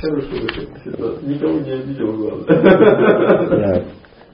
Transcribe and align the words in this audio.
Хорошо, 0.00 0.28
никого 1.22 1.58
не 1.60 1.72
обидел, 1.72 2.12
главное. 2.12 3.84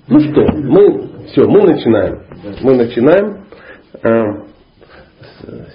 Ну 0.09 0.19
что, 0.19 0.41
мы, 0.55 1.27
все, 1.29 1.47
мы 1.47 1.63
начинаем. 1.63 2.23
Мы 2.63 2.75
начинаем. 2.75 3.45
Э, 4.03 4.25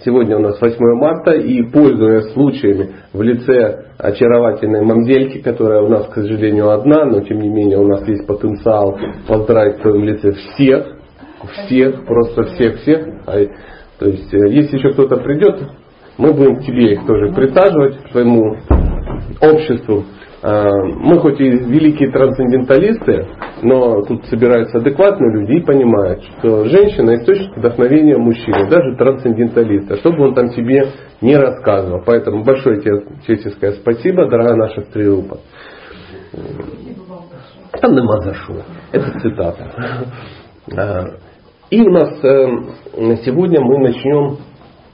сегодня 0.04 0.36
у 0.38 0.42
нас 0.42 0.60
8 0.60 0.78
марта, 0.96 1.32
и 1.32 1.64
пользуясь 1.72 2.34
случаями 2.34 2.96
в 3.14 3.22
лице 3.22 3.86
очаровательной 3.98 4.82
мамзельки, 4.82 5.42
которая 5.42 5.82
у 5.82 5.88
нас, 5.88 6.08
к 6.08 6.16
сожалению, 6.16 6.72
одна, 6.72 7.06
но 7.06 7.22
тем 7.22 7.40
не 7.40 7.50
менее 7.50 7.78
у 7.78 7.88
нас 7.88 8.06
есть 8.08 8.28
потенциал 8.28 9.00
поздравить 9.28 9.80
в 9.80 9.82
своем 9.84 10.04
лице 10.04 10.34
всех, 10.34 10.98
всех, 11.66 12.06
просто 12.06 12.44
всех-всех. 12.44 13.08
А, 13.26 13.38
то 14.00 14.06
есть, 14.06 14.34
э, 14.34 14.50
если 14.50 14.78
еще 14.78 14.92
кто-то 14.92 15.18
придет, 15.18 15.62
мы 16.18 16.34
будем 16.34 16.60
тебе 16.60 16.94
их 16.94 17.06
тоже 17.06 17.32
присаживать, 17.32 18.04
к 18.04 18.12
своему 18.12 18.58
обществу. 19.42 20.06
А, 20.44 20.70
мы 20.70 21.20
хоть 21.20 21.40
и 21.40 21.50
великие 21.50 22.12
трансценденталисты, 22.12 23.28
но 23.64 24.04
тут 24.04 24.26
собираются 24.26 24.78
адекватные 24.78 25.34
люди 25.34 25.54
и 25.54 25.66
понимают, 25.66 26.24
что 26.24 26.66
женщина 26.66 27.16
источник 27.16 27.58
вдохновения 27.58 28.18
мужчины, 28.18 28.70
даже 28.70 28.96
трансценденталиста, 28.98 29.98
чтобы 29.98 30.28
он 30.28 30.36
там 30.36 30.50
тебе 30.50 30.84
не 31.22 31.36
рассказывал. 31.36 32.04
Поэтому 32.06 32.44
большое 32.44 32.82
тебе 32.82 33.04
честное 33.26 33.72
спасибо, 33.74 34.28
дорогая 34.30 34.56
наша 34.56 34.82
стрелупа. 34.82 35.40
Там 37.82 37.96
нема 37.96 38.22
за. 38.22 38.34
Это 38.92 39.20
цитата. 39.20 40.06
А, 40.78 41.06
и 41.70 41.82
у 41.82 41.90
нас 41.90 42.24
э, 42.24 42.48
сегодня 43.26 43.60
мы 43.62 43.80
начнем, 43.80 44.38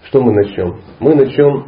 что 0.06 0.22
мы 0.22 0.34
начнем? 0.34 0.82
Мы 1.00 1.16
начнем 1.16 1.66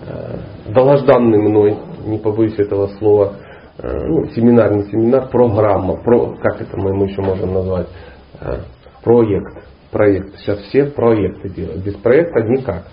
Э, 0.00 0.38
долгожданный 0.72 1.38
мной, 1.38 1.76
не 2.06 2.18
побоюсь 2.18 2.56
этого 2.58 2.86
слова, 2.98 3.34
э, 3.78 4.06
ну, 4.06 4.26
семинар, 4.28 4.72
не 4.72 4.84
семинар, 4.84 5.28
программа, 5.28 5.96
про, 5.96 6.36
как 6.40 6.60
это 6.60 6.76
мы 6.76 7.08
еще 7.08 7.20
можем 7.20 7.52
назвать, 7.52 7.88
э, 8.40 8.58
проект, 9.02 9.64
проект. 9.90 10.36
Сейчас 10.38 10.60
все 10.68 10.84
проекты 10.84 11.48
делают, 11.48 11.84
без 11.84 11.94
проекта 11.94 12.42
никак. 12.42 12.84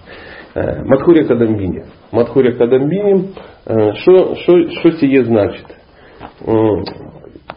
Мадхурия 0.56 1.28
Кадамбини. 1.28 1.84
Мадхурия 2.12 2.54
Кадамбини, 2.54 3.34
что 3.66 4.36
сие 4.36 5.26
значит? 5.26 5.66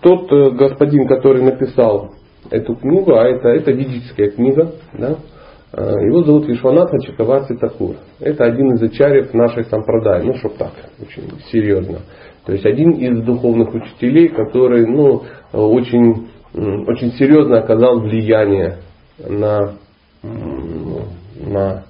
Тот 0.02 0.30
господин, 0.56 1.06
который 1.06 1.42
написал 1.42 2.10
эту 2.50 2.74
книгу, 2.74 3.14
а 3.14 3.22
это, 3.24 3.50
это 3.50 3.70
ведическая 3.70 4.30
книга, 4.30 4.72
да, 4.94 5.16
его 5.72 6.22
зовут 6.22 6.46
Вишванатха 6.46 6.98
Чакаварти 7.00 7.54
Такур. 7.56 7.96
Это 8.20 8.44
один 8.44 8.74
из 8.74 8.82
ачарьев 8.82 9.34
нашей 9.34 9.64
сампрадай. 9.64 10.24
Ну, 10.24 10.34
чтоб 10.34 10.56
так, 10.56 10.72
очень 11.00 11.30
серьезно. 11.50 12.00
То 12.46 12.52
есть 12.52 12.64
один 12.64 12.92
из 12.92 13.22
духовных 13.22 13.74
учителей, 13.74 14.28
который 14.28 14.86
ну, 14.86 15.24
очень, 15.52 16.28
очень 16.54 17.12
серьезно 17.12 17.58
оказал 17.58 18.00
влияние 18.00 18.78
на, 19.18 19.74
на, 20.22 21.84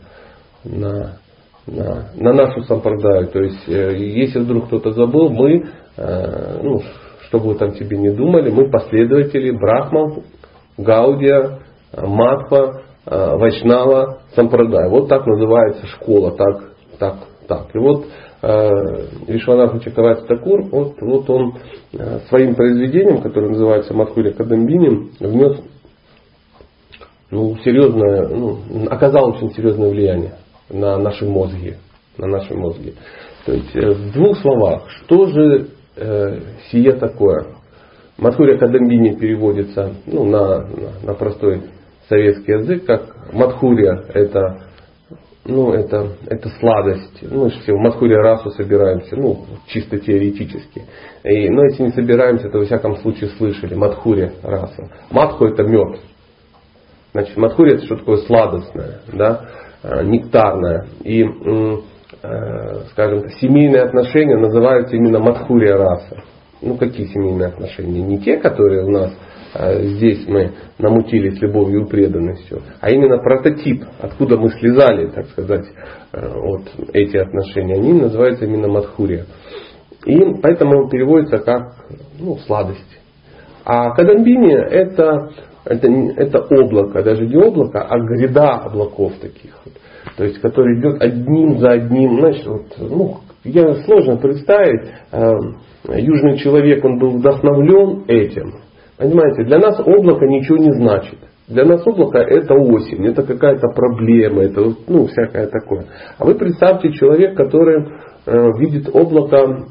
на, 0.65 1.19
на, 1.67 2.09
на 2.17 2.33
нашу 2.33 2.63
сампрадаю. 2.63 3.29
То 3.29 3.41
есть, 3.41 3.69
э, 3.69 3.97
если 3.97 4.41
вдруг 4.41 4.67
кто-то 4.67 4.91
забыл, 4.91 5.31
мы, 5.31 5.67
э, 5.97 6.61
ну, 6.65 6.83
что 7.29 7.39
бы 7.39 7.51
вы 7.51 7.55
там 7.55 7.77
себе 7.77 7.97
не 7.97 8.11
думали, 8.11 8.51
мы 8.51 8.69
последователи 8.69 9.53
Брахма, 9.53 10.23
Гаудия, 10.77 11.61
Матха, 11.97 12.83
Э, 12.83 12.88
Вайшнава 13.11 14.19
Сампрадай. 14.35 14.89
Вот 14.89 15.09
так 15.09 15.27
называется 15.27 15.87
школа, 15.87 16.33
так, 16.33 16.73
так, 16.99 17.17
так. 17.47 17.75
И 17.75 17.79
вот 17.79 18.07
э, 18.43 18.71
Вишванатха 19.27 19.81
Чакравати 19.81 20.27
Такур, 20.27 20.63
вот, 20.71 20.95
вот 21.01 21.31
он 21.31 21.55
э, 21.93 22.21
своим 22.29 22.55
произведением, 22.55 23.23
которое 23.23 23.51
называется 23.51 23.95
Мадхуля 23.95 24.33
Кадамбини, 24.33 25.11
внес 25.21 25.61
ну, 27.31 27.57
серьезное, 27.65 28.29
ну, 28.29 28.59
оказал 28.91 29.31
очень 29.31 29.53
серьезное 29.53 29.91
влияние 29.91 30.35
на 30.71 30.99
наши 30.99 31.27
мозги. 31.27 31.75
На 32.17 32.27
наши 32.27 32.55
мозги. 32.55 32.95
То 33.47 33.53
есть 33.53 33.75
в 33.75 34.13
двух 34.13 34.39
словах, 34.39 34.89
что 34.91 35.27
же 35.27 35.69
э, 35.97 36.41
сие 36.71 36.93
такое? 36.93 37.55
Мадхуря 38.19 38.59
Кадамбини 38.59 39.15
переводится 39.15 39.95
ну, 40.07 40.25
на, 40.25 40.63
на, 40.67 40.93
на 41.05 41.15
простой 41.15 41.63
советский 42.09 42.53
язык, 42.53 42.87
как 42.87 43.33
Мадхурия, 43.33 44.05
это, 44.15 44.63
ну, 45.45 45.73
это, 45.73 46.13
это 46.27 46.49
сладость. 46.61 47.19
Ну, 47.23 47.49
все 47.51 47.75
в 47.75 47.79
Мадхурия 47.79 48.19
расу 48.19 48.51
собираемся, 48.51 49.17
ну, 49.17 49.45
чисто 49.67 49.99
теоретически. 49.99 50.85
И, 51.25 51.49
но 51.51 51.65
если 51.65 51.85
не 51.85 51.91
собираемся, 51.91 52.49
то 52.49 52.59
во 52.59 52.65
всяком 52.65 52.97
случае 52.99 53.31
слышали. 53.31 53.75
Мадхурия 53.75 54.33
раса. 54.43 54.91
Мадху 55.11 55.47
это 55.47 55.63
мед. 55.63 56.01
Значит, 57.13 57.37
Мадхурия 57.37 57.77
это 57.77 57.85
что 57.85 57.97
такое 57.97 58.19
сладостное, 58.19 59.01
да, 59.13 59.49
а, 59.83 60.03
нектарное. 60.03 60.87
И, 61.03 61.25
э, 61.25 62.81
скажем, 62.91 63.29
семейные 63.41 63.83
отношения 63.83 64.37
называются 64.37 64.97
именно 64.97 65.19
Мадхурия 65.19 65.77
раса. 65.77 66.23
Ну, 66.61 66.77
какие 66.77 67.07
семейные 67.07 67.49
отношения? 67.49 68.03
Не 68.03 68.19
те, 68.19 68.37
которые 68.37 68.85
у 68.85 68.91
нас 68.91 69.13
здесь 69.55 70.27
мы 70.27 70.53
намутили 70.79 71.31
с 71.31 71.41
любовью 71.41 71.83
и 71.87 71.89
преданностью, 71.89 72.63
а 72.81 72.91
именно 72.91 73.19
прототип, 73.19 73.85
откуда 74.01 74.37
мы 74.37 74.51
слезали, 74.51 75.09
так 75.09 75.27
сказать, 75.29 75.67
э, 76.13 76.33
вот 76.35 76.63
эти 76.93 77.17
отношения, 77.17 77.75
они 77.75 77.95
называются 77.95 78.45
именно 78.45 78.69
Мадхурия. 78.69 79.25
И 80.05 80.17
поэтому 80.43 80.89
переводится 80.89 81.39
как 81.39 81.75
ну, 82.19 82.37
сладость. 82.47 83.01
А 83.65 83.91
Кадамбини 83.95 84.55
это, 84.55 85.31
это, 85.65 85.89
это 85.89 86.39
облако, 86.55 87.03
даже 87.03 87.27
не 87.27 87.37
облако, 87.37 87.83
а 87.83 87.99
гряда 87.99 88.51
облаков 88.57 89.15
таких. 89.21 89.59
Вот, 89.65 89.75
то 90.17 90.25
есть, 90.25 90.41
который 90.41 90.79
идет 90.79 91.03
одним 91.03 91.59
за 91.59 91.71
одним. 91.73 92.19
Знаешь, 92.19 92.47
вот, 92.47 92.67
ну, 92.79 93.19
я 93.45 93.75
сложно 93.85 94.17
представить, 94.17 94.89
э, 95.13 95.33
южный 95.97 96.39
человек, 96.39 96.85
он 96.85 96.99
был 96.99 97.19
вдохновлен 97.19 98.05
этим, 98.09 98.55
Понимаете, 98.99 99.45
для 99.45 99.59
нас 99.59 99.79
облако 99.79 100.27
ничего 100.27 100.59
не 100.59 100.73
значит. 100.73 101.19
Для 101.47 101.65
нас 101.65 101.87
облако 101.87 102.19
это 102.19 102.55
осень, 102.55 103.07
это 103.07 103.23
какая-то 103.23 103.69
проблема, 103.69 104.43
это 104.43 104.75
ну, 104.87 105.07
всякое 105.07 105.47
такое. 105.47 105.87
А 106.19 106.25
вы 106.25 106.35
представьте 106.35 106.93
человек, 106.93 107.37
который 107.37 107.89
э, 108.27 108.49
видит 108.59 108.91
облако 108.93 109.67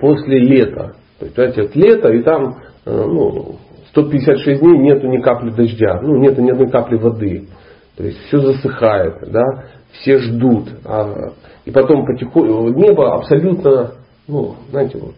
после 0.00 0.38
лета. 0.38 0.94
То 1.18 1.24
есть, 1.24 1.34
знаете, 1.34 1.62
вот 1.62 1.76
лето, 1.76 2.08
и 2.12 2.22
там 2.22 2.56
э, 2.86 2.90
ну, 2.90 3.56
156 3.90 4.60
дней 4.60 4.78
нету 4.78 5.08
ни 5.08 5.18
капли 5.18 5.50
дождя, 5.50 6.00
ну, 6.00 6.16
нету 6.16 6.40
ни 6.40 6.50
одной 6.50 6.70
капли 6.70 6.96
воды. 6.96 7.48
То 7.96 8.04
есть 8.04 8.18
все 8.28 8.38
засыхает, 8.38 9.30
да, 9.30 9.42
все 9.90 10.18
ждут. 10.18 10.68
А, 10.84 11.32
и 11.64 11.70
потом 11.72 12.06
потихоньку 12.06 12.68
небо 12.68 13.16
абсолютно, 13.16 13.94
ну, 14.28 14.54
знаете, 14.70 14.98
вот 14.98 15.16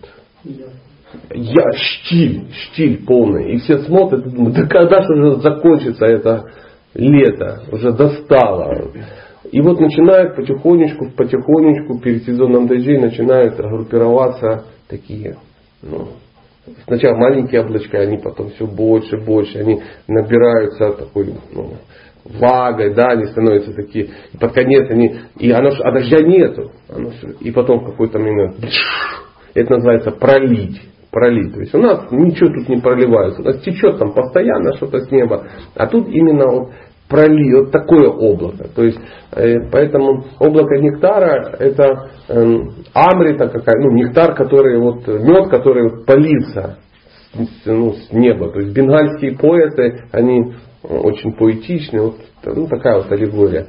я 1.32 1.72
штиль, 1.72 2.44
штиль 2.53 3.04
полный. 3.04 3.54
И 3.54 3.59
все 3.59 3.78
смотрят 3.81 4.25
думают, 4.25 4.54
да 4.54 4.66
когда 4.66 5.03
же 5.03 5.15
уже 5.15 5.41
закончится 5.41 6.06
это 6.06 6.44
лето, 6.94 7.62
уже 7.72 7.93
достало. 7.93 8.93
И 9.50 9.60
вот 9.60 9.81
начинают 9.81 10.37
потихонечку, 10.37 11.10
потихонечку 11.16 11.99
перед 11.99 12.25
сезоном 12.25 12.66
дождей 12.66 12.99
начинают 12.99 13.56
группироваться 13.56 14.65
такие, 14.88 15.37
ну, 15.82 16.09
сначала 16.87 17.16
маленькие 17.16 17.62
облачка, 17.62 17.99
они 17.99 18.19
потом 18.19 18.50
все 18.50 18.66
больше, 18.66 19.16
больше, 19.19 19.59
они 19.59 19.82
набираются 20.06 20.93
такой, 20.93 21.34
ну, 21.53 21.75
влагой, 22.25 22.94
да, 22.94 23.09
они 23.12 23.26
становятся 23.26 23.72
такие, 23.72 24.10
и 24.32 24.37
под 24.37 24.53
конец 24.53 24.88
они, 24.91 25.16
и 25.38 25.50
оно, 25.50 25.70
а 25.82 25.93
дождя 25.93 26.20
нету, 26.22 26.70
оно, 26.88 27.10
и 27.41 27.50
потом 27.50 27.81
в 27.81 27.91
какой-то 27.91 28.19
момент, 28.19 28.56
это 29.55 29.73
называется 29.73 30.12
пролить 30.12 30.81
пролить. 31.11 31.53
То 31.53 31.61
есть 31.61 31.75
у 31.75 31.79
нас 31.79 32.11
ничего 32.11 32.51
тут 32.51 32.69
не 32.69 32.81
проливается. 32.81 33.43
У 33.43 33.45
нас 33.45 33.61
течет 33.62 33.99
там 33.99 34.12
постоянно 34.12 34.75
что-то 34.75 35.01
с 35.01 35.11
неба. 35.11 35.47
А 35.75 35.87
тут 35.87 36.09
именно 36.09 36.47
вот 36.47 36.71
проли, 37.09 37.55
вот 37.55 37.73
такое 37.73 38.09
облако. 38.09 38.69
То 38.75 38.85
есть, 38.85 38.99
э, 39.33 39.69
поэтому 39.71 40.25
облако 40.39 40.79
нектара 40.79 41.57
это 41.59 42.11
э, 42.29 42.59
амрита 42.95 43.49
какая, 43.49 43.81
ну, 43.81 43.91
нектар, 43.93 44.35
который 44.35 44.79
вот, 44.79 45.07
мед, 45.07 45.49
который 45.51 46.05
полится 46.05 46.79
с, 47.35 47.67
ну, 47.67 47.93
с 47.93 48.12
неба. 48.12 48.51
То 48.53 48.61
есть 48.61 48.73
бенгальские 48.73 49.37
поэты, 49.37 50.05
они 50.12 50.55
очень 50.83 51.33
поэтичны, 51.33 52.01
вот 52.01 52.15
ну, 52.45 52.67
такая 52.67 52.99
вот 52.99 53.12
аллегория. 53.12 53.67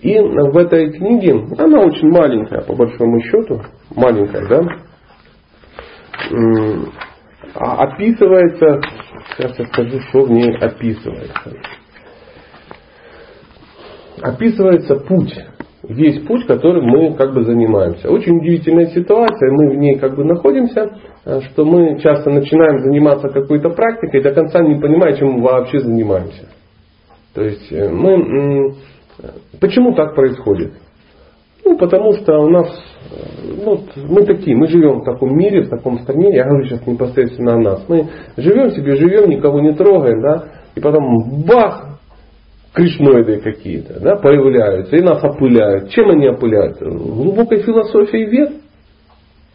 И 0.00 0.18
в 0.18 0.56
этой 0.58 0.92
книге, 0.92 1.46
она 1.58 1.80
очень 1.80 2.08
маленькая, 2.10 2.60
по 2.60 2.74
большому 2.74 3.20
счету, 3.20 3.62
маленькая, 3.96 4.46
да, 4.48 4.60
описывается, 7.54 8.80
сейчас 9.36 9.58
я 9.58 9.66
скажу, 9.66 10.00
что 10.08 10.24
в 10.24 10.30
ней 10.30 10.56
описывается. 10.56 11.52
Описывается 14.20 14.96
путь, 14.96 15.34
весь 15.88 16.24
путь, 16.26 16.46
которым 16.46 16.86
мы 16.86 17.14
как 17.14 17.34
бы 17.34 17.44
занимаемся. 17.44 18.10
Очень 18.10 18.38
удивительная 18.38 18.86
ситуация, 18.86 19.50
мы 19.52 19.70
в 19.70 19.76
ней 19.76 19.98
как 19.98 20.14
бы 20.16 20.24
находимся, 20.24 20.98
э, 21.24 21.40
что 21.40 21.64
мы 21.64 21.98
часто 22.00 22.30
начинаем 22.30 22.80
заниматься 22.80 23.28
какой-то 23.28 23.70
практикой, 23.70 24.22
до 24.22 24.32
конца 24.32 24.60
не 24.60 24.80
понимая, 24.80 25.14
чем 25.16 25.32
мы 25.32 25.42
вообще 25.42 25.80
занимаемся. 25.80 26.48
То 27.34 27.42
есть 27.42 27.70
э, 27.72 27.88
мы... 27.88 28.74
Почему 29.60 29.94
так 29.94 30.14
происходит? 30.14 30.72
Ну, 31.64 31.78
потому 31.78 32.12
что 32.12 32.38
у 32.40 32.50
нас, 32.50 32.68
ну, 33.64 33.80
мы 34.08 34.24
такие, 34.26 34.56
мы 34.56 34.66
живем 34.66 35.00
в 35.00 35.04
таком 35.04 35.36
мире, 35.36 35.62
в 35.62 35.70
таком 35.70 35.98
стране, 36.00 36.34
я 36.34 36.44
говорю 36.44 36.66
сейчас 36.66 36.86
непосредственно 36.86 37.54
о 37.54 37.58
нас. 37.58 37.84
Мы 37.88 38.08
живем 38.36 38.70
себе, 38.70 38.96
живем, 38.96 39.30
никого 39.30 39.60
не 39.60 39.72
трогаем, 39.72 40.20
да, 40.20 40.44
и 40.74 40.80
потом 40.80 41.42
бах, 41.46 41.94
кришноиды 42.74 43.40
какие-то, 43.40 44.00
да, 44.00 44.16
появляются 44.16 44.96
и 44.96 45.00
нас 45.00 45.22
опыляют. 45.22 45.90
Чем 45.90 46.10
они 46.10 46.28
опыляют? 46.28 46.78
Глубокой 46.80 47.62
философией 47.62 48.26
вет? 48.26 48.52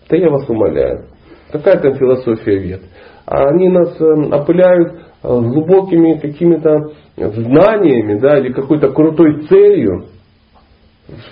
Да 0.10 0.18
я 0.18 0.30
вас 0.30 0.50
умоляю. 0.50 1.06
Какая 1.52 1.78
там 1.80 1.96
философия 1.96 2.58
вет? 2.58 2.82
Они 3.26 3.70
нас 3.70 4.00
эм, 4.00 4.32
опыляют 4.32 4.94
э, 4.94 5.28
глубокими 5.28 6.18
какими-то 6.18 6.94
знаниями, 7.18 8.20
да, 8.20 8.40
или 8.40 8.54
какой-то 8.54 8.92
крутой 8.92 9.44
целью. 9.48 10.06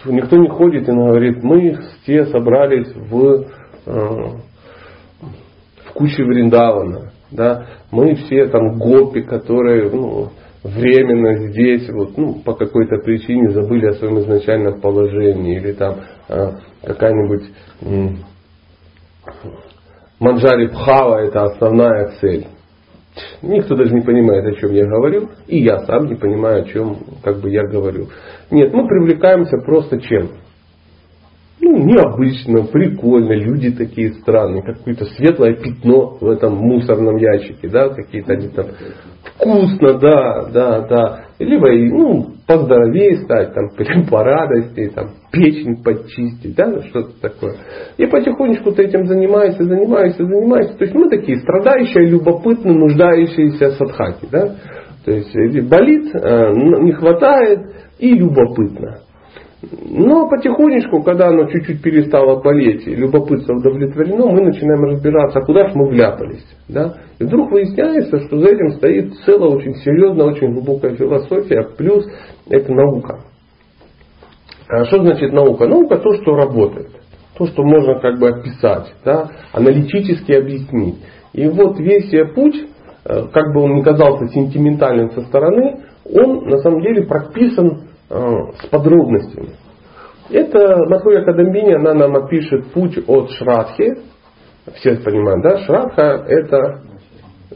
Никто 0.05 0.37
не 0.37 0.49
ходит 0.49 0.87
и 0.87 0.91
говорит, 0.91 1.43
мы 1.43 1.77
все 2.01 2.25
собрались 2.27 2.93
в, 2.95 3.45
э, 3.85 4.29
в 5.85 5.93
куче 5.93 6.23
Вриндавана. 6.23 7.11
Да? 7.31 7.65
Мы 7.91 8.15
все 8.15 8.47
там 8.47 8.77
гопи, 8.77 9.21
которые 9.21 9.89
ну, 9.89 10.29
временно 10.63 11.49
здесь, 11.49 11.89
вот, 11.89 12.17
ну, 12.17 12.35
по 12.43 12.53
какой-то 12.53 12.97
причине 12.97 13.51
забыли 13.51 13.87
о 13.87 13.93
своем 13.93 14.19
изначальном 14.19 14.79
положении. 14.81 15.57
Или 15.57 15.73
там 15.73 15.95
э, 16.29 16.51
какая-нибудь 16.83 17.49
Манджари 20.19 20.67
Пхава 20.67 21.25
это 21.25 21.43
основная 21.43 22.09
цель. 22.19 22.47
Никто 23.41 23.75
даже 23.75 23.93
не 23.93 24.01
понимает, 24.01 24.45
о 24.45 24.59
чем 24.59 24.73
я 24.73 24.85
говорю, 24.85 25.29
и 25.47 25.59
я 25.59 25.79
сам 25.85 26.05
не 26.05 26.15
понимаю, 26.15 26.63
о 26.63 26.65
чем 26.65 26.97
как 27.23 27.39
бы 27.39 27.49
я 27.49 27.63
говорю. 27.63 28.07
Нет, 28.51 28.73
мы 28.73 28.87
привлекаемся 28.87 29.57
просто 29.65 29.99
чем? 30.01 30.29
Ну, 31.59 31.75
необычно, 31.83 32.65
прикольно, 32.65 33.33
люди 33.33 33.71
такие 33.71 34.13
странные, 34.13 34.61
какое-то 34.61 35.05
светлое 35.05 35.55
пятно 35.55 36.17
в 36.21 36.29
этом 36.29 36.55
мусорном 36.55 37.17
ящике, 37.17 37.67
да, 37.67 37.89
какие-то 37.89 38.33
они 38.33 38.49
там 38.49 38.67
вкусно, 39.23 39.97
да, 39.97 40.45
да, 40.53 40.81
да. 40.87 41.23
Либо, 41.39 41.67
ну, 41.71 42.27
поздоровее 42.47 43.17
стать, 43.23 43.53
там, 43.53 43.69
по 44.09 44.23
радости, 44.23 44.91
там, 44.93 45.09
печень 45.31 45.83
подчистить, 45.83 46.55
да, 46.55 46.81
что-то 46.83 47.19
такое. 47.21 47.55
И 47.97 48.05
потихонечку 48.05 48.71
ты 48.71 48.83
этим 48.83 49.05
занимаешься, 49.07 49.63
занимаешься, 49.63 50.25
занимаешься. 50.25 50.77
То 50.77 50.83
есть 50.85 50.95
мы 50.95 51.09
такие 51.09 51.39
страдающие, 51.39 52.07
любопытные, 52.07 52.75
нуждающиеся 52.75 53.71
садхаки, 53.71 54.27
да. 54.31 54.55
То 55.07 55.13
есть 55.13 55.69
болит, 55.69 56.13
э, 56.13 56.51
не 56.53 56.91
хватает 56.91 57.61
и 57.97 58.13
любопытно. 58.13 59.03
Но 59.89 60.27
потихонечку, 60.27 61.01
когда 61.01 61.29
оно 61.29 61.45
чуть-чуть 61.45 61.81
перестало 61.81 62.41
болеть, 62.41 62.85
и 62.85 62.93
любопытство 62.93 63.53
удовлетворено, 63.53 64.27
мы 64.27 64.41
начинаем 64.41 64.83
разбираться, 64.83 65.39
куда 65.39 65.69
же 65.69 65.75
мы 65.75 65.87
вляпались. 65.87 66.45
Да? 66.67 66.95
И 67.19 67.23
вдруг 67.23 67.51
выясняется, 67.51 68.19
что 68.19 68.37
за 68.37 68.49
этим 68.49 68.71
стоит 68.71 69.13
целая 69.25 69.51
очень 69.51 69.75
серьезная, 69.75 70.25
очень 70.25 70.51
глубокая 70.51 70.93
философия, 70.97 71.69
плюс 71.77 72.05
это 72.49 72.73
наука. 72.73 73.21
А 74.67 74.83
что 74.83 75.01
значит 75.03 75.31
наука? 75.31 75.67
Наука 75.67 75.99
то, 75.99 76.15
что 76.15 76.35
работает. 76.35 76.89
То, 77.37 77.45
что 77.45 77.63
можно 77.63 78.01
как 78.01 78.19
бы 78.19 78.27
описать, 78.27 78.93
да? 79.05 79.31
аналитически 79.53 80.33
объяснить. 80.33 80.95
И 81.31 81.47
вот 81.47 81.79
весь 81.79 82.11
путь, 82.35 82.67
как 83.07 83.53
бы 83.53 83.61
он 83.61 83.75
ни 83.75 83.81
казался 83.81 84.27
сентиментальным 84.27 85.11
со 85.11 85.21
стороны, 85.21 85.83
он 86.05 86.47
на 86.47 86.57
самом 86.59 86.81
деле 86.81 87.05
прописан 87.05 87.87
Э, 88.09 88.53
с 88.61 88.67
подробностями. 88.67 89.49
Это 90.29 90.77
Матхуя 90.87 91.25
Кадамбини, 91.25 91.73
она 91.73 91.93
нам 91.93 92.15
опишет 92.15 92.71
путь 92.71 92.97
от 93.05 93.31
Шрадхи. 93.31 93.97
Все 94.75 94.95
понимают, 94.95 95.43
да? 95.43 95.57
Шрадха 95.65 96.23
это 96.25 96.83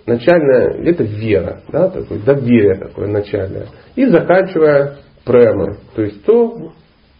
начальная, 0.06 0.72
это 0.84 1.04
вера, 1.04 1.62
да, 1.72 1.88
такое 1.88 2.20
доверие 2.20 2.76
такое 2.76 3.08
начальное. 3.08 3.68
И 3.96 4.06
заканчивая 4.08 4.98
премой, 5.24 5.78
то 5.96 6.02
есть 6.02 6.26
то, 6.26 6.74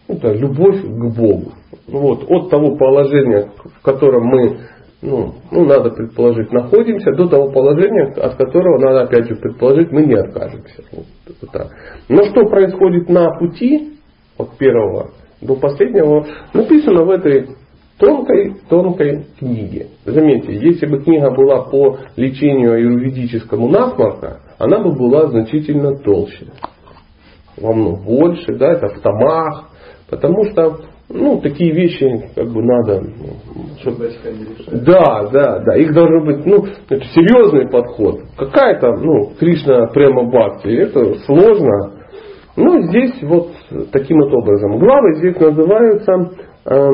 это 0.08 0.32
любовь 0.32 0.82
к 0.82 1.16
Богу. 1.16 1.52
Вот, 1.86 2.26
от 2.28 2.50
того 2.50 2.76
положения, 2.76 3.50
в 3.78 3.82
котором 3.82 4.26
мы 4.26 4.58
ну, 5.02 5.34
ну, 5.50 5.64
надо 5.64 5.90
предположить, 5.90 6.52
находимся 6.52 7.10
до 7.12 7.28
того 7.28 7.50
положения, 7.50 8.12
от 8.16 8.36
которого 8.36 8.78
надо 8.78 9.02
опять 9.02 9.28
же 9.28 9.34
предположить, 9.34 9.90
мы 9.90 10.06
не 10.06 10.14
откажемся. 10.14 10.84
Вот, 10.92 11.06
так. 11.52 11.72
Но 12.08 12.22
что 12.24 12.46
происходит 12.48 13.08
на 13.08 13.36
пути 13.36 13.98
от 14.38 14.56
первого 14.58 15.10
до 15.40 15.56
последнего, 15.56 16.24
написано 16.54 17.02
в 17.02 17.10
этой 17.10 17.48
тонкой-тонкой 17.98 19.26
книге. 19.40 19.88
Заметьте, 20.04 20.54
если 20.54 20.86
бы 20.86 21.02
книга 21.02 21.32
была 21.32 21.64
по 21.64 21.98
лечению 22.16 22.74
аюрведическому 22.74 23.68
насморка, 23.68 24.40
она 24.58 24.78
бы 24.84 24.92
была 24.92 25.26
значительно 25.28 25.98
толще. 25.98 26.46
Во 27.56 27.72
много 27.72 28.02
больше, 28.02 28.56
да, 28.56 28.72
это 28.72 28.88
в 28.88 29.00
томах, 29.00 29.68
потому 30.08 30.44
что 30.50 30.78
ну, 31.08 31.40
такие 31.40 31.72
вещи 31.72 32.30
как 32.34 32.48
бы 32.48 32.62
надо. 32.62 33.02
Чтобы... 33.82 34.10
Да, 34.70 35.28
да, 35.30 35.58
да. 35.58 35.76
Их 35.76 35.92
должен 35.92 36.24
быть, 36.24 36.46
ну, 36.46 36.64
это 36.88 37.04
серьезный 37.06 37.68
подход. 37.68 38.20
Какая-то, 38.36 38.96
ну, 38.96 39.32
Кришна 39.38 39.88
прямо 39.88 40.24
бхакти. 40.24 40.68
Это 40.68 41.14
сложно. 41.26 41.92
Ну, 42.56 42.82
здесь 42.88 43.22
вот 43.22 43.50
таким 43.92 44.18
вот 44.20 44.32
образом. 44.32 44.78
Главы 44.78 45.16
здесь 45.16 45.36
называются 45.36 46.12
э, 46.66 46.90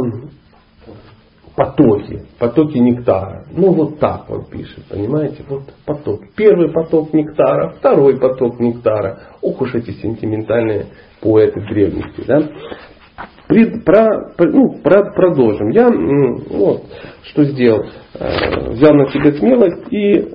потоки. 1.57 2.23
Потоки 2.39 2.79
нектара. 2.79 3.45
Ну, 3.51 3.73
вот 3.73 3.99
так 3.99 4.31
он 4.31 4.45
пишет, 4.45 4.85
понимаете? 4.89 5.45
Вот 5.49 5.63
поток. 5.85 6.21
Первый 6.37 6.71
поток 6.71 7.13
нектара, 7.13 7.71
второй 7.71 8.19
поток 8.19 8.61
нектара. 8.61 9.19
Ох 9.43 9.61
уж 9.61 9.75
эти 9.75 9.91
сентиментальные 9.91 10.87
поэты 11.21 11.61
древности, 11.61 12.23
да? 12.27 12.43
Про, 13.85 14.33
ну, 14.39 14.79
про, 14.83 15.11
продолжим. 15.13 15.71
Я 15.71 15.89
вот, 15.91 16.83
что 17.23 17.45
сделал. 17.45 17.85
Э, 18.15 18.71
взял 18.71 18.95
на 18.95 19.11
себя 19.11 19.33
смелость 19.33 19.93
и 19.93 20.29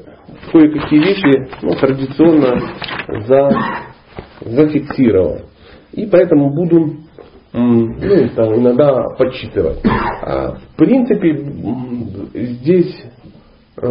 кое-какие 0.52 1.00
вещи 1.00 1.50
ну, 1.62 1.76
традиционно 1.76 2.60
за, 3.28 3.52
зафиксировал. 4.42 5.42
И 5.94 6.08
поэтому 6.08 6.54
буду 6.54 6.96
ну, 7.54 8.30
там, 8.36 8.56
иногда 8.56 9.10
подсчитывать. 9.18 9.80
А, 9.86 10.56
в 10.56 10.76
принципе, 10.76 11.38
здесь 12.34 13.06
э, 13.78 13.88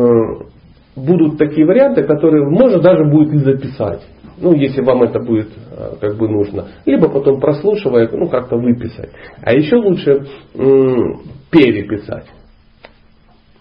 будут 0.96 1.38
такие 1.38 1.64
варианты, 1.64 2.02
которые 2.02 2.48
можно 2.48 2.80
даже 2.80 3.04
будет 3.04 3.32
и 3.34 3.38
записать. 3.38 4.02
Ну, 4.42 4.54
если 4.54 4.82
вам 4.82 5.04
это 5.04 5.20
будет 5.20 5.50
э, 5.70 5.94
как 6.00 6.16
бы 6.16 6.28
нужно. 6.28 6.66
Либо 6.84 7.08
потом 7.08 7.40
прослушивая, 7.40 8.08
ну, 8.12 8.28
как-то 8.28 8.56
выписать. 8.56 9.10
А 9.40 9.54
еще 9.54 9.76
лучше 9.76 10.26
м- 10.56 11.20
переписать. 11.50 12.26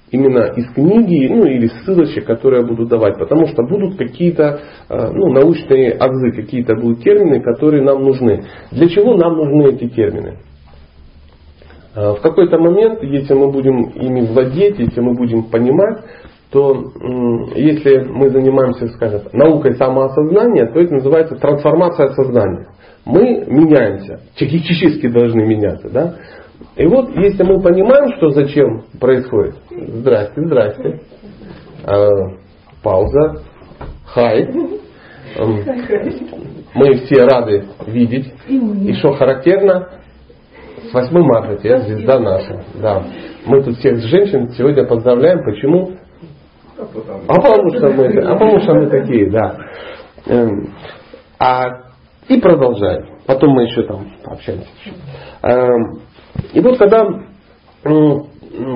Именно 0.09 0.53
из 0.57 0.73
книги, 0.73 1.27
ну 1.27 1.45
или 1.45 1.67
ссылочек, 1.67 2.25
которые 2.25 2.61
я 2.63 2.67
буду 2.67 2.87
давать. 2.87 3.17
Потому 3.19 3.47
что 3.47 3.61
будут 3.63 3.95
какие-то 3.95 4.59
э, 4.89 5.11
ну, 5.13 5.31
научные 5.31 5.91
азы, 5.91 6.31
какие-то 6.31 6.75
будут 6.75 7.03
термины, 7.03 7.41
которые 7.41 7.83
нам 7.83 8.03
нужны. 8.03 8.43
Для 8.71 8.89
чего 8.89 9.15
нам 9.15 9.37
нужны 9.37 9.75
эти 9.75 9.87
термины? 9.87 10.39
Э, 11.95 12.13
в 12.13 12.21
какой-то 12.21 12.57
момент, 12.57 13.03
если 13.03 13.35
мы 13.35 13.51
будем 13.51 13.83
ими 13.89 14.21
владеть, 14.25 14.79
если 14.79 14.99
мы 14.99 15.13
будем 15.13 15.43
понимать, 15.43 15.99
то 16.51 16.91
если 17.55 18.03
мы 18.09 18.29
занимаемся, 18.29 18.87
скажем, 18.89 19.21
наукой 19.31 19.75
самоосознания, 19.75 20.65
то 20.65 20.79
это 20.79 20.95
называется 20.95 21.35
трансформация 21.35 22.09
сознания. 22.09 22.67
Мы 23.05 23.45
меняемся, 23.47 24.19
психически 24.35 25.07
должны 25.07 25.45
меняться. 25.45 25.89
Да? 25.89 26.15
И 26.75 26.85
вот 26.85 27.09
если 27.15 27.43
мы 27.43 27.61
понимаем, 27.61 28.15
что 28.17 28.29
зачем 28.31 28.83
происходит, 28.99 29.55
здрасте, 29.69 30.41
здрасте, 30.41 30.99
а, 31.85 32.07
пауза, 32.83 33.41
хай, 34.05 34.47
мы 36.73 36.93
все 37.05 37.23
рады 37.23 37.65
видеть. 37.87 38.31
И 38.47 38.93
что 38.95 39.13
характерно, 39.13 39.87
с 40.89 40.93
8 40.93 41.17
марта 41.19 41.57
тебе 41.57 41.79
звезда 41.79 42.19
наша. 42.19 42.63
Да. 42.81 43.03
Мы 43.45 43.63
тут 43.63 43.77
всех 43.77 43.99
женщин 43.99 44.49
сегодня 44.49 44.85
поздравляем. 44.85 45.43
Почему? 45.43 46.00
А 47.27 47.33
потому 47.33 47.69
что 47.75 47.89
мы, 47.89 48.07
а 48.21 48.33
потому 48.33 48.59
что 48.61 48.73
мы 48.73 48.89
такие, 48.89 49.29
да. 49.29 49.57
Эм, 50.27 50.73
а, 51.39 51.67
и 52.27 52.39
продолжаем. 52.39 53.17
потом 53.25 53.51
мы 53.51 53.63
еще 53.63 53.83
там 53.83 54.07
пообщаемся. 54.23 54.67
Эм, 55.43 56.01
и 56.53 56.59
вот 56.61 56.77
когда 56.77 57.07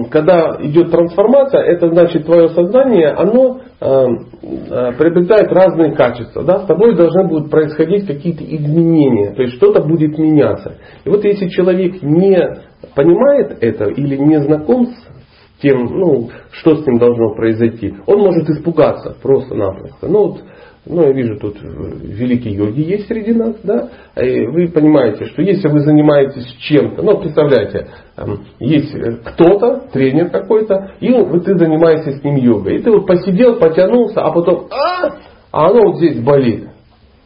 когда 0.09 0.57
идет 0.61 0.91
трансформация, 0.91 1.61
это 1.61 1.89
значит 1.89 2.25
твое 2.25 2.49
сознание, 2.49 3.09
оно 3.09 3.59
э, 3.81 3.85
э, 3.85 4.91
приобретает 4.97 5.51
разные 5.51 5.91
качества. 5.91 6.43
Да? 6.43 6.59
С 6.59 6.65
тобой 6.65 6.95
должны 6.95 7.27
будут 7.27 7.51
происходить 7.51 8.07
какие-то 8.07 8.43
изменения, 8.43 9.33
то 9.33 9.41
есть 9.41 9.55
что-то 9.55 9.81
будет 9.81 10.17
меняться. 10.17 10.77
И 11.03 11.09
вот 11.09 11.23
если 11.25 11.49
человек 11.49 12.01
не 12.01 12.39
понимает 12.95 13.57
это 13.61 13.85
или 13.85 14.15
не 14.15 14.41
знаком 14.41 14.87
с 14.87 15.14
тем, 15.61 15.85
ну, 15.85 16.29
что 16.51 16.75
с 16.75 16.85
ним 16.85 16.97
должно 16.97 17.33
произойти, 17.35 17.93
он 18.05 18.19
может 18.19 18.49
испугаться 18.49 19.15
просто-напросто. 19.21 20.07
Ну, 20.07 20.27
вот, 20.27 20.43
ну, 20.85 21.03
я 21.03 21.11
вижу, 21.13 21.39
тут 21.39 21.57
великие 21.61 22.55
йоги 22.55 22.81
есть 22.81 23.07
среди 23.07 23.33
нас, 23.33 23.55
да, 23.63 23.89
и 24.21 24.45
вы 24.45 24.67
понимаете, 24.67 25.25
что 25.25 25.41
если 25.41 25.67
вы 25.67 25.79
занимаетесь 25.79 26.45
чем-то, 26.59 27.01
ну, 27.01 27.17
представляете, 27.19 27.87
есть 28.59 28.93
кто-то, 29.23 29.87
тренер 29.91 30.29
какой-то, 30.29 30.91
и 30.99 31.11
вот 31.11 31.45
ты 31.45 31.57
занимаешься 31.57 32.11
с 32.11 32.23
ним 32.23 32.35
йогой, 32.35 32.77
и 32.77 32.81
ты 32.81 32.91
вот 32.91 33.07
посидел, 33.07 33.55
потянулся, 33.55 34.21
а 34.21 34.31
потом, 34.31 34.67
а, 34.71 35.15
а 35.51 35.69
оно 35.69 35.87
вот 35.87 35.97
здесь 35.97 36.19
болит. 36.19 36.67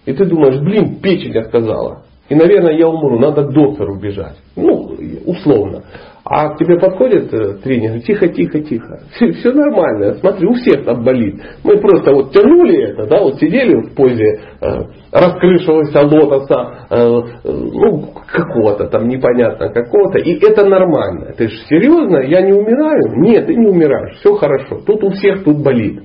И 0.06 0.14
ты 0.14 0.26
думаешь, 0.26 0.60
блин, 0.62 1.00
печень 1.02 1.38
отказала. 1.38 2.04
И, 2.30 2.36
наверное, 2.36 2.78
я 2.78 2.88
умру, 2.88 3.20
надо 3.20 3.44
к 3.44 3.52
доктору 3.52 4.00
бежать. 4.00 4.38
Ну, 4.56 4.96
условно. 5.26 5.84
А 6.32 6.50
к 6.50 6.60
тебе 6.60 6.80
подходит 6.80 7.34
э, 7.34 7.56
тренер, 7.64 8.02
тихо, 8.02 8.28
тихо, 8.28 8.60
тихо. 8.60 9.00
Все, 9.16 9.32
все 9.32 9.52
нормально, 9.52 10.14
смотри, 10.20 10.48
у 10.48 10.54
всех 10.54 10.86
там 10.86 11.04
болит. 11.04 11.42
Мы 11.64 11.78
просто 11.80 12.14
вот 12.14 12.32
тянули 12.32 12.92
это, 12.92 13.08
да, 13.08 13.20
вот 13.20 13.40
сидели 13.40 13.74
в 13.74 13.96
позе 13.96 14.40
э, 14.62 14.68
раскрывшегося 15.12 16.02
лотоса, 16.02 16.86
э, 16.92 17.22
ну, 17.44 18.14
какого-то 18.32 18.90
там 18.90 19.08
непонятно 19.08 19.70
какого-то. 19.70 20.20
И 20.20 20.36
это 20.36 20.68
нормально. 20.68 21.34
Ты 21.36 21.48
же 21.48 21.56
серьезно, 21.68 22.20
я 22.20 22.42
не 22.42 22.54
умираю? 22.54 23.02
Нет, 23.24 23.48
ты 23.48 23.56
не 23.56 23.68
умираешь, 23.68 24.18
все 24.18 24.36
хорошо. 24.36 24.82
Тут 24.86 25.04
у 25.04 25.10
всех 25.10 25.44
тут 25.44 25.64
болит. 25.64 26.04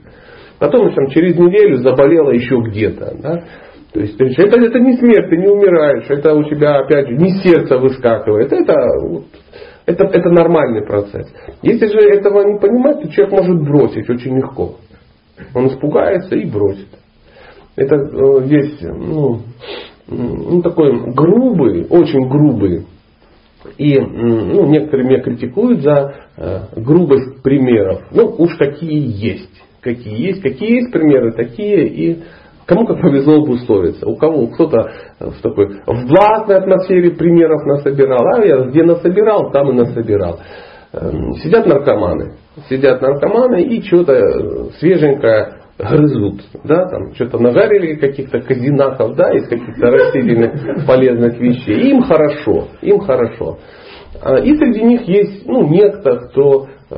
Потом 0.59 0.91
там, 0.95 1.09
через 1.09 1.37
неделю 1.37 1.77
заболела 1.83 2.31
еще 2.31 2.57
где-то. 2.63 3.15
Да? 3.23 3.45
То 3.95 4.01
есть 4.01 4.19
это, 4.19 4.59
это 4.59 4.81
не 4.81 4.97
смерть, 4.97 5.31
ты 5.31 5.37
не 5.37 5.47
умираешь, 5.47 6.07
это 6.09 6.35
у 6.35 6.43
тебя 6.45 6.79
опять 6.79 7.07
же 7.09 7.15
не 7.15 7.31
сердце 7.45 7.79
выскакивает, 7.79 8.53
это 8.53 8.75
вот, 9.03 9.27
это, 9.87 10.05
это 10.05 10.31
нормальный 10.31 10.87
процесс. 10.87 11.33
Если 11.63 11.87
же 11.87 11.99
этого 11.99 12.43
не 12.43 12.59
понимать, 12.59 13.03
то 13.03 13.09
человек 13.11 13.35
может 13.35 13.63
бросить 13.63 14.09
очень 14.09 14.37
легко. 14.37 14.77
Он 15.55 15.67
испугается 15.67 16.37
и 16.37 16.49
бросит. 16.49 16.89
Это 17.77 17.97
э, 17.97 18.41
весь 18.45 18.81
ну, 18.81 19.41
ну, 20.07 20.63
такой 20.63 21.13
грубый, 21.13 21.87
очень 21.89 22.29
грубый. 22.29 22.87
И 23.79 23.99
ну, 23.99 24.67
некоторые 24.67 25.09
меня 25.09 25.23
критикуют 25.23 25.81
за 25.83 26.15
э, 26.37 26.61
грубость 26.77 27.43
примеров. 27.43 28.03
Ну, 28.11 28.35
уж 28.39 28.57
какие 28.57 29.01
есть. 29.01 29.63
Какие 29.81 30.29
есть, 30.29 30.41
какие 30.41 30.77
есть 30.77 30.93
примеры, 30.93 31.33
такие 31.33 31.87
и 31.87 32.23
Кому 32.67 32.87
как 32.87 33.01
повезло 33.01 33.43
обусловиться. 33.43 34.09
У 34.09 34.17
кого 34.17 34.47
кто-то 34.49 34.91
в 35.21 35.43
такой 35.43 35.81
в 35.87 36.07
властной 36.07 36.59
атмосфере 36.59 37.11
примеров 37.11 37.65
насобирал, 37.65 38.27
а 38.35 38.45
я 38.45 38.61
где 38.67 38.83
насобирал, 38.83 39.51
там 39.51 39.71
и 39.71 39.75
насобирал. 39.75 40.39
Эм, 40.93 41.33
сидят 41.43 41.67
наркоманы. 41.67 42.37
Сидят 42.69 43.03
наркоманы 43.03 43.63
и 43.63 43.83
что-то 43.83 44.71
свеженькое 44.79 45.65
грызут, 45.77 46.41
да, 46.63 46.87
там 46.87 47.13
что-то 47.15 47.39
нажарили 47.39 47.97
каких-то 47.97 48.41
казинаков, 48.41 49.17
да, 49.17 49.33
из 49.33 49.49
каких-то 49.49 49.91
растительных 49.91 50.87
полезных 50.87 51.39
вещей. 51.41 51.91
Им 51.91 52.03
хорошо, 52.03 52.69
им 52.81 53.01
хорошо. 53.01 53.59
А, 54.23 54.39
и 54.39 54.57
среди 54.57 54.83
них 54.85 55.03
есть, 55.03 55.47
ну, 55.47 55.69
некто, 55.69 56.29
кто 56.29 56.67
э, 56.91 56.97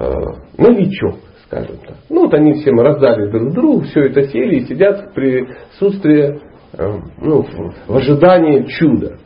новичок 0.58 1.16
скажем 1.47 1.76
так. 1.79 1.97
Ну 2.09 2.23
вот 2.23 2.35
они 2.35 2.55
всем 2.55 2.81
раздали 2.81 3.31
друг 3.31 3.53
другу, 3.53 3.81
все 3.83 4.03
это 4.03 4.25
сели 4.29 4.57
и 4.57 4.67
сидят 4.67 5.11
в 5.11 5.15
присутствии, 5.15 6.41
э, 6.73 7.00
ну, 7.19 7.47
в 7.87 7.97
ожидании 7.97 8.65
чуда. 8.65 9.19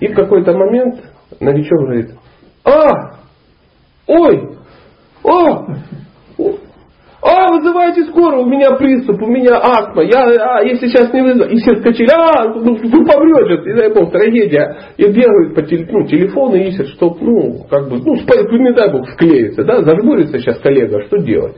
И 0.00 0.08
в 0.08 0.14
какой-то 0.14 0.52
момент 0.52 1.02
новичок 1.40 1.80
говорит, 1.80 2.10
а, 2.64 3.18
ой, 4.06 4.56
а, 5.24 5.66
а, 7.40 7.52
вызывайте 7.52 8.04
скорую, 8.04 8.44
у 8.44 8.48
меня 8.48 8.72
приступ, 8.72 9.22
у 9.22 9.26
меня 9.26 9.58
астма, 9.58 10.02
я, 10.02 10.24
а, 10.24 10.62
если 10.62 10.88
сейчас 10.88 11.12
не 11.12 11.22
вызову, 11.22 11.50
и 11.50 11.56
все 11.56 11.76
скачали, 11.76 12.10
а, 12.12 12.44
ну, 12.54 12.74
вы 12.74 13.04
помрете, 13.04 13.70
не 13.70 13.76
дай 13.76 13.92
бог, 13.92 14.12
трагедия. 14.12 14.92
И 14.96 15.04
бегают 15.04 15.54
по 15.54 15.62
теле, 15.62 15.88
ну, 15.90 16.06
телефону 16.06 16.56
и 16.56 16.68
ищут, 16.68 16.88
чтоб, 16.88 17.20
ну, 17.20 17.64
как 17.70 17.88
бы, 17.88 17.98
ну, 17.98 18.14
не 18.14 18.72
дай 18.72 18.92
бог, 18.92 19.08
склеится, 19.10 19.64
да, 19.64 19.82
зажмурится 19.82 20.38
сейчас 20.38 20.58
коллега, 20.58 21.02
что 21.06 21.18
делать? 21.18 21.56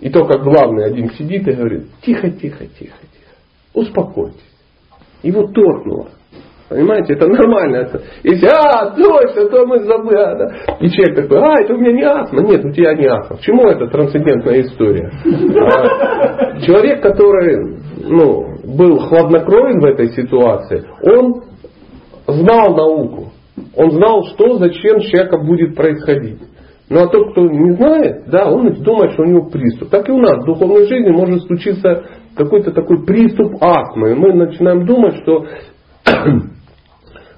И 0.00 0.10
только 0.10 0.38
главный 0.38 0.86
один 0.86 1.10
сидит 1.12 1.48
и 1.48 1.52
говорит, 1.52 1.86
тихо, 2.02 2.30
тихо, 2.30 2.66
тихо, 2.66 2.98
тихо, 3.12 3.36
успокойтесь. 3.72 4.40
Его 5.22 5.46
торкнуло. 5.46 6.10
Понимаете, 6.68 7.14
это 7.14 7.28
нормально. 7.28 7.76
Это, 7.76 8.00
если, 8.24 8.46
а, 8.48 8.90
точно, 8.90 9.48
то 9.48 9.66
мы 9.66 9.84
забыли. 9.84 10.16
А, 10.16 10.34
да. 10.34 10.76
И 10.80 10.90
человек 10.90 11.16
такой, 11.16 11.38
а, 11.38 11.60
это 11.60 11.74
у 11.74 11.78
меня 11.78 11.92
не 11.92 12.02
астма. 12.02 12.42
Нет, 12.42 12.64
у 12.64 12.72
тебя 12.72 12.94
не 12.94 13.06
астма. 13.06 13.36
Почему 13.36 13.68
это 13.68 13.86
трансцендентная 13.86 14.62
история? 14.62 15.10
А, 15.24 16.60
человек, 16.60 17.02
который 17.02 17.78
ну, 18.04 18.56
был 18.64 18.98
хладнокровен 18.98 19.80
в 19.80 19.84
этой 19.84 20.08
ситуации, 20.08 20.84
он 21.02 21.42
знал 22.26 22.74
науку. 22.74 23.32
Он 23.76 23.90
знал, 23.92 24.24
что, 24.24 24.56
зачем 24.56 25.00
с 25.00 25.06
человеком 25.06 25.46
будет 25.46 25.76
происходить. 25.76 26.40
Ну 26.88 27.00
а 27.00 27.08
тот, 27.08 27.32
кто 27.32 27.42
не 27.42 27.72
знает, 27.72 28.28
да, 28.28 28.48
он 28.50 28.72
думает, 28.82 29.12
что 29.12 29.22
у 29.22 29.26
него 29.26 29.48
приступ. 29.50 29.90
Так 29.90 30.08
и 30.08 30.12
у 30.12 30.18
нас 30.18 30.42
в 30.42 30.46
духовной 30.46 30.86
жизни 30.86 31.10
может 31.10 31.42
случиться 31.42 32.04
какой-то 32.36 32.72
такой 32.72 33.04
приступ 33.04 33.54
астмы. 33.60 34.12
И 34.12 34.14
мы 34.14 34.34
начинаем 34.34 34.86
думать, 34.86 35.16
что 35.22 35.46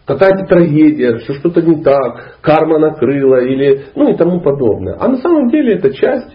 какая-то 0.08 0.46
трагедия, 0.46 1.18
что 1.18 1.34
что-то 1.34 1.60
не 1.60 1.82
так, 1.82 2.38
карма 2.40 2.78
накрыла 2.78 3.44
или 3.44 3.84
ну 3.94 4.10
и 4.10 4.16
тому 4.16 4.40
подобное. 4.40 4.96
А 4.98 5.06
на 5.06 5.18
самом 5.18 5.50
деле 5.50 5.74
это 5.74 5.92
часть, 5.92 6.34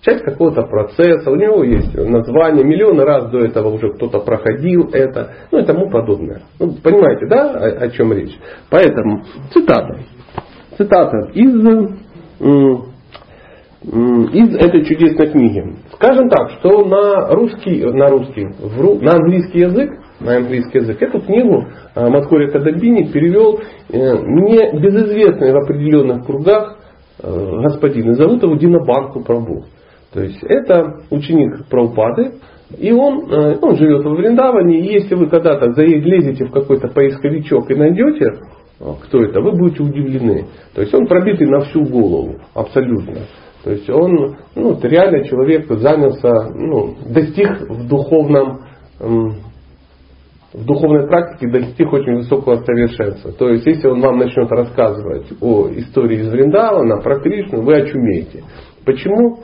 часть 0.00 0.24
какого-то 0.24 0.62
процесса, 0.62 1.30
у 1.30 1.36
него 1.36 1.62
есть 1.62 1.94
название, 1.94 2.64
миллионы 2.64 3.04
раз 3.04 3.30
до 3.30 3.40
этого 3.40 3.68
уже 3.68 3.92
кто-то 3.92 4.20
проходил 4.20 4.88
это, 4.92 5.34
ну 5.52 5.58
и 5.58 5.64
тому 5.66 5.90
подобное. 5.90 6.40
Ну, 6.58 6.72
понимаете, 6.82 7.26
да, 7.28 7.50
о, 7.50 7.84
о 7.84 7.90
чем 7.90 8.14
речь? 8.14 8.34
Поэтому 8.70 9.22
цитата. 9.52 9.98
Цитата 10.78 11.18
из, 11.34 11.54
из 13.84 14.56
этой 14.56 14.84
чудесной 14.86 15.26
книги. 15.32 15.76
Скажем 15.92 16.30
так, 16.30 16.50
что 16.58 16.82
на 16.86 17.28
русский, 17.34 17.84
на 17.84 18.08
русский, 18.08 18.46
на 18.46 19.12
английский 19.12 19.60
язык 19.60 19.90
на 20.20 20.36
английский 20.36 20.78
язык. 20.78 21.00
Эту 21.02 21.20
книгу 21.20 21.64
э, 21.94 22.08
Матхури 22.08 22.50
Кадабини 22.50 23.10
перевел 23.12 23.60
мне 23.90 24.68
э, 24.68 24.78
безызвестный 24.78 25.52
в 25.52 25.56
определенных 25.56 26.24
кругах 26.26 26.78
э, 27.22 27.50
господин. 27.62 28.10
И 28.10 28.14
зовут 28.14 28.42
его 28.42 28.56
Динабанку 28.56 29.22
Прабу. 29.22 29.64
То 30.12 30.22
есть 30.22 30.42
это 30.42 31.00
ученик 31.10 31.66
Прабхупады. 31.68 32.34
И 32.76 32.90
он, 32.90 33.32
он 33.62 33.76
живет 33.76 34.04
в 34.04 34.10
Вриндаване. 34.10 34.80
И 34.80 34.94
если 34.94 35.14
вы 35.14 35.28
когда-то 35.28 35.66
лезете 35.76 36.46
в 36.46 36.50
какой-то 36.50 36.88
поисковичок 36.88 37.70
и 37.70 37.76
найдете, 37.76 38.40
кто 39.04 39.22
это, 39.22 39.40
вы 39.40 39.52
будете 39.52 39.84
удивлены. 39.84 40.46
То 40.74 40.80
есть 40.80 40.92
он 40.92 41.06
пробитый 41.06 41.46
на 41.46 41.60
всю 41.60 41.84
голову. 41.84 42.40
Абсолютно. 42.54 43.14
То 43.62 43.70
есть 43.70 43.88
он 43.88 44.36
ну, 44.56 44.78
реально 44.82 45.24
человек 45.28 45.66
занялся, 45.68 46.50
ну, 46.54 46.96
достиг 47.08 47.68
в 47.68 47.86
духовном 47.86 48.62
в 50.56 50.64
духовной 50.64 51.06
практике 51.06 51.48
достиг 51.48 51.92
очень 51.92 52.14
высокого 52.14 52.56
совершенства. 52.64 53.30
То 53.32 53.50
есть, 53.50 53.66
если 53.66 53.88
он 53.88 54.00
вам 54.00 54.16
начнет 54.16 54.50
рассказывать 54.50 55.26
о 55.42 55.68
истории 55.68 56.20
из 56.20 56.28
Вриндавана, 56.28 57.02
про 57.02 57.20
Кришну, 57.20 57.60
вы 57.60 57.76
очумеете. 57.76 58.42
Почему? 58.86 59.40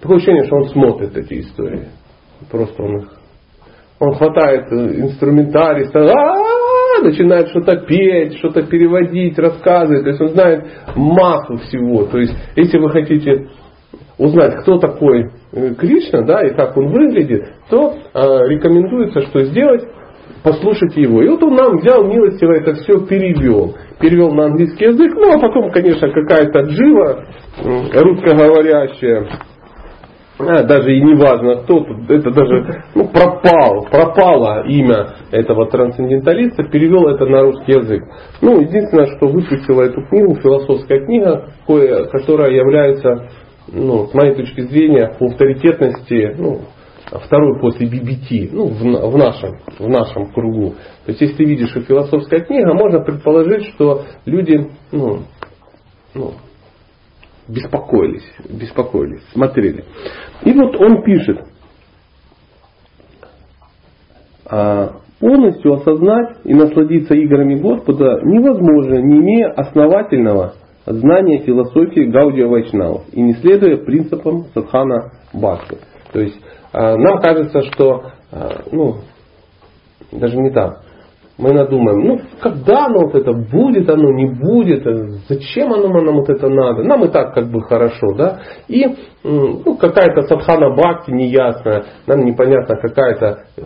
Такое 0.00 0.16
ощущение, 0.16 0.44
что 0.44 0.56
он 0.56 0.68
смотрит 0.70 1.14
эти 1.16 1.40
истории. 1.40 1.88
Просто 2.50 2.82
он 2.82 2.96
их... 3.00 3.12
Он 3.98 4.14
хватает 4.14 4.66
э, 4.72 5.00
инструментарий, 5.00 5.86
начинает 7.02 7.48
что-то 7.48 7.76
петь, 7.86 8.38
что-то 8.38 8.62
переводить, 8.62 9.38
рассказывать. 9.38 10.04
То 10.04 10.08
есть 10.08 10.20
он 10.20 10.28
знает 10.28 10.64
массу 10.94 11.56
всего. 11.58 12.04
То 12.04 12.18
есть, 12.18 12.34
если 12.56 12.78
вы 12.78 12.90
хотите 12.90 13.48
узнать, 14.18 14.56
кто 14.62 14.78
такой 14.78 15.30
Кришна, 15.52 16.22
да, 16.22 16.42
и 16.42 16.54
как 16.54 16.76
он 16.76 16.88
выглядит, 16.88 17.48
то 17.70 17.92
э, 17.92 18.48
рекомендуется, 18.48 19.22
что 19.22 19.44
сделать, 19.44 19.84
послушать 20.42 20.96
его. 20.96 21.22
И 21.22 21.28
вот 21.28 21.42
он 21.42 21.54
нам 21.54 21.78
взял 21.78 22.04
милостиво 22.04 22.52
это 22.52 22.74
все 22.74 23.00
перевел. 23.06 23.74
Перевел 24.00 24.32
на 24.32 24.46
английский 24.46 24.86
язык, 24.86 25.14
ну 25.14 25.32
а 25.32 25.38
потом, 25.38 25.70
конечно, 25.70 26.10
какая-то 26.10 26.60
джива, 26.62 27.24
русскоговорящая, 27.62 29.28
а, 30.38 30.62
даже 30.64 30.94
и 30.94 31.02
не 31.02 31.14
важно 31.14 31.62
кто 31.62 31.86
это 32.10 32.30
даже 32.30 32.82
ну, 32.94 33.08
пропал, 33.08 33.86
пропало 33.90 34.66
имя 34.66 35.14
этого 35.30 35.66
трансценденталиста, 35.70 36.64
перевел 36.64 37.08
это 37.08 37.24
на 37.24 37.42
русский 37.42 37.72
язык. 37.72 38.04
Ну, 38.42 38.60
единственное, 38.60 39.06
что 39.16 39.28
выпустила 39.28 39.84
эту 39.84 40.02
книгу, 40.02 40.34
философская 40.36 41.06
книга, 41.06 41.46
которая 42.12 42.50
является, 42.50 43.28
ну, 43.68 44.06
с 44.06 44.14
моей 44.14 44.34
точки 44.34 44.62
зрения, 44.62 45.14
по 45.18 45.26
авторитетности, 45.26 46.34
ну, 46.38 46.60
второй 47.24 47.60
после 47.60 47.86
BBT, 47.86 48.50
ну, 48.52 48.66
в, 48.66 49.10
в, 49.12 49.16
нашем, 49.16 49.58
в 49.78 49.88
нашем 49.88 50.32
кругу. 50.32 50.74
То 51.04 51.12
есть, 51.12 51.20
если 51.20 51.36
ты 51.36 51.44
видишь, 51.44 51.70
что 51.70 51.80
философская 51.82 52.40
книга, 52.40 52.74
можно 52.74 53.00
предположить, 53.00 53.66
что 53.74 54.04
люди, 54.24 54.68
ну, 54.92 55.20
ну, 56.14 56.32
беспокоились, 57.48 58.26
беспокоились, 58.48 59.22
смотрели. 59.32 59.84
И 60.44 60.52
вот 60.52 60.76
он 60.76 61.02
пишет, 61.02 61.40
«А, 64.48 65.00
полностью 65.20 65.74
осознать 65.74 66.38
и 66.44 66.54
насладиться 66.54 67.14
играми 67.14 67.56
Господа 67.56 68.20
невозможно, 68.22 68.94
не 68.96 69.18
имея 69.18 69.50
основательного 69.52 70.54
знания 70.86 71.40
философии 71.40 72.10
Гаудия 72.10 72.46
Вайшнавов 72.46 73.02
и 73.12 73.20
не 73.20 73.34
следуя 73.34 73.76
принципам 73.76 74.46
Садхана 74.54 75.12
Бхакти. 75.32 75.78
То 76.12 76.20
есть 76.20 76.40
а, 76.72 76.96
нам 76.96 77.20
кажется, 77.20 77.62
что 77.72 78.04
а, 78.32 78.62
ну, 78.70 78.96
даже 80.12 80.36
не 80.36 80.50
так. 80.50 80.82
Мы 81.38 81.52
надумаем, 81.52 82.00
ну 82.00 82.20
когда 82.40 82.86
оно 82.86 83.04
вот 83.04 83.14
это 83.14 83.32
будет, 83.32 83.90
оно 83.90 84.10
не 84.12 84.24
будет, 84.24 84.84
зачем 85.28 85.70
оно 85.70 85.88
нам 85.88 86.16
вот 86.16 86.30
это 86.30 86.48
надо, 86.48 86.82
нам 86.82 87.04
и 87.04 87.08
так 87.08 87.34
как 87.34 87.50
бы 87.50 87.60
хорошо, 87.60 88.14
да, 88.16 88.40
и 88.68 88.86
ну, 89.22 89.76
какая-то 89.76 90.22
садхана 90.22 90.74
бхакти 90.74 91.10
неясная, 91.10 91.84
нам 92.06 92.24
непонятно 92.24 92.76
какая-то 92.76 93.40
э, 93.54 93.62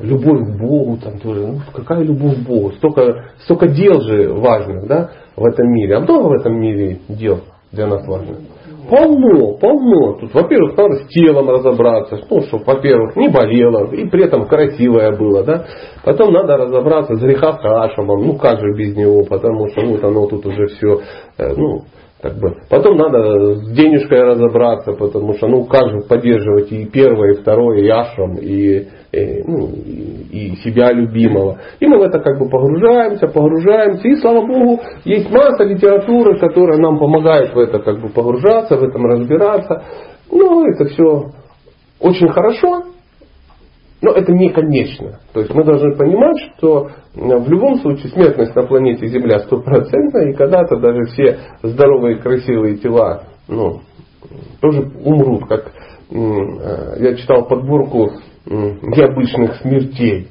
любовь 0.00 0.40
к 0.40 0.60
Богу, 0.60 0.98
там 1.02 1.18
тоже, 1.18 1.46
ну, 1.46 1.60
какая 1.72 2.02
любовь 2.02 2.36
к 2.36 2.46
Богу, 2.46 2.72
столько, 2.72 3.30
столько 3.44 3.68
дел 3.68 4.02
же 4.02 4.30
важных, 4.34 4.86
да, 4.86 5.10
в 5.36 5.44
этом 5.44 5.72
мире, 5.72 5.96
а 5.96 6.00
много 6.00 6.28
в 6.28 6.32
этом 6.32 6.60
мире 6.60 6.98
дел 7.08 7.40
для 7.72 7.86
нас 7.86 8.06
важных? 8.06 8.38
Полно, 8.88 9.56
полно. 9.58 10.18
Тут, 10.20 10.34
во-первых, 10.34 10.76
надо 10.76 10.96
с 10.96 11.08
телом 11.08 11.48
разобраться, 11.48 12.18
ну, 12.28 12.42
чтобы, 12.42 12.64
во-первых, 12.64 13.16
не 13.16 13.28
болело, 13.28 13.90
и 13.92 14.06
при 14.08 14.24
этом 14.24 14.46
красивое 14.46 15.16
было, 15.16 15.42
да. 15.42 15.64
Потом 16.04 16.32
надо 16.32 16.56
разобраться 16.58 17.14
с 17.14 17.20
грехохашемом, 17.20 18.26
ну, 18.26 18.36
как 18.36 18.60
же 18.60 18.74
без 18.76 18.94
него, 18.94 19.24
потому 19.24 19.68
что 19.68 19.86
вот 19.86 20.04
оно 20.04 20.26
тут 20.26 20.44
уже 20.44 20.66
все, 20.66 21.00
э, 21.38 21.54
ну, 21.56 21.84
как 22.20 22.38
бы. 22.38 22.56
Потом 22.68 22.96
надо 22.96 23.54
с 23.54 23.70
денежкой 23.72 24.22
разобраться, 24.22 24.92
потому 24.92 25.34
что, 25.34 25.46
ну, 25.46 25.64
как 25.64 25.90
же 25.90 26.00
поддерживать 26.08 26.70
и 26.70 26.84
первое, 26.86 27.32
и 27.32 27.40
второе, 27.40 27.80
и 27.80 27.88
ашрам, 27.88 28.36
и, 28.36 28.88
ну, 29.46 29.68
и, 29.68 30.56
себя 30.64 30.92
любимого. 30.92 31.58
И 31.80 31.86
мы 31.86 31.98
в 31.98 32.02
это 32.02 32.18
как 32.20 32.38
бы 32.38 32.48
погружаемся, 32.48 33.26
погружаемся. 33.28 34.08
И 34.08 34.16
слава 34.16 34.46
Богу, 34.46 34.80
есть 35.04 35.30
масса 35.30 35.64
литературы, 35.64 36.38
которая 36.38 36.78
нам 36.78 36.98
помогает 36.98 37.54
в 37.54 37.58
это 37.58 37.78
как 37.78 38.00
бы 38.00 38.08
погружаться, 38.08 38.76
в 38.76 38.82
этом 38.82 39.04
разбираться. 39.06 39.82
Ну, 40.30 40.64
это 40.66 40.86
все 40.86 41.30
очень 42.00 42.28
хорошо, 42.28 42.84
но 44.02 44.12
это 44.12 44.32
не 44.32 44.50
конечно. 44.50 45.18
То 45.32 45.40
есть 45.40 45.54
мы 45.54 45.64
должны 45.64 45.94
понимать, 45.96 46.36
что 46.56 46.88
в 47.14 47.48
любом 47.48 47.76
случае 47.76 48.12
смертность 48.12 48.54
на 48.54 48.64
планете 48.64 49.06
Земля 49.06 49.40
стопроцентная, 49.40 50.30
и 50.30 50.34
когда-то 50.34 50.76
даже 50.76 51.04
все 51.12 51.38
здоровые 51.62 52.18
красивые 52.18 52.76
тела 52.76 53.22
ну, 53.48 53.80
тоже 54.60 54.90
умрут. 55.04 55.46
Как 55.48 55.72
э, 56.10 56.16
я 56.98 57.14
читал 57.16 57.46
подборку 57.46 58.10
необычных 58.46 59.56
смертей. 59.56 60.28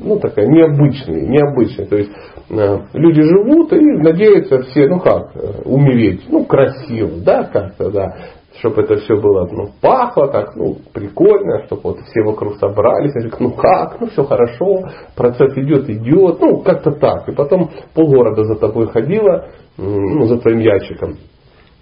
Ну, 0.00 0.18
такая 0.18 0.46
необычная, 0.46 1.22
необычная. 1.22 1.86
То 1.86 1.96
есть 1.96 2.10
э, 2.50 2.78
люди 2.92 3.22
живут 3.22 3.72
и 3.72 3.80
надеются 3.80 4.62
все, 4.64 4.86
ну 4.86 5.00
как, 5.00 5.34
э, 5.34 5.62
умереть. 5.64 6.26
Ну, 6.28 6.44
красиво, 6.44 7.10
да, 7.24 7.44
как-то, 7.44 7.90
да 7.90 8.14
чтобы 8.58 8.82
это 8.82 8.96
все 8.96 9.16
было 9.16 9.46
ну, 9.50 9.70
пахло 9.80 10.28
так, 10.28 10.56
ну, 10.56 10.76
прикольно, 10.92 11.64
чтобы 11.66 11.82
вот 11.84 11.98
все 12.00 12.22
вокруг 12.22 12.56
собрались, 12.56 13.12
я 13.14 13.28
говорю, 13.28 13.36
ну 13.40 13.50
как, 13.50 14.00
ну 14.00 14.06
все 14.08 14.24
хорошо, 14.24 14.88
процесс 15.14 15.52
идет, 15.56 15.88
идет, 15.90 16.40
ну 16.40 16.60
как-то 16.60 16.92
так. 16.92 17.28
И 17.28 17.32
потом 17.32 17.70
полгорода 17.94 18.44
за 18.44 18.56
тобой 18.56 18.88
ходило, 18.88 19.48
ну, 19.76 20.24
за 20.26 20.38
твоим 20.38 20.60
ящиком. 20.60 21.16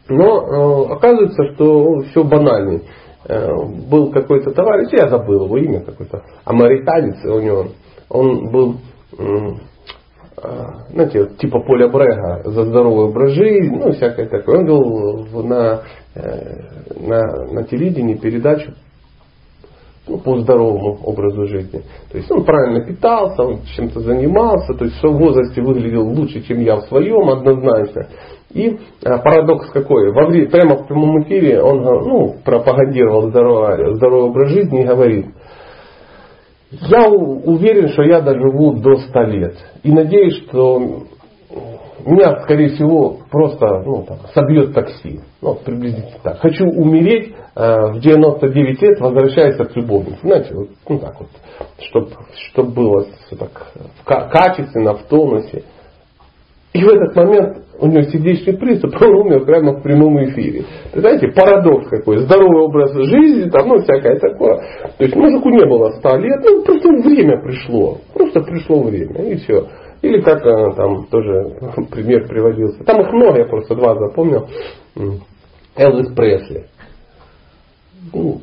Но 0.09 0.89
э, 0.89 0.93
оказывается, 0.95 1.55
что 1.55 2.01
все 2.11 2.25
банальный. 2.25 2.83
Э, 3.27 3.49
был 3.89 4.11
какой-то 4.13 4.53
товарищ, 4.53 4.89
я 4.93 5.09
забыл 5.09 5.45
его 5.45 5.57
имя 5.59 5.81
какой-то, 5.81 6.23
американец 6.45 7.25
у 7.25 7.41
него, 7.41 7.67
он 8.09 8.51
был 8.51 8.77
а, 10.37 10.87
знаете, 10.91 11.31
типа 11.39 11.61
Поля 11.61 11.89
Брега 11.89 12.43
за 12.45 12.65
здоровый 12.65 13.07
образ 13.07 13.33
жизни, 13.33 13.77
ну, 13.77 13.93
всякое 13.93 14.29
такое. 14.29 14.59
Он 14.59 14.67
вел 14.67 15.43
на, 15.45 15.83
э, 16.15 17.01
на, 17.01 17.53
на 17.53 17.65
телевидении 17.65 18.15
передачу 18.15 18.73
ну, 20.07 20.19
по 20.19 20.39
здоровому 20.41 20.99
образу 21.05 21.47
жизни. 21.47 21.83
То 22.11 22.19
есть 22.19 22.31
он 22.31 22.45
правильно 22.45 22.85
питался, 22.85 23.43
он 23.43 23.61
чем-то 23.77 24.01
занимался, 24.01 24.75
то 24.75 24.85
есть 24.85 25.03
в 25.03 25.09
возрасте 25.09 25.63
выглядел 25.63 26.07
лучше, 26.07 26.43
чем 26.43 26.61
я 26.61 26.77
в 26.77 26.89
своем, 26.89 27.31
однозначно. 27.31 28.09
И 28.55 28.79
а, 29.05 29.19
парадокс 29.19 29.71
какой? 29.71 30.13
Во 30.13 30.27
прямо 30.49 30.77
в 30.77 30.87
прямом 30.87 31.23
эфире 31.23 31.61
он 31.61 31.83
ну, 31.83 32.37
пропагандировал 32.45 33.29
здоровый, 33.29 33.95
здоровый 33.97 34.31
образ 34.31 34.51
жизни 34.51 34.83
и 34.83 34.87
говорит– 34.87 35.27
я 36.81 37.09
уверен, 37.09 37.89
что 37.89 38.03
я 38.03 38.21
доживу 38.21 38.75
до 38.75 38.97
100 38.97 39.21
лет. 39.25 39.55
И 39.83 39.93
надеюсь, 39.93 40.45
что 40.45 40.79
меня, 42.05 42.43
скорее 42.43 42.71
всего, 42.71 43.19
просто 43.31 43.83
ну, 43.85 44.03
там, 44.03 44.19
собьет 44.35 44.75
такси. 44.75 45.21
Ну, 45.41 45.55
приблизительно 45.55 46.19
так. 46.23 46.39
Хочу 46.41 46.67
умереть 46.67 47.35
э, 47.55 47.93
в 47.93 48.01
99 48.01 48.83
лет, 48.83 49.01
возвращаясь 49.01 49.59
от 49.59 49.75
любовницы. 49.77 50.19
Знаете, 50.23 50.55
вот, 50.55 50.69
ну 50.89 50.99
так 50.99 51.21
вот, 51.21 51.29
чтобы 51.81 52.11
чтоб 52.51 52.69
было 52.75 53.07
так, 53.39 54.31
качественно, 54.31 54.95
в 54.95 55.05
тонусе. 55.05 55.65
И 56.75 56.83
в 56.83 56.89
этот 56.89 57.15
момент 57.15 57.59
у 57.79 57.87
него 57.87 58.03
сердечный 58.03 58.57
приступ, 58.57 59.01
он 59.01 59.15
умер 59.15 59.45
прямо 59.45 59.75
в 59.75 59.83
прямом 59.83 60.23
эфире. 60.25 60.65
Знаете, 60.93 61.29
парадокс 61.29 61.89
какой, 61.89 62.19
здоровый 62.19 62.63
образ 62.63 62.93
жизни, 62.95 63.49
там, 63.49 63.69
ну, 63.69 63.79
всякое 63.79 64.19
такое. 64.19 64.57
То 64.99 65.05
есть 65.05 65.15
мужику 65.15 65.51
не 65.51 65.65
было 65.67 65.91
100 65.91 66.17
лет, 66.17 66.41
ну, 66.43 66.65
просто 66.65 66.89
время 66.89 67.41
пришло. 67.43 67.99
Просто 68.13 68.41
пришло 68.41 68.83
время, 68.83 69.23
и 69.23 69.37
все. 69.37 69.69
Или 70.03 70.21
как 70.21 70.45
э, 70.45 70.75
там 70.75 71.07
тоже 71.07 71.57
пример 71.93 72.27
приводился. 72.27 72.83
Там 72.85 73.03
их 73.03 73.13
много, 73.13 73.39
я 73.39 73.47
просто 73.47 73.77
два 73.77 73.95
запомнил. 73.95 74.49
Элвис 75.77 76.13
Пресли. 76.15 76.67
Ну, 78.13 78.41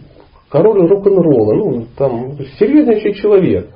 король 0.50 0.88
рок-н-ролла, 0.88 1.54
ну, 1.54 1.86
там, 1.98 2.38
серьезнейший 2.58 3.14
человек. 3.16 3.68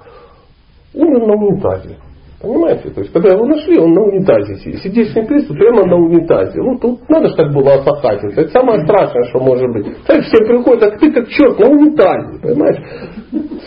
Умер 0.94 1.28
на 1.28 1.34
унитазе. 1.34 1.98
Понимаете? 2.42 2.90
То 2.90 3.02
есть, 3.02 3.14
когда 3.14 3.34
его 3.34 3.46
нашли, 3.46 3.80
он 3.80 3.92
на 3.94 4.02
унитазе. 4.02 4.56
Сердечный 4.56 5.26
приступ 5.26 5.58
прямо 5.58 5.86
на 5.86 5.96
унитазе. 5.96 6.62
Ну, 6.62 6.78
тут 6.80 7.10
надо 7.10 7.30
же 7.30 7.36
так 7.36 7.54
было 7.54 7.76
осахатиться. 7.76 8.42
Это 8.42 8.52
самое 8.52 8.82
страшное, 8.82 9.24
что 9.30 9.40
может 9.40 9.72
быть. 9.72 9.88
Знаешь, 10.06 10.26
все 10.26 10.46
приходят, 10.46 10.84
а 10.84 10.98
ты 10.98 11.12
как 11.12 11.28
черт 11.30 11.58
на 11.60 11.68
унитазе. 11.68 12.40
Понимаешь? 12.42 12.78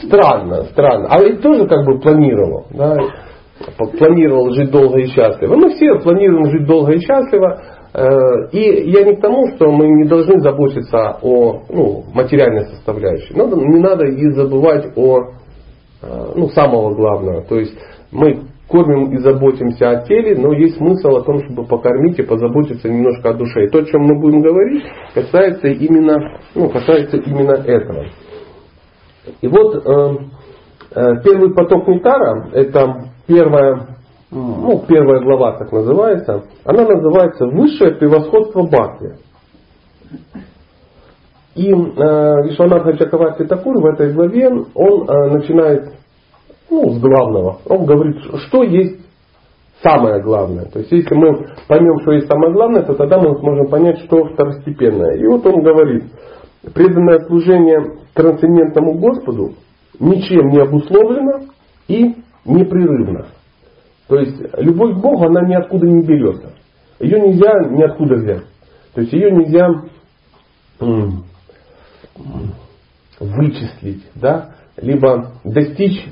Странно, 0.03 0.65
странно. 0.65 1.09
А 1.09 1.23
ведь 1.23 1.41
тоже 1.41 1.67
как 1.67 1.85
бы 1.87 1.99
планировал. 1.99 2.67
Да? 2.71 2.99
Планировал 3.99 4.51
жить 4.53 4.71
долго 4.71 4.99
и 4.99 5.07
счастливо. 5.07 5.57
Мы 5.57 5.71
все 5.71 5.99
планируем 6.01 6.51
жить 6.51 6.67
долго 6.67 6.93
и 6.93 7.01
счастливо. 7.01 7.61
Э, 7.95 8.51
и 8.53 8.91
я 8.91 9.03
не 9.05 9.17
к 9.17 9.21
тому, 9.21 9.49
что 9.57 9.73
мы 9.73 9.89
не 9.89 10.09
должны 10.09 10.41
заботиться 10.41 11.19
о 11.23 11.63
ну, 11.71 12.05
материальной 12.13 12.67
составляющей. 12.67 13.35
Надо, 13.35 13.57
не 13.57 13.81
надо 13.81 14.05
и 14.05 14.31
забывать 14.33 14.93
о 14.95 15.21
э, 16.03 16.33
ну, 16.37 16.49
самого 16.51 16.95
главного. 16.95 17.43
То 17.43 17.57
есть 17.59 17.75
мы 18.13 18.43
кормим 18.69 19.15
и 19.15 19.19
заботимся 19.19 19.91
о 19.91 20.03
теле, 20.07 20.37
но 20.39 20.53
есть 20.53 20.77
смысл 20.77 21.09
о 21.17 21.23
том, 21.23 21.41
чтобы 21.45 21.65
покормить 21.65 22.19
и 22.19 22.23
позаботиться 22.23 22.89
немножко 22.89 23.31
о 23.31 23.35
душе. 23.35 23.65
И 23.65 23.69
то, 23.69 23.79
о 23.79 23.85
чем 23.85 24.03
мы 24.03 24.21
будем 24.21 24.41
говорить, 24.41 24.85
касается 25.15 25.69
именно, 25.69 26.39
ну, 26.55 26.69
касается 26.69 27.17
именно 27.17 27.53
этого. 27.53 28.07
И 29.41 29.49
вот 29.49 29.75
э, 29.75 30.17
э, 30.95 31.23
первый 31.25 31.55
поток 31.55 31.89
Нитара, 31.89 32.51
это 32.53 33.11
первая, 33.27 33.87
ну, 34.31 34.85
первая 34.87 35.21
глава 35.23 35.59
так 35.59 35.73
называется, 35.73 36.45
она 36.65 36.85
называется 36.85 37.47
«Высшее 37.47 37.95
превосходство 37.97 38.63
Бхакти». 38.63 39.17
И 41.55 41.73
э, 41.73 41.75
Вишванатха 41.75 42.97
Чакаварти 42.97 43.45
Такур 43.45 43.81
в 43.81 43.87
этой 43.87 44.13
главе, 44.13 44.49
он 44.75 45.09
э, 45.09 45.31
начинает 45.31 45.98
ну, 46.71 46.91
с 46.91 47.01
главного. 47.01 47.59
Он 47.67 47.85
говорит, 47.87 48.17
что 48.47 48.63
есть 48.63 49.01
самое 49.83 50.23
главное. 50.23 50.67
То 50.67 50.81
есть, 50.81 50.91
если 50.93 51.15
мы 51.15 51.47
поймем, 51.67 52.01
что 52.01 52.13
есть 52.13 52.27
самое 52.27 52.53
главное, 52.53 52.83
то 52.83 52.95
тогда 52.95 53.19
мы 53.19 53.39
сможем 53.39 53.69
понять, 53.69 54.01
что 54.01 54.25
второстепенное. 54.25 55.17
И 55.17 55.27
вот 55.27 55.47
он 55.47 55.63
говорит, 55.63 56.05
преданное 56.75 57.21
служение 57.27 57.99
трансцендентному 58.15 58.99
Господу 58.99 59.55
ничем 60.01 60.49
не 60.49 60.61
обусловлено 60.61 61.47
и 61.87 62.17
непрерывно. 62.45 63.27
То 64.09 64.17
есть 64.17 64.41
любовь 64.59 64.95
к 64.95 65.01
Богу, 65.01 65.25
она 65.27 65.43
ниоткуда 65.43 65.87
не 65.87 66.03
берется. 66.03 66.53
Ее 66.99 67.21
нельзя 67.21 67.53
ниоткуда 67.71 68.15
взять. 68.17 68.45
То 68.95 69.03
есть 69.03 69.13
ее 69.13 69.31
нельзя 69.31 69.69
вычислить, 73.21 74.05
да, 74.15 74.55
либо 74.77 75.33
достичь 75.45 76.05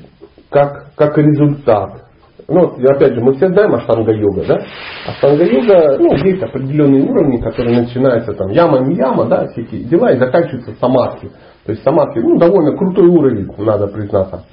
как, 0.49 0.93
как 0.95 1.17
результат. 1.17 2.03
Ну, 2.47 2.75
опять 2.77 3.13
же, 3.13 3.21
мы 3.21 3.33
все 3.35 3.49
знаем 3.49 3.75
Аштанга-йога, 3.75 4.45
да? 4.47 4.61
Аштанга-йога, 5.07 5.97
ну, 5.99 6.15
есть 6.15 6.41
определенные 6.41 7.03
уровни, 7.03 7.37
которые 7.37 7.81
начинаются 7.81 8.33
там 8.33 8.51
яма, 8.51 8.79
не 8.79 8.95
яма, 8.95 9.25
да, 9.25 9.47
эти 9.55 9.83
дела, 9.83 10.13
и 10.13 10.17
заканчиваются 10.17 10.73
самадхи. 10.79 11.29
То 11.65 11.71
есть 11.73 11.83
самадхи, 11.83 12.19
ну, 12.19 12.37
довольно 12.37 12.77
крутой 12.77 13.07
уровень, 13.07 13.51
надо 13.57 13.87
признаться. 13.87 14.45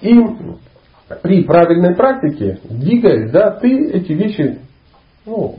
И 0.00 0.14
при 1.22 1.42
правильной 1.44 1.96
практике, 1.96 2.60
двигаясь, 2.64 3.32
да, 3.32 3.50
ты 3.50 3.90
эти 3.90 4.12
вещи, 4.12 4.60
ну, 5.26 5.56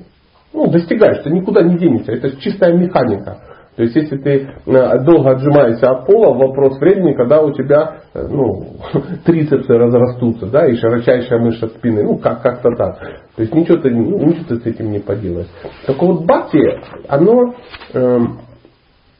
ну, 0.54 0.68
достигаешь, 0.68 1.24
ты 1.24 1.30
никуда 1.30 1.62
не 1.64 1.78
денешься, 1.78 2.14
это 2.14 2.40
чистая 2.40 2.74
механика. 2.74 3.38
То 3.80 3.84
есть, 3.84 3.96
если 3.96 4.18
ты 4.18 4.50
э, 4.66 5.00
долго 5.06 5.30
отжимаешься 5.30 5.90
от 5.90 6.06
пола, 6.06 6.34
вопрос 6.34 6.78
времени, 6.82 7.14
когда 7.14 7.42
у 7.42 7.54
тебя 7.54 8.02
э, 8.14 8.28
ну, 8.30 8.76
трицепсы 9.26 9.74
разрастутся, 9.74 10.48
да, 10.48 10.68
и 10.68 10.76
широчайшая 10.76 11.40
мышца 11.40 11.68
спины, 11.68 12.04
ну, 12.04 12.18
как, 12.18 12.42
как-то 12.42 12.72
так. 12.76 13.00
То 13.38 13.42
есть, 13.42 13.56
ничего 13.56 13.78
ты, 13.78 13.90
ну, 13.92 14.18
ничего 14.20 14.44
ты 14.50 14.56
с 14.58 14.66
этим 14.66 14.92
не 14.92 15.00
поделаешь. 15.00 15.48
Так 15.88 15.98
вот, 16.02 16.26
бхакти, 16.26 16.60
оно, 17.08 17.54
э, 17.94 18.20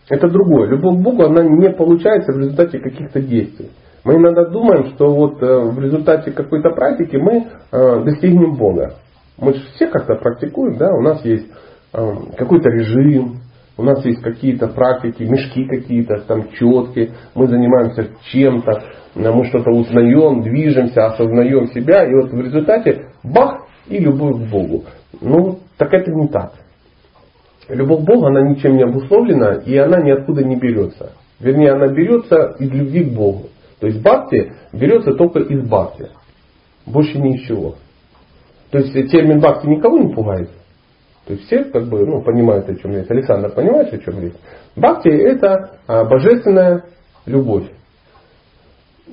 это 0.10 0.28
другое. 0.28 0.68
Любовь 0.72 0.98
к 0.98 1.04
Богу, 1.04 1.24
она 1.24 1.42
не 1.42 1.70
получается 1.70 2.34
в 2.34 2.40
результате 2.40 2.80
каких-то 2.80 3.22
действий. 3.22 3.70
Мы 4.04 4.16
иногда 4.16 4.44
думаем, 4.44 4.88
что 4.88 5.16
вот 5.16 5.42
э, 5.42 5.46
в 5.72 5.80
результате 5.80 6.32
какой-то 6.32 6.72
практики 6.72 7.16
мы 7.16 7.48
достигнем 8.04 8.56
Бога. 8.58 8.96
Мы 9.38 9.54
же 9.54 9.62
все 9.76 9.88
как-то 9.88 10.16
практикуем, 10.16 10.78
да, 10.78 10.92
у 10.92 11.02
нас 11.02 11.24
есть 11.24 11.48
э, 11.94 12.14
какой-то 12.38 12.68
режим, 12.72 13.40
у 13.80 13.84
нас 13.84 14.04
есть 14.04 14.22
какие-то 14.22 14.68
практики, 14.68 15.24
мешки 15.24 15.64
какие-то, 15.64 16.20
там 16.28 16.52
четки, 16.52 17.14
мы 17.34 17.48
занимаемся 17.48 18.10
чем-то, 18.30 18.84
мы 19.16 19.46
что-то 19.46 19.72
узнаем, 19.72 20.42
движемся, 20.42 21.06
осознаем 21.06 21.68
себя, 21.68 22.04
и 22.04 22.14
вот 22.14 22.30
в 22.30 22.42
результате 22.42 23.06
бах 23.24 23.68
и 23.88 24.00
любовь 24.00 24.36
к 24.36 24.52
Богу. 24.52 24.84
Ну, 25.22 25.60
так 25.78 25.94
это 25.94 26.12
не 26.12 26.28
так. 26.28 26.56
Любовь 27.70 28.02
к 28.02 28.06
Богу, 28.06 28.26
она 28.26 28.42
ничем 28.50 28.76
не 28.76 28.84
обусловлена, 28.84 29.62
и 29.66 29.78
она 29.78 30.02
ниоткуда 30.02 30.44
не 30.44 30.58
берется. 30.58 31.14
Вернее, 31.40 31.72
она 31.72 31.88
берется 31.88 32.56
из 32.60 32.70
любви 32.72 33.06
к 33.06 33.14
Богу. 33.14 33.44
То 33.80 33.88
есть 33.88 34.02
бхакти 34.02 34.52
берется 34.74 35.14
только 35.14 35.40
из 35.40 35.66
бхакти. 35.66 36.10
Больше 36.86 37.18
ничего. 37.18 37.76
То 38.72 38.80
есть 38.80 38.92
термин 39.10 39.40
бхакти 39.40 39.68
никого 39.68 40.00
не 40.00 40.14
пугает. 40.14 40.50
То 41.30 41.34
есть 41.34 41.46
все 41.46 41.64
как 41.66 41.88
бы 41.88 42.08
ну, 42.08 42.24
понимают, 42.24 42.68
о 42.70 42.76
чем 42.76 42.92
речь. 42.92 43.06
Александр, 43.08 43.52
понимаешь, 43.52 43.94
о 43.94 44.00
чем 44.00 44.20
речь? 44.20 44.34
Бхакти 44.76 45.10
это 45.10 45.78
а, 45.86 46.04
божественная 46.04 46.86
любовь. 47.28 47.66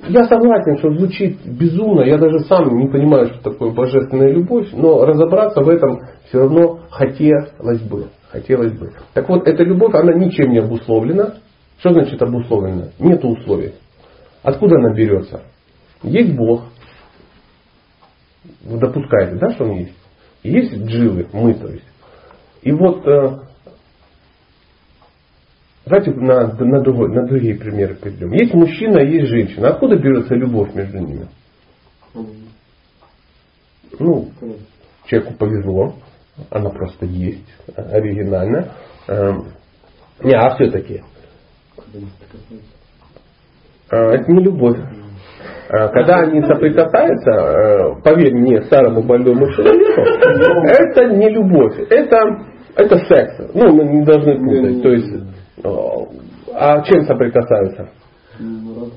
Я 0.08 0.24
согласен, 0.24 0.78
что 0.78 0.94
звучит 0.94 1.44
безумно, 1.44 2.00
я 2.04 2.16
даже 2.16 2.40
сам 2.46 2.74
не 2.78 2.88
понимаю, 2.88 3.26
что 3.26 3.50
такое 3.50 3.70
божественная 3.70 4.30
любовь, 4.30 4.70
но 4.72 5.04
разобраться 5.04 5.60
в 5.60 5.68
этом 5.68 6.00
все 6.28 6.38
равно 6.38 6.80
хотелось 6.88 7.82
бы. 7.82 8.06
Хотелось 8.30 8.72
бы. 8.72 8.92
Так 9.12 9.28
вот, 9.28 9.46
эта 9.46 9.62
любовь, 9.62 9.94
она 9.94 10.14
ничем 10.14 10.52
не 10.52 10.60
обусловлена. 10.60 11.34
Что 11.80 11.92
значит 11.92 12.22
обусловлена? 12.22 12.92
Нет 12.98 13.22
условий. 13.26 13.74
Откуда 14.42 14.76
она 14.76 14.94
берется? 14.94 15.42
Есть 16.02 16.34
Бог. 16.34 16.62
Вы 18.64 18.78
допускаете, 18.78 19.36
да, 19.36 19.50
что 19.50 19.64
он 19.64 19.72
есть? 19.72 19.96
Есть 20.42 20.72
дживы, 20.78 21.26
мы, 21.34 21.52
то 21.52 21.68
есть. 21.68 21.84
И 22.66 22.72
вот 22.72 23.06
э, 23.06 23.38
давайте 25.84 26.10
на, 26.10 26.48
на, 26.52 26.80
другой, 26.80 27.14
на 27.14 27.24
другие 27.28 27.54
примеры 27.54 27.94
пойдем. 27.94 28.32
Есть 28.32 28.54
мужчина, 28.54 28.98
есть 28.98 29.28
женщина. 29.28 29.68
Откуда 29.68 29.94
берется 29.96 30.34
любовь 30.34 30.74
между 30.74 30.98
ними? 30.98 31.28
Ну, 34.00 34.30
человеку 35.04 35.34
повезло, 35.34 35.94
она 36.50 36.70
просто 36.70 37.06
есть, 37.06 37.46
оригинальная. 37.76 38.72
Эм, 39.06 39.44
не, 40.24 40.34
а 40.34 40.56
все-таки. 40.56 41.04
Э, 43.92 43.96
это 43.96 44.32
не 44.32 44.42
любовь. 44.42 44.78
Э, 45.68 45.88
когда 45.90 46.16
они 46.22 46.42
соприкасаются, 46.42 48.00
поверь 48.02 48.34
мне, 48.34 48.62
старому 48.62 49.04
больному 49.04 49.52
человеку, 49.52 50.00
это 50.66 51.14
не 51.14 51.28
любовь. 51.30 51.78
Это 51.90 52.55
это 52.76 52.98
секс. 52.98 53.50
Ну, 53.54 53.72
мы 53.72 53.84
не 53.84 54.04
должны 54.04 54.38
путать. 54.38 54.82
То 54.82 54.88
есть, 54.90 55.12
а 56.54 56.82
чем 56.82 57.04
соприкасаются? 57.06 57.88
Ну, 58.38 58.88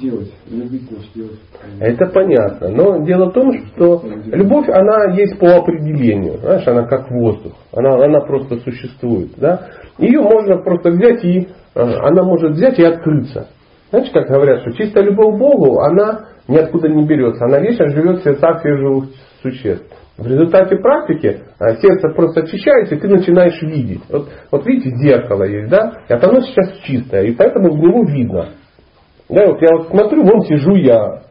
делать, 0.00 0.32
любить 0.50 0.82
значит 0.90 1.12
делать. 1.14 1.38
Это 1.80 2.06
понятно. 2.06 2.68
Но 2.68 3.04
дело 3.04 3.30
в 3.30 3.32
том, 3.32 3.52
что 3.52 4.02
любовь, 4.26 4.68
она 4.68 5.14
есть 5.14 5.38
по 5.38 5.56
определению. 5.56 6.38
Знаешь, 6.38 6.66
она 6.66 6.84
как 6.84 7.10
воздух. 7.10 7.52
Она, 7.72 7.94
она 8.04 8.20
просто 8.20 8.56
существует. 8.58 9.30
Да? 9.38 9.68
Ее 9.98 10.20
можно 10.20 10.58
просто 10.58 10.90
взять 10.90 11.24
и 11.24 11.48
э, 11.74 11.80
она 11.80 12.22
может 12.24 12.52
взять 12.52 12.78
и 12.78 12.84
открыться. 12.84 13.48
Знаете, 13.90 14.12
как 14.12 14.28
говорят, 14.28 14.60
что 14.60 14.72
чистая 14.72 15.04
любовь 15.04 15.34
к 15.34 15.38
Богу, 15.38 15.80
она 15.80 16.26
ниоткуда 16.48 16.88
не 16.88 17.06
берется. 17.06 17.44
Она 17.44 17.60
вечно 17.60 17.88
живет 17.88 18.20
в 18.20 18.24
сердцах 18.24 18.60
всех 18.60 18.78
живых 18.78 19.04
существ. 19.42 19.86
В 20.18 20.26
результате 20.26 20.76
практики 20.76 21.40
а, 21.58 21.76
сердце 21.76 22.08
просто 22.14 22.40
очищается, 22.40 22.94
и 22.94 22.98
ты 22.98 23.08
начинаешь 23.08 23.60
видеть. 23.62 24.02
Вот, 24.10 24.28
вот 24.50 24.66
видите, 24.66 24.90
зеркало 24.96 25.44
есть, 25.44 25.70
да? 25.70 25.94
И 26.08 26.12
оно 26.12 26.40
сейчас 26.42 26.78
чистое, 26.84 27.24
и 27.24 27.32
поэтому 27.32 27.72
в 27.72 27.78
него 27.78 28.04
видно. 28.04 28.50
Да, 29.28 29.46
вот 29.46 29.62
я 29.62 29.76
вот 29.76 29.88
смотрю, 29.88 30.24
вон 30.24 30.42
сижу 30.42 30.74
я, 30.74 31.22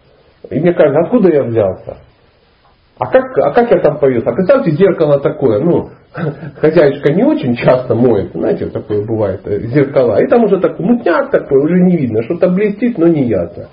и 0.49 0.59
мне 0.59 0.73
кажется, 0.73 1.01
откуда 1.01 1.29
я 1.29 1.43
взялся? 1.43 1.97
А 2.97 3.05
как, 3.07 3.23
а 3.37 3.51
как 3.51 3.71
я 3.71 3.79
там 3.79 3.97
появился? 3.99 4.29
А 4.29 4.33
представьте, 4.33 4.71
зеркало 4.71 5.19
такое, 5.19 5.59
ну, 5.59 5.89
хозяюшка 6.59 7.13
не 7.13 7.23
очень 7.23 7.55
часто 7.55 7.95
моет, 7.95 8.31
знаете, 8.33 8.67
такое 8.67 9.05
бывает, 9.05 9.41
э, 9.45 9.67
зеркала. 9.67 10.21
И 10.21 10.27
там 10.27 10.43
уже 10.43 10.59
такой 10.59 10.85
мутняк 10.85 11.31
такой, 11.31 11.63
уже 11.63 11.79
не 11.79 11.97
видно, 11.97 12.23
что-то 12.23 12.49
блестит, 12.49 12.97
но 12.97 13.07
не 13.07 13.27
ясно. 13.27 13.67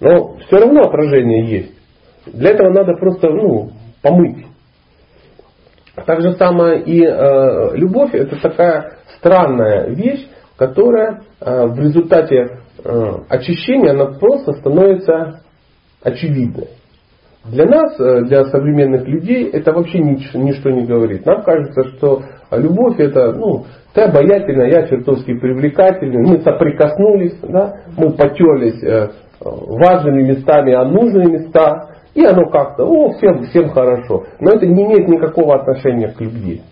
Но 0.00 0.36
все 0.46 0.58
равно 0.58 0.82
отражение 0.82 1.50
есть. 1.50 1.77
Для 2.32 2.50
этого 2.50 2.70
надо 2.70 2.94
просто 2.94 3.28
ну, 3.30 3.70
помыть. 4.02 4.46
Так 6.06 6.22
же 6.22 6.32
самое 6.34 6.82
и 6.82 7.04
э, 7.04 7.76
любовь 7.76 8.14
это 8.14 8.40
такая 8.40 8.98
странная 9.18 9.88
вещь, 9.88 10.28
которая 10.56 11.22
э, 11.40 11.66
в 11.66 11.78
результате 11.78 12.60
э, 12.84 13.12
очищения 13.28 13.90
она 13.90 14.18
просто 14.18 14.52
становится 14.54 15.40
очевидной. 16.02 16.68
Для 17.44 17.64
нас, 17.66 17.98
э, 17.98 18.22
для 18.26 18.44
современных 18.46 19.06
людей, 19.06 19.48
это 19.50 19.72
вообще 19.72 19.98
ничто, 19.98 20.38
ничто 20.38 20.70
не 20.70 20.84
говорит. 20.84 21.24
Нам 21.24 21.42
кажется, 21.42 21.84
что 21.96 22.22
любовь 22.52 22.98
это, 22.98 23.32
ну, 23.32 23.64
ты 23.94 24.02
обаятельная, 24.02 24.68
я 24.70 24.86
чертовски 24.86 25.38
привлекательный, 25.38 26.28
мы 26.28 26.40
соприкоснулись, 26.40 27.38
да, 27.42 27.80
мы 27.96 28.12
потерлись 28.12 28.82
э, 28.82 29.08
важными 29.40 30.22
местами, 30.22 30.72
а 30.74 30.84
нужные 30.84 31.26
места, 31.26 31.96
и 32.14 32.24
оно 32.24 32.48
как-то, 32.50 32.84
о, 32.84 33.12
всем, 33.12 33.44
всем 33.44 33.70
хорошо. 33.70 34.24
Но 34.40 34.52
это 34.52 34.66
не 34.66 34.84
имеет 34.84 35.08
никакого 35.08 35.56
отношения 35.56 36.08
к 36.08 36.20
любви. 36.20 36.62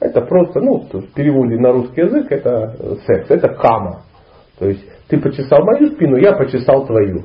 Это 0.00 0.20
просто, 0.20 0.60
ну, 0.60 0.84
в 0.92 1.12
переводе 1.14 1.56
на 1.56 1.72
русский 1.72 2.02
язык, 2.02 2.30
это 2.30 2.96
секс, 3.06 3.30
это 3.30 3.48
кама. 3.48 4.02
То 4.58 4.68
есть 4.68 4.84
ты 5.08 5.20
почесал 5.20 5.64
мою 5.64 5.88
спину, 5.92 6.16
я 6.16 6.32
почесал 6.32 6.86
твою. 6.86 7.24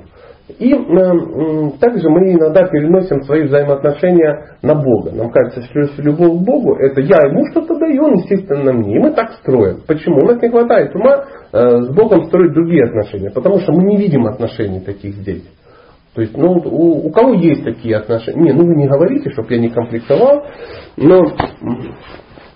И 0.60 0.74
э, 0.74 1.72
также 1.80 2.10
мы 2.10 2.34
иногда 2.34 2.68
переносим 2.68 3.24
свои 3.24 3.44
взаимоотношения 3.44 4.58
на 4.62 4.76
Бога. 4.76 5.12
Нам 5.12 5.32
кажется, 5.32 5.62
что 5.64 6.02
любовь 6.02 6.42
к 6.42 6.46
Богу 6.46 6.76
это 6.76 7.00
я 7.00 7.18
ему 7.30 7.46
что-то 7.52 7.80
даю, 7.80 8.04
он 8.04 8.16
естественно 8.16 8.74
мне. 8.74 8.98
И 8.98 9.00
мы 9.00 9.12
так 9.12 9.32
строим. 9.42 9.82
Почему? 9.88 10.18
У 10.18 10.26
нас 10.26 10.42
не 10.42 10.50
хватает 10.50 10.94
ума 10.96 11.26
э, 11.54 11.82
с 11.84 11.96
Богом 11.96 12.26
строить 12.26 12.54
другие 12.54 12.84
отношения, 12.84 13.32
потому 13.32 13.60
что 13.60 13.72
мы 13.72 13.84
не 13.84 13.98
видим 13.98 14.26
отношений 14.26 14.82
таких 14.82 15.16
здесь. 15.16 15.44
То 16.16 16.22
есть, 16.22 16.38
ну, 16.38 16.52
у, 16.52 17.08
у 17.08 17.12
кого 17.12 17.34
есть 17.34 17.64
такие 17.64 17.98
отношения? 17.98 18.44
Не, 18.44 18.54
ну 18.54 18.68
вы 18.68 18.76
не 18.76 18.88
говорите, 18.88 19.32
чтобы 19.32 19.54
я 19.54 19.60
не 19.60 19.70
комплексовал, 19.70 20.46
но 20.96 21.26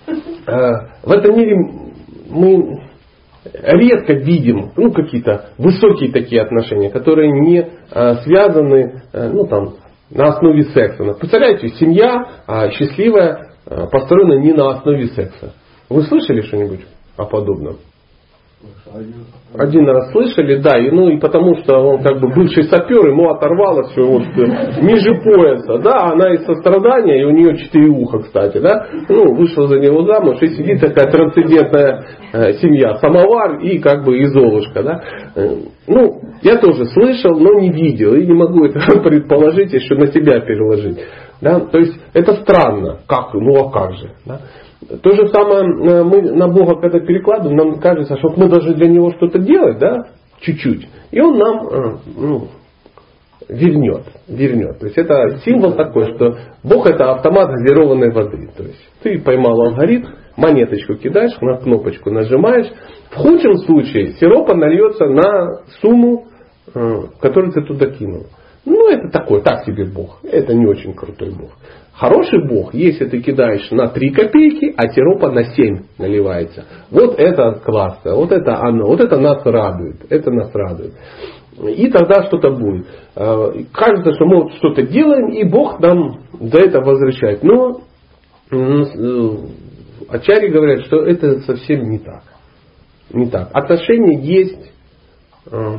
э, 0.07 0.71
в 1.03 1.11
этом 1.11 1.35
мире 1.35 1.55
мы 2.29 2.81
редко 3.53 4.13
видим 4.13 4.71
ну, 4.75 4.91
какие-то 4.91 5.49
высокие 5.57 6.11
такие 6.11 6.41
отношения, 6.41 6.89
которые 6.89 7.31
не 7.31 7.59
э, 7.59 8.15
связаны 8.23 9.01
э, 9.11 9.29
ну, 9.29 9.47
там, 9.47 9.75
на 10.11 10.27
основе 10.27 10.63
секса. 10.65 11.03
Представляете, 11.19 11.69
семья 11.69 12.43
э, 12.47 12.71
счастливая, 12.71 13.53
э, 13.65 13.87
построена 13.91 14.39
не 14.39 14.53
на 14.53 14.69
основе 14.69 15.07
секса. 15.07 15.53
Вы 15.89 16.03
слышали 16.03 16.41
что-нибудь 16.41 16.81
о 17.17 17.25
подобном? 17.25 17.77
Один 19.57 19.87
раз 19.87 20.11
слышали, 20.11 20.57
да, 20.61 20.77
и, 20.77 20.91
ну 20.91 21.09
и 21.09 21.19
потому 21.19 21.55
что 21.57 21.77
он 21.77 22.03
как 22.03 22.19
бы 22.19 22.27
бывший 22.29 22.63
сапер, 22.63 23.07
ему 23.07 23.29
оторвало 23.29 23.83
все 23.89 24.03
вот 24.03 24.23
э, 24.23 24.81
ниже 24.81 25.21
пояса, 25.21 25.77
да, 25.79 26.11
она 26.11 26.33
из 26.33 26.45
сострадания, 26.45 27.21
и 27.21 27.25
у 27.25 27.31
нее 27.31 27.57
четыре 27.57 27.89
уха, 27.89 28.19
кстати, 28.19 28.57
да, 28.59 28.87
ну, 29.09 29.33
вышла 29.35 29.67
за 29.67 29.79
него 29.79 30.05
замуж, 30.05 30.37
и 30.41 30.47
сидит 30.47 30.81
такая 30.81 31.09
трансцендентная 31.11 32.05
э, 32.33 32.53
семья, 32.53 32.95
самовар 32.95 33.59
и 33.59 33.79
как 33.79 34.03
бы 34.03 34.19
и 34.19 34.25
Золушка, 34.25 34.83
да. 34.83 35.01
Э, 35.35 35.55
ну, 35.87 36.21
я 36.41 36.57
тоже 36.57 36.85
слышал, 36.87 37.39
но 37.39 37.59
не 37.59 37.71
видел, 37.71 38.15
и 38.15 38.25
не 38.25 38.33
могу 38.33 38.65
это 38.65 38.79
предположить, 39.01 39.73
еще 39.73 39.95
на 39.95 40.07
себя 40.07 40.39
переложить. 40.41 40.99
Да? 41.41 41.59
То 41.59 41.77
есть 41.79 41.99
это 42.13 42.33
странно, 42.41 42.99
как, 43.07 43.33
ну 43.33 43.67
а 43.67 43.71
как 43.71 43.93
же. 43.93 44.11
Да? 44.25 44.41
То 44.79 45.11
же 45.11 45.27
самое 45.29 45.63
э, 45.63 46.03
мы 46.03 46.21
на 46.21 46.47
Бога 46.47 46.79
когда 46.79 46.99
перекладываем, 46.99 47.57
нам 47.57 47.79
кажется, 47.79 48.17
что 48.17 48.29
мы 48.37 48.47
должны 48.47 48.75
для 48.75 48.87
Него 48.87 49.11
что-то 49.11 49.39
делать, 49.39 49.79
да, 49.79 50.07
чуть-чуть. 50.41 50.87
И 51.11 51.19
Он 51.19 51.37
нам 51.37 51.67
э, 51.67 51.97
ну, 52.15 52.47
вернет, 53.49 54.03
вернет. 54.27 54.79
То 54.79 54.85
есть 54.85 54.97
это 54.97 55.39
символ 55.43 55.73
такой, 55.73 56.13
что 56.15 56.37
Бог 56.63 56.85
это 56.87 57.11
автомат 57.11 57.49
газированной 57.49 58.11
воды. 58.11 58.49
То 58.55 58.63
есть 58.63 58.89
ты 59.01 59.19
поймал 59.19 59.59
алгоритм, 59.61 60.09
монеточку 60.35 60.95
кидаешь, 60.95 61.39
на 61.41 61.57
кнопочку 61.57 62.11
нажимаешь. 62.11 62.71
В 63.11 63.15
худшем 63.15 63.57
случае 63.59 64.13
сиропа 64.13 64.53
нальется 64.53 65.05
на 65.05 65.63
сумму, 65.81 66.27
э, 66.73 67.01
которую 67.19 67.51
ты 67.53 67.61
туда 67.61 67.87
кинул. 67.87 68.27
Ну, 68.65 68.89
это 68.89 69.09
такой, 69.09 69.41
так 69.41 69.63
себе 69.63 69.85
Бог. 69.85 70.19
Это 70.23 70.53
не 70.53 70.65
очень 70.65 70.93
крутой 70.93 71.31
Бог. 71.31 71.51
Хороший 71.97 72.47
Бог, 72.47 72.75
если 72.75 73.05
ты 73.05 73.23
кидаешь 73.23 73.71
на 73.71 73.87
3 73.87 74.11
копейки, 74.11 74.71
а 74.77 74.87
сиропа 74.87 75.31
на 75.31 75.45
7 75.45 75.79
наливается. 75.97 76.65
Вот 76.91 77.15
это 77.17 77.59
классно, 77.65 78.13
вот 78.13 78.31
это 78.31 78.61
оно, 78.61 78.85
вот 78.85 79.01
это 79.01 79.17
нас 79.17 79.43
радует, 79.43 80.05
это 80.07 80.29
нас 80.29 80.53
радует. 80.53 80.93
И 81.59 81.89
тогда 81.89 82.23
что-то 82.27 82.51
будет. 82.51 82.85
Э, 83.15 83.51
кажется, 83.73 84.13
что 84.13 84.25
мы 84.25 84.51
что-то 84.57 84.83
делаем, 84.83 85.29
и 85.29 85.43
Бог 85.43 85.79
нам 85.79 86.19
за 86.39 86.59
это 86.59 86.81
возвращает. 86.81 87.41
Но 87.41 87.81
э, 88.51 89.37
Ачари 90.07 90.49
говорят, 90.49 90.85
что 90.85 90.97
это 90.97 91.39
совсем 91.39 91.89
не 91.89 91.97
так. 91.97 92.21
Не 93.11 93.25
так. 93.27 93.49
Отношения 93.53 94.21
есть, 94.21 94.71
э, 95.51 95.77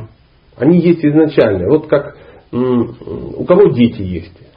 они 0.57 0.79
есть 0.79 1.05
изначально. 1.05 1.69
Вот 1.69 1.87
как 1.87 2.17
у 2.51 3.45
кого 3.45 3.69
дети 3.69 4.01
есть. 4.01 4.48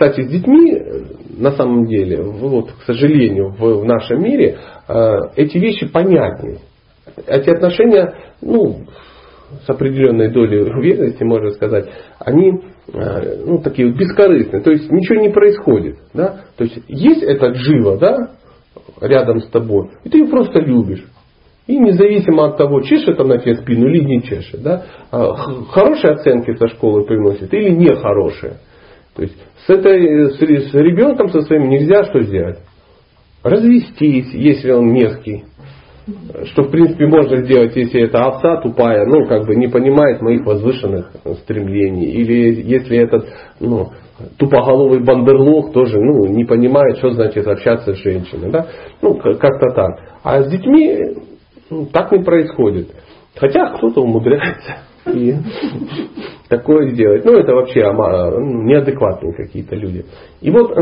Кстати, 0.00 0.22
с 0.22 0.30
детьми, 0.30 0.72
э, 0.72 1.02
на 1.36 1.52
самом 1.52 1.84
деле, 1.84 2.22
вот, 2.22 2.72
к 2.72 2.84
сожалению, 2.86 3.50
в, 3.50 3.82
в 3.82 3.84
нашем 3.84 4.22
мире 4.22 4.56
э, 4.88 5.12
эти 5.36 5.58
вещи 5.58 5.88
понятнее. 5.88 6.60
Эти 7.26 7.50
отношения, 7.50 8.14
ну, 8.40 8.86
с 9.66 9.68
определенной 9.68 10.30
долей 10.30 10.62
уверенности, 10.62 11.22
можно 11.22 11.50
сказать, 11.50 11.90
они 12.18 12.62
э, 12.94 13.44
ну, 13.44 13.58
такие 13.58 13.92
бескорыстные. 13.92 14.62
То 14.62 14.70
есть 14.70 14.90
ничего 14.90 15.20
не 15.20 15.28
происходит. 15.28 15.98
Да? 16.14 16.46
То 16.56 16.64
есть 16.64 16.78
есть 16.88 17.22
этот 17.22 17.56
живо, 17.56 17.98
да, 17.98 18.30
рядом 19.02 19.40
с 19.40 19.48
тобой, 19.48 19.90
и 20.04 20.08
ты 20.08 20.16
ее 20.16 20.28
просто 20.28 20.60
любишь. 20.60 21.04
И 21.66 21.76
независимо 21.76 22.46
от 22.46 22.56
того, 22.56 22.80
чешет 22.80 23.20
она 23.20 23.36
тебе 23.36 23.56
спину 23.56 23.86
или 23.86 24.02
не 24.02 24.22
чешет, 24.22 24.62
да, 24.62 24.82
а, 25.10 25.34
хорошие 25.68 26.14
оценки 26.14 26.56
со 26.56 26.68
школы 26.68 27.04
приносит 27.04 27.52
или 27.52 27.68
нехорошие. 27.68 28.54
То 29.20 29.24
есть 29.24 29.36
с, 29.66 29.68
этой, 29.68 30.30
с 30.30 30.72
ребенком 30.72 31.28
со 31.28 31.42
своим 31.42 31.68
нельзя 31.68 32.04
что 32.04 32.22
сделать? 32.22 32.56
Развестись, 33.42 34.32
если 34.32 34.70
он 34.70 34.90
мерзкий. 34.90 35.44
Что 36.46 36.62
в 36.62 36.70
принципе 36.70 37.06
можно 37.06 37.44
сделать, 37.44 37.76
если 37.76 38.00
это 38.00 38.24
овца 38.24 38.62
тупая, 38.62 39.04
ну 39.04 39.26
как 39.26 39.44
бы 39.44 39.56
не 39.56 39.68
понимает 39.68 40.22
моих 40.22 40.46
возвышенных 40.46 41.12
стремлений. 41.42 42.06
Или 42.06 42.62
если 42.62 42.96
этот 42.96 43.28
ну, 43.60 43.90
тупоголовый 44.38 45.04
бандерлог 45.04 45.74
тоже 45.74 46.00
ну, 46.00 46.26
не 46.28 46.46
понимает, 46.46 46.96
что 46.96 47.10
значит 47.10 47.46
общаться 47.46 47.92
с 47.92 47.98
женщиной. 47.98 48.50
Да? 48.50 48.68
Ну, 49.02 49.16
как-то 49.16 49.74
так. 49.74 50.00
А 50.22 50.42
с 50.42 50.50
детьми 50.50 50.98
ну, 51.68 51.84
так 51.92 52.10
не 52.10 52.24
происходит. 52.24 52.88
Хотя 53.36 53.76
кто-то 53.76 54.00
умудряется 54.00 54.78
такое 56.50 56.90
сделать. 56.90 57.24
Ну, 57.24 57.38
это 57.38 57.54
вообще 57.54 57.80
неадекватные 57.80 59.32
какие-то 59.32 59.76
люди. 59.76 60.04
И 60.42 60.50
вот 60.50 60.76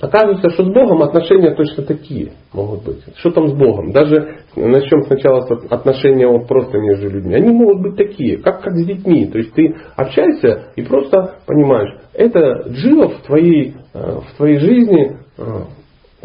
оказывается, 0.00 0.50
что 0.50 0.64
с 0.64 0.68
Богом 0.68 1.02
отношения 1.02 1.54
точно 1.54 1.82
такие 1.82 2.32
могут 2.54 2.84
быть. 2.84 3.02
Что 3.16 3.32
там 3.32 3.48
с 3.48 3.52
Богом? 3.52 3.92
Даже 3.92 4.38
начнем 4.54 5.02
сначала 5.02 5.40
с 5.42 5.50
отношения 5.70 6.28
вот 6.28 6.46
просто 6.46 6.78
между 6.78 7.10
людьми. 7.10 7.34
Они 7.34 7.50
могут 7.52 7.82
быть 7.82 7.96
такие, 7.96 8.38
как, 8.38 8.62
как 8.62 8.74
с 8.74 8.86
детьми. 8.86 9.26
То 9.26 9.38
есть 9.38 9.52
ты 9.54 9.74
общаешься 9.96 10.72
и 10.76 10.82
просто 10.82 11.40
понимаешь, 11.46 11.92
это 12.14 12.68
джива 12.68 13.08
в 13.08 13.22
твоей, 13.22 13.74
э, 13.92 14.20
в 14.20 14.36
твоей 14.36 14.58
жизни 14.58 15.18
э, 15.36 15.42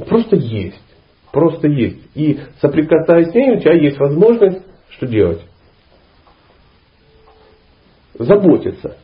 просто 0.08 0.36
есть. 0.36 0.84
Просто 1.34 1.68
есть. 1.68 2.02
И 2.14 2.40
соприкасаясь 2.62 3.32
с 3.32 3.34
ней, 3.34 3.56
у 3.56 3.60
тебя 3.60 3.74
есть 3.74 3.98
возможность 3.98 4.62
что 4.90 5.08
делать? 5.08 5.42
Заботиться. 8.24 8.98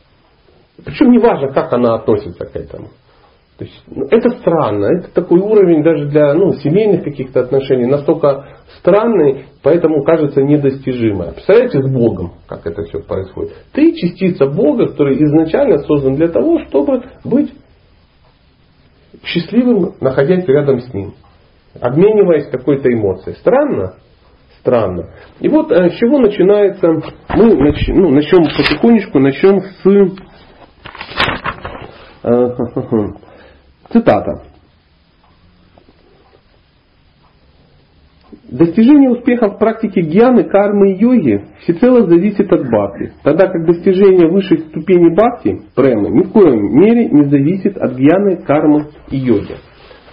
Причем 0.84 1.10
не 1.10 1.18
важно, 1.18 1.52
как 1.52 1.72
она 1.72 1.94
относится 1.94 2.44
к 2.44 2.54
этому. 2.54 2.88
То 3.58 3.64
есть, 3.64 3.82
ну, 3.88 4.06
это 4.08 4.30
странно, 4.38 4.86
это 4.86 5.12
такой 5.12 5.40
уровень 5.40 5.82
даже 5.82 6.06
для 6.06 6.32
ну, 6.34 6.52
семейных 6.52 7.02
каких-то 7.02 7.40
отношений 7.40 7.86
настолько 7.86 8.46
странный, 8.78 9.46
поэтому 9.64 10.04
кажется 10.04 10.42
недостижимое. 10.42 11.32
Представляете, 11.32 11.82
с 11.82 11.90
Богом, 11.90 12.34
как 12.46 12.64
это 12.66 12.82
все 12.84 13.00
происходит. 13.00 13.54
Ты 13.72 13.94
частица 13.94 14.46
Бога, 14.46 14.86
который 14.86 15.20
изначально 15.24 15.78
создан 15.78 16.14
для 16.14 16.28
того, 16.28 16.60
чтобы 16.68 17.02
быть 17.24 17.52
счастливым, 19.24 19.94
находясь 20.00 20.46
рядом 20.46 20.80
с 20.80 20.94
Ним 20.94 21.14
обмениваясь 21.80 22.48
какой-то 22.48 22.92
эмоцией. 22.92 23.36
Странно? 23.36 23.94
Странно. 24.68 25.06
И 25.40 25.48
вот 25.48 25.72
э, 25.72 25.90
с 25.90 25.94
чего 25.94 26.18
начинается, 26.18 26.88
мы 27.34 27.56
нач, 27.56 27.88
ну, 27.88 28.10
начнем 28.10 28.44
потихонечку, 28.44 29.18
начнем 29.18 29.62
с 29.62 29.86
э, 32.24 32.54
цитата. 33.90 34.42
Достижение 38.50 39.08
успеха 39.10 39.48
в 39.48 39.58
практике 39.58 40.02
гьяны, 40.02 40.44
кармы 40.44 40.92
и 40.92 40.98
йоги 40.98 41.46
всецело 41.62 42.06
зависит 42.06 42.52
от 42.52 42.68
бхакти, 42.68 43.14
тогда 43.22 43.46
как 43.46 43.64
достижение 43.64 44.30
высшей 44.30 44.58
ступени 44.68 45.14
бхакти, 45.14 45.62
премы, 45.74 46.10
ни 46.10 46.24
в 46.24 46.32
коем 46.32 46.78
мере 46.78 47.08
не 47.08 47.24
зависит 47.24 47.78
от 47.78 47.94
гьяны, 47.94 48.42
кармы 48.44 48.88
и 49.10 49.16
йоги. 49.16 49.56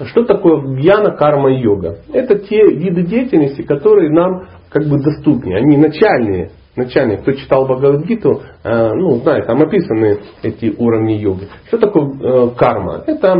Что 0.03 0.25
такое 0.25 0.75
гьяна, 0.75 1.15
карма 1.15 1.53
и 1.53 1.61
йога? 1.61 1.99
Это 2.11 2.37
те 2.39 2.61
виды 2.65 3.03
деятельности, 3.03 3.61
которые 3.61 4.11
нам 4.11 4.47
как 4.69 4.83
бы 4.87 5.01
доступны. 5.01 5.55
Они 5.55 5.77
начальные. 5.77 6.51
Начальные. 6.75 7.19
Кто 7.19 7.31
читал 7.31 7.65
Бхагавадгиту, 7.65 8.41
э, 8.63 8.91
ну, 8.93 9.15
знает, 9.21 9.47
там 9.47 9.61
описаны 9.61 10.19
эти 10.43 10.75
уровни 10.77 11.13
йоги. 11.13 11.47
Что 11.67 11.77
такое 11.77 12.03
э, 12.03 12.49
карма? 12.57 13.03
Это 13.07 13.37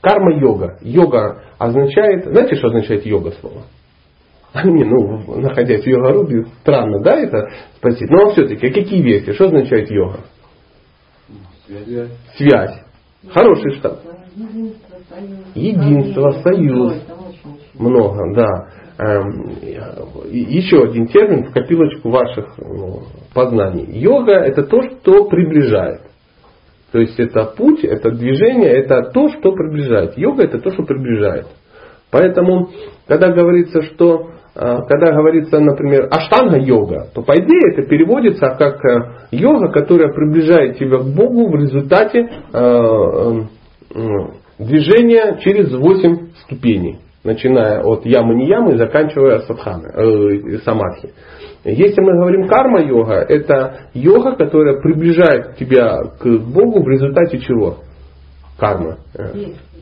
карма-йога. 0.00 0.78
Йога 0.80 1.42
означает, 1.58 2.24
знаете, 2.24 2.56
что 2.56 2.68
означает 2.68 3.04
йога 3.04 3.32
слово? 3.32 3.64
Не, 4.64 4.84
ну, 4.84 5.40
находясь 5.40 5.82
в 5.82 5.86
йога-рубе, 5.86 6.46
странно, 6.62 7.02
да, 7.02 7.18
это 7.18 7.50
спросить. 7.76 8.08
Но 8.08 8.30
все-таки, 8.30 8.70
какие 8.70 9.02
вещи? 9.02 9.32
Что 9.34 9.46
означает 9.46 9.90
йога? 9.90 10.20
Связь. 11.66 12.08
Связь. 12.38 12.82
Хороший 13.30 13.72
штаб. 13.72 13.98
Единство, 15.54 16.32
союз. 16.42 16.94
Много, 17.78 18.34
да. 18.34 18.68
Эм, 18.98 19.52
еще 20.28 20.82
один 20.82 21.06
термин 21.06 21.44
в 21.44 21.52
копилочку 21.52 22.10
ваших 22.10 22.58
ну, 22.58 23.02
познаний. 23.32 23.86
Йога 23.86 24.32
это 24.32 24.64
то, 24.64 24.82
что 24.82 25.26
приближает. 25.26 26.00
То 26.90 26.98
есть 26.98 27.18
это 27.20 27.44
путь, 27.56 27.84
это 27.84 28.10
движение, 28.10 28.70
это 28.70 29.10
то, 29.12 29.28
что 29.28 29.52
приближает. 29.52 30.18
Йога 30.18 30.42
это 30.44 30.58
то, 30.58 30.72
что 30.72 30.82
приближает. 30.82 31.46
Поэтому, 32.10 32.70
когда 33.06 33.30
говорится, 33.30 33.82
что 33.82 34.30
э, 34.54 34.76
когда 34.88 35.12
говорится, 35.12 35.60
например, 35.60 36.08
аштанга-йога, 36.10 37.10
то 37.14 37.22
по 37.22 37.34
идее 37.34 37.72
это 37.74 37.88
переводится 37.88 38.56
как 38.58 38.84
э, 38.84 39.28
йога, 39.30 39.70
которая 39.70 40.12
приближает 40.12 40.78
тебя 40.78 40.98
к 40.98 41.06
Богу 41.14 41.50
в 41.50 41.54
результате 41.54 42.28
э, 42.52 43.42
движение 44.58 45.38
через 45.40 45.72
8 45.72 46.32
ступеней, 46.44 46.98
начиная 47.24 47.82
от 47.82 48.04
ямы 48.06 48.34
не 48.34 48.48
ямы 48.48 48.74
и 48.74 48.76
заканчивая 48.76 49.40
садханы, 49.40 49.88
э, 49.88 50.58
самадхи. 50.64 51.10
Если 51.64 52.00
мы 52.00 52.12
говорим 52.12 52.46
карма-йога, 52.46 53.26
это 53.28 53.80
йога, 53.92 54.36
которая 54.36 54.80
приближает 54.80 55.56
тебя 55.56 55.98
к 56.18 56.24
Богу 56.24 56.82
в 56.82 56.88
результате 56.88 57.38
чего? 57.40 57.78
Карма. 58.58 58.98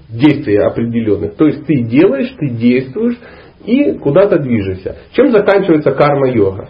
Действия 0.08 0.66
определенных. 0.66 1.36
То 1.36 1.46
есть 1.46 1.66
ты 1.66 1.82
делаешь, 1.82 2.34
ты 2.38 2.48
действуешь 2.48 3.18
и 3.64 3.92
куда-то 3.98 4.38
движешься. 4.38 4.96
Чем 5.12 5.32
заканчивается 5.32 5.90
карма-йога? 5.92 6.68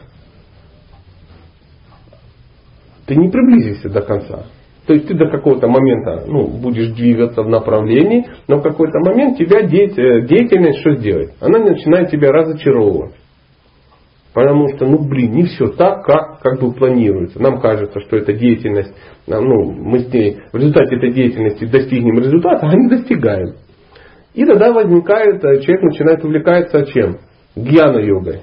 Ты 3.07 3.15
не 3.15 3.31
приблизишься 3.31 3.89
до 3.89 4.03
конца. 4.03 4.47
То 4.87 4.95
есть 4.95 5.09
ты 5.09 5.15
до 5.15 5.29
какого-то 5.29 5.67
момента 5.67 6.25
ну, 6.29 6.47
будешь 6.47 6.93
двигаться 6.95 7.43
в 7.43 7.49
направлении, 7.49 8.27
но 8.47 8.59
в 8.59 8.63
какой-то 8.63 8.99
момент 9.01 9.37
тебя 9.37 9.61
э, 9.61 9.67
деятельность 9.67 10.79
что 10.81 10.95
сделает? 10.97 11.33
Она 11.41 11.59
начинает 11.59 12.11
тебя 12.11 12.31
разочаровывать. 12.31 13.15
Потому 14.33 14.69
что, 14.77 14.87
ну 14.87 14.99
блин, 14.99 15.33
не 15.33 15.45
все 15.45 15.69
так, 15.69 16.05
как 16.05 16.41
как 16.41 16.61
бы 16.61 16.73
планируется. 16.73 17.41
Нам 17.43 17.61
кажется, 17.61 18.01
что 18.01 18.17
эта 18.17 18.33
деятельность, 18.35 18.95
ну, 19.27 19.73
мы 19.73 20.01
с 20.01 20.13
ней 20.13 20.39
в 20.53 20.57
результате 20.57 20.97
этой 20.97 21.13
деятельности 21.13 21.65
достигнем 21.65 22.19
результата, 22.19 22.67
а 22.67 22.77
не 22.77 22.89
достигаем. 22.89 23.55
И 24.35 24.45
тогда 24.45 24.73
возникает, 24.73 25.43
э, 25.43 25.63
человек 25.63 25.83
начинает 25.83 26.23
увлекаться 26.23 26.85
чем? 26.87 27.17
Гьяна-йогой. 27.57 28.43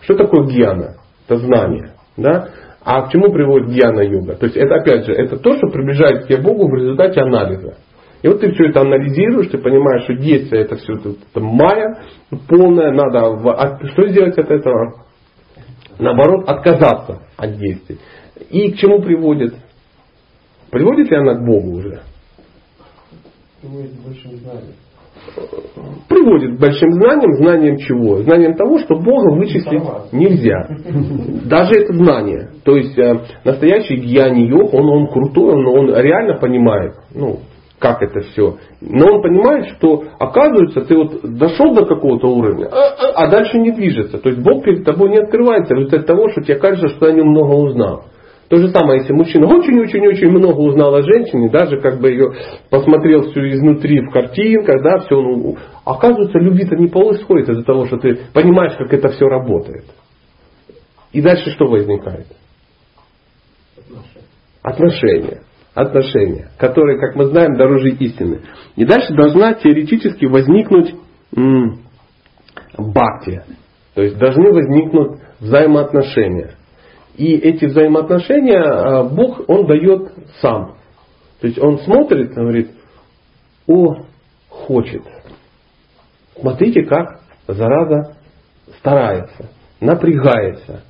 Что 0.00 0.14
такое 0.14 0.46
гьяна? 0.46 0.94
Это 1.26 1.38
знание. 1.38 1.90
Да? 2.16 2.48
А 2.84 3.02
к 3.02 3.12
чему 3.12 3.32
приводит 3.32 3.68
гьяна-йога? 3.68 4.34
То 4.34 4.46
есть 4.46 4.56
это 4.56 4.74
опять 4.76 5.06
же, 5.06 5.12
это 5.12 5.36
то, 5.36 5.56
что 5.56 5.68
приближает 5.68 6.26
тебя 6.26 6.38
к 6.38 6.42
Богу 6.42 6.68
в 6.68 6.74
результате 6.74 7.20
анализа. 7.20 7.76
И 8.22 8.28
вот 8.28 8.40
ты 8.40 8.52
все 8.52 8.68
это 8.68 8.80
анализируешь, 8.80 9.50
ты 9.50 9.58
понимаешь, 9.58 10.04
что 10.04 10.14
действие 10.14 10.62
это 10.62 10.76
все 10.76 10.94
это, 10.94 11.40
майя 11.40 11.98
полная, 12.48 12.92
надо 12.92 13.36
а 13.52 13.86
что 13.88 14.08
сделать 14.08 14.38
от 14.38 14.50
этого? 14.50 15.06
Наоборот, 15.98 16.48
отказаться 16.48 17.22
от 17.36 17.56
действий. 17.58 17.98
И 18.50 18.72
к 18.72 18.76
чему 18.76 19.00
приводит? 19.02 19.54
Приводит 20.70 21.10
ли 21.10 21.16
она 21.16 21.34
к 21.34 21.44
Богу 21.44 21.78
уже? 21.78 22.02
Приводит 23.60 23.92
к 23.92 24.06
большим. 24.06 24.30
Приводит 26.08 26.56
к 26.56 26.60
большим 26.60 26.92
знаниям, 26.92 27.34
знанием 27.34 27.76
чего? 27.78 28.22
Знанием 28.22 28.54
того, 28.54 28.78
что 28.78 28.96
Бога 28.96 29.34
вычислить 29.34 29.82
нельзя. 30.12 30.68
Даже 31.48 31.80
это 31.80 31.94
знание. 31.94 32.50
То 32.64 32.76
есть 32.76 32.98
э, 32.98 33.20
настоящий 33.44 33.96
гьяни 33.96 34.46
йог, 34.46 34.74
он, 34.74 34.88
он 34.88 35.06
крутой, 35.08 35.54
он, 35.54 35.66
он 35.66 35.96
реально 35.96 36.38
понимает, 36.38 36.94
ну, 37.14 37.40
как 37.82 38.00
это 38.02 38.20
все. 38.20 38.56
Но 38.80 39.16
он 39.16 39.22
понимает, 39.22 39.66
что 39.76 40.04
оказывается, 40.18 40.82
ты 40.82 40.96
вот 40.96 41.20
дошел 41.22 41.74
до 41.74 41.84
какого-то 41.84 42.28
уровня, 42.28 42.68
а, 42.70 42.76
а, 42.76 43.24
а 43.24 43.30
дальше 43.30 43.58
не 43.58 43.72
движется. 43.72 44.18
То 44.18 44.28
есть 44.28 44.40
Бог 44.42 44.64
перед 44.64 44.84
тобой 44.84 45.10
не 45.10 45.18
открывается 45.18 45.74
в 45.74 45.78
результате 45.78 46.04
того, 46.04 46.28
что 46.30 46.42
тебе 46.42 46.56
кажется, 46.56 46.88
что 46.88 47.06
о 47.06 47.12
нем 47.12 47.28
много 47.28 47.54
узнал. 47.54 48.04
То 48.52 48.58
же 48.58 48.68
самое, 48.68 49.00
если 49.00 49.14
мужчина 49.14 49.46
очень-очень-очень 49.46 50.28
много 50.28 50.58
узнал 50.60 50.94
о 50.94 51.00
женщине, 51.00 51.48
даже 51.48 51.80
как 51.80 52.00
бы 52.00 52.10
ее 52.10 52.34
посмотрел 52.68 53.30
всю 53.30 53.40
изнутри 53.48 54.00
в 54.00 54.10
картинках, 54.10 54.82
да, 54.82 54.98
все, 54.98 55.18
ну, 55.22 55.56
оказывается, 55.86 56.38
любви-то 56.38 56.76
не 56.76 56.88
происходит 56.88 57.48
из-за 57.48 57.62
того, 57.64 57.86
что 57.86 57.96
ты 57.96 58.18
понимаешь, 58.34 58.76
как 58.76 58.92
это 58.92 59.08
все 59.08 59.26
работает. 59.26 59.86
И 61.12 61.22
дальше 61.22 61.48
что 61.52 61.64
возникает? 61.64 62.26
Отношения 64.60 65.40
отношения, 65.72 66.50
которые, 66.58 66.98
как 66.98 67.16
мы 67.16 67.24
знаем, 67.30 67.56
дороже 67.56 67.92
истины. 67.92 68.42
И 68.76 68.84
дальше 68.84 69.14
должна 69.14 69.54
теоретически 69.54 70.26
возникнуть 70.26 70.94
м- 71.34 71.78
бхакти. 72.76 73.44
То 73.94 74.02
есть 74.02 74.18
должны 74.18 74.52
возникнуть 74.52 75.20
взаимоотношения. 75.40 76.56
И 77.16 77.34
эти 77.36 77.66
взаимоотношения 77.66 78.62
а, 78.62 79.04
Бог, 79.04 79.48
Он 79.48 79.66
дает 79.66 80.12
сам. 80.40 80.76
То 81.40 81.46
есть 81.46 81.58
Он 81.58 81.78
смотрит 81.80 82.30
и 82.30 82.34
говорит, 82.34 82.70
о, 83.66 83.96
хочет. 84.48 85.02
Смотрите, 86.38 86.82
как 86.84 87.20
зараза 87.46 88.16
старается, 88.78 89.50
напрягается. 89.80 90.82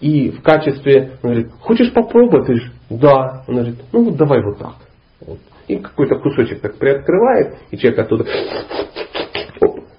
И 0.00 0.30
в 0.30 0.42
качестве, 0.42 1.12
он 1.22 1.30
говорит, 1.30 1.52
хочешь 1.60 1.92
попробовать? 1.92 2.46
Говоришь, 2.46 2.72
да. 2.90 3.44
Он 3.48 3.54
говорит, 3.54 3.76
ну 3.92 4.10
давай 4.10 4.42
вот 4.42 4.58
так. 4.58 4.74
Вот. 5.20 5.38
И 5.68 5.76
какой-то 5.76 6.16
кусочек 6.16 6.60
так 6.60 6.76
приоткрывает, 6.76 7.56
и 7.70 7.78
человек 7.78 8.00
оттуда 8.00 8.24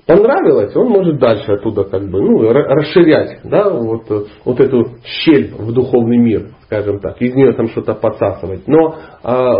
понравилось, 0.07 0.75
он 0.75 0.87
может 0.87 1.19
дальше 1.19 1.51
оттуда 1.51 1.83
как 1.83 2.09
бы, 2.09 2.21
ну, 2.21 2.51
расширять, 2.51 3.39
да, 3.43 3.69
вот, 3.69 4.03
вот 4.45 4.59
эту 4.59 4.87
щель 5.03 5.53
в 5.53 5.71
духовный 5.73 6.17
мир, 6.17 6.47
скажем 6.63 6.99
так, 6.99 7.21
из 7.21 7.35
нее 7.35 7.53
там 7.53 7.67
что-то 7.67 7.93
подсасывать. 7.93 8.67
Но 8.67 8.95
э, 9.23 9.53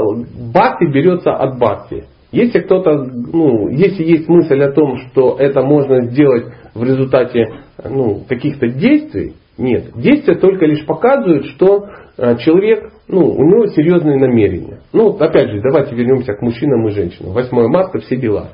бхакти 0.51 0.85
берется 0.91 1.33
от 1.33 1.59
бхакти. 1.59 2.05
Если 2.31 2.59
кто-то, 2.59 2.93
ну, 2.93 3.69
если 3.69 4.03
есть 4.03 4.27
мысль 4.27 4.61
о 4.61 4.71
том, 4.71 4.97
что 4.97 5.37
это 5.37 5.61
можно 5.61 6.01
сделать 6.07 6.45
в 6.73 6.83
результате 6.83 7.45
ну, 7.83 8.23
каких-то 8.27 8.67
действий, 8.67 9.33
нет. 9.57 9.91
Действия 9.95 10.35
только 10.35 10.65
лишь 10.65 10.85
показывают, 10.85 11.45
что 11.47 11.87
э, 12.17 12.37
человек, 12.37 12.91
ну, 13.07 13.21
у 13.21 13.43
него 13.43 13.67
серьезные 13.67 14.17
намерения. 14.17 14.81
Ну, 14.93 15.17
опять 15.17 15.49
же, 15.49 15.61
давайте 15.61 15.95
вернемся 15.95 16.33
к 16.33 16.41
мужчинам 16.41 16.87
и 16.87 16.91
женщинам. 16.91 17.33
8 17.33 17.67
марта, 17.69 17.99
все 17.99 18.17
дела 18.17 18.49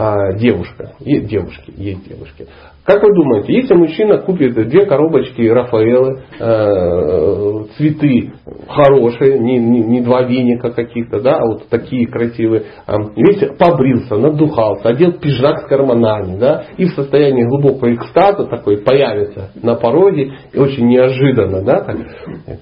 а, 0.00 0.32
девушка, 0.34 0.92
есть 1.00 1.26
девушки, 1.26 1.72
есть 1.76 2.08
девушки. 2.08 2.46
Как 2.88 3.02
вы 3.02 3.12
думаете, 3.12 3.52
если 3.52 3.74
мужчина 3.74 4.16
купит 4.16 4.54
две 4.54 4.86
коробочки 4.86 5.42
Рафаэлы, 5.42 6.22
э, 6.40 7.64
цветы 7.76 8.32
хорошие, 8.66 9.38
не, 9.40 9.58
не, 9.58 9.80
не 9.82 10.00
два 10.00 10.22
веника 10.22 10.70
каких-то, 10.70 11.20
да, 11.20 11.36
а 11.36 11.46
вот 11.46 11.68
такие 11.68 12.06
красивые, 12.06 12.62
э, 12.86 12.92
весь 13.14 13.58
побрился, 13.58 14.16
надухался, 14.16 14.88
одел 14.88 15.12
пиджак 15.12 15.58
с 15.58 15.66
карманами, 15.66 16.38
да, 16.38 16.64
и 16.78 16.86
в 16.86 16.94
состоянии 16.94 17.44
глубокого 17.44 17.92
экстаза 17.94 18.46
такой 18.46 18.78
появится 18.78 19.50
на 19.62 19.74
пороге, 19.74 20.32
и 20.52 20.58
очень 20.58 20.86
неожиданно, 20.86 21.62
да, 21.62 21.82
так, 21.82 21.96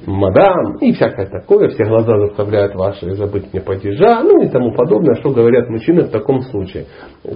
мадам, 0.07 0.79
и 0.81 0.93
всякое 0.93 1.27
такое, 1.27 1.69
все 1.69 1.85
глаза 1.85 2.19
заставляют 2.27 2.75
ваши 2.75 3.13
забыть 3.13 3.53
мне 3.53 3.63
падежа, 3.63 4.23
ну 4.25 4.43
и 4.43 4.49
тому 4.49 4.73
подобное, 4.75 5.15
что 5.21 5.31
говорят 5.31 5.69
мужчины 5.69 6.03
в 6.03 6.11
таком 6.11 6.41
случае. 6.41 6.87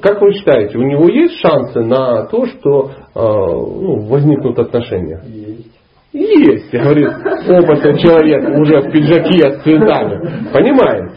Как 0.03 0.21
вы 0.21 0.33
считаете, 0.35 0.79
у 0.79 0.83
него 0.83 1.09
есть 1.09 1.41
шансы 1.41 1.81
на 1.81 2.27
то, 2.27 2.47
что 2.47 2.91
э, 2.91 3.21
ну, 3.21 4.07
возникнут 4.09 4.59
отношения? 4.59 5.21
Есть. 5.27 5.81
Есть, 6.13 6.73
говорит 6.73 7.09
опытный 7.09 7.97
человек 7.99 8.59
уже 8.59 8.81
в 8.81 8.91
пиджаке 8.91 9.53
с 9.53 9.63
цветами. 9.63 10.51
Понимаете? 10.53 11.13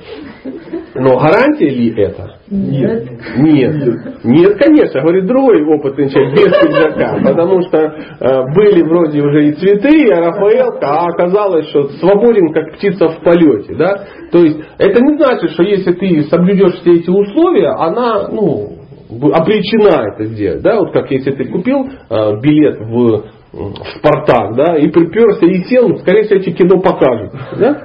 Но 0.95 1.17
гарантия 1.17 1.69
ли 1.69 1.93
это? 1.95 2.37
Нет. 2.49 3.07
Нет. 3.37 4.23
Нет, 4.23 4.57
конечно, 4.57 5.01
говорит 5.01 5.25
другой 5.25 5.63
опытный 5.63 6.09
человек 6.09 6.33
без 6.33 6.57
пиджака. 6.59 7.19
Потому 7.23 7.61
что 7.61 7.77
э, 7.77 8.43
были 8.53 8.83
вроде 8.83 9.21
уже 9.21 9.47
и 9.47 9.53
цветы, 9.53 10.05
и 10.05 10.09
Рафаэлка, 10.09 10.87
а 10.87 11.07
оказалось, 11.07 11.69
что 11.69 11.89
свободен, 11.99 12.53
как 12.53 12.73
птица 12.73 13.07
в 13.09 13.23
полете. 13.23 13.75
Да? 13.75 14.03
То 14.31 14.39
есть 14.39 14.59
это 14.77 15.03
не 15.03 15.17
значит, 15.17 15.51
что 15.51 15.63
если 15.63 15.93
ты 15.93 16.23
соблюдешь 16.23 16.79
все 16.81 16.93
эти 16.93 17.09
условия, 17.09 17.69
она 17.69 18.27
ну, 18.29 18.77
обречена 19.09 20.13
это 20.13 20.25
сделать. 20.25 20.61
Да? 20.61 20.79
Вот 20.79 20.91
как 20.91 21.09
если 21.11 21.31
ты 21.31 21.45
купил 21.45 21.87
э, 22.09 22.39
билет 22.41 22.79
в 22.79 23.23
в 23.53 23.75
Спартак, 23.97 24.55
да, 24.55 24.77
и 24.77 24.89
приперся 24.89 25.45
и 25.45 25.63
сел, 25.65 25.95
скорее 25.99 26.23
всего, 26.23 26.39
эти 26.39 26.49
кино 26.49 26.81
покажут. 26.81 27.33
Да? 27.59 27.83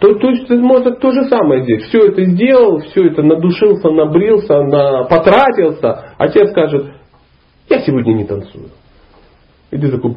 То, 0.00 0.14
то 0.14 0.30
есть 0.30 0.50
можно 0.50 0.92
то 0.92 1.10
же 1.10 1.24
самое 1.24 1.62
здесь. 1.62 1.84
Все 1.84 2.08
это 2.08 2.24
сделал, 2.24 2.80
все 2.80 3.06
это 3.06 3.22
надушился, 3.22 3.90
набрился, 3.90 4.62
на, 4.62 5.04
потратился. 5.04 6.14
Отец 6.18 6.50
скажет, 6.50 6.92
я 7.68 7.80
сегодня 7.80 8.12
не 8.12 8.24
танцую. 8.24 8.68
И 9.70 9.78
ты 9.78 9.90
такой, 9.90 10.14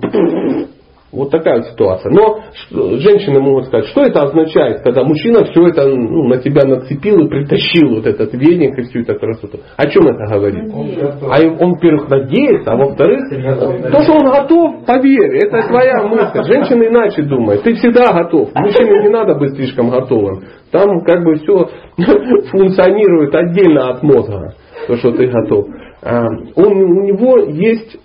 вот 1.11 1.29
такая 1.29 1.57
вот 1.57 1.67
ситуация. 1.67 2.11
Но 2.11 2.39
женщины 2.69 3.39
могут 3.41 3.65
сказать, 3.65 3.87
что 3.87 4.01
это 4.01 4.23
означает, 4.23 4.81
когда 4.81 5.03
мужчина 5.03 5.43
все 5.45 5.67
это 5.67 5.85
ну, 5.87 6.27
на 6.27 6.37
тебя 6.37 6.63
нацепил 6.65 7.25
и 7.25 7.27
притащил 7.27 7.95
вот 7.95 8.05
этот 8.05 8.33
веник 8.33 8.77
и 8.77 8.83
всю 8.83 9.01
эту 9.01 9.15
красоту. 9.19 9.59
О 9.75 9.87
чем 9.87 10.07
это 10.07 10.33
говорит? 10.33 10.71
А 10.73 11.63
он, 11.63 11.73
во-первых, 11.73 12.09
надеется, 12.09 12.71
а 12.71 12.77
во-вторых, 12.77 13.19
то, 13.29 14.01
что 14.03 14.13
он 14.13 14.31
готов, 14.31 14.85
поверь, 14.85 15.45
это 15.45 15.67
твоя 15.67 16.03
мысль. 16.07 16.43
Женщина 16.45 16.83
иначе 16.87 17.23
думает. 17.23 17.63
Ты 17.63 17.75
всегда 17.75 18.13
готов. 18.13 18.49
Мужчине 18.55 19.03
не 19.03 19.09
надо 19.09 19.35
быть 19.35 19.55
слишком 19.55 19.89
готовым. 19.89 20.43
Там 20.71 21.03
как 21.03 21.23
бы 21.23 21.35
все 21.35 21.69
функционирует 22.51 23.35
отдельно 23.35 23.89
от 23.89 24.03
мозга, 24.03 24.53
то, 24.87 24.95
что 24.95 25.11
ты 25.11 25.27
готов. 25.27 25.67
А, 26.03 26.25
он, 26.55 26.73
у 26.73 27.03
него 27.03 27.37
есть, 27.39 27.97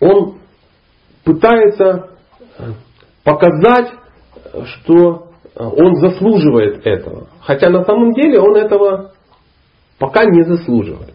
он 0.00 0.34
пытается 1.26 2.10
показать, 3.24 3.92
что 4.64 5.26
он 5.54 5.96
заслуживает 5.96 6.86
этого. 6.86 7.26
Хотя 7.40 7.68
на 7.68 7.84
самом 7.84 8.14
деле 8.14 8.40
он 8.40 8.56
этого 8.56 9.12
пока 9.98 10.24
не 10.24 10.44
заслуживает. 10.44 11.14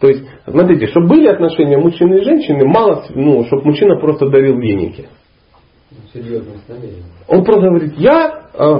То 0.00 0.08
есть, 0.08 0.24
смотрите, 0.46 0.86
чтобы 0.88 1.08
были 1.08 1.26
отношения 1.26 1.78
мужчины 1.78 2.18
и 2.18 2.24
женщины, 2.24 2.64
мало, 2.66 3.04
ну, 3.14 3.44
чтобы 3.46 3.64
мужчина 3.64 3.98
просто 3.98 4.28
дарил. 4.28 4.56
Серьезно, 6.12 6.52
Он 7.26 7.44
просто 7.44 7.68
говорит, 7.68 7.94
я 7.96 8.42
э, 8.54 8.76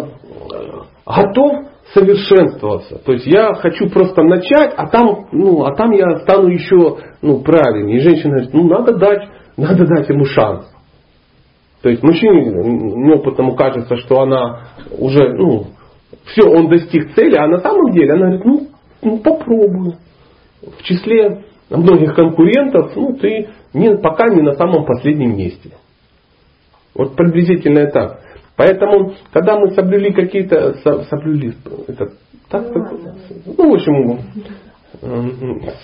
готов 1.07 1.67
совершенствоваться. 1.95 2.99
То 3.05 3.13
есть 3.13 3.27
я 3.27 3.55
хочу 3.55 3.89
просто 3.89 4.23
начать, 4.23 4.75
а 4.77 4.89
там, 4.89 5.27
ну, 5.33 5.65
а 5.65 5.75
там 5.75 5.91
я 5.93 6.21
стану 6.21 6.49
еще 6.49 6.99
ну, 7.23 7.41
правильнее. 7.41 7.99
И 7.99 8.01
женщина 8.01 8.33
говорит, 8.33 8.55
ну 8.55 8.69
надо 8.69 8.97
дать, 8.97 9.29
надо 9.59 9.87
дать 9.87 10.09
ему 10.09 10.25
шанс. 10.25 10.67
То 11.83 11.91
есть 11.91 12.03
мужчине 12.03 12.45
неопытному 12.45 13.55
кажется, 13.55 13.97
что 13.97 14.21
она 14.23 14.69
уже, 14.99 15.33
ну, 15.35 15.67
все, 16.25 16.49
он 16.49 16.69
достиг 16.69 17.15
цели, 17.15 17.37
а 17.37 17.47
на 17.47 17.59
самом 17.61 17.93
деле 17.93 18.13
она 18.13 18.27
говорит, 18.27 18.45
ну, 18.45 18.69
ну 19.03 19.19
попробую. 19.19 19.95
В 20.63 20.83
числе 20.83 21.45
многих 21.71 22.15
конкурентов, 22.15 22.93
ну, 22.97 23.15
ты 23.15 23.49
не, 23.75 23.97
пока 23.97 24.29
не 24.29 24.43
на 24.43 24.55
самом 24.55 24.85
последнем 24.87 25.37
месте. 25.37 25.71
Вот 26.95 27.15
приблизительно 27.15 27.87
так. 27.89 28.21
Поэтому, 28.57 29.15
когда 29.33 29.59
мы 29.59 29.71
соблюли 29.71 30.11
какие-то, 30.11 30.75
соблюли, 31.05 31.55
это, 31.87 32.09
так, 32.49 32.75
ну, 33.47 33.71
в 33.71 33.75
общем, 33.75 34.21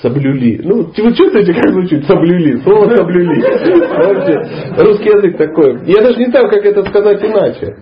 соблюли. 0.02 0.60
Ну, 0.62 0.90
вы 0.96 1.14
чувствуете, 1.14 1.54
как 1.54 1.72
звучит? 1.72 2.04
Соблюли. 2.06 2.58
Слово 2.62 2.96
соблюли. 2.96 3.40
Вообще, 3.40 4.82
русский 4.82 5.08
язык 5.08 5.36
такой. 5.36 5.86
Я 5.86 6.02
даже 6.02 6.18
не 6.18 6.26
знаю, 6.26 6.48
как 6.48 6.64
это 6.64 6.84
сказать 6.84 7.22
иначе. 7.22 7.76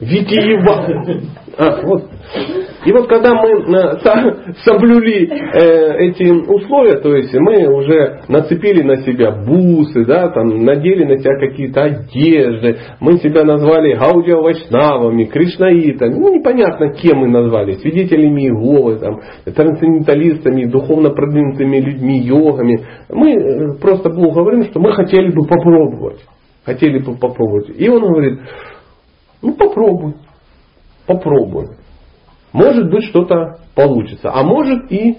Витиевато. 0.00 1.22
А, 1.58 1.82
вот. 1.82 2.04
И 2.84 2.92
вот 2.92 3.08
когда 3.08 3.34
мы 3.34 4.00
соблюли 4.64 5.28
э, 5.28 6.08
эти 6.08 6.24
условия, 6.24 6.98
то 7.00 7.14
есть 7.14 7.32
мы 7.34 7.68
уже 7.68 8.22
нацепили 8.28 8.82
на 8.82 8.96
себя 9.02 9.32
бусы, 9.32 10.04
да, 10.06 10.28
там, 10.30 10.64
надели 10.64 11.04
на 11.04 11.18
себя 11.18 11.38
какие-то 11.38 11.82
одежды, 11.82 12.78
мы 13.00 13.18
себя 13.18 13.44
назвали 13.44 13.94
гаудио 13.94 14.42
вайшнавами, 14.42 15.24
кришнаитами, 15.24 16.14
ну 16.14 16.34
непонятно 16.34 16.94
кем 16.94 17.18
мы 17.18 17.28
назвали, 17.28 17.74
свидетелями 17.74 18.42
Иеговы, 18.42 18.98
там, 18.98 19.20
трансценденталистами, 19.44 20.64
духовно 20.64 21.10
продвинутыми 21.10 21.78
людьми, 21.78 22.20
йогами. 22.20 22.80
Мы 23.10 23.32
э, 23.32 23.78
просто 23.80 24.08
Богу 24.08 24.32
говорим, 24.40 24.64
что 24.64 24.80
мы 24.80 24.92
хотели 24.92 25.30
бы 25.30 25.46
попробовать. 25.46 26.24
Хотели 26.64 26.98
бы 26.98 27.16
попробовать. 27.16 27.70
И 27.76 27.88
он 27.88 28.00
говорит, 28.00 28.40
ну 29.42 29.54
попробуй, 29.54 30.14
попробуй. 31.12 31.76
Может 32.52 32.90
быть 32.90 33.04
что-то 33.04 33.58
получится, 33.74 34.30
а 34.32 34.42
может 34.42 34.90
и 34.90 35.18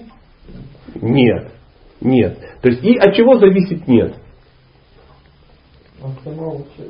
нет. 0.94 1.52
Нет. 2.00 2.38
То 2.60 2.68
есть 2.68 2.84
и 2.84 2.96
от 2.96 3.14
чего 3.14 3.38
зависит 3.38 3.88
нет? 3.88 4.14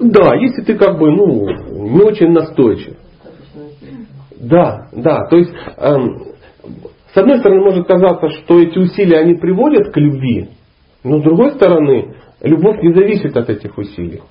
Да, 0.01 0.35
если 0.35 0.63
ты 0.63 0.75
как 0.77 0.99
бы 0.99 1.11
ну, 1.11 1.89
не 1.89 2.01
очень 2.01 2.31
настойчив. 2.33 2.97
Да, 4.37 4.89
да. 4.93 5.27
То 5.31 5.37
есть, 5.37 5.53
эм, 5.79 6.35
с 7.13 7.17
одной 7.17 7.39
стороны, 7.39 7.63
может 7.63 7.87
казаться, 7.87 8.29
что 8.31 8.61
эти 8.61 8.77
усилия, 8.77 9.21
они 9.21 9.35
приводят 9.35 9.93
к 9.93 9.97
любви, 9.97 10.51
но 11.05 11.21
с 11.21 11.23
другой 11.23 11.53
стороны, 11.53 12.17
любовь 12.43 12.83
не 12.83 12.93
зависит 12.93 13.37
от 13.37 13.49
этих 13.49 13.79
усилий. 13.79 14.23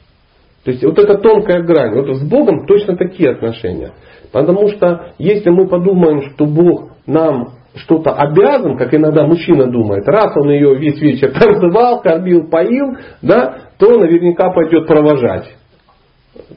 То 0.64 0.72
есть 0.72 0.84
вот 0.84 0.98
эта 0.98 1.18
тонкая 1.18 1.62
грань. 1.64 1.94
Вот 1.96 2.16
с 2.16 2.24
Богом 2.24 2.66
точно 2.66 2.96
такие 2.96 3.32
отношения. 3.32 3.92
Потому 4.32 4.70
что 4.70 5.14
если 5.18 5.50
мы 5.50 5.68
подумаем, 5.68 6.22
что 6.32 6.46
Бог 6.46 6.92
нам 7.06 7.50
что-то 7.76 8.12
обязан, 8.12 8.78
как 8.78 8.94
иногда 8.94 9.26
мужчина 9.26 9.70
думает, 9.70 10.08
раз 10.08 10.36
он 10.38 10.50
ее 10.50 10.76
весь 10.76 11.00
вечер 11.02 11.32
танцевал, 11.40 12.02
кормил, 12.02 12.50
поил, 12.50 12.96
да, 13.22 13.58
то 13.78 13.98
наверняка 13.98 14.52
пойдет 14.52 14.88
провожать 14.88 15.56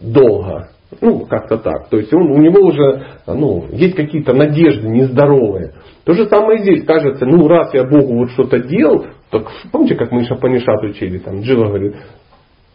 долго. 0.00 0.68
Ну, 1.00 1.26
как-то 1.26 1.59
так. 1.59 1.88
То 1.88 1.96
есть 1.96 2.12
он, 2.14 2.30
у 2.30 2.38
него 2.38 2.68
уже 2.68 3.07
ну, 3.26 3.64
есть 3.72 3.96
какие-то 3.96 4.34
надежды 4.34 4.88
нездоровые. 4.88 5.74
То 6.04 6.12
же 6.12 6.26
самое 6.28 6.61
здесь 6.61 6.84
кажется, 6.84 7.26
ну 7.26 7.48
раз 7.48 7.74
я 7.74 7.82
Богу 7.82 8.18
вот 8.18 8.30
что-то 8.30 8.61
делал, 8.61 9.04
так 9.30 9.48
помните, 9.72 9.96
как 9.96 10.12
мы 10.12 10.24
Шапанишат 10.24 10.82
учили, 10.84 11.18
там 11.18 11.40
Джива 11.40 11.66
говорит, 11.66 11.96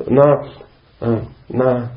на, 0.06 0.44
на 1.50 1.92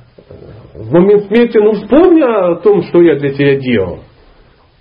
в 0.75 0.93
момент 0.93 1.27
смерти, 1.27 1.59
ну 1.59 1.73
вспомни 1.73 2.23
о 2.23 2.57
том, 2.57 2.83
что 2.83 3.01
я 3.03 3.17
для 3.17 3.33
тебя 3.33 3.57
делал. 3.57 4.01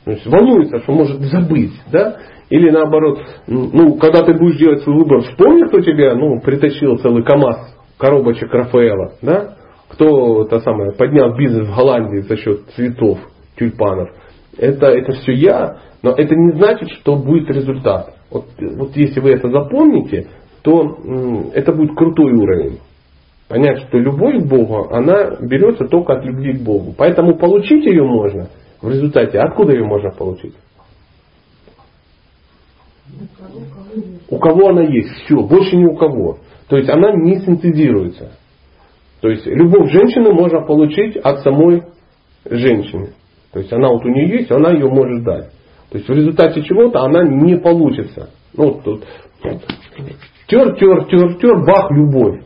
То 0.06 0.12
есть 0.12 0.26
волнуется, 0.26 0.80
что 0.80 0.92
может 0.92 1.22
забыть, 1.22 1.74
да? 1.92 2.18
Или 2.50 2.70
наоборот, 2.70 3.20
ну, 3.48 3.96
когда 3.98 4.24
ты 4.24 4.34
будешь 4.34 4.58
делать 4.58 4.82
свой 4.82 4.98
выбор, 4.98 5.22
вспомни, 5.22 5.68
кто 5.68 5.80
тебя, 5.80 6.14
ну, 6.16 6.40
притащил 6.42 6.98
целый 6.98 7.24
КАМАЗ 7.24 7.78
коробочек 7.98 8.54
Рафаэла, 8.54 9.14
да? 9.22 9.56
Кто 9.90 10.44
то 10.46 10.60
самое, 10.60 10.92
поднял 10.94 11.36
бизнес 11.38 11.68
в 11.68 11.76
Голландии 11.76 12.22
за 12.22 12.36
счет 12.38 12.62
цветов, 12.76 13.20
тюльпанов. 13.58 14.10
Это, 14.58 14.88
это 14.88 15.14
все 15.14 15.34
я, 15.34 15.78
но 16.02 16.12
это 16.12 16.36
не 16.36 16.58
значит, 16.58 16.90
что 17.00 17.16
будет 17.16 17.50
результат. 17.50 18.16
Вот, 18.30 18.46
вот 18.60 18.96
если 18.96 19.20
вы 19.20 19.32
это 19.32 19.50
запомните, 19.50 20.28
то 20.64 20.98
это 21.54 21.72
будет 21.72 21.96
крутой 21.96 22.34
уровень 22.34 22.80
понять, 23.54 23.84
что 23.84 24.00
любовь 24.00 24.42
к 24.42 24.48
Богу, 24.48 24.88
она 24.90 25.38
берется 25.40 25.86
только 25.86 26.14
от 26.14 26.26
любви 26.26 26.54
к 26.54 26.64
Богу. 26.64 26.96
Поэтому 26.98 27.38
получить 27.38 27.86
ее 27.86 28.04
можно 28.04 28.50
в 28.82 28.90
результате. 28.90 29.38
Откуда 29.38 29.74
ее 29.74 29.86
можно 29.86 30.10
получить? 30.10 30.56
У 34.28 34.40
кого 34.40 34.70
она 34.70 34.82
есть, 34.82 35.10
все, 35.24 35.36
больше 35.44 35.76
ни 35.76 35.86
у 35.86 35.96
кого. 35.96 36.40
То 36.68 36.78
есть 36.78 36.90
она 36.90 37.12
не 37.12 37.42
синтезируется. 37.42 38.32
То 39.22 39.30
есть 39.30 39.46
любовь 39.46 39.92
женщины 39.92 40.34
можно 40.34 40.62
получить 40.62 41.16
от 41.18 41.42
самой 41.42 41.84
женщины. 42.50 43.10
То 43.52 43.60
есть 43.60 43.72
она 43.72 43.90
вот 43.90 44.04
у 44.04 44.10
нее 44.10 44.40
есть, 44.40 44.52
она 44.52 44.72
ее 44.72 44.88
может 44.88 45.24
дать. 45.24 45.52
То 45.92 46.00
есть 46.00 46.10
в 46.10 46.12
результате 46.12 46.64
чего-то 46.64 47.02
она 47.02 47.24
не 47.24 47.58
получится. 47.58 48.32
Ну, 48.58 48.72
вот 48.72 48.84
тут, 48.84 49.04
тер, 50.48 50.76
тер, 50.76 51.06
тер, 51.06 51.36
тер, 51.36 51.64
бах, 51.64 51.92
любовь. 51.92 52.42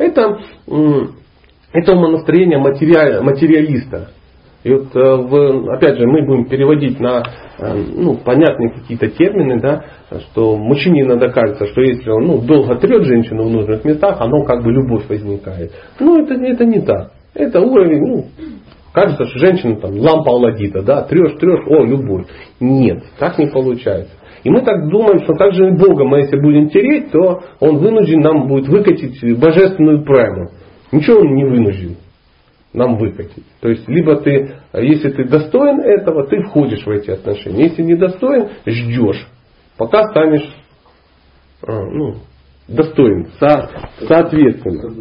Это, 0.00 0.40
это 1.74 1.92
умонастроение 1.92 2.58
материалиста. 2.58 4.08
И 4.62 4.72
вот, 4.72 4.94
э, 4.94 4.98
в, 4.98 5.72
опять 5.74 5.98
же, 5.98 6.06
мы 6.06 6.26
будем 6.26 6.46
переводить 6.46 7.00
на 7.00 7.22
э, 7.58 7.82
ну, 7.96 8.16
понятные 8.16 8.70
какие-то 8.70 9.08
термины, 9.08 9.58
да, 9.60 9.84
что 10.20 10.56
мужчине 10.56 11.02
иногда 11.02 11.28
кажется, 11.28 11.66
что 11.66 11.80
если 11.80 12.10
он 12.10 12.26
ну, 12.26 12.40
долго 12.42 12.76
трет 12.76 13.04
женщину 13.04 13.44
в 13.44 13.50
нужных 13.50 13.84
местах, 13.84 14.18
оно 14.20 14.42
как 14.44 14.62
бы 14.62 14.70
любовь 14.70 15.08
возникает. 15.08 15.72
Ну, 15.98 16.22
это, 16.22 16.34
это 16.34 16.64
не 16.66 16.80
так. 16.80 17.12
Это 17.34 17.60
уровень, 17.60 18.06
ну, 18.06 18.24
кажется, 18.92 19.24
что 19.26 19.38
женщина 19.38 19.76
там 19.76 19.98
лампа 19.98 20.30
Алладита, 20.30 20.82
да, 20.82 21.02
трешь, 21.04 21.38
трешь, 21.38 21.66
о, 21.66 21.84
любовь. 21.84 22.26
Нет, 22.58 23.02
так 23.18 23.38
не 23.38 23.46
получается. 23.46 24.12
И 24.42 24.50
мы 24.50 24.62
так 24.62 24.88
думаем, 24.88 25.22
что 25.24 25.34
так 25.34 25.52
же 25.54 25.68
и 25.68 25.76
Бога 25.76 26.04
мы 26.04 26.20
если 26.20 26.40
будем 26.40 26.68
тереть, 26.70 27.10
то 27.10 27.42
Он 27.60 27.78
вынужден 27.78 28.20
нам 28.20 28.48
будет 28.48 28.68
выкатить 28.68 29.38
божественную 29.38 30.04
прайму. 30.04 30.50
Ничего 30.92 31.20
Он 31.20 31.34
не 31.34 31.44
вынужден 31.44 31.96
нам 32.72 32.96
выкатить. 32.96 33.44
То 33.60 33.68
есть, 33.68 33.88
либо 33.88 34.16
ты, 34.16 34.54
если 34.74 35.10
ты 35.10 35.24
достоин 35.24 35.80
этого, 35.80 36.26
ты 36.28 36.40
входишь 36.44 36.86
в 36.86 36.90
эти 36.90 37.10
отношения. 37.10 37.64
Если 37.64 37.82
не 37.82 37.96
достоин, 37.96 38.48
ждешь, 38.64 39.26
пока 39.76 40.08
станешь 40.10 40.48
а, 41.66 41.84
ну, 41.84 42.14
достоин, 42.68 43.28
со, 43.38 43.68
соответственно. 44.06 44.94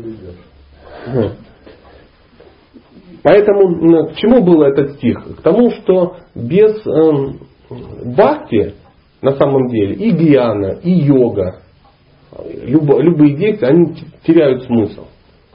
Поэтому 3.22 4.08
к 4.08 4.16
чему 4.16 4.44
был 4.44 4.64
этот 4.64 4.94
стих? 4.94 5.38
К 5.38 5.42
тому, 5.42 5.72
что 5.72 6.18
без 6.36 6.86
э, 6.86 7.34
бхакти 8.06 8.76
на 9.22 9.34
самом 9.34 9.68
деле 9.68 9.96
и 9.96 10.12
гьяна, 10.12 10.78
и 10.82 10.92
йога, 10.92 11.62
любо, 12.64 13.00
любые 13.00 13.36
действия, 13.36 13.70
они 13.70 13.96
теряют 14.26 14.64
смысл. 14.64 15.06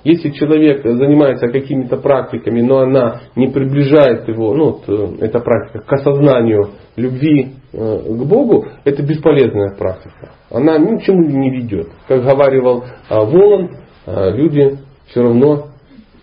Если 0.04 0.30
человек 0.30 0.82
занимается 0.84 1.48
какими-то 1.48 1.96
практиками, 1.96 2.60
но 2.60 2.80
она 2.80 3.22
не 3.36 3.48
приближает 3.48 4.28
его, 4.28 4.54
ну, 4.54 4.64
вот, 4.64 4.82
э, 4.86 5.24
эта 5.24 5.40
практика 5.40 5.78
к 5.78 5.92
осознанию 5.94 6.72
любви 6.96 7.54
э, 7.72 7.98
к 8.00 8.26
Богу, 8.26 8.66
это 8.84 9.02
бесполезная 9.02 9.74
практика. 9.74 10.32
Она 10.50 10.76
ни 10.76 10.98
к 10.98 11.04
чему 11.04 11.22
не 11.22 11.50
ведет. 11.50 11.88
Как 12.06 12.22
говаривал 12.22 12.84
э, 12.84 13.14
Волан, 13.14 13.70
люди 14.06 14.76
все 15.06 15.22
равно 15.22 15.68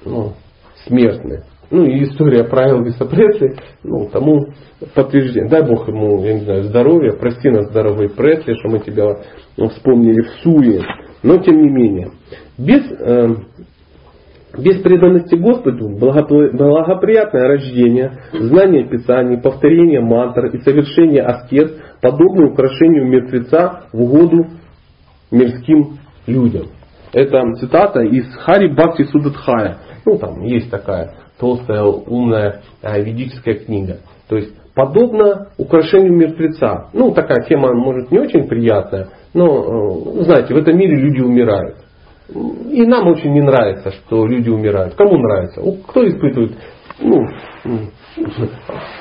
ну, 0.05 0.33
смертны. 0.85 1.41
Ну 1.71 1.85
и 1.85 2.03
история 2.03 2.43
Элвиса 2.43 3.05
Пресли, 3.05 3.55
ну, 3.83 4.09
тому 4.11 4.47
подтверждение. 4.93 5.49
Дай 5.49 5.65
Бог 5.65 5.87
ему, 5.87 6.21
я 6.21 6.33
не 6.33 6.41
знаю, 6.41 6.63
здоровья, 6.63 7.13
прости 7.13 7.49
нас, 7.49 7.69
здоровый 7.69 8.09
Пресли, 8.09 8.55
что 8.55 8.69
мы 8.69 8.79
тебя 8.79 9.15
ну, 9.55 9.69
вспомнили 9.69 10.21
в 10.21 10.29
суе. 10.43 10.81
Но 11.23 11.37
тем 11.37 11.61
не 11.61 11.69
менее, 11.69 12.11
без, 12.57 12.91
э, 12.91 13.35
без 14.57 14.81
преданности 14.81 15.35
Господу 15.35 15.87
благоприятное 15.97 17.47
рождение, 17.47 18.19
знание 18.33 18.89
Писаний, 18.89 19.37
повторение 19.37 20.01
мантр 20.01 20.47
и 20.47 20.59
совершение 20.59 21.23
аскет 21.23 21.77
подобны 22.01 22.51
украшению 22.51 23.07
мертвеца 23.07 23.83
в 23.93 24.01
угоду 24.01 24.47
мирским 25.31 25.99
людям. 26.27 26.67
Это 27.13 27.41
цитата 27.59 28.01
из 28.01 28.25
Хари 28.35 28.73
Бхакти 28.73 29.03
Судатхая. 29.03 29.77
Ну, 30.05 30.17
там 30.17 30.41
есть 30.41 30.69
такая 30.69 31.13
толстая, 31.41 31.83
умная 31.83 32.61
э, 32.81 33.01
ведическая 33.03 33.55
книга. 33.55 33.97
То 34.29 34.37
есть 34.37 34.53
подобно 34.73 35.49
украшению 35.57 36.13
мертвеца. 36.13 36.89
Ну, 36.93 37.11
такая 37.11 37.43
тема, 37.49 37.73
может, 37.73 38.11
не 38.11 38.19
очень 38.19 38.47
приятная, 38.47 39.09
но, 39.33 40.19
э, 40.19 40.23
знаете, 40.23 40.53
в 40.53 40.57
этом 40.57 40.77
мире 40.77 40.95
люди 40.95 41.19
умирают. 41.19 41.77
И 42.69 42.85
нам 42.85 43.07
очень 43.07 43.33
не 43.33 43.41
нравится, 43.41 43.91
что 43.91 44.25
люди 44.25 44.49
умирают. 44.49 44.95
Кому 44.95 45.17
нравится? 45.17 45.61
Кто 45.87 46.07
испытывает 46.07 46.53
ну, 47.01 47.27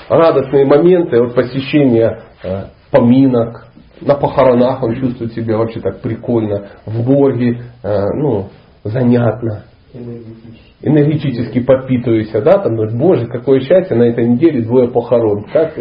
радостные 0.09 0.65
моменты 0.65 1.17
от 1.21 1.35
посещения 1.35 2.23
э, 2.43 2.65
поминок, 2.91 3.69
на 4.01 4.15
похоронах 4.15 4.83
он 4.83 4.97
чувствует 4.97 5.35
себя 5.35 5.59
вообще 5.59 5.81
так 5.81 6.01
прикольно, 6.01 6.69
в 6.87 7.07
морге, 7.07 7.63
э, 7.83 8.05
ну, 8.17 8.49
занятно. 8.85 9.65
Энергетически 10.83 11.61
подпитываюсь, 11.61 12.31
да, 12.33 12.59
там, 12.59 12.77
боже, 12.97 13.27
какое 13.27 13.61
счастье, 13.61 13.97
на 13.97 14.05
этой 14.05 14.27
неделе 14.29 14.63
двое 14.63 14.89
похорон. 14.89 15.45
Как, 15.53 15.75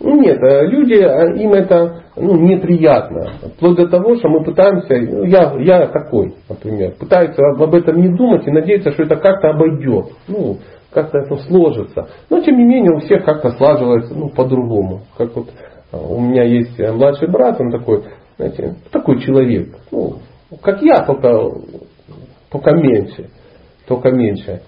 ну, 0.00 0.20
нет, 0.20 0.38
э, 0.42 0.66
люди, 0.66 0.94
им 1.42 1.52
это 1.52 2.02
ну, 2.16 2.36
неприятно. 2.36 3.32
Вплоть 3.56 3.76
до 3.76 3.88
того, 3.88 4.16
что 4.16 4.28
мы 4.28 4.44
пытаемся, 4.44 4.94
ну, 4.94 5.24
я, 5.24 5.54
я 5.58 5.86
такой, 5.86 6.34
например, 6.48 6.92
пытаются 6.98 7.42
об 7.42 7.74
этом 7.74 7.96
не 8.00 8.08
думать 8.08 8.46
и 8.46 8.50
надеяться, 8.50 8.92
что 8.92 9.04
это 9.04 9.16
как-то 9.16 9.50
обойдет. 9.50 10.06
Ну, 10.28 10.58
как-то 10.92 11.18
это 11.18 11.36
сложится. 11.36 12.08
Но 12.30 12.40
тем 12.40 12.58
не 12.58 12.64
менее 12.64 12.92
у 12.94 13.00
всех 13.00 13.24
как-то 13.24 13.50
слаживается 13.52 14.14
ну, 14.14 14.28
по-другому. 14.28 15.02
Как 15.16 15.34
вот 15.34 15.48
э, 15.92 15.96
у 15.96 16.20
меня 16.20 16.44
есть 16.44 16.78
младший 16.78 17.28
брат, 17.28 17.60
он 17.60 17.70
такой, 17.70 18.04
знаете, 18.36 18.76
такой 18.92 19.20
человек. 19.20 19.68
Ну, 19.90 20.16
как 20.62 20.82
я, 20.82 21.04
только, 21.04 21.50
только 22.50 22.72
меньше. 22.72 23.28
Только 23.86 24.10
меньше. 24.10 24.62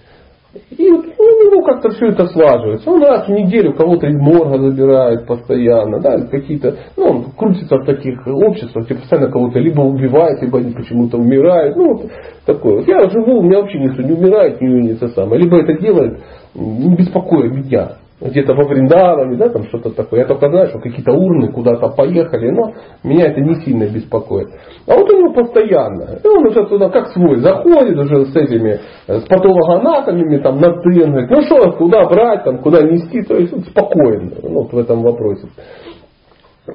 И 0.70 0.90
вот 0.90 1.04
у 1.04 1.50
него 1.50 1.62
как-то 1.62 1.90
все 1.90 2.06
это 2.06 2.26
слаживается. 2.26 2.90
Он 2.90 3.02
раз 3.02 3.26
в 3.26 3.30
неделю 3.30 3.74
кого-то 3.74 4.06
из 4.06 4.16
морга 4.16 4.58
забирает 4.58 5.26
постоянно, 5.26 6.00
да, 6.00 6.18
какие-то, 6.26 6.74
ну, 6.96 7.04
он 7.04 7.24
крутится 7.36 7.76
в 7.76 7.84
таких 7.84 8.26
обществах, 8.26 8.86
где 8.86 8.94
постоянно 8.94 9.30
кого-то 9.30 9.58
либо 9.58 9.82
убивает, 9.82 10.40
либо 10.40 10.58
они 10.58 10.72
почему-то 10.72 11.18
умирают. 11.18 11.76
Ну, 11.76 11.94
вот 11.94 12.10
такое. 12.46 12.76
Вот 12.76 12.88
я 12.88 13.08
живу, 13.10 13.40
у 13.40 13.42
меня 13.42 13.60
вообще 13.60 13.78
никто 13.78 14.02
не 14.02 14.12
умирает, 14.12 14.60
не, 14.60 14.68
не 14.68 14.92
это 14.92 15.08
самое. 15.08 15.42
Либо 15.42 15.58
это 15.58 15.74
делает, 15.74 16.20
не 16.54 16.96
беспокоит 16.96 17.52
меня 17.52 17.98
где-то 18.20 18.52
во 18.54 18.64
Вриндаване, 18.64 19.36
да, 19.36 19.48
там 19.48 19.64
что-то 19.68 19.90
такое. 19.90 20.20
Я 20.20 20.26
только 20.26 20.48
знаю, 20.48 20.68
что 20.68 20.80
какие-то 20.80 21.12
урны 21.12 21.52
куда-то 21.52 21.88
поехали, 21.90 22.50
но 22.50 22.72
меня 23.04 23.26
это 23.26 23.40
не 23.40 23.54
сильно 23.64 23.84
беспокоит. 23.84 24.48
А 24.86 24.94
вот 24.94 25.08
у 25.08 25.16
него 25.16 25.32
постоянно. 25.34 26.18
И 26.22 26.26
он 26.26 26.46
уже 26.46 26.66
туда 26.66 26.88
как 26.88 27.08
свой 27.08 27.38
заходит 27.38 27.96
уже 27.96 28.26
с 28.26 28.36
этими, 28.36 28.80
с 29.06 29.22
патологоанатомами, 29.28 30.38
там, 30.38 30.58
на 30.58 30.82
ты, 30.82 31.04
говорит, 31.04 31.30
ну 31.30 31.42
что, 31.42 31.72
куда 31.72 32.04
брать, 32.08 32.44
там, 32.44 32.58
куда 32.58 32.82
нести, 32.82 33.22
то 33.22 33.36
есть 33.36 33.52
он 33.52 33.62
спокоен 33.62 34.34
вот 34.42 34.72
в 34.72 34.78
этом 34.78 35.02
вопросе. 35.02 35.48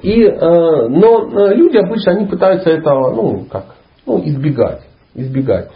И, 0.01 0.23
э, 0.23 0.87
но 0.87 1.27
э, 1.27 1.55
люди 1.55 1.77
обычно, 1.77 2.13
они 2.13 2.25
пытаются 2.25 2.69
этого, 2.69 3.13
ну, 3.13 3.45
как, 3.51 3.75
ну, 4.05 4.19
избегать, 4.25 4.81
избегать. 5.13 5.69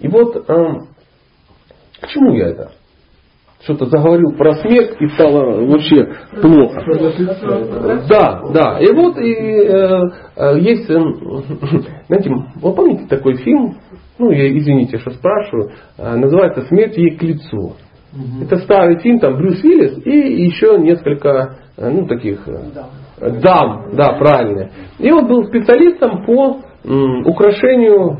И 0.00 0.08
вот, 0.08 0.36
э, 0.36 0.42
к 2.00 2.08
чему 2.08 2.34
я 2.34 2.48
это? 2.48 2.72
Что-то 3.64 3.86
заговорил 3.86 4.32
про 4.36 4.54
смерть 4.54 4.96
и 4.98 5.06
стало 5.08 5.64
вообще 5.66 6.04
плохо. 6.40 6.82
Да, 8.08 8.42
да. 8.52 8.78
И 8.80 8.92
вот 8.92 9.16
и, 9.18 9.32
э, 9.32 10.00
э, 10.36 10.58
есть, 10.58 10.90
э, 10.90 10.98
знаете, 12.08 12.30
вы 12.60 12.74
помните 12.74 13.06
такой 13.08 13.36
фильм, 13.36 13.76
ну 14.18 14.30
я 14.30 14.56
извините, 14.58 14.98
что 14.98 15.10
спрашиваю, 15.10 15.70
э, 15.96 16.16
называется 16.16 16.62
«Смерть 16.62 16.96
ей 16.96 17.16
к 17.16 17.22
лицу». 17.22 17.74
Угу. 18.14 18.44
Это 18.44 18.56
старый 18.58 18.98
фильм, 18.98 19.20
там 19.20 19.36
Брюс 19.36 19.62
Уиллис 19.62 20.04
и 20.04 20.44
еще 20.44 20.78
несколько, 20.78 21.56
э, 21.76 21.88
ну 21.88 22.06
таких 22.06 22.46
э, 22.46 23.30
дам, 23.40 23.90
да, 23.94 24.14
правильно. 24.18 24.70
И 24.98 25.10
он 25.10 25.26
был 25.26 25.44
специалистом 25.44 26.24
по 26.26 26.58
м, 26.84 27.26
украшению, 27.26 28.18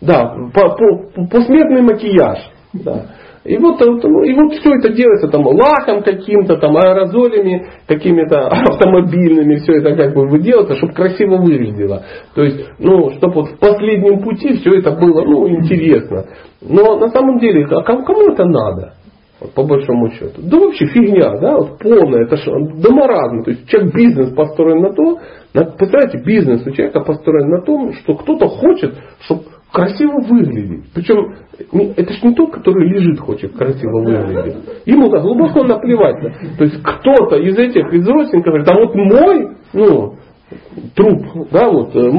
да, 0.00 0.36
по, 0.52 0.76
по, 0.76 1.26
по 1.26 1.40
смертный 1.40 1.82
макияж. 1.82 2.38
Да. 2.74 3.06
И 3.44 3.58
вот, 3.58 3.80
э, 3.82 3.84
и 3.84 4.34
вот 4.34 4.54
все 4.54 4.74
это 4.74 4.88
делается 4.94 5.28
там 5.28 5.46
лаком 5.46 6.02
каким-то, 6.02 6.56
там 6.56 6.76
аэрозолями, 6.78 7.66
какими-то 7.86 8.48
автомобильными, 8.48 9.56
все 9.56 9.80
это 9.80 9.94
как 9.94 10.14
бы 10.14 10.38
делается, 10.38 10.76
чтобы 10.76 10.94
красиво 10.94 11.36
выглядело. 11.36 12.02
То 12.34 12.42
есть, 12.42 12.66
ну, 12.78 13.10
чтобы 13.10 13.42
вот 13.42 13.50
в 13.50 13.58
последнем 13.58 14.22
пути 14.22 14.54
все 14.54 14.78
это 14.78 14.92
было, 14.92 15.22
ну, 15.24 15.46
интересно. 15.48 16.24
Но 16.62 16.96
на 16.96 17.08
самом 17.10 17.38
деле, 17.38 17.66
а 17.66 17.82
кому, 17.82 18.32
это 18.32 18.46
надо? 18.46 18.94
Вот, 19.40 19.52
по 19.52 19.62
большому 19.62 20.10
счету. 20.12 20.40
Да 20.42 20.58
вообще 20.58 20.86
фигня, 20.86 21.38
да, 21.38 21.58
вот 21.58 21.78
полная, 21.80 22.24
это 22.24 22.38
что, 22.38 22.52
доморазм. 22.80 23.42
То 23.42 23.50
есть 23.50 23.68
человек 23.68 23.94
бизнес 23.94 24.34
построен 24.34 24.80
на 24.80 24.94
то, 24.94 25.18
на, 25.52 25.64
представляете, 25.66 26.22
бизнес 26.24 26.66
у 26.66 26.70
человека 26.70 27.00
построен 27.00 27.50
на 27.50 27.62
том, 27.62 27.92
что 27.92 28.14
кто-то 28.14 28.48
хочет, 28.48 28.94
чтобы 29.20 29.42
красиво 29.74 30.20
выглядеть. 30.20 30.84
Причем 30.94 31.34
это 31.96 32.12
же 32.12 32.28
не 32.28 32.34
тот, 32.34 32.52
который 32.52 32.88
лежит, 32.88 33.18
хочет 33.18 33.52
красиво 33.56 34.02
выглядеть. 34.02 34.56
Ему 34.86 35.10
да, 35.10 35.18
глубоко 35.18 35.64
наплевать. 35.64 36.20
То 36.56 36.64
есть 36.64 36.80
кто-то 36.80 37.36
из 37.36 37.58
этих, 37.58 37.92
из 37.92 38.08
родственников 38.08 38.54
говорит, 38.54 38.68
а 38.70 38.74
вот 38.74 38.94
мой, 38.94 39.56
ну, 39.72 40.14
труп, 40.94 41.48
да, 41.50 41.68
вот, 41.68 41.94
э, 41.96 42.10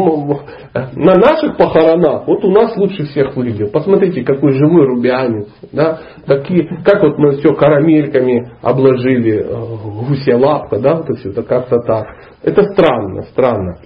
на 0.95 1.15
наших 1.15 1.55
похоронах, 1.57 2.27
вот 2.27 2.43
у 2.43 2.51
нас 2.51 2.75
лучше 2.75 3.05
всех 3.05 3.35
выглядел. 3.37 3.69
Посмотрите, 3.71 4.23
какой 4.23 4.51
живой 4.51 4.85
рубянец, 4.87 5.47
да, 5.71 5.99
такие, 6.25 6.67
как 6.83 7.01
вот 7.03 7.17
мы 7.17 7.37
все 7.37 7.53
карамельками 7.53 8.51
обложили, 8.61 9.45
э, 9.45 10.07
гусья 10.09 10.37
лапка, 10.37 10.79
да, 10.79 10.95
вот 10.95 11.05
это 11.05 11.19
все, 11.19 11.29
это 11.29 11.43
как-то 11.43 11.79
так. 11.79 12.07
Это 12.43 12.63
странно, 12.73 13.21
странно. 13.31 13.77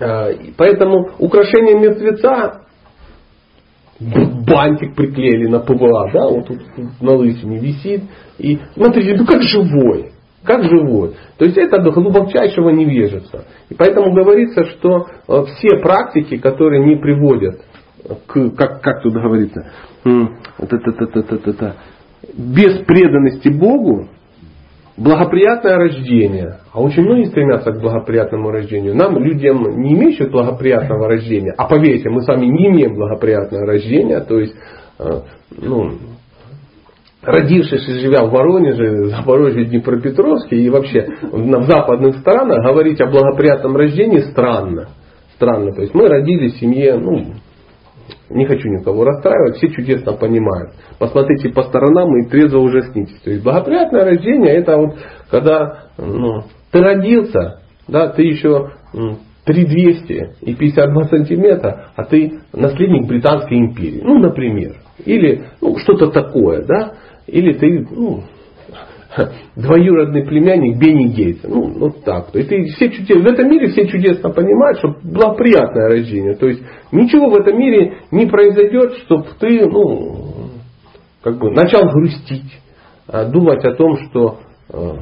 Э, 0.00 0.32
поэтому 0.56 1.10
украшение 1.18 1.78
мертвеца 1.78 2.62
бантик 4.00 4.94
приклеили 4.94 5.46
на 5.46 5.60
ПВА, 5.60 6.10
да, 6.12 6.26
вот 6.28 6.46
тут 6.46 6.60
на 7.00 7.12
лысине 7.12 7.58
висит. 7.58 8.02
И 8.38 8.58
смотрите, 8.74 9.16
ну 9.16 9.26
как 9.26 9.42
живой. 9.42 10.12
Как 10.42 10.64
живой. 10.64 11.14
То 11.36 11.44
есть 11.44 11.58
это 11.58 11.82
до 11.82 11.90
глубочайшего 11.90 12.70
невежества. 12.70 13.44
И 13.68 13.74
поэтому 13.74 14.14
говорится, 14.14 14.64
что 14.64 15.06
э, 15.28 15.44
все 15.44 15.78
практики, 15.82 16.38
которые 16.38 16.82
не 16.86 16.96
приводят 16.96 17.60
к, 18.26 18.50
как, 18.56 18.80
как 18.80 19.02
тут 19.02 19.12
говорится, 19.12 19.66
без 22.34 22.78
преданности 22.86 23.48
Богу, 23.48 24.08
благоприятное 24.96 25.76
рождение. 25.76 26.58
А 26.72 26.80
очень 26.80 27.02
многие 27.02 27.26
стремятся 27.26 27.72
к 27.72 27.80
благоприятному 27.80 28.50
рождению. 28.50 28.94
Нам, 28.94 29.18
людям, 29.18 29.80
не 29.80 29.94
имеющим 29.94 30.30
благоприятного 30.30 31.08
рождения, 31.08 31.52
а 31.56 31.66
поверьте, 31.66 32.10
мы 32.10 32.22
с 32.22 32.28
вами 32.28 32.46
не 32.46 32.68
имеем 32.68 32.94
благоприятного 32.94 33.66
рождения, 33.66 34.20
то 34.20 34.38
есть, 34.38 34.54
э, 34.98 35.20
ну, 35.56 35.92
родившись 37.22 37.88
и 37.88 37.98
живя 38.00 38.24
в 38.24 38.30
Воронеже, 38.30 39.08
Запорожье, 39.08 39.64
Днепропетровске 39.64 40.56
и 40.56 40.70
вообще 40.70 41.06
в 41.22 41.62
западных 41.64 42.18
странах, 42.18 42.64
говорить 42.64 43.00
о 43.00 43.10
благоприятном 43.10 43.76
рождении 43.76 44.20
странно. 44.30 44.88
Странно. 45.34 45.72
То 45.72 45.82
есть 45.82 45.94
мы 45.94 46.08
родились 46.08 46.54
в 46.54 46.60
семье, 46.60 46.96
ну, 46.98 47.24
не 48.30 48.46
хочу 48.46 48.68
никого 48.68 49.04
расстраивать, 49.04 49.56
все 49.56 49.68
чудесно 49.68 50.12
понимают. 50.14 50.72
Посмотрите 50.98 51.50
по 51.50 51.62
сторонам 51.64 52.16
и 52.18 52.28
трезво 52.28 52.58
ужаснитесь. 52.58 53.20
То 53.22 53.30
есть 53.30 53.42
благоприятное 53.42 54.04
рождение 54.04 54.54
это 54.54 54.76
вот 54.76 54.96
когда 55.30 55.84
ну, 55.98 56.44
ты 56.70 56.80
родился, 56.80 57.60
да, 57.88 58.08
ты 58.08 58.22
еще 58.22 58.70
3200 59.44 60.36
и 60.42 60.54
52 60.54 61.04
сантиметра, 61.04 61.90
а 61.96 62.04
ты 62.04 62.40
наследник 62.52 63.08
Британской 63.08 63.58
империи. 63.58 64.00
Ну, 64.02 64.18
например. 64.18 64.76
Или 65.04 65.44
ну, 65.60 65.76
что-то 65.78 66.08
такое, 66.08 66.64
да. 66.64 66.94
Или 67.26 67.54
ты 67.54 67.86
ну, 67.90 68.22
двоюродный 69.56 70.24
племянник 70.24 70.78
Бенни 70.78 71.08
Гейтса. 71.08 71.48
Ну, 71.48 71.78
вот 71.78 72.04
так. 72.04 72.30
То 72.30 72.38
есть 72.38 72.74
все 72.76 72.90
чудес, 72.90 73.22
в 73.22 73.26
этом 73.26 73.50
мире 73.50 73.68
все 73.68 73.86
чудесно 73.86 74.30
понимают, 74.30 74.78
что 74.78 74.94
благоприятное 75.02 75.88
рождение. 75.88 76.36
То 76.36 76.46
есть 76.46 76.62
ничего 76.92 77.30
в 77.30 77.34
этом 77.34 77.58
мире 77.58 77.98
не 78.10 78.26
произойдет, 78.26 78.94
чтобы 79.04 79.26
ты, 79.38 79.66
ну, 79.66 80.50
как 81.22 81.38
бы 81.38 81.50
начал 81.50 81.88
грустить, 81.90 82.60
а 83.08 83.24
думать 83.24 83.64
о 83.64 83.74
том, 83.74 83.98
что 84.04 84.38
э, 84.72 84.92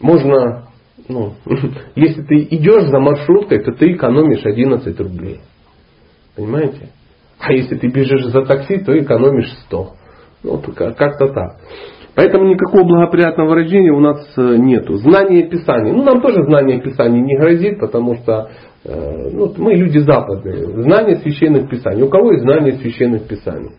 можно, 0.00 0.68
ну, 1.08 1.34
если 1.94 2.22
ты 2.22 2.42
идешь 2.50 2.88
за 2.88 2.98
маршруткой, 2.98 3.62
то 3.62 3.72
ты 3.72 3.92
экономишь 3.92 4.44
11 4.44 4.98
рублей. 4.98 5.40
Понимаете? 6.34 6.90
А 7.38 7.52
если 7.52 7.76
ты 7.76 7.88
бежишь 7.88 8.26
за 8.26 8.44
такси, 8.44 8.78
то 8.78 8.98
экономишь 8.98 9.50
100. 9.66 9.92
Ну, 10.42 10.58
как-то 10.58 11.28
так. 11.28 11.60
Поэтому 12.20 12.48
никакого 12.48 12.84
благоприятного 12.84 13.54
рождения 13.54 13.92
у 13.92 13.98
нас 13.98 14.30
э, 14.36 14.56
нету. 14.58 14.96
Знание 14.96 15.48
Писания. 15.48 15.94
Ну, 15.94 16.02
нам 16.02 16.20
тоже 16.20 16.42
знание 16.42 16.78
Писания 16.78 17.22
не 17.22 17.34
грозит, 17.34 17.80
потому 17.80 18.16
что 18.16 18.50
э, 18.84 19.30
ну, 19.32 19.50
мы 19.56 19.72
люди 19.72 20.00
западные. 20.00 20.82
Знание 20.82 21.16
священных 21.16 21.70
Писаний. 21.70 22.02
У 22.02 22.10
кого 22.10 22.32
есть 22.32 22.44
знание 22.44 22.74
священных 22.74 23.26
Писаний? 23.26 23.70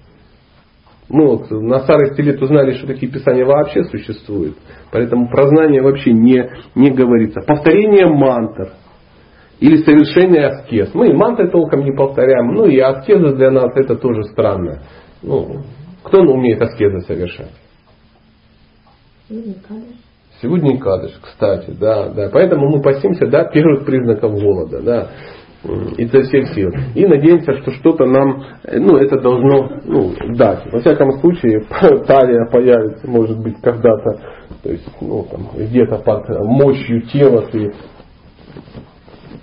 Мы 1.07 1.27
вот 1.27 1.51
на 1.51 1.81
старости 1.81 2.19
лет 2.21 2.41
узнали, 2.41 2.71
что 2.71 2.87
такие 2.87 3.11
писания 3.11 3.45
вообще 3.45 3.83
существуют. 3.83 4.55
Поэтому 4.91 5.29
про 5.29 5.47
знание 5.47 5.83
вообще 5.83 6.11
не, 6.11 6.49
не 6.73 6.89
говорится. 6.89 7.41
Повторение 7.41 8.07
мантр. 8.07 8.69
Или 9.59 9.83
совершение 9.83 10.47
аскез. 10.47 10.95
Мы 10.95 11.09
и 11.09 11.13
мантры 11.13 11.51
толком 11.51 11.81
не 11.81 11.91
повторяем. 11.91 12.55
Ну 12.55 12.65
и 12.65 12.79
аскеза 12.79 13.35
для 13.35 13.51
нас 13.51 13.69
это 13.75 13.97
тоже 13.97 14.23
странно. 14.31 14.81
Ну, 15.21 15.57
кто 16.01 16.21
умеет 16.21 16.59
аскезы 16.59 17.01
совершать? 17.01 17.60
Сегодня 20.41 20.79
кадыш, 20.79 21.11
кстати, 21.21 21.71
да, 21.71 22.09
да. 22.09 22.29
Поэтому 22.31 22.69
мы 22.69 22.81
постимся 22.81 23.27
до 23.27 23.45
первых 23.45 23.85
признаков 23.85 24.33
голода, 24.33 24.81
да 24.81 25.09
изо 25.63 26.23
всех 26.23 26.53
сил. 26.55 26.71
И 26.95 27.05
надеемся, 27.05 27.53
что 27.61 27.71
что-то 27.71 28.05
нам, 28.05 28.43
ну, 28.71 28.97
это 28.97 29.19
должно 29.19 29.69
ну, 29.85 30.13
дать. 30.35 30.65
Во 30.71 30.79
всяком 30.79 31.19
случае, 31.19 31.61
талия 32.07 32.49
появится, 32.49 33.07
может 33.07 33.39
быть, 33.39 33.61
когда-то, 33.61 34.21
то 34.63 34.69
есть, 34.71 34.87
ну, 34.99 35.23
там, 35.29 35.49
где-то 35.55 35.97
под 35.97 36.29
мощью 36.45 37.01
тела 37.03 37.45
ты 37.51 37.71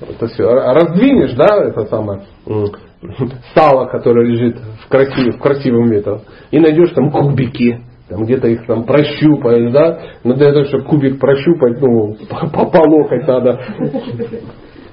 это 0.01 0.27
все 0.29 0.45
раздвинешь, 0.45 1.35
да, 1.35 1.65
это 1.65 1.87
самое 1.87 2.23
сало, 3.55 3.87
которое 3.87 4.27
лежит 4.27 4.57
в, 4.85 4.89
красив, 4.89 5.37
в 5.37 5.41
красивом 5.41 5.91
метро, 5.91 6.21
и 6.51 6.59
найдешь 6.59 6.91
там 6.91 7.11
кубики, 7.11 7.81
там 8.09 8.25
где-то 8.25 8.49
их 8.49 8.67
там 8.67 8.85
прощупаешь, 8.85 9.73
да, 9.73 10.01
но 10.25 10.35
для 10.35 10.53
того, 10.53 10.65
чтобы 10.65 10.85
кубик 10.85 11.21
прощупать, 11.21 11.81
ну, 11.81 12.17
по, 12.53 12.67
по 12.67 12.89
локоть 12.89 13.27
надо 13.27 13.61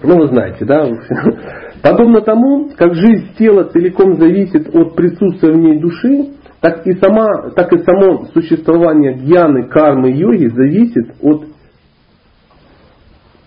ну, 0.03 0.19
вы 0.19 0.27
знаете, 0.27 0.65
да? 0.65 0.87
Подобно 1.81 2.21
тому, 2.21 2.69
как 2.75 2.95
жизнь 2.95 3.35
тела 3.37 3.63
целиком 3.65 4.15
зависит 4.15 4.73
от 4.73 4.95
присутствия 4.95 5.51
в 5.51 5.57
ней 5.57 5.79
души, 5.79 6.33
так 6.61 6.85
и, 6.85 6.93
сама, 6.93 7.51
так 7.55 7.71
и 7.73 7.83
само 7.83 8.25
существование 8.33 9.13
гьяны, 9.13 9.67
кармы, 9.67 10.11
йоги 10.11 10.47
зависит 10.47 11.15
от 11.21 11.45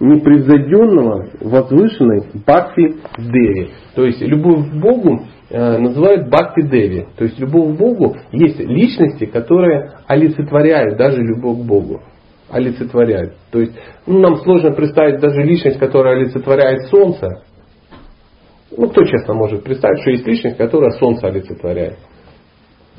непревзойденного, 0.01 1.29
возвышенной 1.41 2.23
бхакти 2.35 2.97
деви. 3.19 3.71
То 3.95 4.05
есть 4.05 4.21
любовь 4.21 4.71
к 4.71 4.75
Богу 4.75 5.25
называют 5.51 6.29
бхакти 6.29 6.63
деви. 6.63 7.07
То 7.17 7.25
есть 7.25 7.39
любовь 7.39 7.75
к 7.75 7.79
Богу 7.79 8.17
есть 8.33 8.59
личности, 8.59 9.25
которые 9.25 9.93
олицетворяют 10.07 10.97
даже 10.99 11.23
любовь 11.23 11.59
к 11.59 11.67
Богу 11.67 12.03
олицетворяет. 12.51 13.35
То 13.51 13.61
есть 13.61 13.73
ну, 14.07 14.21
нам 14.21 14.37
сложно 14.37 14.73
представить 14.73 15.21
даже 15.21 15.43
личность, 15.43 15.79
которая 15.79 16.17
олицетворяет 16.17 16.89
Солнце. 16.89 17.43
Ну, 18.77 18.89
кто 18.89 19.05
честно 19.05 19.35
может 19.35 19.65
представить, 19.65 20.01
что 20.01 20.11
есть 20.11 20.27
личность, 20.27 20.57
которая 20.57 20.91
Солнце 20.93 21.27
олицетворяет? 21.27 21.99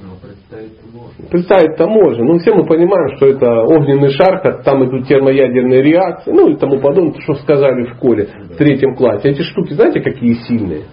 Ну, 0.02 0.12
представить-то 0.22 0.88
можно. 0.98 1.26
Представить-то 1.30 1.88
можно. 1.88 2.24
Ну, 2.24 2.40
все 2.40 2.54
мы 2.54 2.66
понимаем, 2.66 3.18
что 3.18 3.28
это 3.28 3.64
огненный 3.64 4.10
шар, 4.12 4.64
там 4.64 4.86
идут 4.86 5.08
термоядерные 5.08 5.82
реакции, 5.82 6.32
ну 6.32 6.50
и 6.50 6.56
тому 6.56 6.80
подобное, 6.80 7.20
что 7.22 7.36
сказали 7.36 7.86
в 7.86 7.96
школе 7.96 8.30
в 8.50 8.56
третьем 8.56 8.96
классе. 8.96 9.30
Эти 9.30 9.42
штуки, 9.42 9.74
знаете, 9.74 10.00
какие 10.00 10.36
сильные? 10.48 10.84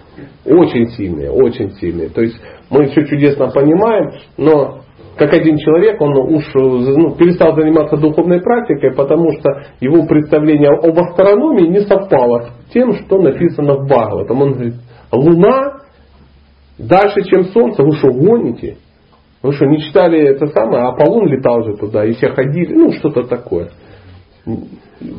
Очень 0.47 0.87
сильные, 0.91 1.29
очень 1.29 1.71
сильные. 1.71 2.09
То 2.09 2.21
есть 2.21 2.39
мы 2.69 2.87
все 2.87 3.05
чудесно 3.05 3.49
понимаем, 3.49 4.11
но 4.37 4.81
как 5.17 5.33
один 5.33 5.57
человек, 5.57 5.99
он 5.99 6.15
уж 6.15 6.45
ну, 6.53 7.15
перестал 7.15 7.55
заниматься 7.55 7.97
духовной 7.97 8.39
практикой, 8.39 8.93
потому 8.93 9.31
что 9.33 9.63
его 9.79 10.05
представление 10.05 10.69
об 10.69 10.97
астрономии 10.97 11.67
не 11.67 11.81
совпало 11.81 12.49
с 12.67 12.73
тем, 12.73 12.93
что 12.93 13.21
написано 13.21 13.73
в 13.75 13.87
Бхагаватам. 13.87 14.41
Он 14.41 14.53
говорит, 14.53 14.75
Луна 15.11 15.81
дальше, 16.77 17.23
чем 17.23 17.45
Солнце, 17.45 17.83
вы 17.83 17.93
что, 17.93 18.09
гоните? 18.11 18.77
Вы 19.41 19.53
что, 19.53 19.65
не 19.65 19.79
читали 19.81 20.19
это 20.19 20.47
самое? 20.47 20.83
Аполлон 20.83 21.27
летал 21.27 21.63
же 21.63 21.75
туда, 21.77 22.05
и 22.05 22.13
все 22.13 22.29
ходили, 22.29 22.73
ну, 22.73 22.91
что-то 22.93 23.23
такое. 23.23 23.69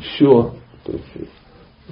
Все. 0.02 0.52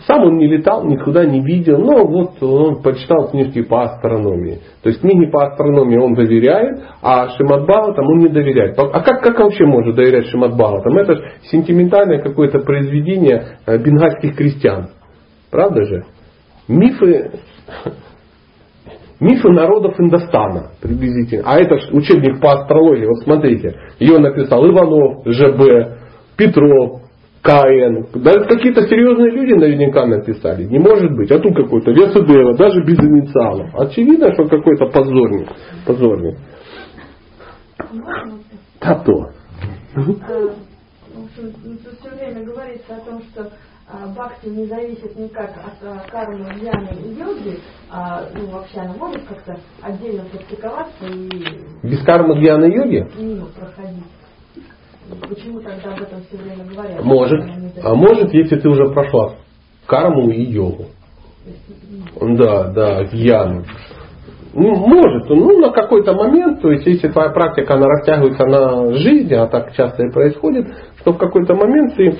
Сам 0.04 0.24
он 0.24 0.36
не 0.36 0.46
летал, 0.46 0.84
никуда 0.84 1.24
не 1.24 1.40
видел, 1.40 1.78
но 1.78 2.06
вот 2.06 2.42
он 2.42 2.82
почитал 2.82 3.30
книжки 3.30 3.62
по 3.62 3.82
астрономии. 3.82 4.60
То 4.82 4.90
есть 4.90 5.00
книги 5.00 5.30
по 5.30 5.46
астрономии 5.46 5.96
он 5.96 6.12
доверяет, 6.12 6.82
а 7.00 7.30
Шимат 7.30 7.66
там 7.66 8.06
он 8.06 8.18
не 8.18 8.28
доверяет. 8.28 8.78
А 8.78 9.00
как, 9.00 9.22
как 9.22 9.38
вообще 9.38 9.64
может 9.64 9.94
доверять 9.96 10.26
Шимат 10.26 10.54
Там 10.56 10.98
Это 10.98 11.14
же 11.14 11.32
сентиментальное 11.50 12.20
какое-то 12.20 12.58
произведение 12.58 13.58
э, 13.64 13.78
бенгальских 13.78 14.36
крестьян. 14.36 14.90
Правда 15.50 15.84
же? 15.84 16.04
Мифы, 16.68 17.30
мифы 19.20 19.48
народов 19.48 19.98
Индостана 19.98 20.72
приблизительно. 20.82 21.44
А 21.46 21.58
это 21.58 21.76
учебник 21.92 22.38
по 22.42 22.52
астрологии. 22.52 23.06
Вот 23.06 23.20
смотрите, 23.24 23.74
ее 23.98 24.18
написал 24.18 24.68
Иванов, 24.68 25.22
ЖБ, 25.24 26.36
Петров, 26.36 27.05
КН. 27.46 28.22
Даже 28.22 28.44
какие-то 28.46 28.82
серьезные 28.88 29.30
люди 29.30 29.52
наверняка 29.52 30.04
написали. 30.04 30.64
Не 30.64 30.80
может 30.80 31.14
быть. 31.14 31.30
А 31.30 31.38
тут 31.38 31.54
какой-то 31.54 31.92
Весудева, 31.92 32.56
даже 32.56 32.82
без 32.82 32.98
инициалов. 32.98 33.72
Очевидно, 33.74 34.32
что 34.34 34.48
какой-то 34.48 34.86
позорник. 34.86 35.48
Позорник. 35.86 36.36
А 38.80 38.94
то. 38.96 39.30
Все 41.34 42.10
время 42.10 42.44
говорится 42.44 42.96
о 42.96 43.00
том, 43.00 43.22
что 43.30 43.50
а, 43.88 44.08
бхакти 44.08 44.48
не 44.48 44.66
зависит 44.66 45.16
никак 45.16 45.50
от 45.50 45.82
а, 45.82 46.04
кармы, 46.10 46.52
дьяны 46.58 46.90
и 47.04 47.14
йоги, 47.14 47.60
а, 47.90 48.24
ну, 48.34 48.46
вообще 48.46 48.80
она 48.80 48.94
может 48.94 49.24
как-то 49.28 49.56
отдельно 49.80 50.24
практиковаться 50.24 51.06
и... 51.06 51.28
Без 51.86 52.02
кармы, 52.04 52.40
дьяны 52.40 52.66
и 52.66 52.74
йоги? 52.74 53.08
Мимо 53.16 53.46
проходить. 53.46 54.02
Почему 55.28 55.60
тогда 55.60 55.92
об 55.92 56.02
этом 56.02 56.20
все 56.22 56.36
время 56.36 56.64
говорят? 56.64 57.04
Может. 57.04 57.44
А 57.82 57.94
может, 57.94 58.34
если 58.34 58.56
ты 58.56 58.68
уже 58.68 58.88
прошла 58.90 59.34
карму 59.86 60.30
и 60.30 60.42
йогу. 60.42 60.86
Да, 62.20 62.68
да, 62.68 63.04
гьяну. 63.04 63.64
Ну, 64.52 64.74
может, 64.74 65.28
ну, 65.28 65.58
на 65.60 65.70
какой-то 65.70 66.14
момент, 66.14 66.62
то 66.62 66.70
есть, 66.70 66.86
если 66.86 67.08
твоя 67.08 67.28
практика, 67.28 67.74
она 67.74 67.86
растягивается 67.86 68.46
на 68.46 68.94
жизнь, 68.94 69.34
а 69.34 69.46
так 69.48 69.74
часто 69.74 70.06
и 70.06 70.10
происходит, 70.10 70.66
что 71.00 71.12
в 71.12 71.18
какой-то 71.18 71.54
момент 71.54 71.94
ты 71.94 72.16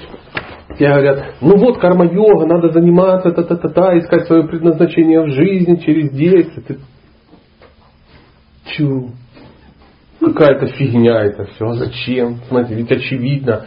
тебе 0.76 0.88
говорят, 0.90 1.24
ну 1.40 1.56
вот 1.56 1.78
карма-йога, 1.78 2.46
надо 2.46 2.72
заниматься, 2.72 3.30
та-та-та-та, 3.30 3.98
искать 3.98 4.26
свое 4.26 4.46
предназначение 4.46 5.22
в 5.22 5.30
жизни 5.30 5.76
через 5.76 6.10
действие. 6.10 6.64
Ты... 6.66 6.78
Чу, 8.66 9.12
какая-то 10.20 10.66
фигня 10.66 11.24
это 11.24 11.44
все. 11.44 11.66
А 11.66 11.74
зачем? 11.74 12.36
Смотрите, 12.48 12.74
ведь 12.74 12.92
очевидно. 12.92 13.66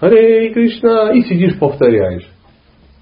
Аре 0.00 0.52
Кришна, 0.52 1.12
и 1.12 1.22
сидишь 1.22 1.58
повторяешь. 1.58 2.26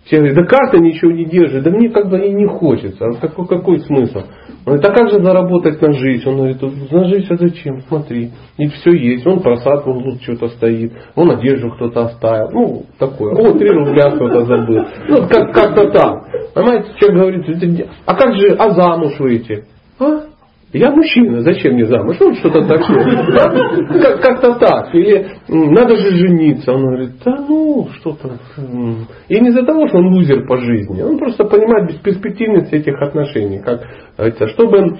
Все 0.06 0.18
говорят, 0.18 0.36
да 0.36 0.44
карта 0.44 0.78
ничего 0.78 1.10
не 1.10 1.24
держит, 1.24 1.64
да 1.64 1.70
мне 1.70 1.88
как 1.88 2.08
бы 2.08 2.20
и 2.20 2.32
не 2.32 2.46
хочется. 2.46 3.06
А 3.06 3.14
какой, 3.14 3.48
какой 3.48 3.80
смысл? 3.80 4.18
Он 4.18 4.76
говорит, 4.76 4.84
а 4.84 4.92
как 4.92 5.10
же 5.10 5.20
заработать 5.20 5.82
на 5.82 5.92
жизнь? 5.92 6.28
Он 6.28 6.36
говорит, 6.36 6.62
на 6.62 7.04
жизнь 7.06 7.26
а 7.28 7.36
зачем? 7.36 7.80
Смотри, 7.88 8.30
и 8.56 8.68
все 8.68 8.92
есть. 8.92 9.26
Он 9.26 9.40
просадку 9.40 10.00
тут 10.00 10.22
что-то 10.22 10.48
стоит, 10.50 10.92
он 11.16 11.32
одежду 11.32 11.72
кто-то 11.72 12.04
оставил. 12.04 12.50
Ну, 12.52 12.82
такое. 13.00 13.34
О, 13.34 13.58
три 13.58 13.68
рубля 13.68 14.12
кто-то 14.12 14.44
забыл. 14.44 14.84
Ну, 15.08 15.28
как, 15.28 15.52
как-то 15.52 15.90
так. 15.90 16.54
Понимаете, 16.54 16.88
человек 17.00 17.44
говорит, 17.44 17.88
а 18.06 18.14
как 18.14 18.34
же, 18.36 18.54
а 18.56 18.70
замуж 18.70 19.18
выйти? 19.18 19.64
А? 19.98 20.35
Я 20.72 20.90
мужчина, 20.90 21.40
зачем 21.42 21.74
мне 21.74 21.86
замуж? 21.86 22.16
Ну, 22.20 22.34
что-то 22.34 22.66
такое. 22.66 23.04
Как- 24.00 24.20
как-то 24.20 24.54
так. 24.54 24.94
Или 24.94 25.28
надо 25.48 25.96
же 25.96 26.10
жениться. 26.16 26.72
Он 26.72 26.82
говорит, 26.82 27.10
да 27.24 27.36
ну, 27.48 27.88
что-то. 28.00 28.32
И 29.28 29.40
не 29.40 29.48
из-за 29.50 29.62
того, 29.64 29.86
что 29.88 29.98
он 29.98 30.14
лузер 30.14 30.44
по 30.46 30.58
жизни. 30.58 31.02
Он 31.02 31.18
просто 31.18 31.44
понимает 31.44 31.88
бесперспективность 31.88 32.72
этих 32.72 33.00
отношений. 33.00 33.60
Как, 33.60 33.80
это, 34.18 34.48
чтобы 34.48 34.96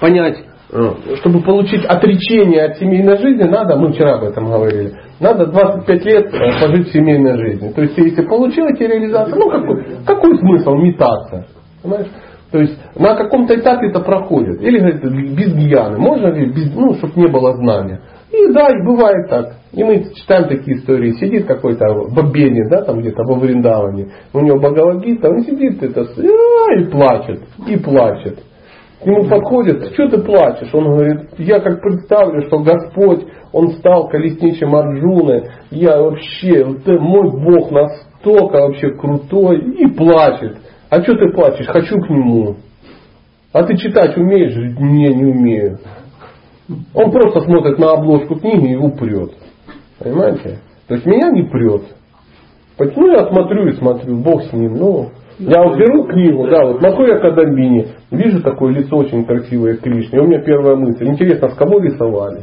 понять, 0.00 0.38
э, 0.72 0.90
чтобы 1.20 1.40
получить 1.42 1.84
отречение 1.84 2.64
от 2.66 2.78
семейной 2.78 3.18
жизни, 3.18 3.42
надо, 3.44 3.76
мы 3.76 3.92
вчера 3.92 4.18
об 4.18 4.24
этом 4.24 4.46
говорили, 4.50 4.92
надо 5.18 5.46
25 5.46 6.04
лет 6.04 6.26
э, 6.32 6.60
пожить 6.60 6.88
в 6.88 6.92
семейной 6.92 7.38
жизни. 7.38 7.70
То 7.70 7.82
есть, 7.82 7.96
если 7.98 8.22
получил 8.22 8.66
эти 8.66 8.82
реализации, 8.82 9.34
ну 9.36 9.50
какой, 9.50 9.84
какой 10.06 10.38
смысл 10.38 10.74
метаться? 10.74 11.46
Понимаешь? 11.82 12.08
То 12.50 12.58
есть 12.58 12.78
на 12.96 13.14
каком-то 13.14 13.54
этапе 13.54 13.88
это 13.88 14.00
проходит. 14.00 14.62
Или 14.62 14.78
говорит, 14.78 15.36
без 15.36 15.54
гьяны. 15.54 15.98
Можно 15.98 16.28
ли, 16.28 16.50
без, 16.50 16.74
ну, 16.74 16.94
чтобы 16.94 17.12
не 17.16 17.28
было 17.28 17.54
знания. 17.56 18.00
И 18.32 18.52
да, 18.52 18.68
и 18.68 18.84
бывает 18.84 19.28
так. 19.28 19.56
И 19.72 19.84
мы 19.84 20.04
читаем 20.14 20.48
такие 20.48 20.78
истории. 20.78 21.12
Сидит 21.12 21.46
какой-то 21.46 21.84
бабени, 22.10 22.68
да, 22.68 22.82
там 22.82 23.00
где-то 23.00 23.22
во 23.24 23.38
Вриндаване. 23.38 24.08
У 24.32 24.40
него 24.40 24.58
Бхагавадгита, 24.58 25.28
он 25.28 25.40
сидит 25.40 25.82
это, 25.82 26.02
и 26.02 26.84
плачет, 26.90 27.42
и 27.66 27.76
плачет. 27.76 28.38
К 29.00 29.06
нему 29.06 29.28
подходит, 29.28 29.92
что 29.92 30.08
ты 30.08 30.18
плачешь? 30.22 30.74
Он 30.74 30.84
говорит, 30.84 31.30
я 31.38 31.60
как 31.60 31.80
представлю, 31.80 32.46
что 32.48 32.58
Господь, 32.58 33.26
Он 33.52 33.70
стал 33.74 34.08
колесничем 34.08 34.74
Арджуны, 34.74 35.50
я 35.70 36.02
вообще, 36.02 36.64
мой 36.64 37.30
Бог 37.30 37.70
настолько 37.70 38.58
вообще 38.58 38.90
крутой, 38.96 39.60
и 39.60 39.86
плачет. 39.94 40.58
А 40.90 41.02
что 41.02 41.14
ты 41.14 41.32
плачешь? 41.32 41.66
Хочу 41.66 42.00
к 42.00 42.08
нему. 42.08 42.56
А 43.52 43.62
ты 43.64 43.76
читать 43.76 44.16
умеешь? 44.16 44.54
Не, 44.78 45.14
не 45.14 45.24
умею. 45.24 45.78
Он 46.94 47.10
просто 47.10 47.40
смотрит 47.40 47.78
на 47.78 47.92
обложку 47.92 48.36
книги 48.36 48.72
и 48.72 48.76
упрет. 48.76 49.32
Понимаете? 49.98 50.60
То 50.86 50.94
есть 50.94 51.06
меня 51.06 51.30
не 51.30 51.42
прет. 51.42 51.82
Ну, 52.78 53.10
я 53.10 53.26
смотрю 53.26 53.68
и 53.68 53.72
смотрю, 53.72 54.18
Бог 54.18 54.44
с 54.44 54.52
ним. 54.52 54.74
Ну, 54.74 55.10
я 55.38 55.62
вот 55.62 55.78
беру 55.78 56.04
книгу, 56.04 56.48
да, 56.48 56.64
вот 56.64 56.80
смотрю 56.80 57.06
я 57.06 57.18
Кадамбини, 57.20 57.88
вижу 58.10 58.42
такое 58.42 58.72
лицо 58.72 58.96
очень 58.96 59.24
красивое 59.24 59.76
Кришны, 59.76 60.16
и 60.16 60.18
у 60.18 60.26
меня 60.26 60.40
первая 60.40 60.74
мысль, 60.74 61.06
интересно, 61.06 61.50
с 61.50 61.54
кого 61.54 61.78
рисовали? 61.78 62.42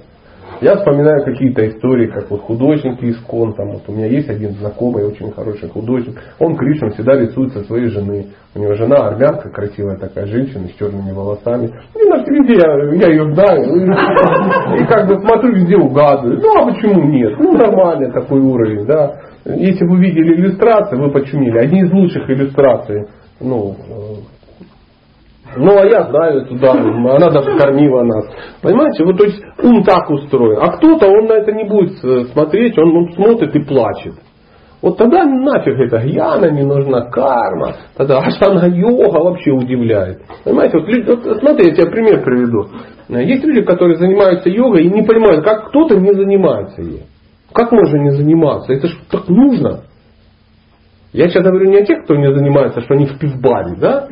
Я 0.61 0.77
вспоминаю 0.77 1.23
какие-то 1.23 1.67
истории, 1.67 2.07
как 2.07 2.29
вот 2.29 2.41
художники 2.41 3.05
из 3.05 3.19
Кон, 3.21 3.53
там 3.53 3.71
вот 3.71 3.83
у 3.87 3.91
меня 3.91 4.07
есть 4.07 4.29
один 4.29 4.51
знакомый, 4.53 5.05
очень 5.05 5.31
хороший 5.31 5.69
художник, 5.69 6.19
он 6.39 6.55
Кришну 6.55 6.91
всегда 6.91 7.13
рисует 7.19 7.53
со 7.53 7.63
своей 7.63 7.87
жены. 7.87 8.27
У 8.55 8.59
него 8.59 8.73
жена 8.75 9.07
армянка, 9.07 9.49
красивая 9.49 9.97
такая 9.97 10.27
женщина 10.27 10.67
с 10.67 10.79
черными 10.79 11.11
волосами. 11.11 11.67
И 11.67 12.09
на 12.09 12.23
везде 12.23 12.53
я, 12.55 13.07
я 13.07 13.11
ее 13.11 13.33
знаю. 13.33 13.63
И, 13.75 14.81
и 14.83 14.85
как 14.87 15.07
бы 15.07 15.19
смотрю, 15.19 15.53
везде 15.53 15.75
угадываю. 15.75 16.39
Ну 16.39 16.61
а 16.61 16.71
почему 16.71 17.03
нет? 17.03 17.33
Ну 17.37 17.53
нормальный 17.53 18.11
такой 18.11 18.39
уровень, 18.39 18.85
да. 18.85 19.19
Если 19.45 19.85
вы 19.85 19.99
видели 19.99 20.35
иллюстрации, 20.35 20.95
вы 20.95 21.11
почумели. 21.11 21.57
Одни 21.57 21.81
из 21.81 21.91
лучших 21.91 22.29
иллюстраций 22.29 23.07
ну, 23.39 23.75
ну, 25.57 25.77
а 25.77 25.85
я 25.85 26.03
знаю 26.09 26.41
эту 26.41 26.55
даму, 26.57 27.09
она 27.09 27.29
даже 27.29 27.57
кормила 27.57 28.03
нас. 28.03 28.25
Понимаете, 28.61 29.03
вот 29.03 29.17
то 29.17 29.25
есть 29.25 29.41
ум 29.63 29.83
так 29.83 30.09
устроен. 30.09 30.59
А 30.61 30.77
кто-то, 30.77 31.07
он 31.07 31.25
на 31.27 31.33
это 31.33 31.51
не 31.51 31.63
будет 31.63 32.03
э, 32.03 32.25
смотреть, 32.33 32.77
он, 32.77 32.95
он 32.95 33.13
смотрит 33.13 33.55
и 33.55 33.59
плачет. 33.63 34.15
Вот 34.81 34.97
тогда 34.97 35.23
нафиг 35.23 35.79
эта 35.79 35.99
гьяна 35.99 36.51
не 36.51 36.63
нужна, 36.63 37.09
карма, 37.09 37.75
тогда 37.97 38.19
аштанга 38.19 38.67
йога 38.67 39.19
вообще 39.19 39.51
удивляет. 39.51 40.19
Понимаете, 40.43 40.77
вот, 40.77 41.25
вот 41.25 41.39
смотри, 41.39 41.69
я 41.69 41.75
тебе 41.75 41.89
пример 41.89 42.23
приведу. 42.23 42.67
Есть 43.09 43.43
люди, 43.43 43.61
которые 43.61 43.97
занимаются 43.97 44.49
йогой 44.49 44.83
и 44.83 44.89
не 44.89 45.03
понимают, 45.03 45.43
как 45.43 45.69
кто-то 45.69 45.95
не 45.95 46.13
занимается 46.13 46.81
ей. 46.81 47.03
Как 47.53 47.71
можно 47.71 47.97
не 47.97 48.11
заниматься? 48.11 48.73
Это 48.73 48.87
же 48.87 48.97
так 49.09 49.27
нужно. 49.29 49.85
Я 51.13 51.29
сейчас 51.29 51.43
говорю 51.43 51.69
не 51.69 51.77
о 51.77 51.85
тех, 51.85 52.03
кто 52.03 52.15
не 52.15 52.31
занимается, 52.33 52.81
что 52.81 52.95
они 52.95 53.05
в 53.05 53.17
пивбаре, 53.17 53.77
да? 53.79 54.07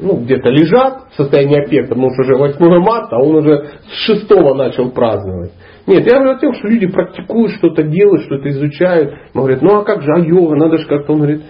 Ну, 0.00 0.18
где-то 0.18 0.50
лежат 0.50 1.08
в 1.10 1.16
состоянии 1.16 1.64
опека, 1.64 1.88
потому 1.88 2.10
что 2.12 2.22
уже 2.22 2.36
8 2.36 2.78
марта, 2.80 3.16
а 3.16 3.22
он 3.22 3.36
уже 3.36 3.70
с 3.88 4.06
6 4.06 4.30
начал 4.54 4.90
праздновать. 4.90 5.52
Нет, 5.86 6.06
я 6.06 6.14
говорю 6.14 6.36
о 6.36 6.40
том, 6.40 6.54
что 6.54 6.68
люди 6.68 6.86
практикуют, 6.86 7.52
что-то 7.52 7.82
делают, 7.82 8.22
что-то 8.22 8.48
изучают. 8.50 9.14
Он 9.34 9.42
говорит, 9.42 9.62
ну 9.62 9.76
а 9.76 9.84
как 9.84 10.02
же, 10.02 10.08
а 10.14 10.20
йога, 10.20 10.56
надо 10.56 10.78
же 10.78 10.86
как-то. 10.86 11.12
Он 11.12 11.18
говорит, 11.18 11.42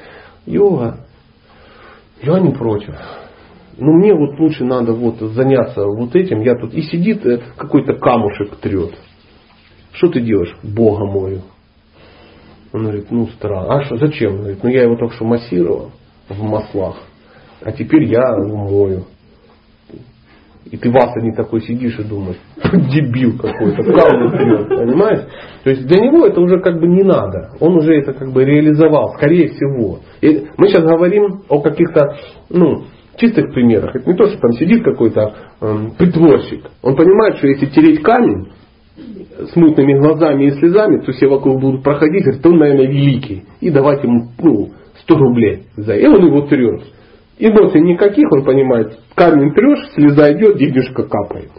йога, 0.47 1.07
я 2.23 2.41
не 2.41 2.53
против. 2.53 2.95
Но 3.77 3.93
мне 3.93 4.15
вот 4.15 4.39
лучше 4.39 4.65
надо 4.65 4.93
вот 4.93 5.19
заняться 5.19 5.85
вот 5.85 6.15
этим. 6.17 6.41
Я 6.41 6.55
тут 6.57 6.73
и 6.75 6.83
сидит 6.83 7.25
э, 7.27 7.41
какой-то 7.57 7.95
камушек 7.95 8.57
трет. 8.57 8.95
Что 9.93 10.09
ты 10.09 10.21
делаешь? 10.21 10.57
Бога 10.63 11.05
мою. 11.05 11.43
Он 12.73 12.83
говорит, 12.83 13.11
ну 13.11 13.29
странно. 13.29 13.75
А 13.75 13.85
что, 13.85 13.97
зачем? 13.97 14.33
Он 14.33 14.39
говорит, 14.39 14.63
ну 14.63 14.71
я 14.71 14.83
его 14.83 14.97
только 14.97 15.15
что 15.15 15.25
массировал 15.25 15.91
в 16.29 16.43
маслах 16.43 16.97
а 17.65 17.73
теперь 17.73 18.05
я 18.05 18.37
умою. 18.37 19.05
И 20.71 20.77
ты 20.77 20.91
Васа 20.91 21.21
не 21.21 21.33
такой 21.33 21.61
сидишь 21.61 21.99
и 21.99 22.05
думаешь, 22.05 22.39
дебил 22.93 23.37
какой-то, 23.37 23.83
понимаешь? 23.83 25.27
То 25.63 25.71
есть 25.71 25.87
для 25.87 26.01
него 26.01 26.27
это 26.27 26.41
уже 26.41 26.61
как 26.61 26.81
бы 26.81 26.87
не 26.87 27.03
надо. 27.03 27.51
Он 27.61 27.77
уже 27.77 27.95
это 27.95 28.13
как 28.13 28.33
бы 28.33 28.45
реализовал, 28.45 29.15
скорее 29.15 29.49
всего. 29.49 30.01
И 30.21 30.47
мы 30.57 30.69
сейчас 30.69 30.85
говорим 30.85 31.43
о 31.49 31.61
каких-то, 31.61 32.17
ну, 32.49 32.85
чистых 33.17 33.53
примерах. 33.53 33.95
Это 33.95 34.11
не 34.11 34.17
то, 34.17 34.27
что 34.27 34.39
там 34.39 34.53
сидит 34.53 34.83
какой-то 34.83 35.35
эм, 35.61 35.93
притворщик. 35.97 36.65
Он 36.83 36.97
понимает, 36.97 37.37
что 37.37 37.47
если 37.47 37.67
тереть 37.67 38.03
камень 38.03 38.49
с 39.39 39.55
мутными 39.57 39.99
глазами 39.99 40.47
и 40.47 40.51
слезами, 40.53 41.05
то 41.05 41.13
все 41.13 41.29
вокруг 41.29 41.61
будут 41.61 41.83
проходить, 41.83 42.25
говорит, 42.25 42.47
он, 42.47 42.59
наверное, 42.59 42.87
великий. 42.87 43.45
И 43.61 43.71
давать 43.71 44.03
ему 44.03 44.29
ну, 44.41 44.71
100 45.03 45.19
рублей 45.19 45.65
за. 45.77 45.95
И 45.95 46.07
он 46.07 46.25
его 46.27 46.43
трет. 46.43 46.83
Эмоций 47.39 47.81
никаких, 47.81 48.31
он 48.33 48.45
понимает, 48.45 48.99
камень 49.15 49.53
трешь, 49.55 49.91
слеза 49.95 50.33
идет, 50.33 50.57
денежка 50.57 51.03
капает. 51.03 51.51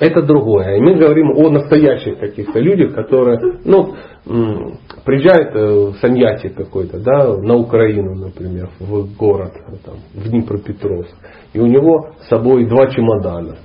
Это 0.00 0.22
другое. 0.22 0.76
И 0.76 0.80
мы 0.80 0.94
говорим 0.94 1.32
о 1.32 1.50
настоящих 1.50 2.18
каких-то 2.18 2.60
людях, 2.60 2.94
которые, 2.94 3.40
ну, 3.64 3.94
приезжает 5.04 5.50
э, 5.54 5.92
саньяси 6.00 6.50
какой-то, 6.50 7.00
да, 7.00 7.36
на 7.36 7.56
Украину, 7.56 8.14
например, 8.14 8.70
в 8.78 9.16
город, 9.16 9.52
там, 9.84 9.96
в 10.14 10.30
Днепропетровск. 10.30 11.14
И 11.52 11.58
у 11.58 11.66
него 11.66 12.10
с 12.20 12.28
собой 12.28 12.66
два 12.66 12.86
чемодана. 12.88 13.56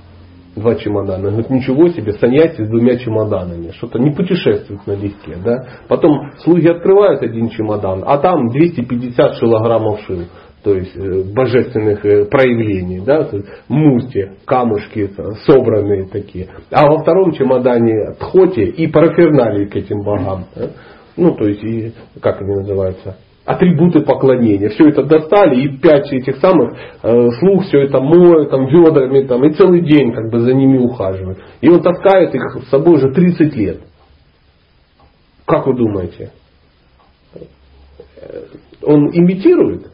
Два 0.56 0.74
чемодана. 0.74 1.30
Говорит, 1.30 1.50
ничего 1.50 1.88
себе, 1.88 2.12
саньяси 2.14 2.64
с 2.64 2.68
двумя 2.68 2.96
чемоданами. 2.96 3.70
Что-то 3.76 4.00
не 4.00 4.10
путешествует 4.10 4.86
на 4.86 4.92
легке, 4.92 5.36
да. 5.44 5.66
Потом 5.88 6.32
слуги 6.38 6.66
открывают 6.66 7.22
один 7.22 7.48
чемодан, 7.50 8.02
а 8.04 8.18
там 8.18 8.48
250 8.48 9.38
килограммов 9.38 10.00
шил 10.00 10.22
то 10.64 10.74
есть 10.74 10.96
э, 10.96 11.22
божественных 11.24 12.04
э, 12.06 12.24
проявлений, 12.24 13.00
да, 13.00 13.28
мурти, 13.68 14.30
камушки 14.46 15.10
собранные 15.46 16.06
такие. 16.06 16.48
А 16.70 16.86
во 16.86 17.02
втором 17.02 17.32
чемодане 17.32 18.14
тхоти 18.18 18.60
и 18.60 18.86
параферналии 18.86 19.66
к 19.66 19.76
этим 19.76 20.00
богам. 20.00 20.46
Да? 20.56 20.70
Ну, 21.18 21.34
то 21.36 21.46
есть, 21.46 21.62
и, 21.62 21.92
как 22.20 22.40
они 22.40 22.54
называются, 22.54 23.18
атрибуты 23.44 24.00
поклонения. 24.00 24.70
Все 24.70 24.88
это 24.88 25.04
достали, 25.04 25.60
и 25.60 25.76
пять 25.76 26.10
этих 26.10 26.38
самых 26.38 26.72
э, 27.02 27.30
слуг 27.38 27.64
все 27.64 27.82
это 27.82 28.00
моют 28.00 28.50
там, 28.50 28.66
ведрами, 28.66 29.26
там, 29.26 29.44
и 29.44 29.52
целый 29.52 29.82
день 29.82 30.14
как 30.14 30.30
бы 30.30 30.40
за 30.40 30.54
ними 30.54 30.78
ухаживают. 30.78 31.40
И 31.60 31.68
он 31.68 31.82
таскает 31.82 32.34
их 32.34 32.42
с 32.64 32.70
собой 32.70 32.94
уже 32.94 33.12
30 33.12 33.54
лет. 33.54 33.80
Как 35.44 35.66
вы 35.66 35.76
думаете? 35.76 36.32
Э, 37.34 38.44
он 38.82 39.10
имитирует? 39.10 39.93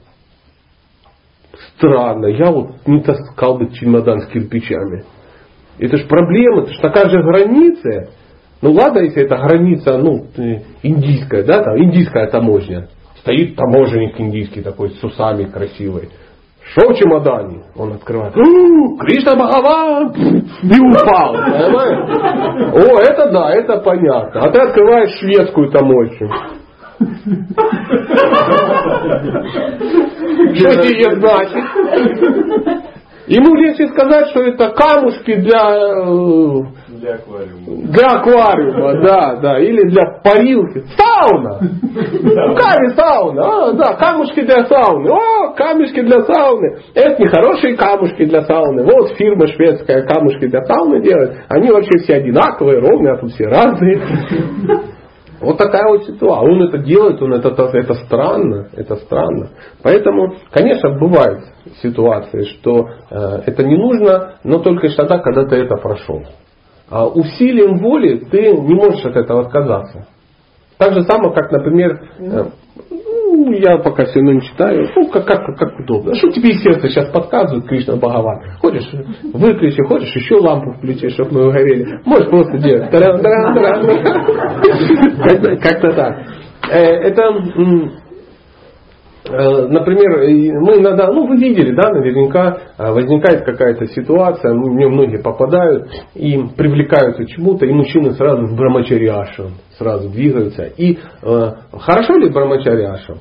Странно, 1.81 2.26
я 2.26 2.51
вот 2.51 2.87
не 2.87 3.01
таскал 3.01 3.59
бы 3.59 3.72
чемодан 3.72 4.20
с 4.20 4.26
кирпичами. 4.26 5.05
Это 5.78 5.97
же 5.97 6.07
проблема, 6.07 6.62
это 6.62 6.72
же 6.72 6.81
такая 6.81 7.09
же 7.09 7.22
граница. 7.22 8.11
Ну 8.61 8.72
ладно, 8.72 8.99
если 8.99 9.22
это 9.22 9.37
граница, 9.37 9.97
ну, 9.97 10.26
э, 10.37 10.61
индийская, 10.83 11.43
да, 11.43 11.62
там, 11.62 11.78
индийская 11.78 12.26
таможня. 12.26 12.89
Стоит 13.20 13.57
таможенник 13.57 14.20
индийский 14.20 14.61
такой 14.61 14.91
с 14.91 15.03
усами 15.03 15.45
красивый. 15.45 16.11
Что 16.72 16.93
в 16.93 16.97
чемодане? 16.97 17.64
Он 17.74 17.95
открывает. 17.95 18.35
Кришна 18.35 19.35
Бхагаван! 19.35 20.12
И 20.62 20.78
упал. 20.78 21.33
Понимаешь? 21.33 22.74
О, 22.74 23.01
это 23.01 23.31
да, 23.33 23.51
это 23.55 23.78
понятно. 23.78 24.43
А 24.43 24.51
ты 24.51 24.59
открываешь 24.59 25.18
шведскую 25.18 25.70
таможню. 25.70 26.31
Что 30.55 30.83
тебе 30.83 31.15
значит? 31.17 31.65
Ему 33.27 33.55
легче 33.55 33.87
сказать, 33.87 34.29
что 34.31 34.43
это 34.43 34.71
камушки 34.71 35.35
для, 35.37 35.71
э, 35.71 36.63
для 36.89 37.15
аквариума. 37.15 37.87
Для 37.93 38.09
аквариума, 38.09 39.03
да, 39.03 39.37
да. 39.37 39.61
Или 39.61 39.89
для 39.89 40.19
парилки. 40.25 40.83
Сауна! 40.99 41.61
Ками 41.61 42.89
сауна. 42.97 43.43
А, 43.45 43.73
да, 43.73 43.95
камушки 43.95 44.41
для 44.43 44.65
сауны. 44.65 45.11
О, 45.11 45.55
камушки 45.55 46.01
для 46.03 46.23
сауны. 46.23 46.79
Это 46.95 47.23
не 47.23 47.29
хорошие 47.29 47.77
камушки 47.77 48.25
для 48.25 48.43
сауны. 48.43 48.83
Вот 48.83 49.17
фирма 49.17 49.47
шведская 49.47 50.03
камушки 50.03 50.49
для 50.49 50.65
сауны 50.65 51.01
делает. 51.01 51.45
Они 51.49 51.71
вообще 51.71 51.99
все 51.99 52.15
одинаковые, 52.17 52.81
ровные, 52.81 53.13
а 53.13 53.17
тут 53.19 53.31
все 53.31 53.45
разные. 53.45 54.03
Вот 55.41 55.57
такая 55.57 55.88
вот 55.88 56.05
ситуация. 56.05 56.51
Он 56.51 56.62
это 56.62 56.78
делает, 56.78 57.20
он 57.22 57.32
это, 57.32 57.49
это 57.49 57.95
странно, 57.95 58.68
это 58.76 58.97
странно. 58.97 59.51
Поэтому, 59.82 60.34
конечно, 60.51 60.99
бывают 60.99 61.45
ситуации, 61.82 62.45
что 62.45 62.88
э, 63.11 63.43
это 63.47 63.64
не 63.64 63.76
нужно, 63.76 64.34
но 64.45 64.59
только 64.59 64.88
тогда, 64.95 65.18
когда 65.18 65.47
ты 65.47 65.57
это 65.57 65.76
прошел. 65.76 66.22
А 66.91 67.07
усилием 67.07 67.78
воли 67.78 68.26
ты 68.30 68.53
не 68.53 68.74
можешь 68.74 69.05
от 69.07 69.16
этого 69.16 69.43
отказаться. 69.43 70.07
Так 70.76 70.93
же 70.93 71.03
самое, 71.03 71.32
как, 71.32 71.51
например, 71.53 72.01
э, 72.18 72.45
ну, 73.37 73.53
я 73.53 73.78
пока 73.78 74.05
все 74.05 74.20
равно 74.20 74.33
не 74.33 74.43
читаю. 74.43 74.89
Ну, 74.95 75.09
как, 75.09 75.26
как, 75.26 75.57
как 75.57 75.81
удобно. 75.81 76.14
Что 76.14 76.31
тебе 76.31 76.51
из 76.51 76.62
сердца 76.62 76.89
сейчас 76.89 77.11
подсказывает 77.11 77.66
Кришна 77.66 77.97
Бхагаван? 77.97 78.39
Хочешь, 78.61 78.89
выключи, 79.33 79.83
хочешь, 79.83 80.14
еще 80.14 80.37
лампу 80.37 80.72
включи, 80.72 81.09
чтобы 81.11 81.33
мы 81.33 81.49
угорели. 81.49 82.01
Можешь 82.05 82.28
просто 82.28 82.59
делать. 82.59 82.91
Как-то 85.61 85.93
так. 85.93 86.18
Э, 86.70 86.78
это, 86.78 87.22
например, 89.25 90.61
мы 90.61 90.79
иногда, 90.79 91.12
ну 91.12 91.27
вы 91.27 91.37
видели, 91.37 91.75
да, 91.75 91.91
наверняка 91.91 92.59
э, 92.79 92.93
возникает 92.93 93.45
какая-то 93.45 93.87
ситуация, 93.87 94.53
в 94.53 94.57
нее 94.57 94.89
многие 94.89 95.23
попадают 95.23 95.89
и 96.14 96.39
привлекаются 96.57 97.25
к 97.25 97.29
чему-то, 97.29 97.66
и 97.66 97.73
мужчины 97.73 98.12
сразу 98.12 98.47
в 98.47 98.57
брамачариашам 98.57 99.53
сразу 99.79 100.09
двигаются. 100.09 100.64
И 100.64 100.97
э, 100.97 101.51
хорошо 101.73 102.16
ли 102.16 102.31
брамачариашам? 102.31 103.18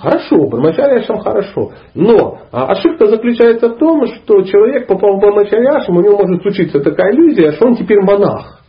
Хорошо, 0.00 0.48
брамачарьяшам 0.48 1.18
хорошо. 1.18 1.72
Но 1.94 2.38
а, 2.52 2.72
ошибка 2.72 3.06
заключается 3.06 3.68
в 3.68 3.78
том, 3.78 4.06
что 4.06 4.42
человек 4.42 4.86
попал 4.86 5.16
в 5.16 5.20
брамачарьяшам, 5.20 5.96
у 5.96 6.00
него 6.00 6.16
может 6.16 6.40
случиться 6.42 6.80
такая 6.80 7.12
иллюзия, 7.12 7.52
что 7.52 7.66
он 7.66 7.76
теперь 7.76 8.00
монах. 8.00 8.62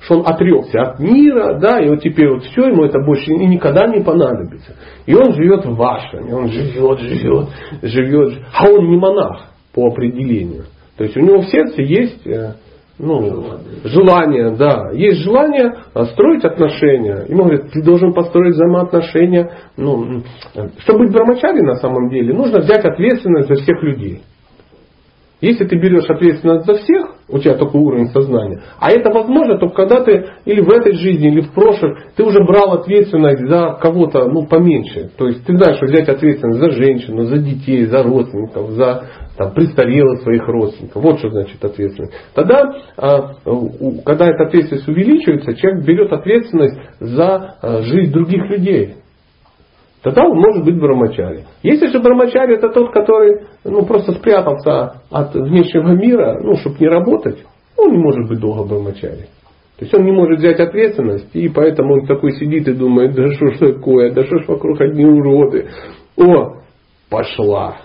Что 0.00 0.20
он 0.20 0.26
отрекся 0.26 0.80
от 0.80 0.98
мира, 0.98 1.58
да, 1.60 1.78
и 1.80 1.88
вот 1.88 2.00
теперь 2.00 2.30
вот 2.30 2.42
все, 2.44 2.68
ему 2.68 2.84
это 2.84 2.98
больше 3.04 3.30
и 3.30 3.46
никогда 3.46 3.86
не 3.86 4.02
понадобится. 4.02 4.74
И 5.06 5.14
он 5.14 5.34
живет 5.34 5.64
в 5.66 5.76
вашем, 5.76 6.32
он 6.32 6.48
живет, 6.48 7.00
живет, 7.00 7.48
живет, 7.82 8.38
а 8.54 8.68
он 8.68 8.88
не 8.88 8.96
монах 8.96 9.50
по 9.74 9.88
определению. 9.88 10.64
То 10.96 11.04
есть 11.04 11.16
у 11.16 11.20
него 11.20 11.40
в 11.40 11.46
сердце 11.46 11.82
есть 11.82 12.26
э, 12.26 12.54
ну, 13.02 13.58
желание, 13.84 14.50
да. 14.56 14.90
Есть 14.92 15.20
желание 15.20 15.72
а, 15.94 16.04
строить 16.04 16.44
отношения. 16.44 17.24
Ему 17.28 17.44
говорят, 17.44 17.70
ты 17.70 17.82
должен 17.82 18.12
построить 18.12 18.54
взаимоотношения. 18.54 19.50
Ну, 19.76 20.22
чтобы 20.80 21.06
быть 21.06 21.12
брамачари 21.12 21.62
на 21.62 21.76
самом 21.76 22.10
деле, 22.10 22.34
нужно 22.34 22.60
взять 22.60 22.84
ответственность 22.84 23.48
за 23.48 23.54
всех 23.54 23.82
людей. 23.82 24.22
Если 25.40 25.64
ты 25.64 25.76
берешь 25.76 26.08
ответственность 26.08 26.66
за 26.66 26.74
всех, 26.74 27.14
у 27.28 27.38
тебя 27.38 27.54
такой 27.54 27.80
уровень 27.80 28.08
сознания, 28.08 28.60
а 28.78 28.90
это 28.90 29.10
возможно 29.10 29.58
только 29.58 29.76
когда 29.76 30.02
ты 30.02 30.26
или 30.44 30.60
в 30.60 30.70
этой 30.70 30.94
жизни, 30.94 31.28
или 31.28 31.40
в 31.40 31.52
прошлом, 31.52 31.96
ты 32.16 32.24
уже 32.24 32.44
брал 32.44 32.72
ответственность 32.74 33.48
за 33.48 33.78
кого-то 33.80 34.26
ну, 34.26 34.46
поменьше. 34.46 35.10
То 35.16 35.28
есть 35.28 35.44
ты 35.46 35.56
знаешь, 35.56 35.80
взять 35.80 36.08
ответственность 36.08 36.60
за 36.60 36.70
женщину, 36.72 37.24
за 37.24 37.38
детей, 37.38 37.86
за 37.86 38.02
родственников, 38.02 38.70
за 38.70 39.04
там, 39.36 39.54
престарелых 39.54 40.20
своих 40.20 40.46
родственников. 40.46 41.02
Вот 41.02 41.18
что 41.18 41.30
значит 41.30 41.64
ответственность. 41.64 42.12
Тогда, 42.34 42.74
а, 42.98 43.34
когда 44.04 44.26
эта 44.26 44.44
ответственность 44.44 44.88
увеличивается, 44.88 45.54
человек 45.54 45.86
берет 45.86 46.12
ответственность 46.12 46.78
за 47.00 47.56
а, 47.62 47.82
жизнь 47.82 48.12
других 48.12 48.44
людей. 48.50 48.96
Тогда 50.02 50.26
он 50.26 50.38
может 50.38 50.64
быть 50.64 50.80
брамачари. 50.80 51.44
Если 51.62 51.86
же 51.88 52.00
брамачари 52.00 52.56
это 52.56 52.70
тот, 52.70 52.92
который 52.92 53.46
ну, 53.64 53.84
просто 53.84 54.12
спрятался 54.12 55.02
от 55.10 55.34
внешнего 55.34 55.92
мира, 55.92 56.40
ну, 56.42 56.54
чтобы 56.56 56.76
не 56.80 56.88
работать, 56.88 57.44
он 57.76 57.92
не 57.92 57.98
может 57.98 58.28
быть 58.28 58.40
долго 58.40 58.66
брамачари. 58.66 59.28
То 59.78 59.84
есть 59.84 59.94
он 59.94 60.04
не 60.04 60.12
может 60.12 60.38
взять 60.38 60.60
ответственность, 60.60 61.34
и 61.34 61.48
поэтому 61.48 61.94
он 61.94 62.06
такой 62.06 62.32
сидит 62.32 62.68
и 62.68 62.74
думает, 62.74 63.14
да 63.14 63.28
что 63.32 63.46
ж 63.46 63.58
такое, 63.58 64.12
да 64.12 64.24
что 64.24 64.38
ж 64.38 64.48
вокруг 64.48 64.80
одни 64.80 65.04
уроды. 65.04 65.68
О, 66.16 66.56
пошла 67.08 67.76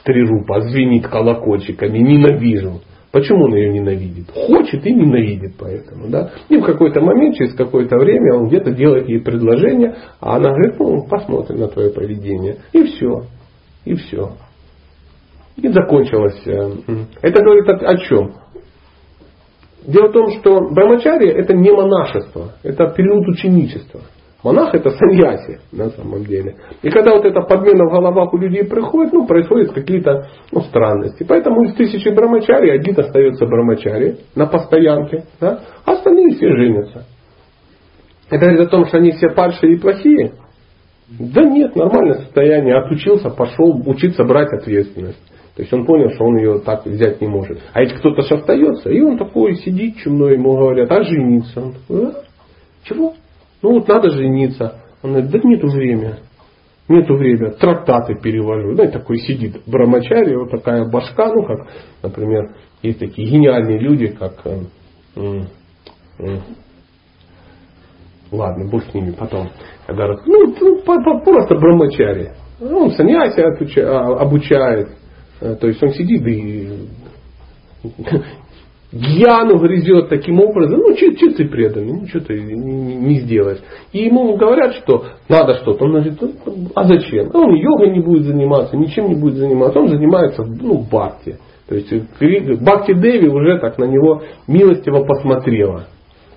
стрижу, 0.00 0.44
позвенит 0.46 1.06
колокольчиками, 1.08 1.98
ненавижу. 1.98 2.80
Почему 3.14 3.44
он 3.44 3.54
ее 3.54 3.70
ненавидит? 3.72 4.28
Хочет 4.32 4.84
и 4.84 4.92
ненавидит 4.92 5.54
поэтому. 5.56 6.08
Да? 6.08 6.32
И 6.48 6.56
в 6.58 6.64
какой-то 6.64 7.00
момент, 7.00 7.36
через 7.36 7.54
какое-то 7.54 7.96
время 7.96 8.34
он 8.34 8.48
где-то 8.48 8.72
делает 8.72 9.08
ей 9.08 9.20
предложение, 9.20 9.94
а 10.18 10.34
она 10.34 10.50
говорит, 10.50 10.80
ну 10.80 11.06
посмотрим 11.06 11.60
на 11.60 11.68
твое 11.68 11.90
поведение. 11.92 12.56
И 12.72 12.82
все. 12.82 13.22
И 13.84 13.94
все. 13.94 14.32
И 15.54 15.68
закончилось. 15.68 16.42
Это 17.22 17.40
говорит 17.40 17.68
о 17.68 17.96
чем? 17.98 18.32
Дело 19.86 20.08
в 20.08 20.12
том, 20.12 20.30
что 20.40 20.70
брамачария 20.72 21.34
это 21.34 21.54
не 21.54 21.70
монашество, 21.70 22.54
это 22.64 22.88
период 22.96 23.28
ученичества. 23.28 24.00
Монах 24.44 24.74
это 24.74 24.90
саньяси 24.90 25.58
на 25.72 25.88
самом 25.88 26.24
деле. 26.24 26.56
И 26.82 26.90
когда 26.90 27.14
вот 27.14 27.24
эта 27.24 27.40
подмена 27.40 27.86
в 27.86 27.92
головах 27.92 28.34
у 28.34 28.36
людей 28.36 28.62
приходит, 28.64 29.14
ну, 29.14 29.26
происходят 29.26 29.72
какие-то 29.72 30.28
ну, 30.52 30.60
странности. 30.60 31.24
Поэтому 31.26 31.64
из 31.64 31.74
тысячи 31.74 32.10
брамачари 32.10 32.68
один 32.68 32.94
остается 33.00 33.46
брамачари 33.46 34.18
на 34.36 34.46
постоянке, 34.46 35.24
да, 35.40 35.60
а 35.86 35.92
остальные 35.92 36.34
все 36.36 36.50
женятся. 36.50 37.06
Это 38.28 38.38
говорит 38.38 38.60
о 38.60 38.70
том, 38.70 38.84
что 38.86 38.98
они 38.98 39.12
все 39.12 39.30
падшие 39.30 39.74
и 39.74 39.78
плохие? 39.78 40.34
Да 41.08 41.42
нет, 41.42 41.74
нормальное 41.74 42.18
состояние. 42.18 42.76
Отучился, 42.76 43.30
пошел 43.30 43.82
учиться 43.86 44.24
брать 44.24 44.52
ответственность. 44.52 45.20
То 45.56 45.62
есть 45.62 45.72
он 45.72 45.86
понял, 45.86 46.10
что 46.10 46.24
он 46.24 46.36
ее 46.36 46.58
так 46.58 46.84
взять 46.84 47.20
не 47.20 47.28
может. 47.28 47.60
А 47.72 47.80
если 47.80 47.96
кто-то 47.96 48.22
же 48.22 48.34
остается, 48.34 48.90
и 48.90 49.00
он 49.00 49.16
такой 49.16 49.54
сидит 49.56 49.96
чумной, 49.98 50.34
ему 50.34 50.56
говорят, 50.56 50.90
а 50.90 51.02
жениться? 51.02 51.60
Он 51.60 51.72
такой, 51.72 52.08
а? 52.08 52.14
Чего? 52.82 53.14
Ну 53.64 53.72
вот 53.72 53.88
надо 53.88 54.10
жениться. 54.10 54.82
Он 55.02 55.12
говорит, 55.12 55.30
да 55.30 55.38
нету 55.42 55.68
времени. 55.68 56.16
Нету 56.86 57.16
времени. 57.16 57.52
Трактаты 57.52 58.14
перевожу. 58.14 58.74
Знаете, 58.74 58.98
такой 58.98 59.16
сидит 59.20 59.62
брамачари, 59.66 60.34
вот 60.34 60.50
такая 60.50 60.84
башка, 60.84 61.32
ну 61.32 61.46
как, 61.46 61.66
например, 62.02 62.56
есть 62.82 62.98
такие 62.98 63.26
гениальные 63.26 63.78
люди, 63.78 64.08
как 64.08 64.34
э, 64.44 64.60
э, 66.18 66.36
Ладно, 68.30 68.68
бог 68.70 68.84
с 68.84 68.92
ними 68.92 69.12
потом. 69.12 69.48
Когда, 69.86 70.08
ну, 70.26 70.54
ну 70.60 70.82
просто 70.82 71.54
брамачари. 71.54 72.32
Ну, 72.60 72.80
он 72.80 72.90
саньяси 72.90 73.80
а, 73.80 74.20
обучает. 74.20 74.90
Э, 75.40 75.54
то 75.54 75.68
есть 75.68 75.82
он 75.82 75.88
сидит 75.94 76.20
и 76.26 76.86
Гьяну 78.94 79.58
грызет 79.58 80.08
таким 80.08 80.40
образом, 80.40 80.78
ну, 80.78 80.96
что 80.96 81.32
ты 81.32 81.48
преданный, 81.48 82.02
ничего 82.02 82.20
ты 82.20 82.40
не, 82.40 82.94
не 82.94 83.20
сделаешь. 83.20 83.58
И 83.92 84.04
ему 84.04 84.36
говорят, 84.36 84.76
что 84.76 85.06
надо 85.28 85.54
что-то. 85.54 85.84
Он 85.84 85.92
говорит, 85.94 86.18
а 86.76 86.84
зачем? 86.84 87.28
А 87.34 87.38
он 87.38 87.54
йогой 87.56 87.90
не 87.90 88.00
будет 88.00 88.22
заниматься, 88.22 88.76
ничем 88.76 89.08
не 89.08 89.16
будет 89.16 89.34
заниматься. 89.34 89.80
Он 89.80 89.88
занимается, 89.88 90.44
ну, 90.44 90.78
бхакти. 90.78 91.38
То 91.68 91.74
есть 91.74 91.90
Бхакти 92.60 92.94
Деви 92.94 93.26
уже 93.26 93.58
так 93.58 93.78
на 93.78 93.84
него 93.84 94.22
милостиво 94.46 95.04
посмотрела. 95.04 95.86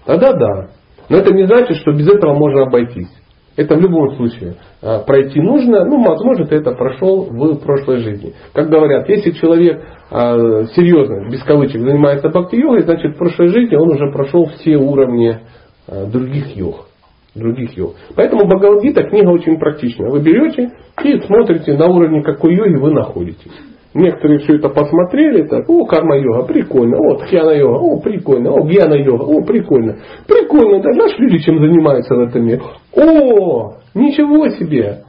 Тогда 0.05 0.31
да. 0.33 0.69
Но 1.09 1.17
это 1.17 1.33
не 1.33 1.45
значит, 1.45 1.77
что 1.77 1.91
без 1.91 2.07
этого 2.07 2.33
можно 2.33 2.63
обойтись. 2.63 3.11
Это 3.57 3.75
в 3.75 3.81
любом 3.81 4.15
случае 4.15 4.53
а, 4.83 4.99
пройти 4.99 5.41
нужно. 5.41 5.83
Ну, 5.83 6.03
возможно, 6.03 6.45
ты 6.45 6.55
это 6.55 6.71
прошел 6.73 7.23
в 7.23 7.55
прошлой 7.57 7.97
жизни. 7.97 8.33
Как 8.53 8.69
говорят, 8.69 9.09
если 9.09 9.31
человек 9.31 9.83
а, 10.11 10.63
серьезно, 10.75 11.27
без 11.29 11.43
кавычек, 11.43 11.81
занимается 11.81 12.29
бхакти-йогой, 12.29 12.83
значит 12.83 13.15
в 13.15 13.17
прошлой 13.17 13.47
жизни 13.47 13.75
он 13.75 13.89
уже 13.89 14.11
прошел 14.11 14.45
все 14.45 14.77
уровни 14.77 15.39
а, 15.87 16.05
других 16.05 16.55
йог. 16.55 16.85
Других 17.33 17.75
йог. 17.75 17.95
Поэтому 18.15 18.45
Бхагавадгита 18.45 19.03
книга 19.03 19.29
очень 19.29 19.59
практичная. 19.59 20.09
Вы 20.09 20.21
берете 20.21 20.69
и 21.03 21.19
смотрите 21.21 21.73
на 21.73 21.87
уровне 21.87 22.21
какой 22.21 22.55
йоги 22.55 22.75
вы 22.75 22.91
находитесь. 22.91 23.51
Некоторые 23.93 24.39
все 24.39 24.55
это 24.55 24.69
посмотрели, 24.69 25.47
так, 25.47 25.69
о, 25.69 25.85
карма-йога, 25.85 26.43
прикольно, 26.43 26.97
о, 26.97 27.15
тхьяна-йога, 27.17 27.77
о, 27.77 27.99
прикольно, 27.99 28.51
о, 28.51 28.67
гьяна-йога, 28.67 29.23
о, 29.23 29.41
прикольно. 29.43 29.97
Прикольно, 30.27 30.81
да, 30.81 30.91
знаешь, 30.93 31.17
люди 31.17 31.39
чем 31.39 31.57
занимаются 31.59 32.15
в 32.15 32.19
этом 32.19 32.45
мире. 32.45 32.61
О, 32.95 33.73
ничего 33.95 34.49
себе. 34.49 35.03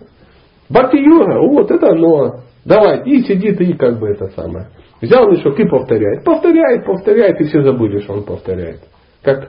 Бхакти-йога, 0.70 1.40
вот 1.50 1.70
это 1.70 1.92
оно. 1.92 2.40
Давай, 2.64 3.02
и 3.04 3.20
сидит, 3.22 3.60
и 3.60 3.72
как 3.74 3.98
бы 3.98 4.08
это 4.08 4.28
самое. 4.28 4.68
Взял 5.00 5.30
мешок 5.30 5.58
и 5.58 5.68
повторяет. 5.68 6.24
Повторяет, 6.24 6.84
повторяет, 6.84 7.40
и 7.40 7.44
все 7.44 7.62
забыли, 7.62 8.00
что 8.00 8.14
он 8.14 8.24
повторяет. 8.24 8.80
Как 9.22 9.48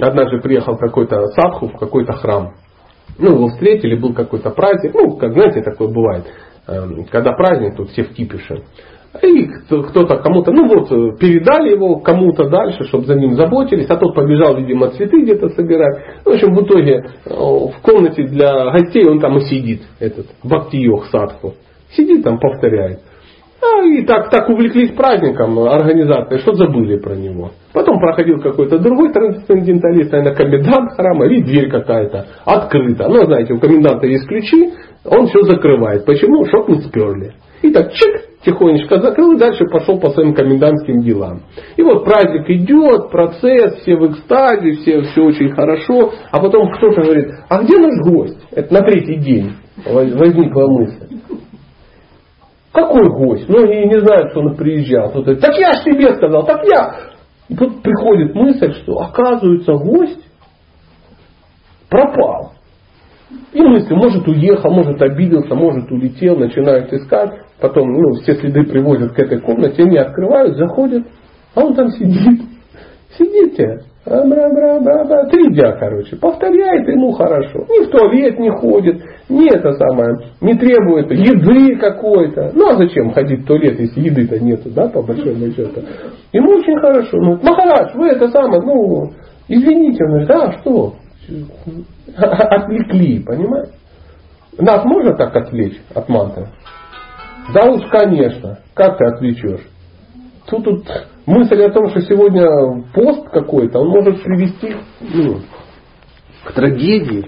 однажды 0.00 0.40
приехал 0.40 0.76
какой-то 0.76 1.26
садху 1.28 1.68
в 1.68 1.78
какой-то 1.78 2.12
храм. 2.14 2.54
Ну, 3.18 3.32
его 3.32 3.48
встретили, 3.48 3.96
был 3.98 4.12
какой-то 4.12 4.50
праздник. 4.50 4.94
Ну, 4.94 5.16
как 5.16 5.32
знаете, 5.32 5.62
такое 5.62 5.88
бывает. 5.88 6.24
Эм, 6.68 7.04
когда 7.10 7.32
праздник, 7.32 7.76
тут 7.76 7.90
все 7.90 8.02
в 8.02 8.12
кипише. 8.12 8.62
И 9.22 9.46
кто-то 9.68 10.16
кому-то, 10.18 10.52
ну 10.52 10.68
вот, 10.68 10.88
передали 11.18 11.70
его 11.70 12.00
кому-то 12.00 12.48
дальше, 12.48 12.84
чтобы 12.84 13.06
за 13.06 13.14
ним 13.14 13.34
заботились, 13.34 13.88
а 13.88 13.96
тот 13.96 14.14
побежал, 14.14 14.56
видимо, 14.56 14.88
цветы 14.88 15.22
где-то 15.22 15.48
собирать. 15.50 16.02
В 16.24 16.28
общем, 16.28 16.54
в 16.54 16.62
итоге 16.62 17.04
э, 17.24 17.30
в 17.30 17.74
комнате 17.82 18.24
для 18.24 18.70
гостей 18.72 19.08
он 19.08 19.20
там 19.20 19.38
и 19.38 19.42
сидит, 19.42 19.82
этот 20.00 20.26
Бхакти-йог 20.42 21.06
садху. 21.06 21.54
Сидит 21.92 22.24
там, 22.24 22.38
повторяет. 22.38 23.00
А, 23.62 23.84
и 23.84 24.04
так, 24.04 24.30
так 24.30 24.48
увлеклись 24.50 24.92
праздником 24.92 25.58
организаторы, 25.60 26.38
что 26.40 26.54
забыли 26.54 26.98
про 26.98 27.14
него. 27.14 27.52
Потом 27.72 27.98
проходил 27.98 28.40
какой-то 28.40 28.78
другой 28.78 29.12
трансценденталист, 29.12 30.12
наверное, 30.12 30.34
комендант 30.34 30.92
храма, 30.92 31.26
и 31.26 31.42
дверь 31.42 31.70
какая-то 31.70 32.26
открыта. 32.44 33.08
Ну, 33.08 33.24
знаете, 33.24 33.54
у 33.54 33.58
коменданта 33.58 34.06
есть 34.06 34.26
ключи, 34.26 34.72
он 35.04 35.26
все 35.26 35.42
закрывает. 35.42 36.04
Почему? 36.04 36.44
Чтоб 36.46 36.68
не 36.68 36.80
сперли. 36.80 37.32
И 37.62 37.70
так 37.72 37.92
чик, 37.92 38.20
тихонечко 38.44 39.00
закрыл 39.00 39.32
и 39.32 39.38
дальше 39.38 39.64
пошел 39.66 39.98
по 39.98 40.10
своим 40.10 40.34
комендантским 40.34 41.00
делам. 41.00 41.42
И 41.76 41.82
вот 41.82 42.04
праздник 42.04 42.48
идет, 42.50 43.10
процесс, 43.10 43.80
все 43.80 43.96
в 43.96 44.10
экстазе, 44.10 44.72
все, 44.72 45.00
все 45.02 45.22
очень 45.22 45.50
хорошо. 45.50 46.12
А 46.30 46.40
потом 46.40 46.70
кто-то 46.72 47.02
говорит, 47.02 47.28
а 47.48 47.62
где 47.62 47.76
наш 47.78 47.94
гость? 48.06 48.38
Это 48.52 48.72
на 48.74 48.80
третий 48.80 49.16
день 49.16 49.52
возникла 49.84 50.68
мысль. 50.68 51.16
Какой 52.76 53.08
гость? 53.08 53.48
Многие 53.48 53.86
не 53.86 53.98
знают, 54.00 54.32
что 54.32 54.40
он 54.40 54.54
приезжал. 54.54 55.08
Кто-то 55.08 55.34
так 55.36 55.56
я 55.56 55.72
ж 55.72 55.82
тебе 55.82 56.14
сказал, 56.14 56.44
так 56.44 56.62
я. 56.66 56.94
И 57.48 57.56
тут 57.56 57.82
приходит 57.82 58.34
мысль, 58.34 58.74
что 58.82 58.98
оказывается 58.98 59.72
гость 59.76 60.22
пропал. 61.88 62.52
И 63.54 63.62
мысли, 63.62 63.94
может 63.94 64.28
уехал, 64.28 64.70
может 64.70 65.00
обиделся, 65.00 65.54
может 65.54 65.90
улетел, 65.90 66.36
начинают 66.36 66.92
искать. 66.92 67.30
Потом 67.62 67.90
ну, 67.90 68.20
все 68.20 68.34
следы 68.34 68.64
привозят 68.64 69.12
к 69.12 69.18
этой 69.20 69.40
комнате, 69.40 69.82
они 69.82 69.96
открывают, 69.96 70.58
заходят, 70.58 71.06
а 71.54 71.64
он 71.64 71.74
там 71.74 71.88
сидит. 71.88 72.42
Сидите. 73.16 73.84
Бра, 74.06 74.48
бра, 74.48 74.80
бра, 74.80 75.04
бра, 75.04 75.26
три 75.26 75.48
дня, 75.52 75.72
короче. 75.72 76.16
Повторяет 76.16 76.88
ему 76.88 77.12
хорошо. 77.12 77.58
Ни 77.68 77.84
в 77.84 77.90
туалет 77.90 78.38
не 78.38 78.50
ходит, 78.50 79.02
ни 79.28 79.52
это 79.52 79.72
самое, 79.72 80.16
не 80.40 80.54
требует 80.54 81.10
еды 81.10 81.76
какой-то. 81.76 82.52
Ну 82.54 82.68
а 82.68 82.76
зачем 82.76 83.12
ходить 83.12 83.42
в 83.42 83.46
туалет, 83.46 83.78
если 83.80 84.00
еды-то 84.00 84.38
нету, 84.38 84.70
да, 84.70 84.88
по 84.88 85.02
большому 85.02 85.50
счету. 85.50 85.82
Ему 86.32 86.50
очень 86.52 86.78
хорошо. 86.78 87.16
Ну, 87.18 87.38
Махарадж, 87.42 87.94
вы 87.94 88.08
это 88.08 88.28
самое, 88.28 88.62
ну, 88.62 89.10
извините, 89.48 90.04
он 90.04 90.10
говорит, 90.10 90.30
а 90.30 90.52
что? 90.60 90.94
Отвлекли, 92.16 93.18
понимаете? 93.24 93.72
Нас 94.58 94.84
можно 94.84 95.14
так 95.16 95.34
отвлечь 95.34 95.80
от 95.94 96.08
мантры? 96.08 96.46
Да 97.52 97.70
уж, 97.70 97.82
конечно. 97.90 98.58
Как 98.74 98.98
ты 98.98 99.04
отвлечешь? 99.04 99.66
Тут, 100.46 100.64
тут 100.64 100.86
мысль 101.26 101.62
о 101.62 101.72
том, 101.72 101.88
что 101.90 102.00
сегодня 102.02 102.84
пост 102.94 103.28
какой-то, 103.30 103.80
он 103.80 103.88
может 103.88 104.22
привести 104.22 104.76
ну, 105.00 105.40
к 106.44 106.52
трагедии. 106.52 107.26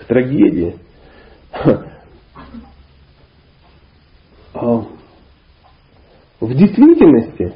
К 0.00 0.04
трагедии. 0.04 0.76
А, 4.54 4.82
в 6.40 6.54
действительности, 6.54 7.54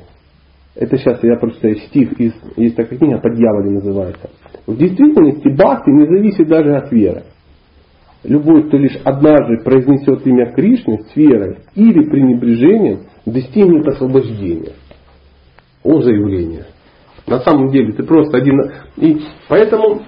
это 0.74 0.96
сейчас 0.96 1.22
я 1.22 1.36
прочитаю 1.36 1.76
стих 1.76 2.12
из, 2.12 2.32
есть 2.56 2.76
такая 2.76 2.98
книга, 2.98 3.18
под 3.18 3.34
дьяволе 3.34 3.70
называется. 3.70 4.30
В 4.66 4.76
действительности 4.76 5.48
бхакти 5.48 5.90
не 5.90 6.06
зависит 6.06 6.48
даже 6.48 6.76
от 6.76 6.90
веры. 6.92 7.24
Любой, 8.24 8.68
кто 8.68 8.76
лишь 8.76 8.96
однажды 9.04 9.64
произнесет 9.64 10.24
имя 10.26 10.52
Кришны 10.52 11.00
с 11.02 11.16
верой 11.16 11.58
или 11.74 12.08
пренебрежением, 12.08 13.00
достигнет 13.26 13.86
освобождения. 13.88 14.72
О 15.84 16.00
заявление. 16.00 16.66
На 17.26 17.40
самом 17.40 17.70
деле 17.70 17.92
ты 17.92 18.02
просто 18.02 18.38
один... 18.38 18.58
И 18.96 19.22
поэтому 19.48 20.02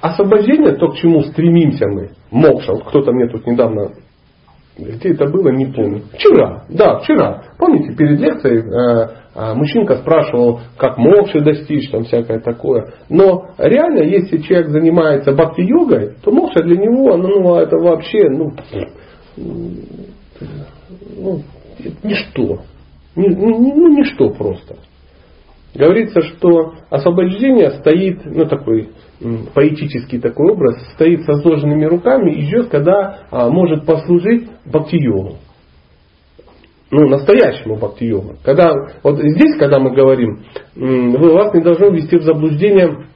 освобождение, 0.00 0.72
то, 0.76 0.88
к 0.88 0.96
чему 0.96 1.22
стремимся 1.22 1.86
мы, 1.88 2.10
мокша, 2.30 2.72
вот 2.72 2.84
кто-то 2.84 3.12
мне 3.12 3.28
тут 3.28 3.46
недавно 3.46 3.92
где 4.78 5.10
это 5.10 5.26
было, 5.26 5.50
не 5.50 5.66
помню. 5.66 6.02
Вчера, 6.14 6.64
да, 6.70 6.98
вчера. 7.00 7.42
Помните, 7.58 7.94
перед 7.94 8.18
лекцией 8.18 8.60
э, 8.60 9.08
э, 9.34 9.54
мужчинка 9.54 9.96
спрашивал, 9.96 10.60
как 10.78 10.96
мокши 10.96 11.40
достичь, 11.40 11.90
там 11.90 12.04
всякое 12.04 12.40
такое. 12.40 12.94
Но 13.10 13.48
реально, 13.58 14.02
если 14.02 14.38
человек 14.38 14.68
занимается 14.70 15.32
бхакти-йогой, 15.32 16.14
то 16.24 16.32
мокша 16.32 16.62
для 16.62 16.76
него, 16.76 17.16
ну, 17.16 17.40
ну 17.42 17.56
это 17.56 17.76
вообще, 17.76 18.30
ну, 18.30 18.52
ну 21.16 21.42
ничто. 22.02 22.60
Ну, 23.14 23.28
ну, 23.28 23.88
ничто 23.88 24.30
просто. 24.30 24.76
Говорится, 25.74 26.20
что 26.22 26.74
освобождение 26.90 27.70
стоит, 27.72 28.24
ну 28.24 28.46
такой 28.46 28.90
поэтический 29.54 30.18
такой 30.18 30.52
образ, 30.52 30.76
стоит 30.94 31.24
со 31.24 31.34
сложенными 31.36 31.84
руками 31.84 32.32
и 32.32 32.42
ждет, 32.42 32.68
когда 32.68 33.20
а, 33.30 33.48
может 33.48 33.86
послужить 33.86 34.48
бхакти-йогу. 34.66 35.36
Ну, 36.90 37.08
настоящему 37.08 37.76
бхакти-йогу. 37.76 38.36
Когда, 38.44 38.72
вот 39.02 39.18
здесь, 39.18 39.56
когда 39.58 39.78
мы 39.78 39.94
говорим, 39.94 40.42
вы, 40.74 41.32
вас 41.32 41.54
не 41.54 41.62
должно 41.62 41.88
ввести 41.88 42.18
в 42.18 42.22
заблуждение 42.22 43.06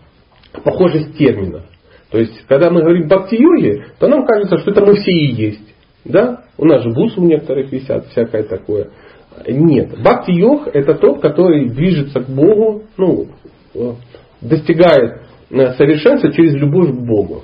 похожесть 0.65 1.17
терминов. 1.19 1.65
То 2.11 2.19
есть, 2.19 2.47
когда 2.47 2.71
мы 2.71 2.81
говорим 2.81 3.09
бхакти-йоги, 3.09 3.85
то 3.99 4.09
нам 4.09 4.25
кажется, 4.25 4.59
что 4.59 4.71
это 4.71 4.85
мы 4.85 4.95
все 4.95 5.11
и 5.11 5.35
есть. 5.35 5.75
Да? 6.05 6.45
У 6.57 6.65
нас 6.65 6.83
же 6.83 6.91
бусы 6.91 7.21
у 7.21 7.25
некоторых 7.25 7.71
висят, 7.71 8.07
всякое 8.07 8.45
такое. 8.45 8.91
Нет. 9.47 9.99
Бхакти-йог 9.99 10.69
это 10.73 10.95
тот, 10.95 11.21
который 11.21 11.69
движется 11.69 12.21
к 12.21 12.29
Богу, 12.29 12.83
ну, 12.97 13.27
э, 13.75 13.93
достигает 14.41 15.23
э, 15.51 15.75
совершенства 15.75 16.33
через 16.33 16.55
любовь 16.55 16.91
к 16.91 17.01
Богу. 17.07 17.43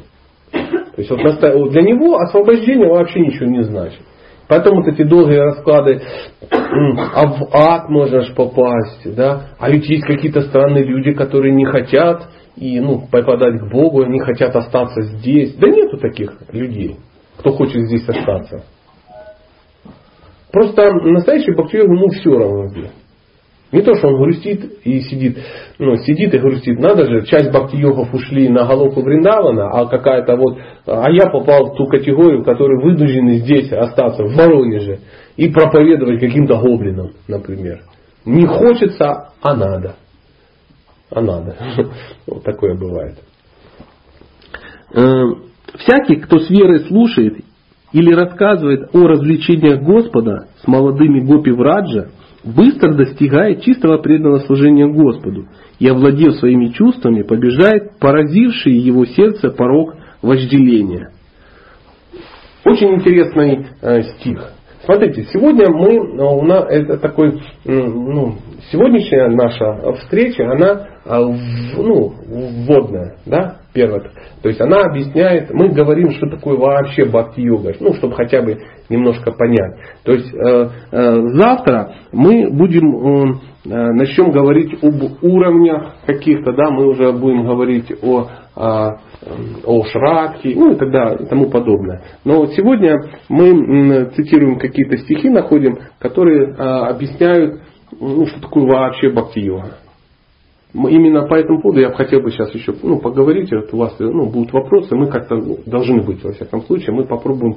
То 0.51 0.99
есть 0.99 1.11
вот 1.11 1.71
для 1.71 1.83
него 1.83 2.19
освобождение 2.19 2.89
вообще 2.89 3.21
ничего 3.21 3.47
не 3.47 3.63
значит. 3.63 4.01
Поэтому 4.49 4.83
вот 4.83 4.89
эти 4.89 5.03
долгие 5.03 5.39
расклады, 5.39 6.03
а 6.51 7.27
в 7.27 7.49
ад 7.55 7.89
можно 7.89 8.21
же 8.21 8.35
попасть, 8.35 9.15
да? 9.15 9.49
а 9.59 9.71
ведь 9.71 9.89
есть 9.89 10.05
какие-то 10.05 10.43
странные 10.43 10.85
люди, 10.85 11.13
которые 11.13 11.55
не 11.55 11.65
хотят 11.65 12.29
и, 12.57 12.79
ну, 12.81 13.07
попадать 13.11 13.61
к 13.61 13.71
Богу, 13.71 14.05
не 14.05 14.21
хотят 14.21 14.55
остаться 14.55 15.01
здесь. 15.03 15.55
Да 15.55 15.69
нету 15.69 15.97
таких 15.97 16.35
людей, 16.53 16.97
кто 17.39 17.53
хочет 17.53 17.81
здесь 17.87 18.07
остаться. 18.07 18.65
Просто 20.53 20.93
настоящий 20.93 21.53
бхактиёг 21.53 21.87
ему 21.87 22.09
все 22.09 22.31
равно 22.31 22.69
где. 22.69 22.91
Не 23.73 23.81
то, 23.81 23.95
что 23.95 24.09
он 24.09 24.19
грустит 24.19 24.85
и 24.85 25.01
сидит, 25.01 25.39
ну, 25.79 25.97
сидит 25.97 26.35
и 26.35 26.39
грустит. 26.39 26.79
Надо 26.79 27.07
же, 27.07 27.25
часть 27.25 27.51
бхакти-йогов 27.51 28.13
ушли 28.13 28.51
на 28.51 28.67
головку 28.67 29.01
Вриндавана, 29.01 29.71
а 29.71 29.87
какая-то 29.87 30.37
вот, 30.37 30.59
а 30.87 31.11
я 31.11 31.31
попал 31.31 31.71
в 31.73 31.77
ту 31.77 31.87
категорию, 31.87 32.45
которые 32.45 32.83
вынуждены 32.83 33.37
здесь 33.37 33.73
остаться, 33.73 34.25
в 34.25 34.37
Воронеже, 34.37 34.99
и 35.39 35.49
проповедовать 35.49 36.21
каким-то 36.21 36.59
гоблинам, 36.59 37.13
например. 37.27 37.81
Не 38.27 38.45
хочется, 38.45 39.31
а 39.41 39.57
надо. 39.57 39.97
А 41.11 41.23
надо. 41.23 41.57
Вот 42.27 42.45
такое 42.45 42.77
бывает. 42.77 43.17
Э, 44.95 45.25
всякий, 45.79 46.17
кто 46.17 46.41
с 46.41 46.51
верой 46.51 46.81
слушает 46.81 47.39
или 47.93 48.13
рассказывает 48.13 48.95
о 48.95 49.07
развлечениях 49.07 49.83
Господа 49.83 50.49
с 50.63 50.67
молодыми 50.67 51.21
гопи 51.21 51.51
Враджа, 51.51 52.09
быстро 52.45 52.95
достигает 52.95 53.63
чистого 53.63 53.99
преданного 53.99 54.41
служения 54.41 54.87
Господу 54.87 55.47
и, 55.79 55.87
овладев 55.89 56.35
своими 56.37 56.69
чувствами, 56.69 57.23
побежает 57.23 57.99
поразивший 57.99 58.73
его 58.73 59.05
сердце 59.05 59.51
порог 59.51 59.95
вожделения. 60.23 61.11
Очень 62.65 62.95
интересный 62.95 63.67
э, 63.81 64.03
стих. 64.03 64.53
Смотрите, 64.85 65.25
сегодня 65.33 65.69
мы, 65.69 65.95
э, 65.95 66.23
у 66.23 66.43
нас, 66.43 66.65
это 66.69 66.97
такой, 66.99 67.41
ну, 67.65 68.37
сегодняшняя 68.71 69.29
наша 69.29 69.93
встреча, 70.01 70.51
она 70.51 70.89
э, 71.05 71.37
ну, 71.77 72.13
вводная, 72.67 73.17
да, 73.27 73.62
первое. 73.73 74.11
То 74.43 74.49
есть 74.49 74.61
она 74.61 74.83
объясняет, 74.83 75.53
мы 75.53 75.69
говорим, 75.69 76.11
что 76.13 76.29
такое 76.29 76.57
вообще 76.57 77.05
бхакти-йога, 77.05 77.75
ну, 77.81 77.95
чтобы 77.95 78.15
хотя 78.15 78.43
бы 78.43 78.59
немножко 78.89 79.33
понять. 79.33 79.75
То 80.05 80.13
есть 80.13 80.33
э, 80.35 80.69
э, 80.93 81.21
завтра 81.35 81.95
мы 82.13 82.51
будем, 82.51 83.33
э, 83.35 83.35
начнем 83.65 84.31
говорить 84.31 84.83
об 84.83 85.23
уровнях 85.23 85.95
каких-то, 86.07 86.53
да, 86.53 86.71
мы 86.71 86.87
уже 86.87 87.13
будем 87.13 87.47
говорить 87.47 87.93
о 88.03 88.29
о, 88.55 88.99
о 89.65 89.85
Шракхе, 89.85 90.55
ну 90.55 90.73
и 90.73 90.75
и 90.75 91.27
тому 91.27 91.49
подобное. 91.49 92.03
Но 92.25 92.45
сегодня 92.49 92.99
мы 93.31 94.11
цитируем 94.15 94.59
какие-то 94.59 94.99
стихи, 94.99 95.31
находим, 95.31 95.79
которые 95.99 96.55
а, 96.59 96.89
объясняют, 96.89 97.63
ну, 97.99 98.27
что 98.27 98.43
такое 98.43 98.67
вообще 98.67 99.09
бхакти-йога. 99.09 99.82
Именно 100.75 101.27
по 101.27 101.35
этому 101.35 101.61
поводу 101.61 101.81
я 101.81 101.93
хотел 101.93 102.21
бы 102.21 102.31
сейчас 102.31 102.55
еще 102.55 102.75
ну, 102.83 102.99
поговорить. 102.99 103.53
Вот 103.53 103.75
у 103.75 103.77
вас 103.77 103.95
ну, 103.99 104.31
будут 104.31 104.53
вопросы, 104.55 104.97
мы 104.97 105.09
как-то 105.09 105.37
должны 105.67 106.03
быть, 106.03 106.25
во 106.25 106.33
всяком 106.33 106.63
случае, 106.63 106.95
мы 106.95 107.05
попробуем 107.05 107.57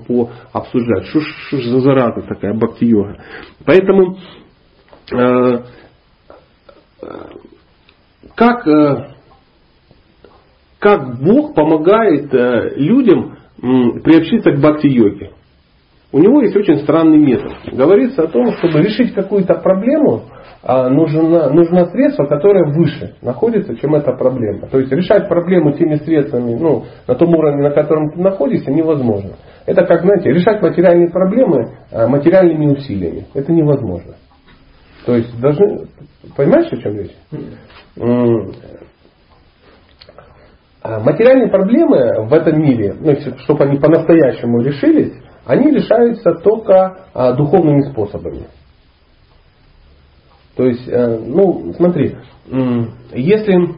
пообсуждать, 0.51 1.05
что, 1.05 1.21
же 1.57 1.69
за 1.69 1.79
зараза 1.79 2.21
такая 2.27 2.53
бхакти-йога. 2.53 3.23
Поэтому 3.65 4.17
э, 5.13 5.17
э 5.17 5.61
как 8.35 8.67
э, 8.67 9.15
как 10.79 11.21
Бог 11.23 11.55
помогает 11.55 12.33
э, 12.33 12.73
людям 12.75 13.37
приобщиться 13.57 14.51
к 14.51 14.59
бхакти-йоге. 14.59 15.31
У 16.11 16.19
него 16.19 16.41
есть 16.41 16.55
очень 16.55 16.79
странный 16.79 17.17
метод. 17.17 17.53
Говорится 17.71 18.23
о 18.23 18.27
том, 18.27 18.51
чтобы 18.57 18.81
решить 18.81 19.13
какую-то 19.13 19.55
проблему, 19.55 20.23
а, 20.67 20.89
нужно, 20.89 21.51
нужно 21.51 21.85
средство, 21.91 22.25
которое 22.25 22.65
выше 22.73 23.13
находится, 23.21 23.75
чем 23.75 23.93
эта 23.93 24.13
проблема. 24.13 24.65
То 24.65 24.79
есть 24.79 24.91
решать 24.91 25.29
проблему 25.29 25.73
теми 25.73 25.97
средствами, 25.97 26.55
ну, 26.55 26.85
на 27.07 27.13
том 27.13 27.29
уровне, 27.35 27.61
на 27.61 27.69
котором 27.69 28.09
ты 28.09 28.19
находишься, 28.19 28.71
невозможно. 28.71 29.33
Это 29.67 29.85
как, 29.85 30.01
знаете, 30.01 30.31
решать 30.31 30.63
материальные 30.63 31.11
проблемы 31.11 31.71
а, 31.91 32.07
материальными 32.07 32.73
усилиями. 32.73 33.27
Это 33.35 33.51
невозможно. 33.51 34.15
То 35.05 35.15
есть 35.15 35.39
должны... 35.39 35.85
Понимаешь, 36.35 36.73
о 36.73 36.77
чем 36.77 36.97
речь? 36.97 37.15
А 40.81 40.99
материальные 40.99 41.49
проблемы 41.51 42.25
в 42.27 42.33
этом 42.33 42.59
мире, 42.59 42.95
ну, 42.99 43.13
чтобы 43.43 43.65
они 43.65 43.77
по-настоящему 43.77 44.61
решились, 44.61 45.13
они 45.45 45.69
решаются 45.69 46.31
только 46.43 47.05
духовными 47.37 47.81
способами. 47.91 48.47
То 50.55 50.63
есть, 50.63 50.87
э, 50.87 51.19
ну, 51.25 51.73
смотри, 51.75 52.15
если, 53.13 53.75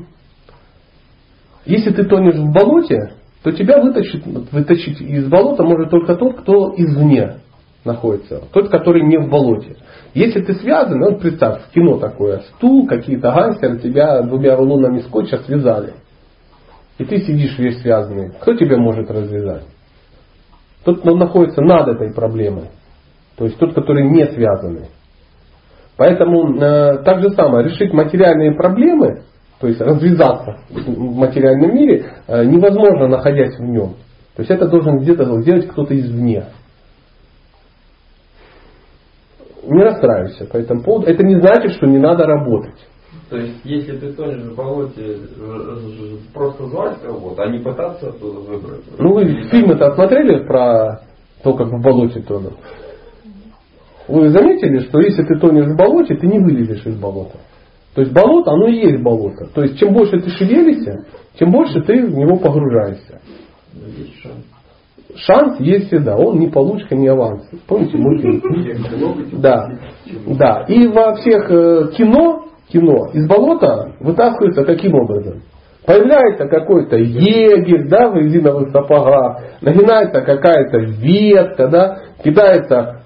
если 1.66 1.92
ты 1.92 2.04
тонешь 2.06 2.36
в 2.36 2.52
болоте, 2.52 3.14
то 3.44 3.52
тебя 3.52 3.82
вытащить, 3.82 4.26
вытащить 4.26 5.02
из 5.02 5.28
болота 5.28 5.64
может 5.64 5.90
только 5.90 6.16
тот, 6.16 6.42
кто 6.42 6.74
извне 6.76 7.38
находится, 7.84 8.44
тот, 8.52 8.70
который 8.70 9.04
не 9.04 9.18
в 9.18 9.30
болоте. 9.30 9.78
Если 10.14 10.42
ты 10.42 10.56
связан, 10.56 11.00
ну 11.00 11.18
представь, 11.18 11.62
кино 11.74 11.98
такое, 11.98 12.42
стул, 12.56 12.88
какие-то 12.88 13.32
гангстеры 13.32 13.80
тебя 13.80 14.22
двумя 14.22 14.56
рулонами 14.56 15.00
скотча 15.00 15.38
связали– 15.40 15.94
и 16.98 17.06
ты 17.06 17.20
сидишь 17.20 17.58
весь 17.60 17.80
связанный, 17.82 18.32
кто 18.42 18.56
тебя 18.56 18.78
может 18.78 19.10
развязать? 19.12 19.66
Тот, 20.84 21.02
кто 21.02 21.16
находится 21.16 21.62
над 21.62 21.88
этой 21.90 22.14
проблемой. 22.14 22.70
То 23.36 23.46
есть 23.46 23.58
тот, 23.58 23.76
который 23.76 24.10
не 24.10 24.26
связанный. 24.26 24.88
Поэтому 25.98 26.56
э, 26.56 27.04
так 27.04 27.22
же 27.22 27.32
самое, 27.32 27.68
решить 27.68 27.92
материальные 27.92 28.54
проблемы, 28.54 29.24
то 29.60 29.68
есть 29.68 29.82
развязаться 29.82 30.60
в 30.70 31.16
материальном 31.18 31.76
мире, 31.76 32.06
э, 32.28 32.46
невозможно, 32.46 33.08
находясь 33.08 33.58
в 33.58 33.64
нем. 33.64 33.96
То 34.36 34.44
есть 34.44 34.52
это 34.52 34.68
должен 34.68 35.00
где-то 35.00 35.42
сделать 35.42 35.68
кто-то 35.68 36.00
извне. 36.00 36.46
Не 39.64 39.84
расстраивайся 39.84 40.46
по 40.46 40.58
этому 40.58 40.84
поводу. 40.84 41.08
Это 41.08 41.26
не 41.26 41.42
значит, 41.42 41.74
что 41.74 41.88
не 41.88 41.98
надо 41.98 42.26
работать. 42.26 42.78
То 43.30 43.38
есть, 43.38 43.60
если 43.66 43.98
ты 43.98 44.14
тонешь 44.14 44.44
в 44.44 44.56
болоте, 44.56 45.18
э, 45.36 46.18
просто 46.34 46.68
звать 46.68 47.02
кого-то, 47.02 47.44
а 47.44 47.50
не 47.50 47.60
пытаться 47.60 48.10
оттуда 48.10 48.40
выбраться. 48.40 48.90
Ну 49.00 49.14
вы 49.14 49.26
фильмы-то 49.50 49.96
смотрели 49.96 50.46
про 50.46 51.02
то, 51.44 51.54
как 51.56 51.68
в 51.68 51.82
болоте 51.82 52.22
тонут? 52.22 52.54
Вы 54.08 54.30
заметили, 54.30 54.80
что 54.80 55.00
если 55.00 55.24
ты 55.24 55.38
тонешь 55.40 55.68
в 55.68 55.76
болоте, 55.76 56.16
ты 56.16 56.28
не 56.28 56.40
вылезешь 56.40 56.86
из 56.86 56.96
болота. 56.98 57.38
То 57.94 58.02
есть 58.02 58.14
болото, 58.14 58.52
оно 58.52 58.68
и 58.68 58.76
есть 58.76 59.02
болото. 59.02 59.48
То 59.54 59.64
есть 59.64 59.80
чем 59.80 59.94
больше 59.94 60.20
ты 60.20 60.30
шевелишься, 60.30 61.06
тем 61.38 61.52
больше 61.52 61.82
ты 61.82 62.06
в 62.06 62.16
него 62.16 62.38
погружаешься. 62.38 63.22
Шанс. 65.16 65.60
Есть 65.60 65.88
всегда, 65.88 66.16
он 66.16 66.40
не 66.40 66.48
получка, 66.48 66.96
не 66.96 67.08
аванс. 67.08 67.50
Помните 67.68 67.98
мультфильм? 67.98 69.42
Да. 69.42 69.72
Да. 70.28 70.66
И 70.68 70.88
во 70.88 71.16
всех 71.16 71.50
э, 71.50 71.92
кино, 71.98 72.46
кино 72.70 73.10
из 73.14 73.28
болота 73.28 73.96
вытаскивается 74.00 74.64
каким 74.64 74.94
образом? 74.94 75.42
Появляется 75.88 76.50
какой-то 76.50 76.98
егерь, 76.98 77.88
да, 77.88 78.10
в 78.10 78.18
резиновых 78.18 78.72
сапогах, 78.72 79.40
нагинается 79.62 80.20
какая-то 80.20 80.80
ветка, 80.80 81.70
да, 81.70 82.00
кидается, 82.22 83.04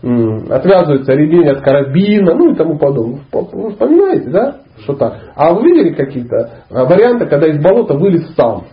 отвязывается 0.49 1.13
ремень 1.13 1.47
от 1.49 1.61
карабина, 1.61 2.33
ну 2.33 2.51
и 2.51 2.55
тому 2.55 2.79
подобное. 2.79 3.21
Вы 3.31 3.69
вспоминаете, 3.69 4.31
да, 4.31 4.55
что 4.79 4.95
так? 4.95 5.13
А 5.35 5.53
вы 5.53 5.69
видели 5.69 5.93
какие-то 5.93 6.49
а, 6.71 6.85
варианты, 6.85 7.27
когда 7.27 7.49
из 7.49 7.61
болота 7.61 7.93
вылез 7.93 8.33
сам? 8.35 8.63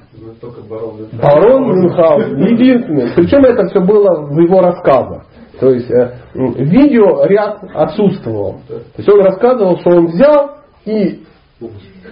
Только 0.41 0.63
барон 0.63 0.97
Мюнхгаузен. 0.97 1.21
Барон 1.21 1.63
Мюнхгаузен, 1.67 2.39
единственный. 2.39 3.09
Причем 3.15 3.45
это 3.45 3.67
все 3.69 3.81
было 3.81 4.23
в 4.23 4.39
его 4.41 4.61
рассказах. 4.63 5.27
То 5.61 5.71
есть 5.71 5.91
э, 5.91 6.13
м, 6.35 6.55
видеоряд 6.55 7.59
отсутствовал. 7.75 8.61
То 8.69 8.75
есть 8.97 9.09
он 9.09 9.21
рассказывал, 9.21 9.79
что 9.81 9.91
он 9.91 10.07
взял 10.07 10.51
и 10.87 11.25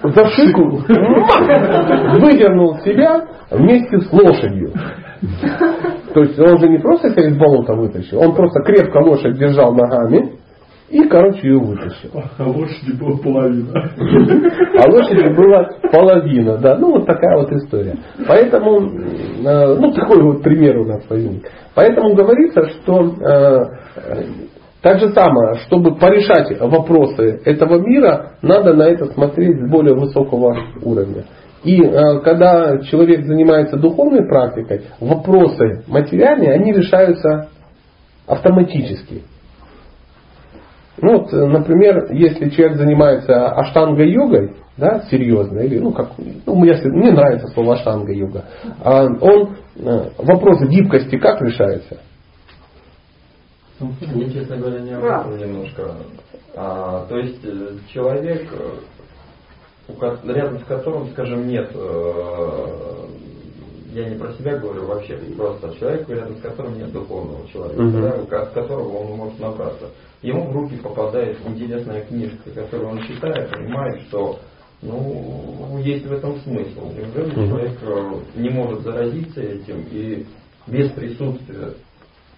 за 0.02 0.26
шику 0.30 0.82
выдернул 2.20 2.78
себя 2.78 3.24
вместе 3.50 4.00
с 4.00 4.12
лошадью. 4.12 4.72
То 6.14 6.20
есть 6.20 6.38
он 6.38 6.58
же 6.58 6.68
не 6.68 6.78
просто 6.78 7.10
себя 7.10 7.28
из 7.28 7.36
болота 7.36 7.74
вытащил, 7.74 8.20
он 8.20 8.34
просто 8.34 8.60
крепко 8.62 8.98
лошадь 8.98 9.38
держал 9.38 9.74
ногами 9.74 10.36
и, 10.88 11.02
короче, 11.08 11.48
ее 11.48 11.58
вытащил. 11.58 12.10
А 12.38 12.44
лошади 12.44 12.92
была 12.92 13.18
половина. 13.18 13.72
А 14.78 14.88
лошади 14.88 15.34
была 15.34 15.68
половина, 15.90 16.58
да. 16.58 16.76
Ну, 16.78 16.92
вот 16.92 17.06
такая 17.06 17.36
вот 17.38 17.50
история. 17.52 17.96
Поэтому, 18.26 18.82
э, 18.82 19.74
ну, 19.80 19.92
такой 19.92 20.22
вот 20.22 20.42
пример 20.42 20.78
у 20.78 20.84
нас 20.84 21.02
возник. 21.08 21.44
Поэтому 21.74 22.14
говорится, 22.14 22.68
что 22.68 23.14
э, 23.20 23.64
так 24.86 25.00
же 25.00 25.08
самое, 25.08 25.56
чтобы 25.66 25.96
порешать 25.96 26.60
вопросы 26.60 27.40
этого 27.44 27.84
мира, 27.84 28.34
надо 28.40 28.72
на 28.72 28.84
это 28.84 29.06
смотреть 29.06 29.58
с 29.58 29.68
более 29.68 29.96
высокого 29.96 30.56
уровня. 30.80 31.24
И 31.64 31.82
э, 31.82 32.20
когда 32.20 32.78
человек 32.82 33.26
занимается 33.26 33.78
духовной 33.78 34.28
практикой, 34.28 34.82
вопросы 35.00 35.82
материальные, 35.88 36.52
они 36.52 36.72
решаются 36.72 37.48
автоматически. 38.28 39.24
Ну 41.02 41.18
вот, 41.18 41.34
э, 41.34 41.46
например, 41.46 42.12
если 42.12 42.48
человек 42.50 42.76
занимается 42.76 43.48
аштанга-йогой, 43.56 44.54
да, 44.76 45.02
серьезно, 45.10 45.58
или, 45.62 45.80
ну, 45.80 45.90
как, 45.90 46.10
ну, 46.46 46.62
если, 46.62 46.90
мне 46.90 47.10
нравится 47.10 47.48
слово 47.48 47.74
аштанга-йога, 47.74 48.44
а 48.84 49.02
он, 49.02 49.56
э, 49.74 50.10
вопрос 50.18 50.62
гибкости 50.68 51.18
как 51.18 51.42
решается? 51.42 51.98
Мне, 53.78 54.30
честно 54.30 54.56
говоря, 54.56 54.80
не 54.80 54.92
об 54.92 55.04
этом 55.04 55.36
немножко. 55.36 55.96
А, 56.54 57.04
то 57.06 57.18
есть 57.18 57.44
э, 57.44 57.76
человек, 57.92 58.50
э, 58.50 58.78
рядом 60.24 60.60
с 60.60 60.64
которым, 60.64 61.10
скажем, 61.10 61.46
нет, 61.46 61.70
э, 61.74 63.08
я 63.92 64.08
не 64.08 64.16
про 64.16 64.32
себя 64.32 64.56
говорю 64.58 64.86
вообще, 64.86 65.16
просто 65.36 65.74
человек, 65.78 66.08
рядом 66.08 66.36
с 66.36 66.40
которым 66.40 66.78
нет 66.78 66.90
духовного 66.92 67.46
человека, 67.48 67.82
Мгм. 67.82 68.26
да, 68.30 68.42
от 68.42 68.50
которого 68.52 68.98
он 68.98 69.16
может 69.18 69.38
набраться. 69.38 69.90
Ему 70.22 70.44
в 70.48 70.52
руки 70.52 70.76
попадает 70.76 71.38
интересная 71.46 72.02
книжка, 72.06 72.50
которую 72.54 72.90
он 72.90 73.02
читает, 73.02 73.50
понимает, 73.50 74.00
что 74.08 74.38
ну, 74.82 75.78
есть 75.82 76.06
в 76.06 76.12
этом 76.12 76.36
смысл. 76.40 76.92
Неужели 76.92 77.34
Мгм. 77.34 77.48
человек 77.48 77.78
не 78.36 78.48
может 78.48 78.80
заразиться 78.80 79.40
этим 79.42 79.84
и 79.90 80.26
без 80.66 80.90
присутствия 80.92 81.74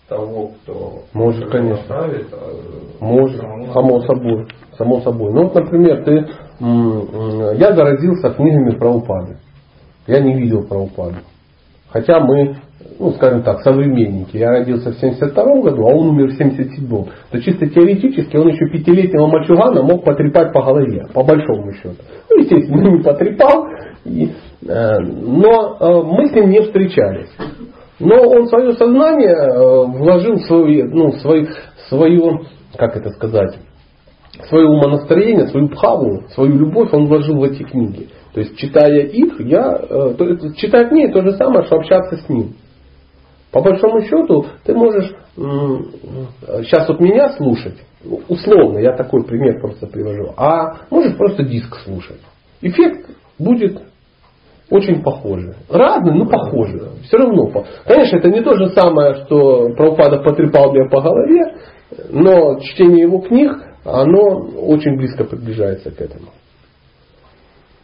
того, 0.08 0.52
кто 0.62 1.02
Может, 1.12 1.50
конечно. 1.50 1.82
направит, 1.82 2.26
а, 2.32 3.04
Может, 3.04 3.40
самому 3.40 3.72
само 3.72 4.00
собой. 4.02 4.46
Само 4.76 5.00
собой. 5.00 5.32
Ну 5.32 5.44
вот, 5.44 5.54
например, 5.54 6.04
ты, 6.04 6.26
я 6.60 7.72
заразился 7.74 8.30
книгами 8.30 8.76
про 8.78 8.90
упады. 8.90 9.36
Я 10.06 10.20
не 10.20 10.34
видел 10.34 10.64
про 10.64 10.78
упаду. 10.78 11.16
Хотя 11.90 12.20
мы, 12.20 12.56
ну 12.98 13.12
скажем 13.12 13.42
так, 13.42 13.60
современники. 13.60 14.36
Я 14.36 14.50
родился 14.50 14.92
в 14.92 14.98
72 14.98 15.44
году, 15.62 15.82
а 15.86 15.94
он 15.94 16.08
умер 16.08 16.28
в 16.28 16.36
77 16.36 16.88
То 17.30 17.42
чисто 17.42 17.66
теоретически 17.66 18.36
он 18.36 18.48
еще 18.48 18.68
пятилетнего 18.70 19.26
мальчугана 19.26 19.82
мог 19.82 20.04
потрепать 20.04 20.52
по 20.52 20.62
голове, 20.62 21.06
по 21.12 21.22
большому 21.22 21.72
счету. 21.72 21.96
Ну, 22.30 22.38
естественно, 22.40 22.88
не 22.96 23.02
потрепал. 23.02 23.66
И, 24.04 24.32
э, 24.66 24.98
но 25.00 25.76
э, 25.80 26.02
мы 26.04 26.28
с 26.28 26.32
ним 26.32 26.50
не 26.50 26.60
встречались. 26.60 27.30
Но 28.00 28.16
он 28.16 28.46
свое 28.46 28.74
сознание 28.74 29.34
э, 29.34 29.84
вложил 29.86 30.38
свою, 30.40 30.88
ну, 30.94 31.12
свою, 31.18 31.48
свою, 31.88 32.44
как 32.76 32.96
это 32.96 33.10
сказать, 33.10 33.58
свое 34.48 34.66
умонастроение, 34.66 35.48
свою 35.48 35.68
пхаву, 35.68 36.22
свою 36.34 36.58
любовь 36.58 36.92
он 36.92 37.06
вложил 37.06 37.38
в 37.38 37.42
эти 37.42 37.64
книги. 37.64 38.08
То 38.34 38.40
есть, 38.40 38.56
читая 38.56 39.00
их, 39.00 39.40
я, 39.40 39.76
э, 39.80 40.14
то 40.16 40.54
читать 40.54 40.90
книги 40.90 41.12
то 41.12 41.22
же 41.22 41.32
самое, 41.32 41.64
что 41.64 41.76
общаться 41.76 42.16
с 42.16 42.28
ним. 42.28 42.54
По 43.50 43.62
большому 43.62 44.02
счету, 44.02 44.46
ты 44.64 44.74
можешь 44.74 45.10
сейчас 45.36 46.88
вот 46.88 47.00
меня 47.00 47.30
слушать, 47.30 47.78
ну, 48.04 48.20
условно, 48.28 48.78
я 48.78 48.92
такой 48.96 49.24
пример 49.24 49.60
просто 49.60 49.86
привожу, 49.86 50.34
а 50.36 50.80
можешь 50.90 51.16
просто 51.16 51.44
диск 51.44 51.74
слушать. 51.84 52.20
Эффект 52.60 53.10
будет 53.38 53.80
очень 54.70 55.02
похожий. 55.02 55.54
Разный, 55.70 56.14
но 56.14 56.26
похожий. 56.26 56.80
Все 57.04 57.16
равно. 57.16 57.50
Конечно, 57.86 58.16
это 58.18 58.28
не 58.28 58.42
то 58.42 58.54
же 58.54 58.70
самое, 58.70 59.24
что 59.24 59.70
Прабхупада 59.70 60.18
потрепал 60.18 60.72
меня 60.72 60.88
по 60.90 61.00
голове, 61.00 61.56
но 62.10 62.60
чтение 62.60 63.02
его 63.02 63.20
книг, 63.20 63.52
оно 63.84 64.48
очень 64.56 64.96
близко 64.96 65.24
приближается 65.24 65.90
к 65.90 66.00
этому. 66.00 66.28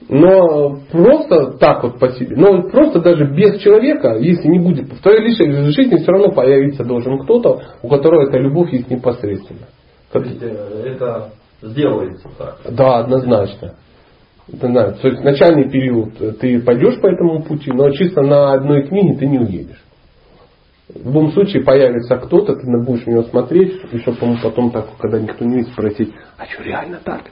Но 0.07 0.81
просто 0.93 1.53
так 1.59 1.83
вот 1.83 1.99
по 1.99 2.11
себе, 2.11 2.37
но 2.37 2.69
просто 2.69 3.01
даже 3.01 3.25
без 3.35 3.59
человека, 3.61 4.17
если 4.19 4.49
не 4.49 4.59
будет, 4.59 4.93
в 4.93 5.01
твоей 5.01 5.21
личной 5.23 5.71
жизни 5.71 5.97
все 5.97 6.13
равно 6.13 6.31
появиться 6.33 6.85
должен 6.85 7.21
кто-то, 7.21 7.63
у 7.83 7.89
которого 7.89 8.29
эта 8.29 8.37
любовь 8.37 8.71
есть 8.73 8.91
непосредственно. 8.91 9.67
То 10.13 10.19
есть 10.21 10.43
это 10.43 11.31
сделается 11.63 12.29
так. 12.37 12.59
Да, 12.71 12.99
однозначно. 12.99 13.77
Однозначно. 14.53 15.01
То 15.01 15.09
есть 15.09 15.21
в 15.21 15.25
начальный 15.25 15.71
период 15.71 16.21
э, 16.21 16.33
ты 16.33 16.61
пойдешь 16.61 17.01
по 17.01 17.07
этому 17.07 17.43
пути, 17.43 17.73
но 17.73 17.91
чисто 17.91 18.23
на 18.23 18.53
одной 18.53 18.87
книге 18.87 19.17
ты 19.17 19.27
не 19.27 19.39
уедешь. 19.39 19.83
В 20.89 21.07
любом 21.07 21.33
случае 21.33 21.65
появится 21.65 22.17
кто-то, 22.17 22.55
ты 22.55 22.67
будешь 22.85 23.07
на 23.07 23.13
него 23.13 23.23
смотреть, 23.25 23.81
и 23.91 23.99
чтобы 23.99 24.19
ему 24.21 24.37
потом 24.43 24.71
так, 24.71 24.87
когда 24.99 25.19
никто 25.19 25.45
не 25.45 25.57
видит, 25.57 25.73
спросить, 25.73 26.13
а 26.37 26.45
что 26.45 26.63
реально 26.63 27.01
так? 27.03 27.23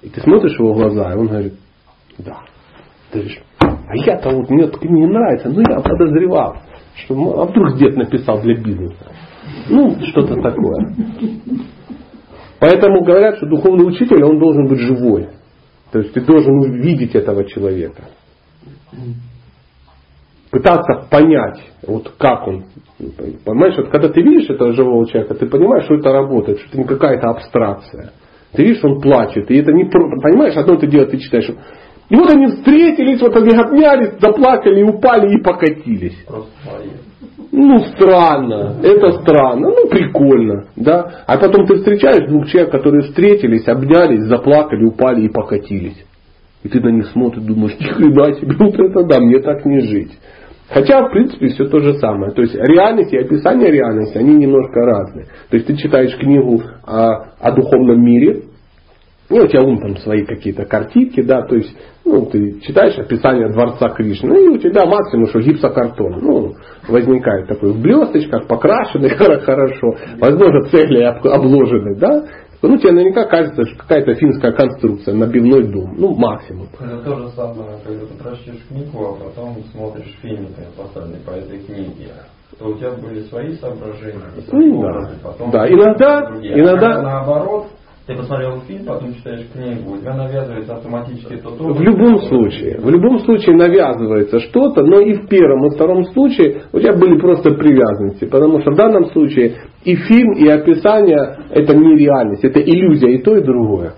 И 0.00 0.08
ты 0.08 0.20
смотришь 0.22 0.56
в 0.56 0.60
его 0.60 0.74
глаза, 0.74 1.12
и 1.12 1.16
он 1.16 1.26
говорит, 1.26 1.54
да. 2.18 2.38
Ты 3.10 3.18
говоришь, 3.18 3.42
а 3.58 3.96
я-то 3.96 4.30
вот, 4.30 4.48
мне 4.48 4.66
так 4.66 4.82
не 4.82 5.06
нравится, 5.06 5.50
но 5.50 5.60
я 5.60 5.80
подозревал, 5.80 6.56
что 7.04 7.14
ну, 7.14 7.38
а 7.38 7.44
вдруг 7.44 7.76
дед 7.76 7.96
написал 7.96 8.40
для 8.40 8.56
бизнеса. 8.56 9.12
Ну, 9.68 9.94
что-то 10.06 10.36
такое. 10.36 10.94
Поэтому 12.58 13.04
говорят, 13.04 13.36
что 13.36 13.46
духовный 13.46 13.86
учитель, 13.86 14.24
он 14.24 14.38
должен 14.38 14.68
быть 14.68 14.80
живой. 14.80 15.28
То 15.92 15.98
есть 15.98 16.14
ты 16.14 16.22
должен 16.22 16.58
увидеть 16.58 17.14
этого 17.14 17.44
человека. 17.44 18.04
Пытаться 20.50 21.06
понять, 21.10 21.60
вот 21.86 22.14
как 22.18 22.46
он. 22.48 22.64
Понимаешь, 23.44 23.76
вот 23.76 23.90
когда 23.90 24.08
ты 24.08 24.22
видишь 24.22 24.50
этого 24.50 24.72
живого 24.72 25.06
человека, 25.06 25.34
ты 25.34 25.46
понимаешь, 25.46 25.84
что 25.84 25.94
это 25.94 26.12
работает, 26.12 26.58
что 26.60 26.68
это 26.68 26.78
не 26.78 26.84
какая-то 26.84 27.28
абстракция. 27.28 28.12
Ты 28.52 28.64
видишь, 28.64 28.84
он 28.84 29.00
плачет. 29.00 29.50
И 29.50 29.56
это 29.56 29.72
не 29.72 29.84
Понимаешь, 29.84 30.56
одно 30.56 30.76
ты 30.76 30.86
дело, 30.86 31.06
ты 31.06 31.18
читаешь, 31.18 31.50
И 32.08 32.16
вот 32.16 32.30
они 32.30 32.46
встретились, 32.48 33.20
вот 33.20 33.34
они 33.36 33.56
обнялись, 33.56 34.20
заплакали, 34.20 34.82
упали 34.82 35.34
и 35.34 35.42
покатились. 35.42 36.16
Ну, 37.52 37.78
странно, 37.80 38.76
это 38.82 39.20
странно, 39.20 39.68
ну, 39.68 39.88
прикольно, 39.88 40.68
да. 40.76 41.24
А 41.26 41.36
потом 41.36 41.66
ты 41.66 41.76
встречаешь 41.76 42.28
двух 42.28 42.46
человек, 42.48 42.72
которые 42.72 43.02
встретились, 43.02 43.68
обнялись, 43.68 44.24
заплакали, 44.24 44.84
упали 44.84 45.26
и 45.26 45.28
покатились. 45.28 46.02
И 46.62 46.68
ты 46.68 46.80
на 46.80 46.88
них 46.88 47.08
смотришь, 47.08 47.42
думаешь, 47.42 47.78
ни 47.78 47.84
хрена 47.84 48.34
себе, 48.34 48.56
вот 48.58 48.74
это 48.74 49.04
да, 49.04 49.20
мне 49.20 49.38
так 49.40 49.64
не 49.66 49.80
жить. 49.80 50.12
Хотя, 50.70 51.06
в 51.06 51.10
принципе, 51.10 51.48
все 51.48 51.66
то 51.66 51.80
же 51.80 51.94
самое. 51.98 52.32
То 52.32 52.40
есть 52.40 52.54
реальность 52.54 53.12
и 53.12 53.18
описание 53.18 53.70
реальности, 53.70 54.16
они 54.16 54.34
немножко 54.34 54.80
разные. 54.80 55.26
То 55.50 55.56
есть 55.56 55.66
ты 55.66 55.76
читаешь 55.76 56.16
книгу 56.16 56.62
о, 56.86 57.26
о 57.38 57.52
духовном 57.52 58.02
мире, 58.02 58.44
и 59.28 59.38
у 59.38 59.46
тебя 59.46 59.62
ум 59.62 59.78
там 59.78 59.96
свои 59.98 60.24
какие-то 60.24 60.64
картинки, 60.64 61.20
да, 61.22 61.42
то 61.42 61.56
есть, 61.56 61.76
ну, 62.04 62.26
ты 62.26 62.60
читаешь 62.60 62.98
описание 62.98 63.48
Дворца 63.50 63.88
Кришны, 63.90 64.34
и 64.34 64.48
у 64.48 64.58
тебя 64.58 64.84
максимум, 64.84 65.26
что 65.28 65.40
гипсокартон, 65.40 66.20
ну, 66.20 66.54
возникает 66.88 67.46
такой 67.48 67.72
в 67.72 67.80
блесточках, 67.80 68.46
покрашенный 68.46 69.08
хорошо, 69.16 69.94
возможно, 70.18 70.68
цегли 70.68 71.02
обложены, 71.02 71.96
да, 71.98 72.24
ну, 72.62 72.76
тебе 72.76 72.92
наверняка 72.92 73.24
кажется, 73.24 73.64
что 73.64 73.78
какая-то 73.78 74.14
финская 74.14 74.52
конструкция, 74.52 75.14
набивной 75.14 75.64
дом, 75.64 75.94
ну, 75.96 76.14
максимум. 76.14 76.68
Это 76.78 76.98
то 76.98 77.16
же 77.16 77.28
самое, 77.30 77.76
когда 77.84 78.06
ты 78.06 78.14
прочтешь 78.22 78.62
книгу, 78.68 78.98
а 79.04 79.24
потом 79.24 79.56
смотришь 79.72 80.16
фильм, 80.22 80.48
поставленный 80.76 81.18
по 81.26 81.30
этой 81.30 81.58
книге 81.58 82.12
то 82.58 82.68
у 82.68 82.74
тебя 82.74 82.90
были 82.92 83.22
свои 83.22 83.56
соображения, 83.56 84.20
ну, 84.52 84.82
да. 84.82 85.10
потом 85.22 85.50
да, 85.50 85.66
иногда, 85.68 86.26
другие. 86.26 86.60
иногда 86.60 86.98
а 86.98 87.02
наоборот, 87.02 87.66
ты 88.06 88.16
посмотрел 88.16 88.60
фильм, 88.62 88.84
потом 88.84 89.14
читаешь 89.14 89.46
книгу, 89.52 89.92
у 89.92 89.98
тебя 89.98 90.14
навязывается 90.14 90.74
автоматически 90.74 91.36
то 91.36 91.50
то. 91.50 91.72
В 91.72 91.80
любом 91.80 92.18
случае, 92.22 92.80
в 92.80 92.90
любом 92.90 93.20
случае 93.20 93.54
навязывается 93.56 94.40
что-то, 94.40 94.82
но 94.82 95.00
и 95.00 95.14
в 95.14 95.28
первом, 95.28 95.66
и 95.66 95.74
втором 95.74 96.04
случае 96.06 96.62
у 96.72 96.80
тебя 96.80 96.94
были 96.94 97.20
просто 97.20 97.52
привязанности, 97.52 98.24
потому 98.24 98.60
что 98.60 98.72
в 98.72 98.74
данном 98.74 99.06
случае 99.12 99.56
и 99.84 99.94
фильм, 99.94 100.32
и 100.32 100.48
описание 100.48 101.36
это 101.50 101.76
не 101.76 101.96
реальность, 101.96 102.44
это 102.44 102.60
иллюзия, 102.60 103.14
и 103.14 103.22
то, 103.22 103.36
и 103.36 103.42
другое. 103.42 103.94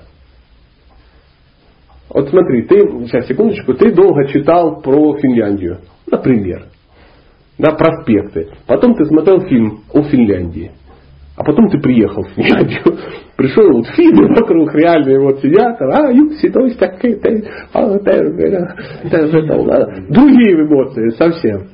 Вот 2.10 2.28
смотри, 2.28 2.62
ты, 2.62 2.76
сейчас 3.06 3.26
секундочку, 3.26 3.72
ты 3.72 3.90
долго 3.92 4.28
читал 4.28 4.82
про 4.82 5.16
Финляндию, 5.16 5.78
например, 6.10 6.66
да, 7.58 7.72
проспекты. 7.72 8.50
Потом 8.66 8.94
ты 8.94 9.04
смотрел 9.06 9.40
фильм 9.48 9.80
о 9.92 10.02
Финляндии. 10.02 10.72
А 11.36 11.42
потом 11.42 11.68
ты 11.68 11.80
приехал 11.80 12.22
в 12.22 12.30
Финляндию, 12.30 12.98
пришел 13.36 13.72
вот 13.72 13.86
финны 13.88 14.28
вокруг 14.40 14.74
реальные 14.74 15.20
вот 15.20 15.40
сидят, 15.40 15.80
а 15.80 16.10
юкси, 16.10 16.48
то 16.50 16.60
есть 16.64 16.78
так, 16.78 17.00
другие 20.08 20.54
эмоции 20.54 21.10
совсем. 21.10 21.68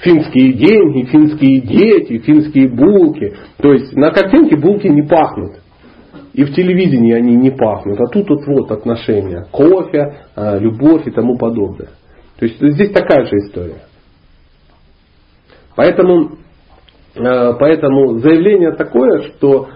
Финские 0.00 0.52
деньги, 0.52 1.06
финские 1.06 1.60
дети, 1.60 2.18
финские 2.18 2.68
булки. 2.68 3.34
То 3.58 3.72
есть 3.72 3.96
на 3.96 4.10
картинке 4.10 4.56
булки 4.56 4.88
не 4.88 5.02
пахнут. 5.02 5.52
И 6.34 6.44
в 6.44 6.52
телевидении 6.54 7.14
они 7.14 7.34
не 7.34 7.50
пахнут. 7.50 7.98
А 7.98 8.06
тут 8.12 8.28
вот, 8.28 8.46
вот 8.46 8.70
отношения. 8.70 9.46
Кофе, 9.50 10.18
а, 10.34 10.58
любовь 10.58 11.06
и 11.06 11.10
тому 11.10 11.38
подобное. 11.38 11.88
То 12.38 12.44
есть 12.44 12.60
здесь 12.60 12.92
такая 12.92 13.24
же 13.24 13.36
история. 13.38 13.84
Поэтому 15.76 16.36
Э, 17.16 17.54
поэтому 17.58 18.18
заявление 18.18 18.72
такое, 18.72 19.22
что 19.22 19.68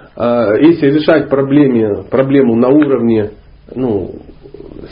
если 0.61 0.91
решать 0.91 1.29
проблеме, 1.29 2.05
проблему 2.11 2.57
на 2.57 2.69
уровне 2.69 3.31
ну, 3.75 4.11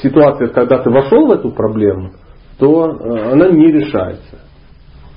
ситуации, 0.03 0.47
когда 0.47 0.79
ты 0.79 0.91
вошел 0.91 1.27
в 1.27 1.33
эту 1.33 1.51
проблему, 1.51 2.13
то 2.59 2.91
э, 2.91 3.33
она 3.33 3.49
не 3.51 3.71
решается. 3.73 4.39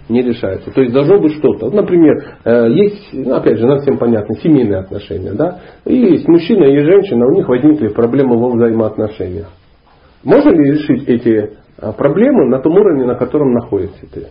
Не 0.10 0.22
решается. 0.24 0.72
То 0.72 0.82
есть 0.82 0.94
должно 0.94 1.20
быть 1.20 1.34
что-то. 1.38 1.70
Например, 1.70 2.38
есть, 2.44 3.10
ну, 3.14 3.34
опять 3.36 3.58
же, 3.58 3.66
нам 3.66 3.80
всем 3.80 3.98
понятно, 3.98 4.36
семейные 4.36 4.80
отношения. 4.80 5.32
Да? 5.32 5.60
И 5.86 5.96
есть 5.96 6.28
мужчина 6.28 6.66
и 6.66 6.80
женщина, 6.80 7.26
у 7.28 7.36
них 7.36 7.48
возникли 7.48 7.88
проблемы 7.88 8.38
во 8.38 8.50
взаимоотношениях. 8.50 9.48
Можно 10.24 10.50
ли 10.50 10.72
решить 10.72 11.08
эти 11.08 11.52
проблемы 11.98 12.50
на 12.50 12.60
том 12.60 12.74
уровне, 12.74 13.06
на 13.06 13.16
котором 13.16 13.54
находишься 13.54 14.06
ты? 14.12 14.28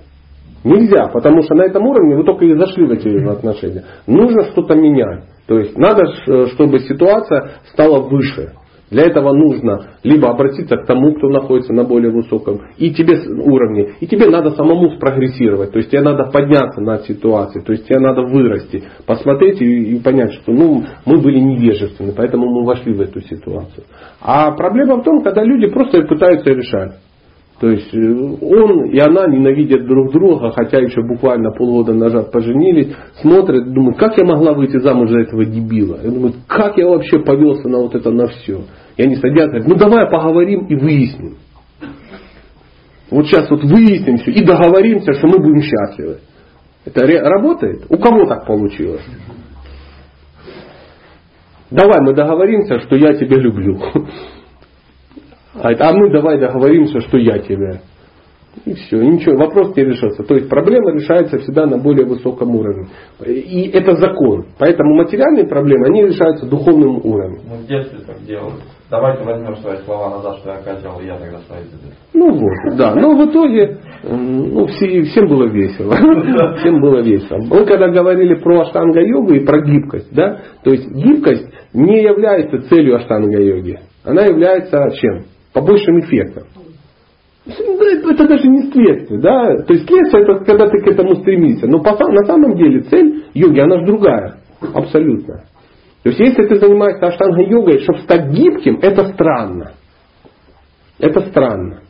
Нельзя, 0.62 1.08
потому 1.08 1.42
что 1.42 1.54
на 1.54 1.62
этом 1.62 1.86
уровне 1.86 2.16
вы 2.16 2.24
только 2.24 2.44
и 2.44 2.54
зашли 2.54 2.84
в 2.84 2.90
эти 2.90 3.08
отношения. 3.26 3.84
Нужно 4.06 4.44
что-то 4.50 4.74
менять. 4.74 5.24
То 5.50 5.58
есть 5.58 5.76
надо, 5.76 6.04
чтобы 6.52 6.78
ситуация 6.78 7.54
стала 7.72 7.98
выше. 8.08 8.52
Для 8.88 9.02
этого 9.02 9.32
нужно 9.32 9.96
либо 10.04 10.30
обратиться 10.30 10.76
к 10.76 10.86
тому, 10.86 11.14
кто 11.14 11.28
находится 11.28 11.72
на 11.72 11.82
более 11.82 12.12
высоком 12.12 12.60
и 12.76 12.94
тебе 12.94 13.16
уровне, 13.42 13.94
и 13.98 14.06
тебе 14.06 14.26
надо 14.26 14.52
самому 14.52 14.90
спрогрессировать, 14.90 15.72
то 15.72 15.78
есть 15.78 15.90
тебе 15.90 16.02
надо 16.02 16.30
подняться 16.30 16.80
над 16.80 17.04
ситуацией, 17.04 17.64
то 17.64 17.72
есть 17.72 17.86
тебе 17.86 17.98
надо 17.98 18.22
вырасти, 18.22 18.84
посмотреть 19.06 19.60
и, 19.60 19.96
и 19.96 20.00
понять, 20.00 20.34
что 20.34 20.52
ну, 20.52 20.84
мы 21.04 21.18
были 21.18 21.40
невежественны, 21.40 22.12
поэтому 22.16 22.48
мы 22.48 22.64
вошли 22.64 22.92
в 22.92 23.00
эту 23.00 23.20
ситуацию. 23.20 23.84
А 24.20 24.52
проблема 24.52 24.98
в 24.98 25.04
том, 25.04 25.20
когда 25.22 25.42
люди 25.42 25.66
просто 25.68 26.02
пытаются 26.02 26.50
решать. 26.50 26.92
То 27.60 27.68
есть 27.68 27.92
э, 27.94 27.98
он 27.98 28.86
и 28.86 28.98
она 28.98 29.26
ненавидят 29.26 29.86
друг 29.86 30.12
друга, 30.12 30.50
хотя 30.50 30.78
еще 30.78 31.02
буквально 31.02 31.50
полгода 31.52 31.92
назад 31.92 32.32
поженились, 32.32 32.96
смотрят, 33.20 33.70
думают, 33.74 33.98
как 33.98 34.16
я 34.16 34.24
могла 34.24 34.54
выйти 34.54 34.78
замуж 34.78 35.10
за 35.10 35.20
этого 35.20 35.44
дебила? 35.44 35.98
Я 36.02 36.10
думаю, 36.10 36.32
как 36.46 36.78
я 36.78 36.88
вообще 36.88 37.18
повелся 37.18 37.68
на 37.68 37.80
вот 37.80 37.94
это 37.94 38.10
на 38.10 38.28
все? 38.28 38.62
И 38.96 39.02
они 39.02 39.16
садятся, 39.16 39.58
говорят, 39.58 39.68
ну 39.68 39.74
давай 39.74 40.10
поговорим 40.10 40.68
и 40.68 40.74
выясним. 40.74 41.36
Вот 43.10 43.26
сейчас 43.26 43.50
вот 43.50 43.62
выясним 43.62 44.16
все 44.16 44.30
и 44.30 44.42
договоримся, 44.42 45.12
что 45.12 45.26
мы 45.26 45.38
будем 45.38 45.60
счастливы. 45.60 46.20
Это 46.86 47.06
работает? 47.06 47.84
У 47.90 47.98
кого 47.98 48.24
так 48.24 48.46
получилось? 48.46 49.04
Давай 51.70 52.00
мы 52.00 52.14
договоримся, 52.14 52.80
что 52.80 52.96
я 52.96 53.12
тебя 53.12 53.36
люблю. 53.36 53.78
А, 55.54 55.70
а 55.70 55.92
мы 55.92 56.10
давай 56.12 56.38
договоримся, 56.38 57.00
что 57.00 57.18
я 57.18 57.38
тебя. 57.38 57.80
И 58.64 58.74
все, 58.74 59.00
и 59.00 59.06
ничего, 59.06 59.36
вопрос 59.36 59.76
не 59.76 59.84
решился. 59.84 60.24
То 60.24 60.34
есть 60.34 60.48
проблема 60.48 60.92
решается 60.92 61.38
всегда 61.38 61.66
на 61.66 61.78
более 61.78 62.04
высоком 62.04 62.54
уровне. 62.56 62.88
И 63.24 63.70
это 63.72 63.94
закон. 63.94 64.46
Поэтому 64.58 64.96
материальные 64.96 65.46
проблемы, 65.46 65.86
они 65.86 66.06
решаются 66.06 66.46
духовным 66.46 66.96
уровнем. 66.96 67.40
Мы 67.48 67.58
в 67.58 67.66
детстве 67.66 68.00
так 68.04 68.20
делали. 68.24 68.56
Давайте 68.90 69.22
возьмем 69.22 69.56
свои 69.58 69.76
слова 69.84 70.16
назад, 70.16 70.38
что 70.38 70.50
я 70.50 70.56
хотел, 70.56 70.98
и 71.00 71.06
я 71.06 71.16
тогда 71.16 71.38
свои 71.46 71.62
тебе. 71.62 71.94
Ну 72.12 72.32
вот, 72.32 72.76
да. 72.76 72.94
Но 72.96 73.16
в 73.16 73.30
итоге 73.30 73.78
ну, 74.02 74.66
все, 74.66 75.02
всем 75.02 75.28
было 75.28 75.46
весело. 75.46 75.94
Всем 76.58 76.80
было 76.80 77.00
весело. 77.02 77.38
Мы 77.38 77.64
когда 77.66 77.88
говорили 77.88 78.34
про 78.34 78.62
аштанга-йогу 78.62 79.34
и 79.34 79.44
про 79.46 79.60
гибкость, 79.60 80.12
да, 80.12 80.40
то 80.64 80.70
есть 80.72 80.90
гибкость 80.90 81.46
не 81.72 82.02
является 82.02 82.68
целью 82.68 82.96
аштанга-йоги. 82.96 83.78
Она 84.04 84.24
является 84.24 84.90
чем? 84.94 85.24
Побольшим 85.52 86.00
эффектом. 86.00 86.44
Это 87.46 88.28
даже 88.28 88.46
не 88.48 88.70
следствие, 88.70 89.20
да? 89.20 89.62
То 89.62 89.72
есть 89.72 89.86
следствие 89.86 90.22
это 90.22 90.44
когда 90.44 90.68
ты 90.68 90.80
к 90.82 90.86
этому 90.86 91.16
стремишься. 91.16 91.66
Но 91.66 91.78
на 91.78 92.26
самом 92.26 92.56
деле 92.56 92.82
цель 92.82 93.24
йоги, 93.34 93.60
она 93.60 93.80
же 93.80 93.86
другая. 93.86 94.36
Абсолютно. 94.74 95.44
То 96.02 96.08
есть 96.10 96.20
если 96.20 96.46
ты 96.46 96.56
занимаешься 96.56 97.06
аштанга-йогой, 97.06 97.80
чтобы 97.80 98.00
стать 98.00 98.30
гибким, 98.30 98.78
это 98.80 99.08
странно. 99.12 99.72
Это 100.98 101.20
странно. 101.28 101.80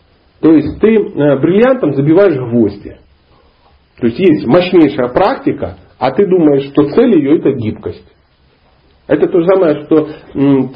То 0.41 0.53
есть 0.53 0.81
ты 0.81 0.89
э, 0.89 1.39
бриллиантом 1.41 1.95
забиваешь 1.95 2.37
гвозди. 2.37 2.97
То 3.99 4.07
есть 4.07 4.19
есть 4.19 4.47
мощнейшая 4.47 5.09
практика, 5.09 5.77
а 5.99 6.12
ты 6.12 6.27
думаешь, 6.27 6.70
что 6.70 6.89
цель 6.91 7.19
ее 7.19 7.39
это 7.39 7.53
гибкость. 7.53 8.07
Это 9.07 9.27
то 9.27 9.41
же 9.41 9.47
самое, 9.47 9.85
что 9.85 10.09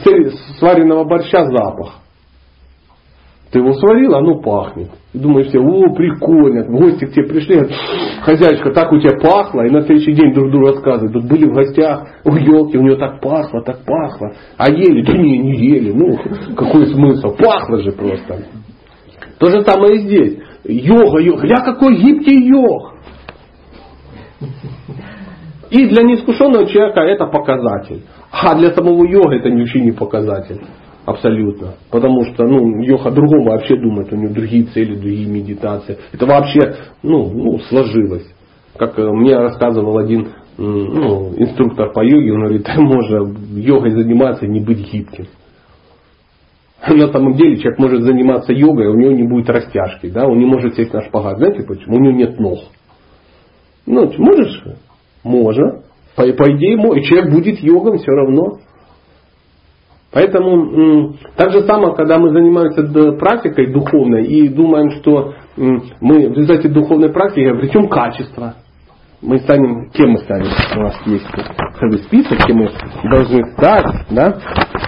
цель 0.05 0.32
сваренного 0.59 1.05
борща 1.05 1.44
запах. 1.44 2.01
Ты 3.50 3.60
его 3.60 3.72
сварил, 3.74 4.14
оно 4.16 4.40
пахнет. 4.40 4.88
Думаешь 5.12 5.48
себе, 5.50 5.60
о, 5.60 5.94
прикольно, 5.94 6.64
в 6.64 6.70
гости 6.72 7.04
к 7.04 7.12
тебе 7.12 7.28
пришли, 7.28 7.68
хозяйка, 8.22 8.72
так 8.72 8.92
у 8.92 8.98
тебя 8.98 9.16
пахло, 9.22 9.62
и 9.62 9.70
на 9.70 9.82
следующий 9.82 10.12
день 10.12 10.34
друг 10.34 10.50
другу 10.50 10.66
рассказывают, 10.66 11.12
тут 11.12 11.24
были 11.26 11.44
в 11.44 11.54
гостях, 11.54 12.08
у 12.24 12.34
елки, 12.34 12.76
у 12.76 12.82
нее 12.82 12.96
так 12.96 13.20
пахло, 13.20 13.62
так 13.62 13.84
пахло, 13.84 14.32
а 14.56 14.70
ели, 14.70 15.04
да 15.04 15.12
не, 15.12 15.38
не 15.38 15.56
ели, 15.56 15.92
ну, 15.92 16.18
какой 16.56 16.88
смысл, 16.88 17.36
пахло 17.36 17.78
же 17.80 17.92
просто. 17.92 18.44
То 19.38 19.50
же 19.50 19.62
самое 19.62 19.96
и 19.96 19.98
здесь. 19.98 20.38
Йога, 20.64 21.20
йога, 21.20 21.42
гля 21.42 21.60
какой 21.64 21.96
гибкий 21.96 22.48
йог. 22.48 22.94
И 25.70 25.86
для 25.86 26.02
неискушенного 26.02 26.66
человека 26.66 27.00
это 27.00 27.26
показатель. 27.26 28.02
А 28.30 28.54
для 28.56 28.72
самого 28.72 29.04
йога 29.04 29.36
это 29.36 29.48
вообще 29.50 29.80
не 29.80 29.92
показатель. 29.92 30.60
Абсолютно. 31.05 31.74
Потому 31.90 32.24
что 32.24 32.44
ну, 32.44 32.82
Йоха 32.82 33.10
другом 33.10 33.44
вообще 33.44 33.76
думает, 33.76 34.12
у 34.12 34.16
него 34.16 34.32
другие 34.32 34.64
цели, 34.64 34.94
другие 34.94 35.26
медитации. 35.26 35.98
Это 36.12 36.24
вообще 36.24 36.76
ну, 37.02 37.31
ну, 37.31 37.59
сложилось. 37.59 38.26
Как 38.76 38.98
э, 38.98 39.02
мне 39.02 39.36
рассказывал 39.36 39.98
один 39.98 40.28
ну, 40.56 41.35
инструктор 41.36 41.93
по 41.93 42.05
йоге, 42.05 42.32
он 42.32 42.40
говорит, 42.40 42.68
можно 42.76 43.35
йогой 43.60 43.90
заниматься 43.90 44.47
и 44.47 44.48
не 44.48 44.60
быть 44.60 44.78
гибким. 44.90 45.26
На 46.86 47.10
самом 47.12 47.35
деле 47.35 47.56
человек 47.56 47.78
может 47.78 48.02
заниматься 48.02 48.52
йогой, 48.52 48.89
у 48.89 48.94
него 48.94 49.12
не 49.12 49.26
будет 49.26 49.48
растяжки, 49.48 50.10
да, 50.10 50.26
он 50.26 50.39
не 50.39 50.44
может 50.44 50.74
сесть 50.74 50.93
на 50.93 51.02
шпагат. 51.02 51.39
Знаете 51.39 51.64
почему? 51.66 51.97
У 51.97 52.01
него 52.01 52.16
нет 52.16 52.39
ног. 52.39 52.59
Ну, 53.86 54.12
можешь? 54.18 54.62
Можно. 55.22 55.82
По, 56.14 56.22
по 56.22 56.56
идее, 56.56 56.74
и 56.74 57.05
человек 57.05 57.32
будет 57.32 57.59
йогом 57.60 57.98
все 57.98 58.12
равно. 58.12 58.59
Поэтому 60.15 61.15
так 61.36 61.51
же 61.51 61.62
самое, 61.62 61.95
когда 61.97 62.19
мы 62.19 62.31
занимаемся 62.31 62.85
практикой 63.19 63.73
духовной 63.73 64.24
и 64.24 64.49
думаем, 64.49 64.93
что 64.93 65.35
мы 65.57 66.28
в 66.28 66.32
результате 66.35 66.69
духовной 66.69 67.12
практики 67.12 67.49
обретем 67.49 67.89
качество, 67.89 68.55
мы 69.24 69.38
станем, 69.40 69.88
кем 69.90 70.10
мы 70.10 70.18
станем? 70.18 70.51
У 70.76 70.80
нас 70.80 70.94
есть 71.06 71.26
целый 71.80 71.98
список, 72.05 72.38
кем 72.46 72.59
мы 72.59 72.70
должны 73.10 73.42
стать, 73.55 73.86
да? 74.10 74.38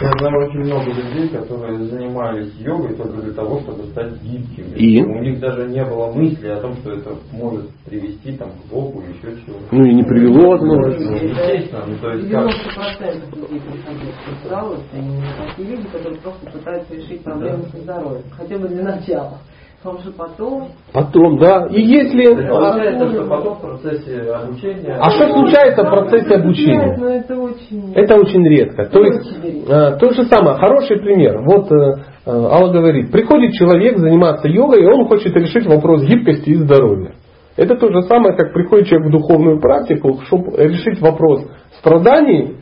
Я 0.01 0.11
знаю 0.19 0.47
очень 0.47 0.61
много 0.61 0.93
людей, 0.93 1.29
которые 1.31 1.79
занимались 1.79 2.53
йогой 2.59 2.95
только 2.97 3.23
для 3.23 3.33
того, 3.33 3.61
чтобы 3.61 3.85
стать 3.85 4.21
гибкими. 4.23 4.77
И? 4.77 5.03
У 5.03 5.23
них 5.23 5.41
даже 5.41 5.69
не 5.69 5.83
было 5.85 6.13
мысли 6.13 6.49
о 6.49 6.61
том, 6.61 6.75
что 6.75 6.93
это 6.93 7.15
может 7.33 7.71
привести 7.87 8.33
там, 8.37 8.51
к 8.51 8.71
Богу 8.71 9.03
или 9.03 9.17
еще 9.17 9.41
чего 9.47 9.57
Ну 9.71 9.85
и 9.85 9.95
не 9.95 10.03
привело, 10.03 10.51
возможно. 10.51 11.01
Ну, 11.01 11.15
естественно, 11.15 11.85
ну, 11.87 11.97
то 11.97 12.11
есть 12.13 12.31
как... 12.31 12.47
90% 12.47 13.49
людей 13.49 13.61
приходят 13.73 14.07
в 14.45 14.93
это 14.93 15.03
не 15.03 15.23
такие 15.49 15.77
люди, 15.77 15.89
которые 15.89 16.21
просто 16.21 16.51
пытаются 16.51 16.95
решить 16.95 17.25
проблемы 17.25 17.65
со 17.73 17.79
здоровьем. 17.79 18.25
Хотя 18.37 18.59
бы 18.59 18.69
для 18.69 18.83
начала. 18.85 19.39
Потому 19.83 20.01
что 20.01 20.13
потом... 20.13 20.69
Потом, 20.93 21.39
да. 21.39 21.67
И 21.71 21.81
если... 21.81 22.25
То 22.25 22.41
есть 22.41 22.49
Получается, 22.49 23.13
что 23.13 23.25
потом 23.29 23.55
в 23.55 23.61
процессе 23.61 24.21
обучения... 24.23 24.97
А 25.01 25.11
что 25.11 25.29
случается 25.29 25.85
в 25.85 25.91
процессе 25.91 26.29
Нет, 26.29 26.41
обучения? 26.41 26.97
но 26.99 27.09
это 27.09 27.37
очень... 27.37 27.93
Это 27.95 28.17
очень 28.17 28.49
редко. 28.49 28.87
То 28.87 29.01
есть, 29.05 29.21
Очень 29.21 29.43
редко. 29.43 29.73
э, 29.73 29.97
то 29.99 30.11
же 30.13 30.25
самое, 30.25 30.57
хороший 30.59 30.99
пример. 30.99 31.41
Вот 31.43 31.71
э, 31.71 31.75
э, 31.75 32.31
Алла 32.31 32.73
говорит, 32.73 33.13
приходит 33.13 33.53
человек 33.53 33.99
заниматься 33.99 34.49
йогой, 34.49 34.83
и 34.83 34.87
он 34.87 35.07
хочет 35.07 35.37
решить 35.37 35.67
вопрос 35.67 36.03
гибкости 36.03 36.51
и 36.51 36.55
здоровья. 36.55 37.15
Это 37.57 37.77
то 37.77 37.91
же 37.91 38.03
самое, 38.03 38.37
как 38.37 38.53
приходит 38.53 38.89
человек 38.89 39.09
в 39.09 39.13
духовную 39.13 39.61
практику, 39.61 40.21
чтобы 40.27 40.57
решить 40.57 41.01
вопрос 41.01 41.47
страданий, 41.79 42.57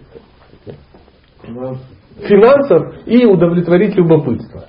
финансов 2.22 2.94
и 3.06 3.24
удовлетворить 3.24 3.96
любопытство. 3.96 4.66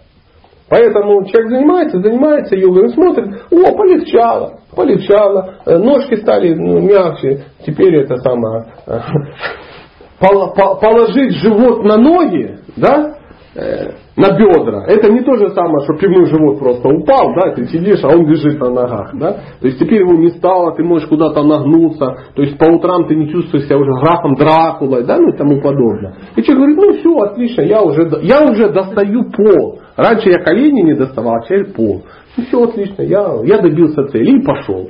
Поэтому 0.68 1.24
человек 1.26 1.52
занимается, 1.52 2.00
занимается 2.00 2.56
йогой, 2.56 2.90
смотрит, 2.90 3.44
о, 3.52 3.78
полегчало, 3.78 4.60
полегчало, 4.76 5.56
э, 5.66 5.78
ножки 5.78 6.16
стали 6.16 6.56
ну, 6.56 6.80
мягче, 6.80 7.46
теперь 7.66 7.96
это 7.98 8.18
самое, 8.18 8.66
э, 8.88 9.00
пол- 10.20 10.54
по- 10.56 10.76
положить 10.76 11.34
живот 11.36 11.84
на 11.84 11.98
ноги, 11.98 12.58
да, 12.78 13.16
э, 13.56 13.92
на 14.16 14.38
бедра, 14.38 14.86
это 14.88 15.12
не 15.12 15.22
то 15.22 15.36
же 15.36 15.50
самое, 15.50 15.84
что 15.84 15.96
прямой 15.96 16.26
живот 16.28 16.58
просто 16.60 16.88
упал, 16.88 17.34
да, 17.36 17.52
ты 17.52 17.66
сидишь, 17.68 18.04
а 18.04 18.08
он 18.08 18.26
лежит 18.28 18.60
на 18.60 18.70
ногах, 18.70 19.12
да, 19.14 19.34
то 19.60 19.68
есть 19.68 19.78
теперь 19.78 20.02
его 20.02 20.14
не 20.14 20.30
стало, 20.30 20.74
ты 20.74 20.84
можешь 20.84 21.08
куда-то 21.10 21.44
нагнуться, 21.44 22.16
то 22.34 22.42
есть 22.42 22.58
по 22.58 22.66
утрам 22.66 23.08
ты 23.08 23.16
не 23.16 23.30
чувствуешь 23.30 23.66
себя 23.66 23.78
уже 23.78 23.92
графом 23.92 24.36
Дракулой, 24.36 25.04
да, 25.04 25.18
ну 25.18 25.34
и 25.34 25.38
тому 25.38 25.62
подобное. 25.62 26.16
И 26.36 26.44
человек 26.44 26.78
говорит, 26.78 26.78
ну 26.78 26.94
все, 27.00 27.20
отлично, 27.26 27.62
я 27.62 27.82
уже, 27.82 28.10
я 28.22 28.42
уже 28.50 28.70
достаю 28.70 29.32
пол. 29.32 29.80
Раньше 29.98 30.30
я 30.30 30.40
колени 30.40 30.82
не 30.82 30.94
доставал, 30.94 31.36
а 31.36 31.42
теперь 31.44 31.74
пол. 31.74 32.04
Ну 32.38 32.44
все 32.46 32.64
отлично, 32.64 33.02
я, 33.02 33.42
я 33.44 33.62
добился 33.62 34.08
цели 34.08 34.40
и 34.40 34.46
пошел. 34.46 34.90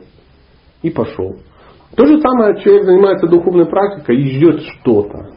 И 0.82 0.90
пошел. 0.92 1.36
То 1.96 2.06
же 2.06 2.20
самое 2.20 2.60
человек 2.62 2.86
занимается 2.86 3.28
духовной 3.28 3.66
практикой 3.66 4.18
и 4.18 4.36
ждет 4.36 4.62
что-то. 4.62 5.30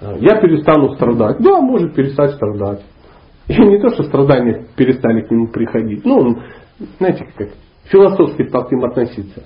Я 0.00 0.40
перестану 0.40 0.94
страдать. 0.94 1.38
Да, 1.40 1.60
может 1.60 1.94
перестать 1.94 2.32
страдать. 2.34 2.82
И 3.48 3.54
не 3.54 3.80
то, 3.80 3.90
что 3.90 4.04
страдания 4.04 4.66
перестали 4.76 5.22
к 5.22 5.30
нему 5.30 5.48
приходить. 5.48 6.04
Ну, 6.04 6.18
он, 6.18 6.42
знаете, 6.98 7.26
как 7.36 7.48
философски 7.84 8.48
стал 8.48 8.66
к 8.66 8.72
ним 8.72 8.84
относиться. 8.84 9.42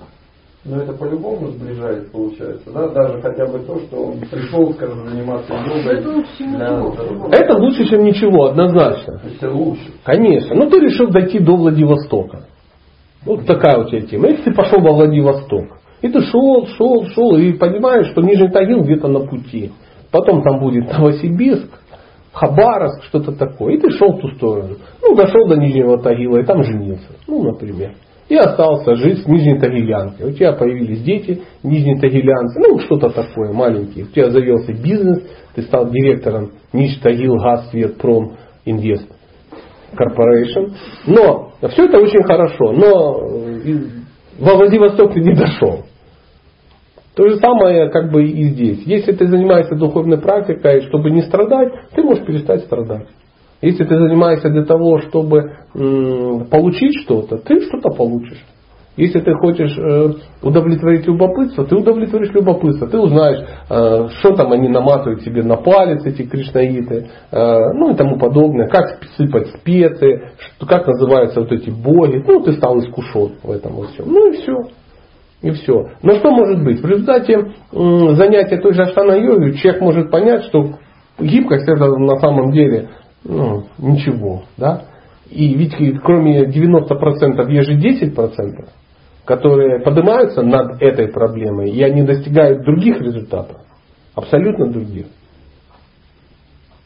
Но 0.63 0.77
это 0.77 0.93
по-любому 0.93 1.49
сближает, 1.49 2.11
получается, 2.11 2.71
да? 2.71 2.87
Даже 2.87 3.21
хотя 3.21 3.45
бы 3.45 3.59
то, 3.59 3.77
что 3.81 3.97
он 3.97 4.19
пришел, 4.19 4.73
скажем, 4.73 5.07
заниматься 5.07 5.53
йогой 5.53 5.99
Это 5.99 6.09
лучше, 6.09 6.37
чем 6.37 6.55
для 6.55 6.69
ничего. 6.69 7.29
Это 7.31 7.57
лучше, 7.57 7.85
чем 7.85 8.03
ничего, 8.03 8.45
однозначно. 8.45 9.19
То 9.19 9.27
есть 9.27 9.37
это 9.43 9.51
лучше. 9.51 9.83
Конечно. 10.03 10.55
Ну, 10.55 10.69
ты 10.69 10.79
решил 10.79 11.09
дойти 11.09 11.37
до 11.37 11.55
Владивостока. 11.55 12.45
Вот 13.25 13.45
такая 13.45 13.79
у 13.79 13.89
тебя 13.89 14.01
тема. 14.01 14.29
Если 14.29 14.45
ты 14.45 14.53
пошел 14.53 14.79
во 14.79 14.93
Владивосток, 14.93 15.65
и 16.01 16.09
ты 16.09 16.21
шел, 16.21 16.65
шел, 16.77 17.05
шел, 17.07 17.37
и 17.37 17.53
понимаешь, 17.53 18.07
что 18.07 18.21
Нижний 18.21 18.49
Тагил 18.49 18.81
где-то 18.81 19.07
на 19.07 19.19
пути. 19.19 19.71
Потом 20.15 20.43
там 20.43 20.59
будет 20.59 20.89
Новосибирск, 20.97 21.67
Хабаровск, 22.31 23.03
что-то 23.09 23.33
такое. 23.33 23.73
И 23.73 23.77
ты 23.81 23.89
шел 23.89 24.13
в 24.13 24.21
ту 24.21 24.29
сторону. 24.29 24.77
Ну, 25.01 25.13
дошел 25.13 25.45
до 25.45 25.57
Нижнего 25.57 26.01
Тагила 26.01 26.37
и 26.37 26.45
там 26.45 26.63
женился. 26.63 27.07
Ну, 27.27 27.43
например. 27.43 27.95
И 28.29 28.35
остался 28.37 28.95
жить 28.95 29.23
с 29.23 29.27
Нижней 29.27 29.59
Тагилянкой. 29.59 30.29
У 30.29 30.31
тебя 30.31 30.53
появились 30.53 31.01
дети 31.01 31.41
нижнетагилянцы, 31.63 32.61
ну 32.61 32.79
что-то 32.79 33.09
такое, 33.09 33.51
маленькие. 33.51 34.05
У 34.05 34.07
тебя 34.07 34.29
завелся 34.29 34.71
бизнес, 34.71 35.21
ты 35.53 35.63
стал 35.63 35.89
директором 35.89 36.51
Ниж 36.71 36.97
Тагил 36.99 37.35
Газ 37.35 37.69
Свет 37.71 37.97
Пром 37.97 38.37
Инвест 38.63 39.07
Corporation. 39.97 40.71
Но 41.07 41.51
все 41.71 41.87
это 41.87 41.97
очень 41.97 42.23
хорошо, 42.23 42.71
но 42.71 43.19
э, 43.19 43.79
во 44.39 44.55
Владивосток 44.55 45.13
ты 45.13 45.19
не 45.19 45.33
дошел. 45.33 45.83
То 47.15 47.27
же 47.29 47.37
самое 47.37 47.89
как 47.89 48.11
бы 48.11 48.25
и 48.25 48.43
здесь. 48.49 48.83
Если 48.85 49.13
ты 49.13 49.27
занимаешься 49.27 49.75
духовной 49.75 50.17
практикой, 50.17 50.81
чтобы 50.87 51.11
не 51.11 51.21
страдать, 51.21 51.73
ты 51.95 52.03
можешь 52.03 52.25
перестать 52.25 52.61
страдать. 52.63 53.07
Если 53.61 53.85
ты 53.85 53.97
занимаешься 53.97 54.49
для 54.49 54.65
того, 54.65 54.99
чтобы 54.99 55.53
получить 55.73 57.01
что-то, 57.03 57.37
ты 57.37 57.61
что-то 57.61 57.89
получишь. 57.89 58.43
Если 58.97 59.19
ты 59.19 59.33
хочешь 59.33 59.77
э, 59.77 60.13
удовлетворить 60.41 61.05
любопытство, 61.05 61.65
ты 61.65 61.75
удовлетворишь 61.75 62.31
любопытство. 62.31 62.87
Ты 62.87 62.97
узнаешь, 62.97 63.45
э, 63.69 64.07
что 64.19 64.35
там 64.35 64.53
они 64.53 64.69
наматывают 64.69 65.21
себе 65.21 65.43
на 65.43 65.57
палец, 65.57 66.05
эти 66.05 66.21
кришнаиты, 66.21 67.09
э, 67.29 67.73
ну 67.73 67.91
и 67.91 67.95
тому 67.95 68.17
подобное. 68.17 68.69
Как 68.69 69.03
сыпать 69.17 69.49
специи, 69.49 70.29
как 70.65 70.87
называются 70.87 71.41
вот 71.41 71.51
эти 71.51 71.69
боги. 71.69 72.23
Ну, 72.25 72.41
ты 72.41 72.53
стал 72.53 72.79
искушен 72.79 73.33
в 73.43 73.51
этом 73.51 73.75
во 73.75 73.87
всем. 73.87 74.05
Ну 74.07 74.31
и 74.31 74.37
все. 74.37 74.53
И 75.45 75.51
все. 75.51 75.91
Но 76.01 76.15
что 76.15 76.31
может 76.31 76.63
быть? 76.63 76.81
В 76.81 76.85
результате 76.87 77.51
занятия 77.71 78.57
той 78.57 78.73
же 78.73 78.81
аштана 78.81 79.11
йогой 79.11 79.53
человек 79.53 79.79
может 79.79 80.09
понять, 80.09 80.45
что 80.45 80.71
гибкость 81.19 81.67
это 81.69 81.85
на 81.85 82.15
самом 82.17 82.51
деле 82.51 82.89
ну, 83.23 83.65
ничего. 83.77 84.45
Да? 84.57 84.85
И 85.29 85.53
ведь 85.53 85.75
кроме 86.01 86.45
90% 86.45 87.51
есть 87.51 87.69
же 87.69 88.09
10%, 88.09 88.65
которые 89.23 89.81
поднимаются 89.81 90.41
над 90.41 90.81
этой 90.81 91.09
проблемой, 91.09 91.69
и 91.69 91.83
они 91.83 92.01
достигают 92.01 92.63
других 92.63 92.99
результатов. 92.99 93.57
Абсолютно 94.15 94.71
других. 94.71 95.05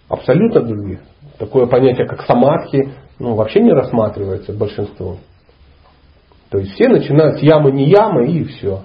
Абсолютно 0.09 0.63
других. 0.63 0.99
Такое 1.37 1.65
понятие, 1.67 2.07
как 2.07 2.23
самадхи, 2.23 2.89
ну, 3.19 3.35
вообще 3.35 3.61
не 3.61 3.71
рассматривается 3.71 4.51
большинством. 4.51 5.19
То 6.49 6.57
есть 6.57 6.71
все 6.73 6.89
начинают 6.89 7.39
с 7.39 7.43
ямы 7.43 7.71
не 7.71 7.89
ямы 7.89 8.27
и 8.27 8.43
все. 8.43 8.81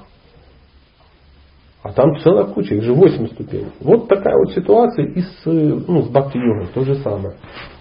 А 1.85 1.93
там 1.93 2.17
целая 2.21 2.45
куча, 2.45 2.77
их 2.77 2.83
же 2.83 2.95
8 2.95 3.27
ступеней. 3.29 3.67
Вот 3.81 4.09
такая 4.09 4.35
вот 4.39 4.55
ситуация 4.55 5.05
и 5.05 5.21
с, 5.21 5.43
э, 5.45 5.81
ну, 5.87 6.03
с 6.03 6.09
бхакти 6.09 6.39
йогой, 6.39 6.69
то 6.73 6.83
же 6.83 6.95
самое. 6.97 7.35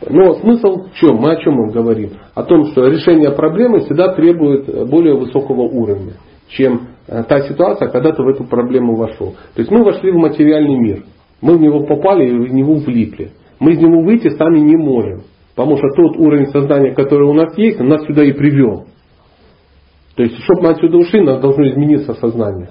Но 0.09 0.33
смысл 0.35 0.87
в 0.89 0.93
чем? 0.95 1.15
Мы 1.15 1.31
о 1.31 1.35
чем 1.37 1.53
мы 1.53 1.71
говорим? 1.71 2.11
О 2.35 2.43
том, 2.43 2.65
что 2.65 2.85
решение 2.85 3.31
проблемы 3.31 3.79
всегда 3.79 4.13
требует 4.13 4.89
более 4.89 5.15
высокого 5.15 5.61
уровня, 5.61 6.15
чем 6.49 6.89
э, 7.07 7.23
та 7.23 7.47
ситуация, 7.47 7.87
когда 7.87 8.11
ты 8.11 8.21
в 8.21 8.27
эту 8.27 8.43
проблему 8.43 8.97
вошел. 8.97 9.35
То 9.55 9.61
есть 9.61 9.71
мы 9.71 9.85
вошли 9.85 10.11
в 10.11 10.15
материальный 10.15 10.77
мир, 10.77 11.05
мы 11.39 11.57
в 11.57 11.61
него 11.61 11.85
попали 11.85 12.27
и 12.27 12.49
в 12.49 12.53
него 12.53 12.75
влипли. 12.75 13.31
Мы 13.61 13.71
из 13.71 13.79
него 13.79 14.01
выйти 14.01 14.27
сами 14.31 14.59
не 14.59 14.75
можем. 14.75 15.23
Потому 15.55 15.77
что 15.77 15.87
тот 15.95 16.17
уровень 16.17 16.47
сознания, 16.47 16.93
который 16.93 17.25
у 17.25 17.33
нас 17.33 17.57
есть, 17.57 17.79
нас 17.79 18.05
сюда 18.05 18.25
и 18.25 18.33
привел. 18.33 18.87
То 20.15 20.23
есть, 20.23 20.35
чтобы 20.43 20.61
мы 20.61 20.69
отсюда 20.69 20.97
ушли, 20.97 21.21
нам 21.21 21.41
должно 21.41 21.67
измениться 21.69 22.13
сознание. 22.13 22.69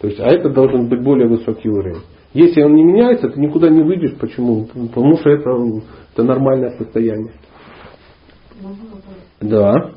То 0.00 0.08
есть, 0.08 0.20
а 0.20 0.26
это 0.26 0.50
должен 0.50 0.88
быть 0.88 1.02
более 1.02 1.28
высокий 1.28 1.68
уровень. 1.68 2.02
Если 2.32 2.62
он 2.62 2.74
не 2.74 2.82
меняется, 2.82 3.28
ты 3.28 3.40
никуда 3.40 3.70
не 3.70 3.82
выйдешь. 3.82 4.16
Почему? 4.18 4.66
Потому 4.66 5.16
что 5.18 5.30
это, 5.30 5.50
это 6.12 6.24
нормальное 6.24 6.76
состояние. 6.76 7.32
Да. 9.40 9.92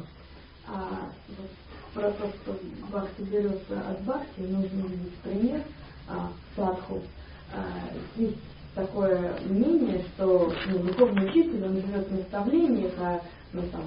А, 0.67 1.09
вот 1.29 1.49
про 1.95 2.11
то, 2.11 2.27
что 2.27 2.55
бхакти 2.87 3.21
берется 3.21 3.79
от 3.89 4.01
бхакти, 4.03 4.41
нужно 4.41 4.87
видеть 4.87 5.15
пример 5.23 5.61
а, 6.07 6.29
садху. 6.55 7.01
А, 7.53 7.59
есть 8.17 8.37
такое 8.75 9.33
мнение, 9.49 10.03
что 10.13 10.51
ну, 10.69 10.79
духовный 10.79 11.29
учитель, 11.29 11.63
он 11.65 11.75
живет 11.75 12.07
в 12.07 12.11
наставлениях, 12.11 12.91
а 12.99 13.19
ну, 13.53 13.61
там, 13.71 13.81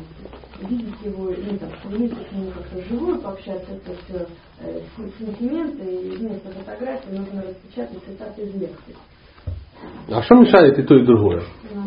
видеть 0.69 0.95
его, 1.05 1.25
ну, 1.31 1.59
там, 1.59 1.69
стремиться 1.79 2.17
к 2.17 2.33
нему 2.33 2.51
как-то 2.51 2.89
живую, 2.89 3.19
пообщаться, 3.21 3.73
это 3.73 3.97
все 4.05 4.27
э, 4.61 4.81
сантименты, 5.19 5.85
и 5.85 6.17
вместо 6.17 6.51
фотографии 6.51 7.11
нужно 7.11 7.43
распечатать 7.43 7.99
цитаты 8.05 8.43
из 8.43 8.55
лекций. 8.55 8.95
А 10.11 10.23
что 10.23 10.35
мешает 10.37 10.79
и 10.79 10.83
то, 10.83 10.97
и 10.97 11.05
другое? 11.05 11.43
Ну, 11.75 11.81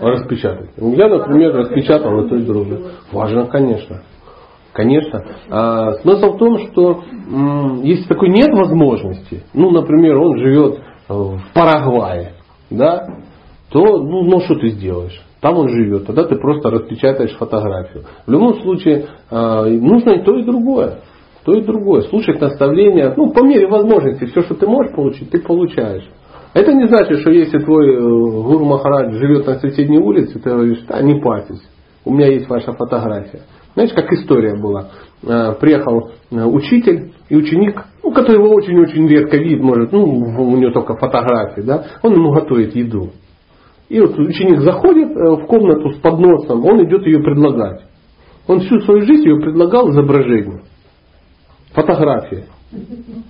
Да. 0.00 0.08
Распечатать. 0.10 0.70
Я, 0.76 1.08
например, 1.08 1.54
распечатал 1.54 2.24
и 2.24 2.28
то 2.28 2.36
и 2.36 2.42
другое. 2.42 2.80
Важно, 3.12 3.46
конечно. 3.46 4.02
Конечно. 4.72 5.24
А, 5.50 5.92
смысл 6.02 6.32
в 6.32 6.38
том, 6.38 6.58
что 6.66 7.04
м, 7.30 7.82
если 7.82 8.08
такой 8.08 8.28
нет 8.28 8.50
возможности, 8.50 9.44
ну, 9.52 9.70
например, 9.70 10.18
он 10.18 10.38
живет 10.38 10.80
в 11.08 11.40
Парагвае, 11.54 12.32
да, 12.70 13.06
то, 13.70 13.80
ну, 13.80 14.22
ну 14.24 14.40
что 14.40 14.56
ты 14.56 14.70
сделаешь? 14.70 15.23
Там 15.44 15.58
он 15.58 15.68
живет, 15.68 16.06
тогда 16.06 16.24
ты 16.24 16.36
просто 16.36 16.70
распечатаешь 16.70 17.36
фотографию. 17.36 18.04
В 18.26 18.30
любом 18.30 18.62
случае, 18.62 19.08
а, 19.30 19.66
нужно 19.66 20.12
и 20.12 20.24
то, 20.24 20.38
и 20.38 20.42
другое. 20.42 21.00
То 21.44 21.52
и 21.52 21.60
другое. 21.60 22.00
Слушать 22.04 22.40
наставления, 22.40 23.12
ну, 23.14 23.30
по 23.30 23.44
мере 23.44 23.66
возможности, 23.66 24.24
все, 24.24 24.40
что 24.40 24.54
ты 24.54 24.66
можешь 24.66 24.94
получить, 24.94 25.28
ты 25.28 25.42
получаешь. 25.42 26.08
Это 26.54 26.72
не 26.72 26.88
значит, 26.88 27.18
что 27.18 27.30
если 27.30 27.58
твой 27.58 27.94
э, 27.94 28.00
гуру 28.00 28.64
Махарадж 28.64 29.12
живет 29.16 29.46
на 29.46 29.58
соседней 29.58 29.98
улице, 29.98 30.38
ты 30.38 30.48
говоришь, 30.48 30.82
да, 30.88 31.02
не 31.02 31.20
парьтесь, 31.20 31.60
у 32.06 32.14
меня 32.14 32.28
есть 32.28 32.48
ваша 32.48 32.72
фотография. 32.72 33.42
Знаешь, 33.74 33.92
как 33.92 34.10
история 34.14 34.56
была. 34.58 34.92
Э, 35.22 35.52
приехал 35.60 36.12
э, 36.30 36.42
учитель 36.42 37.12
и 37.28 37.36
ученик, 37.36 37.84
ну, 38.02 38.12
который 38.12 38.36
его 38.38 38.48
очень-очень 38.48 39.06
редко 39.08 39.36
видит, 39.36 39.60
может, 39.60 39.92
ну, 39.92 40.04
у 40.04 40.56
него 40.56 40.72
только 40.72 40.96
фотографии, 40.96 41.60
да, 41.60 41.84
он 42.02 42.14
ему 42.14 42.32
готовит 42.32 42.74
еду. 42.74 43.10
И 43.94 44.00
вот 44.00 44.18
ученик 44.18 44.58
заходит 44.62 45.14
в 45.14 45.46
комнату 45.46 45.90
с 45.90 46.00
подносом, 46.00 46.64
он 46.64 46.84
идет 46.84 47.06
ее 47.06 47.22
предлагать. 47.22 47.82
Он 48.48 48.58
всю 48.58 48.80
свою 48.80 49.02
жизнь 49.02 49.22
ее 49.22 49.40
предлагал 49.40 49.88
изображению. 49.92 50.62
Фотография. 51.72 52.46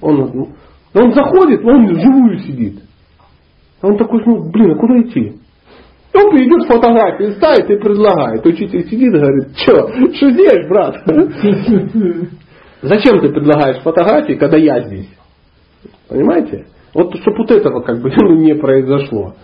Он, 0.01 0.49
он 0.95 1.13
заходит, 1.13 1.63
он 1.63 1.85
вживую 1.85 2.39
сидит. 2.39 2.79
А 3.83 3.89
он 3.89 3.99
такой, 3.99 4.23
ну, 4.25 4.51
блин, 4.51 4.71
а 4.71 4.77
куда 4.77 5.03
идти? 5.03 5.35
Он 6.15 6.35
идет 6.35 6.67
фотографии, 6.67 7.33
ставит 7.33 7.69
и 7.69 7.77
предлагает. 7.77 8.47
Учитель 8.47 8.89
сидит 8.89 9.13
и 9.15 9.19
говорит, 9.19 9.49
что, 9.59 9.89
что 10.15 10.31
здесь, 10.31 10.67
брат? 10.67 10.97
Зачем 12.81 13.21
ты 13.21 13.29
предлагаешь 13.29 13.83
фотографии, 13.83 14.33
когда 14.33 14.57
я 14.57 14.81
здесь? 14.87 15.11
Понимаете? 16.09 16.69
Вот 16.95 17.15
чтобы 17.17 17.37
вот 17.37 17.51
этого 17.51 17.81
как 17.83 18.01
бы 18.01 18.11
ну, 18.17 18.37
не 18.37 18.55
произошло. 18.55 19.35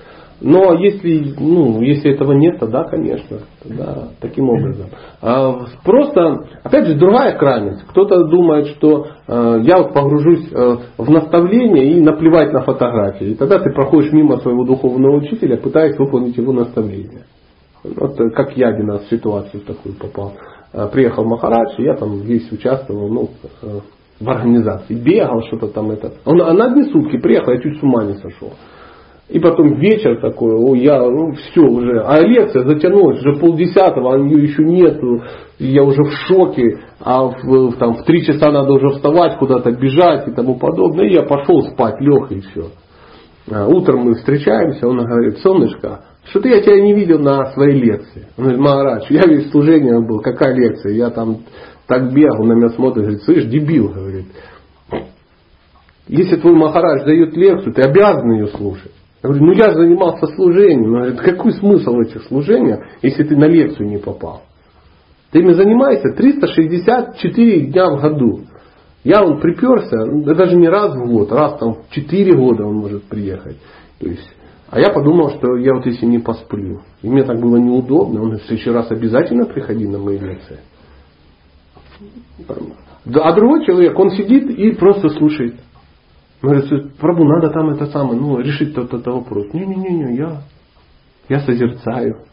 Но 0.41 0.73
если, 0.75 1.35
ну, 1.39 1.83
если 1.83 2.13
этого 2.13 2.33
нет, 2.33 2.59
то 2.59 2.67
да, 2.67 2.85
конечно, 2.85 3.41
да, 3.65 4.09
таким 4.21 4.49
образом. 4.49 4.87
А 5.21 5.67
просто, 5.85 6.47
опять 6.63 6.87
же, 6.87 6.95
другая 6.95 7.37
крайность. 7.37 7.85
Кто-то 7.89 8.25
думает, 8.25 8.69
что 8.69 9.07
э, 9.29 9.59
я 9.63 9.79
вот 9.79 9.93
погружусь 9.93 10.51
э, 10.51 10.77
в 10.97 11.11
наставление 11.11 11.93
и 11.93 12.01
наплевать 12.01 12.53
на 12.53 12.63
фотографии. 12.63 13.33
И 13.33 13.35
тогда 13.35 13.59
ты 13.59 13.71
проходишь 13.71 14.13
мимо 14.13 14.39
своего 14.39 14.65
духовного 14.65 15.17
учителя, 15.17 15.59
пытаясь 15.59 15.99
выполнить 15.99 16.37
его 16.39 16.53
наставление. 16.53 17.25
Вот 17.85 18.19
э, 18.19 18.31
как 18.31 18.57
я 18.57 18.69
один 18.69 18.91
раз 18.91 19.03
в 19.03 19.11
ситуацию 19.11 19.63
такую 19.63 19.95
попал. 19.97 20.33
Приехал 20.93 21.25
Махарадж, 21.25 21.75
и 21.79 21.83
я 21.83 21.95
там 21.97 22.21
весь 22.21 22.51
участвовал, 22.53 23.09
ну, 23.09 23.31
в 24.21 24.31
организации. 24.31 24.95
Бегал 24.95 25.43
что-то 25.49 25.67
там 25.69 25.91
это. 25.91 26.13
Он, 26.25 26.41
а 26.43 26.53
на 26.53 26.67
одни 26.67 26.85
сутки 26.85 27.19
приехал, 27.19 27.53
я 27.53 27.61
чуть 27.61 27.81
с 27.81 27.83
ума 27.83 28.05
не 28.05 28.15
сошел. 28.15 28.53
И 29.31 29.39
потом 29.39 29.75
вечер 29.75 30.21
такой, 30.21 30.57
о, 30.57 30.75
я, 30.75 30.99
ну 31.01 31.33
все 31.35 31.61
уже, 31.61 32.03
а 32.03 32.21
лекция 32.21 32.65
затянулась, 32.65 33.21
уже 33.21 33.39
полдесятого, 33.39 34.15
а 34.15 34.19
ее 34.19 34.43
еще 34.43 34.65
нету, 34.65 35.23
я 35.61 35.85
уже 35.85 36.03
в 36.03 36.13
шоке, 36.27 36.81
а 36.99 37.27
в, 37.27 37.77
там, 37.77 37.95
в 37.95 38.05
три 38.05 38.25
часа 38.25 38.51
надо 38.51 38.73
уже 38.73 38.89
вставать, 38.89 39.39
куда-то 39.39 39.71
бежать 39.71 40.27
и 40.27 40.33
тому 40.33 40.57
подобное. 40.59 41.07
И 41.07 41.15
я 41.15 41.23
пошел 41.23 41.63
спать, 41.63 42.01
лег 42.01 42.33
и 42.33 42.41
все. 42.41 42.71
А 43.53 43.69
утром 43.69 44.01
мы 44.01 44.15
встречаемся, 44.15 44.89
он 44.89 44.99
говорит, 44.99 45.39
солнышко, 45.39 46.01
что-то 46.25 46.49
я 46.49 46.61
тебя 46.61 46.81
не 46.81 46.93
видел 46.93 47.21
на 47.21 47.53
своей 47.53 47.81
лекции. 47.81 48.27
Он 48.37 48.45
говорит, 48.45 48.61
Магарадж, 48.61 49.07
я 49.11 49.23
весь 49.29 49.49
служение 49.53 50.01
был, 50.01 50.19
какая 50.21 50.55
лекция? 50.55 50.93
Я 50.93 51.11
там 51.11 51.39
так 51.87 52.13
бегал, 52.13 52.45
на 52.45 52.55
меня 52.55 52.71
смотрит, 52.71 53.05
говорит, 53.05 53.23
слышь, 53.23 53.45
дебил, 53.45 53.91
говорит. 53.91 54.27
Если 56.09 56.35
твой 56.35 56.55
Махарадж 56.55 57.05
дает 57.05 57.37
лекцию, 57.37 57.73
ты 57.73 57.83
обязан 57.83 58.33
ее 58.33 58.49
слушать. 58.49 58.91
Я 59.23 59.29
говорю, 59.29 59.47
ну 59.47 59.53
я 59.53 59.75
занимался 59.75 60.27
служением. 60.35 60.93
Но 60.93 61.17
какой 61.17 61.53
смысл 61.53 61.95
в 61.97 62.01
этих 62.01 62.23
служениях, 62.25 62.81
если 63.03 63.25
ты 63.25 63.37
на 63.37 63.45
лекцию 63.45 63.89
не 63.89 63.99
попал? 63.99 64.43
Ты 65.31 65.41
ими 65.41 65.53
занимаешься 65.53 66.13
364 66.17 67.61
дня 67.67 67.91
в 67.91 68.01
году. 68.01 68.41
Я 69.05 69.25
он 69.25 69.41
приперся, 69.41 70.05
ну, 70.05 70.23
даже 70.23 70.57
не 70.57 70.69
раз 70.69 70.95
в 70.95 71.07
год, 71.07 71.33
раз 71.33 71.59
там 71.59 71.75
в 71.75 71.91
4 71.91 72.37
года 72.37 72.65
он 72.65 72.77
может 72.77 73.05
приехать. 73.05 73.57
То 73.99 74.09
есть, 74.09 74.31
а 74.69 74.79
я 74.79 74.91
подумал, 74.91 75.31
что 75.31 75.57
я 75.57 75.75
вот 75.75 75.87
если 75.87 76.05
не 76.05 76.19
посплю, 76.19 76.83
и 77.01 77.09
мне 77.09 77.25
так 77.25 77.41
было 77.41 77.57
неудобно, 77.57 78.23
он 78.23 78.37
в 78.37 78.43
следующий 78.43 78.71
раз 78.71 78.91
обязательно 78.91 79.47
приходи 79.47 79.87
на 79.87 79.99
мои 79.99 80.19
лекции. 80.19 80.59
А 82.49 83.33
другой 83.33 83.65
человек, 83.65 83.99
он 83.99 84.11
сидит 84.11 84.51
и 84.51 84.73
просто 84.73 85.09
слушает. 85.11 85.55
Говорит, 86.43 86.97
Прабу, 86.97 87.25
надо 87.25 87.51
там 87.51 87.71
это 87.71 87.87
самое, 87.87 88.19
ну, 88.19 88.39
решить 88.39 88.75
тот 88.75 88.91
то 88.91 89.13
вопрос. 89.13 89.53
Не-не-не, 89.53 90.17
я, 90.17 90.43
я 91.29 91.41
созерцаю. 91.41 92.25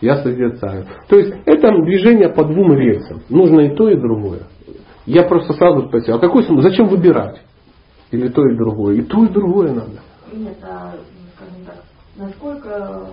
Я 0.00 0.20
созерцаю. 0.20 0.86
То 1.08 1.16
есть 1.16 1.32
это 1.46 1.68
движение 1.84 2.28
по 2.28 2.44
двум 2.44 2.72
рельсам. 2.72 3.22
Нужно 3.28 3.60
и 3.60 3.76
то, 3.76 3.88
и 3.88 3.96
другое. 3.96 4.40
Я 5.06 5.22
просто 5.22 5.52
сразу 5.52 5.86
спросил, 5.86 6.16
а 6.16 6.18
какой 6.18 6.42
смысл? 6.42 6.62
Зачем 6.62 6.88
выбирать? 6.88 7.40
Или 8.10 8.28
то, 8.28 8.44
и 8.44 8.56
другое? 8.56 8.96
И 8.96 9.02
то, 9.02 9.24
и 9.24 9.28
другое 9.28 9.72
надо. 9.72 10.00
Нет, 10.32 10.56
а, 10.62 10.94
скажем 11.36 11.64
так, 11.64 11.84
насколько 12.16 13.06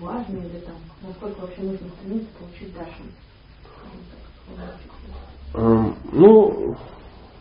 важно 0.00 0.36
или 0.36 0.60
там, 0.64 0.74
насколько 1.06 1.40
вообще 1.42 1.62
нужно 1.62 1.88
стремиться 2.00 2.28
получить 2.38 2.74
Дашин? 2.74 3.06
Эм, 5.54 5.94
ну, 6.12 6.76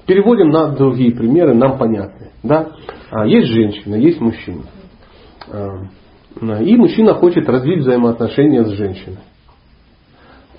Переводим 0.06 0.50
на 0.50 0.70
другие 0.70 1.14
примеры, 1.14 1.54
нам 1.54 1.78
понятны. 1.78 2.32
Да? 2.44 2.72
А, 3.10 3.26
есть 3.26 3.48
женщина, 3.48 3.96
есть 3.96 4.20
мужчина. 4.20 4.64
А, 5.50 6.62
и 6.62 6.76
мужчина 6.76 7.14
хочет 7.14 7.48
развить 7.48 7.80
взаимоотношения 7.80 8.66
с 8.66 8.72
женщиной. 8.72 9.20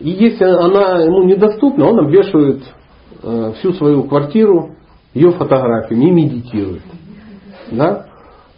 И 0.00 0.10
если 0.10 0.44
она 0.44 1.02
ему 1.02 1.24
недоступна, 1.24 1.86
он 1.86 2.00
обвешивает 2.00 2.62
э, 3.22 3.52
всю 3.58 3.72
свою 3.74 4.04
квартиру 4.04 4.70
ее 5.12 5.32
фотографиями 5.32 6.08
и 6.08 6.10
медитирует. 6.10 6.82
Да? 7.70 8.06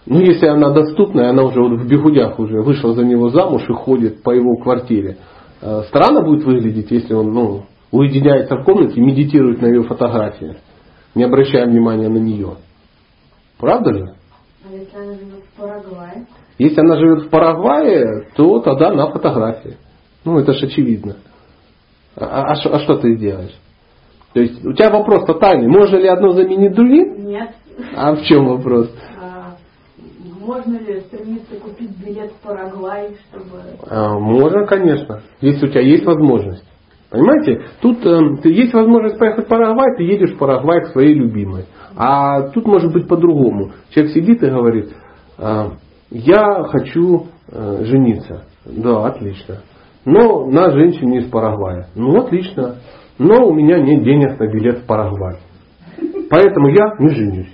Но 0.07 0.21
если 0.21 0.47
она 0.47 0.71
доступна, 0.71 1.29
она 1.31 1.43
уже 1.43 1.61
вот 1.61 1.81
в 1.81 1.89
бегудях 1.89 2.39
уже 2.39 2.63
вышла 2.63 2.95
за 2.95 3.05
него 3.05 3.31
замуж 3.31 3.65
и 3.69 3.73
ходит 3.73 4.23
по 4.23 4.31
его 4.31 4.57
квартире, 4.57 5.19
э, 5.61 5.83
странно 5.89 6.23
будет 6.23 6.45
выглядеть, 6.45 6.91
если 6.91 7.13
он 7.13 7.33
ну, 7.33 7.63
уединяется 7.91 8.57
в 8.57 8.65
комнате 8.65 8.95
и 8.95 9.01
медитирует 9.01 9.61
на 9.61 9.67
ее 9.67 9.83
фотографии 9.83 10.57
не 11.17 11.25
обращая 11.25 11.67
внимания 11.67 12.09
на 12.09 12.19
нее. 12.19 12.57
Правда 13.59 13.93
же? 13.93 14.15
А 14.65 14.73
если 14.73 14.97
она 14.97 15.15
живет 15.15 15.45
в 15.45 15.61
Парагвае? 15.61 16.27
Если 16.59 16.81
она 16.81 16.97
живет 16.97 17.23
в 17.23 17.31
Парагвае, 17.31 18.29
то 18.37 18.61
тогда 18.61 18.93
на 18.93 19.11
фотографии. 19.11 19.79
Ну, 20.25 20.39
это 20.39 20.53
же 20.53 20.67
очевидно. 20.67 21.17
А, 22.17 22.53
а, 22.53 22.53
а 22.53 22.79
что 22.81 22.99
ты 22.99 23.17
делаешь? 23.17 23.55
То 24.35 24.41
есть 24.41 24.63
у 24.65 24.75
тебя 24.75 24.91
вопрос 24.91 25.25
тотальный. 25.25 25.69
Можно 25.69 25.97
ли 25.97 26.09
одно 26.09 26.33
заменить 26.33 26.75
другим? 26.75 27.27
Нет. 27.27 27.51
А 27.95 28.15
в 28.15 28.23
чем 28.25 28.49
вопрос? 28.49 28.91
А, 29.19 29.57
можно 30.41 30.77
ли 30.77 31.01
стремиться 31.01 31.57
купить 31.57 31.97
билет 31.97 32.31
в 32.33 32.47
Парагвай, 32.47 33.17
чтобы... 33.31 33.63
А, 33.89 34.19
можно, 34.19 34.67
конечно. 34.67 35.23
Если 35.41 35.67
у 35.67 35.71
тебя 35.71 35.81
есть 35.81 36.05
возможность. 36.05 36.65
Понимаете, 37.17 37.63
тут 37.81 38.05
э, 38.05 38.49
есть 38.51 38.75
возможность 38.75 39.19
поехать 39.19 39.47
в 39.47 39.49
Парагвай, 39.49 39.97
ты 39.97 40.03
едешь 40.03 40.35
в 40.35 40.39
Парагвай 40.39 40.83
к 40.83 40.89
своей 40.89 41.15
любимой. 41.15 41.65
А 41.97 42.51
тут 42.51 42.67
может 42.67 42.93
быть 42.93 43.09
по-другому. 43.09 43.71
Человек 43.89 44.13
сидит 44.13 44.43
и 44.43 44.51
говорит, 44.51 44.93
э, 45.39 45.65
я 46.11 46.65
хочу 46.65 47.29
э, 47.51 47.85
жениться. 47.85 48.45
Да, 48.67 49.07
отлично. 49.07 49.63
Но 50.05 50.45
на 50.47 50.71
женщине 50.73 51.21
из 51.21 51.31
Парагвая. 51.31 51.89
Ну, 51.95 52.21
отлично. 52.21 52.77
Но 53.19 53.47
у 53.47 53.55
меня 53.55 53.81
нет 53.81 54.05
денег 54.05 54.39
на 54.39 54.47
билет 54.49 54.81
в 54.81 54.87
Парагвай. 54.87 55.37
Поэтому 56.29 56.69
я 56.69 56.97
не 56.99 57.15
женюсь. 57.15 57.53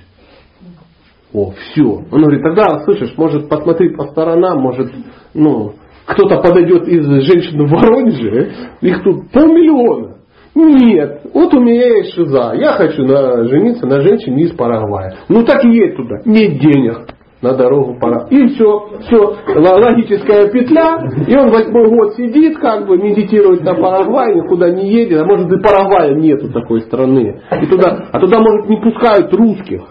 О, 1.33 1.53
все. 1.53 1.85
Он 1.85 2.21
говорит, 2.21 2.43
тогда, 2.43 2.81
слышишь, 2.81 3.17
может 3.17 3.49
посмотреть 3.49 3.97
по 3.97 4.09
сторонам, 4.09 4.61
может, 4.61 4.93
ну, 5.35 5.75
кто-то 6.07 6.41
подойдет 6.41 6.89
из 6.89 7.05
женщин 7.05 7.67
в 7.67 7.71
Воронеже, 7.71 8.51
их 8.81 9.03
тут 9.03 9.31
полмиллиона. 9.33 10.17
Нет, 10.55 11.23
вот 11.33 11.55
у 11.55 11.61
меня 11.61 11.97
есть 11.97 12.15
шиза, 12.15 12.53
я 12.55 12.73
хочу 12.73 13.05
на, 13.05 13.45
жениться 13.45 13.87
на 13.87 14.01
женщине 14.01 14.45
из 14.45 14.53
Парагвая. 14.53 15.15
Ну 15.29 15.45
так 15.45 15.65
и 15.65 15.69
едь 15.69 15.97
туда, 15.97 16.17
нет 16.27 16.59
денег 16.59 17.07
на 17.41 17.55
дорогу 17.55 17.99
пора. 17.99 18.27
И 18.31 18.47
все, 18.49 18.89
все, 19.01 19.37
логическая 19.55 20.49
петля, 20.49 20.99
и 21.27 21.37
он 21.37 21.51
восьмой 21.51 21.89
год 21.89 22.15
сидит, 22.15 22.59
как 22.59 22.87
бы 22.87 22.97
медитирует 22.99 23.63
на 23.65 23.75
Парагвай, 23.75 24.37
никуда 24.37 24.71
не 24.71 24.93
едет, 24.93 25.23
а 25.23 25.25
может 25.25 25.51
и 25.51 25.61
Парагвая 25.61 26.15
нету 26.15 26.53
такой 26.53 26.83
страны. 26.83 27.41
И 27.61 27.67
туда, 27.67 28.09
а 28.13 28.21
туда, 28.21 28.39
может, 28.39 28.69
не 28.69 28.77
пускают 28.77 29.33
русских. 29.35 29.83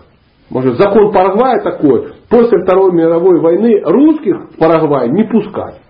Может, 0.49 0.77
закон 0.77 1.11
Парагвая 1.11 1.61
такой, 1.61 2.13
после 2.29 2.63
Второй 2.63 2.93
мировой 2.93 3.39
войны 3.39 3.81
русских 3.83 4.51
в 4.51 4.57
Парагвай 4.57 5.09
не 5.09 5.23
пускать. 5.23 5.80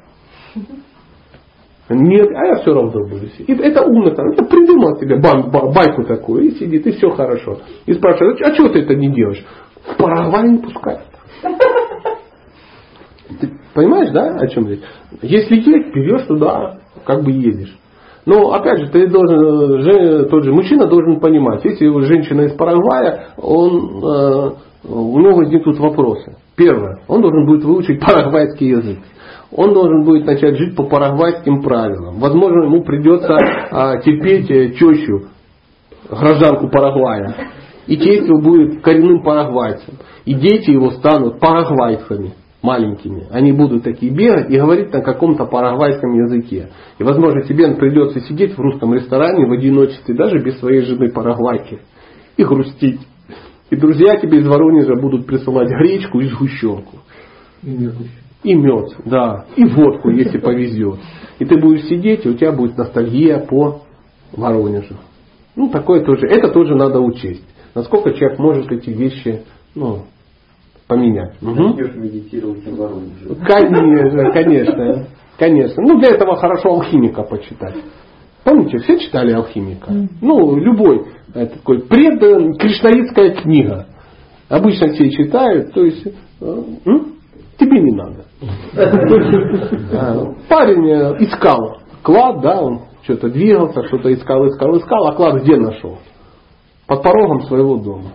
Нет, 1.90 2.30
а 2.34 2.46
я 2.46 2.56
все 2.62 2.74
равно 2.74 2.92
буду 2.92 3.28
сидеть. 3.38 3.60
Это 3.60 3.84
умно, 3.84 4.12
там, 4.12 4.30
это 4.30 4.46
придумал 4.46 4.98
себе 4.98 5.20
бан, 5.20 5.52
байку 5.52 6.04
такую, 6.04 6.46
и 6.46 6.52
сидит, 6.52 6.88
и 6.88 6.92
все 6.92 7.10
хорошо. 7.10 7.60
И 7.86 7.94
спрашивает, 7.94 8.42
а 8.42 8.54
что 8.54 8.70
ты 8.70 8.80
это 8.80 8.96
не 8.96 9.10
делаешь? 9.10 9.44
В 9.84 9.98
Парагвай 9.98 10.50
не 10.50 10.58
пускают. 10.60 11.02
Ты 13.40 13.50
понимаешь, 13.74 14.12
да, 14.12 14.36
о 14.36 14.48
чем 14.48 14.68
речь? 14.68 14.82
Если 15.22 15.56
есть, 15.56 15.94
берешь 15.94 16.28
туда, 16.28 16.80
как 17.06 17.24
бы 17.24 17.32
едешь. 17.32 17.78
Но 18.26 18.54
опять 18.54 18.80
же, 18.80 18.90
ты 18.90 19.08
должен, 19.08 19.82
же, 19.82 20.26
тот 20.26 20.44
же 20.44 20.54
мужчина 20.54 20.88
должен 20.88 21.20
понимать, 21.20 21.66
если 21.66 21.88
женщина 22.06 22.42
из 22.42 22.54
Парагвая, 22.54 23.30
он, 23.38 24.04
э, 24.04 24.52
у 24.88 25.20
него 25.20 25.38
возникнут 25.38 25.80
вопросы. 25.80 26.36
Первое, 26.56 27.00
он 27.08 27.22
должен 27.22 27.46
будет 27.48 27.64
выучить 27.64 28.00
парагвайский 28.00 28.70
язык. 28.70 29.00
Он 29.54 29.74
должен 29.74 30.04
будет 30.04 30.26
начать 30.26 30.58
жить 30.58 30.76
по 30.76 30.84
парагвайским 30.84 31.62
правилам. 31.62 32.20
Возможно, 32.20 32.64
ему 32.64 32.84
придется 32.84 33.36
а, 33.72 33.98
терпеть 33.98 34.50
э, 34.50 34.70
тещу, 34.70 35.28
гражданку 36.10 36.70
Парагвая. 36.70 37.36
И 37.88 37.96
его 37.96 38.40
будет 38.40 38.82
коренным 38.82 39.24
парагвайцем. 39.24 39.96
И 40.24 40.34
дети 40.36 40.72
его 40.72 40.92
станут 40.92 41.40
парагвайцами 41.40 42.34
маленькими. 42.62 43.28
Они 43.32 43.52
будут 43.52 43.84
такие 43.84 44.14
бегать 44.14 44.50
и 44.50 44.58
говорить 44.58 44.94
на 44.94 45.02
каком-то 45.02 45.46
парагвайском 45.46 46.14
языке. 46.14 46.70
И, 47.00 47.04
возможно, 47.04 47.42
тебе 47.42 47.74
придется 47.76 48.22
сидеть 48.22 48.56
в 48.56 48.60
русском 48.60 48.94
ресторане 48.94 49.48
в 49.48 49.52
одиночестве, 49.52 50.16
даже 50.16 50.40
без 50.40 50.60
своей 50.60 50.82
жены 50.82 51.12
парагвайки, 51.12 51.82
и 52.38 52.44
грустить. 52.44 53.02
И 53.72 53.76
друзья 53.76 54.18
тебе 54.18 54.40
из 54.40 54.48
Воронежа 54.48 54.96
будут 54.96 55.26
присылать 55.26 55.70
гречку 55.70 56.20
и 56.20 56.28
сгущенку. 56.28 56.98
И 57.64 57.70
мед. 57.70 57.96
И 58.44 58.54
мед, 58.56 58.96
да. 59.06 59.46
И 59.56 59.64
водку, 59.66 60.10
если 60.10 60.40
повезет. 60.40 61.00
И 61.40 61.46
ты 61.46 61.60
будешь 61.60 61.86
сидеть, 61.86 62.26
и 62.26 62.30
у 62.30 62.34
тебя 62.34 62.52
будет 62.52 62.78
ностальгия 62.78 63.40
по 63.40 63.82
Воронежу. 64.34 64.96
Ну, 65.56 65.70
такое 65.70 66.04
тоже. 66.04 66.28
Это 66.28 66.50
тоже 66.50 66.76
надо 66.76 67.00
учесть. 67.00 67.46
Насколько 67.76 68.14
человек 68.14 68.40
может 68.40 68.72
эти 68.72 68.90
вещи 68.90 69.42
ну, 69.76 70.04
поменять. 70.88 71.36
Угу. 71.42 71.78
Медитировать 71.96 72.66
в 72.66 72.76
Воронеже. 72.76 73.36
Конечно, 73.46 74.32
конечно. 74.32 75.08
Конечно. 75.38 75.84
Ну, 75.84 76.00
для 76.00 76.10
этого 76.10 76.36
хорошо 76.36 76.74
алхимика 76.74 77.24
почитать. 77.24 77.76
Помните, 78.44 78.78
все 78.80 79.00
читали 79.00 79.32
алхимика? 79.32 79.92
Ну, 80.22 80.56
любой 80.58 81.06
э, 81.34 81.46
такой 81.46 81.82
пред 81.82 82.20
кришнаитская 82.58 83.36
книга. 83.36 83.88
Обычно 84.50 84.90
все 84.94 85.10
читают, 85.12 85.74
то 85.74 85.84
есть 85.84 86.06
э, 86.06 86.64
тебе 87.58 87.80
не 87.82 87.96
надо. 87.96 88.26
Парень 90.50 90.90
э, 90.90 91.16
искал 91.20 91.78
клад, 92.02 92.42
да, 92.42 92.62
он 92.62 92.82
что-то 93.04 93.30
двигался, 93.30 93.84
что-то 93.88 94.12
искал, 94.12 94.48
искал, 94.48 94.78
искал, 94.78 95.08
а 95.08 95.14
клад 95.14 95.42
где 95.44 95.58
нашел? 95.58 96.00
Под 96.88 97.04
порогом 97.04 97.42
своего 97.42 97.78
дома. 97.78 98.14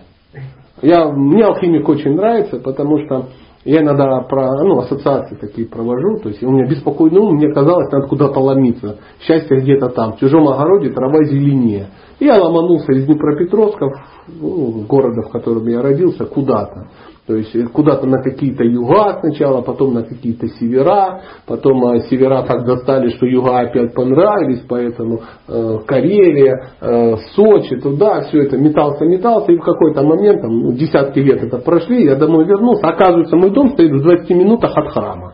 Я, 0.81 1.09
мне 1.09 1.45
алхимик 1.45 1.87
очень 1.87 2.15
нравится, 2.15 2.59
потому 2.59 2.99
что 3.05 3.27
я 3.63 3.81
иногда 3.81 4.21
про, 4.21 4.63
ну, 4.63 4.79
ассоциации 4.79 5.35
такие 5.35 5.67
провожу, 5.67 6.19
то 6.19 6.29
есть 6.29 6.43
у 6.43 6.51
меня 6.51 6.69
беспокойный 6.69 7.19
ум, 7.19 7.35
мне 7.35 7.51
казалось, 7.53 7.91
надо 7.91 8.07
куда-то 8.07 8.39
ломиться. 8.39 8.97
Счастье 9.21 9.59
где-то 9.59 9.89
там, 9.89 10.13
в 10.13 10.19
чужом 10.19 10.47
огороде 10.47 10.89
трава 10.89 11.23
зеленее. 11.23 11.87
Я 12.19 12.41
ломанулся 12.41 12.91
из 12.93 13.05
Днепропетровска, 13.05 13.85
ну, 14.27 14.85
города, 14.87 15.21
в 15.21 15.31
котором 15.31 15.67
я 15.67 15.81
родился, 15.81 16.25
куда-то. 16.25 16.87
То 17.27 17.35
есть 17.35 17.53
э, 17.55 17.67
куда-то 17.67 18.07
на 18.07 18.23
какие-то 18.23 18.63
юга 18.63 19.19
сначала, 19.19 19.61
потом 19.61 19.93
на 19.93 20.03
какие-то 20.03 20.47
севера, 20.47 21.21
потом 21.45 21.85
э, 21.91 21.99
севера 22.09 22.43
так 22.43 22.65
достали, 22.65 23.09
что 23.09 23.25
юга 23.25 23.59
опять 23.59 23.93
понравились, 23.93 24.63
поэтому 24.67 25.21
э, 25.47 25.77
Карелия, 25.85 26.71
э, 26.79 27.17
Сочи, 27.35 27.75
туда, 27.81 28.21
все 28.21 28.43
это 28.43 28.57
метался, 28.57 29.05
метался, 29.05 29.51
и 29.51 29.57
в 29.57 29.63
какой-то 29.63 30.03
момент, 30.03 30.41
там, 30.41 30.57
ну, 30.57 30.71
десятки 30.71 31.19
лет 31.19 31.43
это 31.43 31.59
прошли, 31.59 32.05
я 32.05 32.15
домой 32.15 32.45
вернулся, 32.45 32.87
оказывается, 32.87 33.35
мой 33.35 33.51
дом 33.51 33.69
стоит 33.71 33.91
в 33.91 34.01
20 34.01 34.29
минутах 34.31 34.71
от 34.75 34.89
храма. 34.91 35.33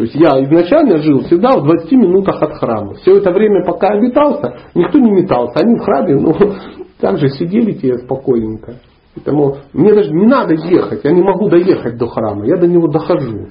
То 0.00 0.04
есть 0.04 0.14
я 0.14 0.42
изначально 0.44 0.96
жил 1.02 1.24
всегда 1.24 1.58
в 1.58 1.64
20 1.64 1.92
минутах 1.92 2.40
от 2.40 2.54
храма. 2.54 2.94
Все 2.94 3.18
это 3.18 3.32
время, 3.32 3.62
пока 3.66 3.88
обитался, 3.88 4.56
никто 4.74 4.98
не 4.98 5.10
метался. 5.10 5.58
Они 5.58 5.76
в 5.76 5.82
храме, 5.82 6.14
ну, 6.14 6.34
так 7.00 7.18
же 7.18 7.28
сидели 7.28 7.72
тебе 7.72 7.98
спокойненько. 7.98 8.76
Поэтому 9.14 9.58
мне 9.74 9.92
даже 9.92 10.10
не 10.10 10.24
надо 10.24 10.54
ехать, 10.54 11.04
я 11.04 11.10
не 11.10 11.20
могу 11.20 11.50
доехать 11.50 11.98
до 11.98 12.06
храма, 12.06 12.46
я 12.46 12.56
до 12.56 12.66
него 12.66 12.88
дохожу. 12.88 13.48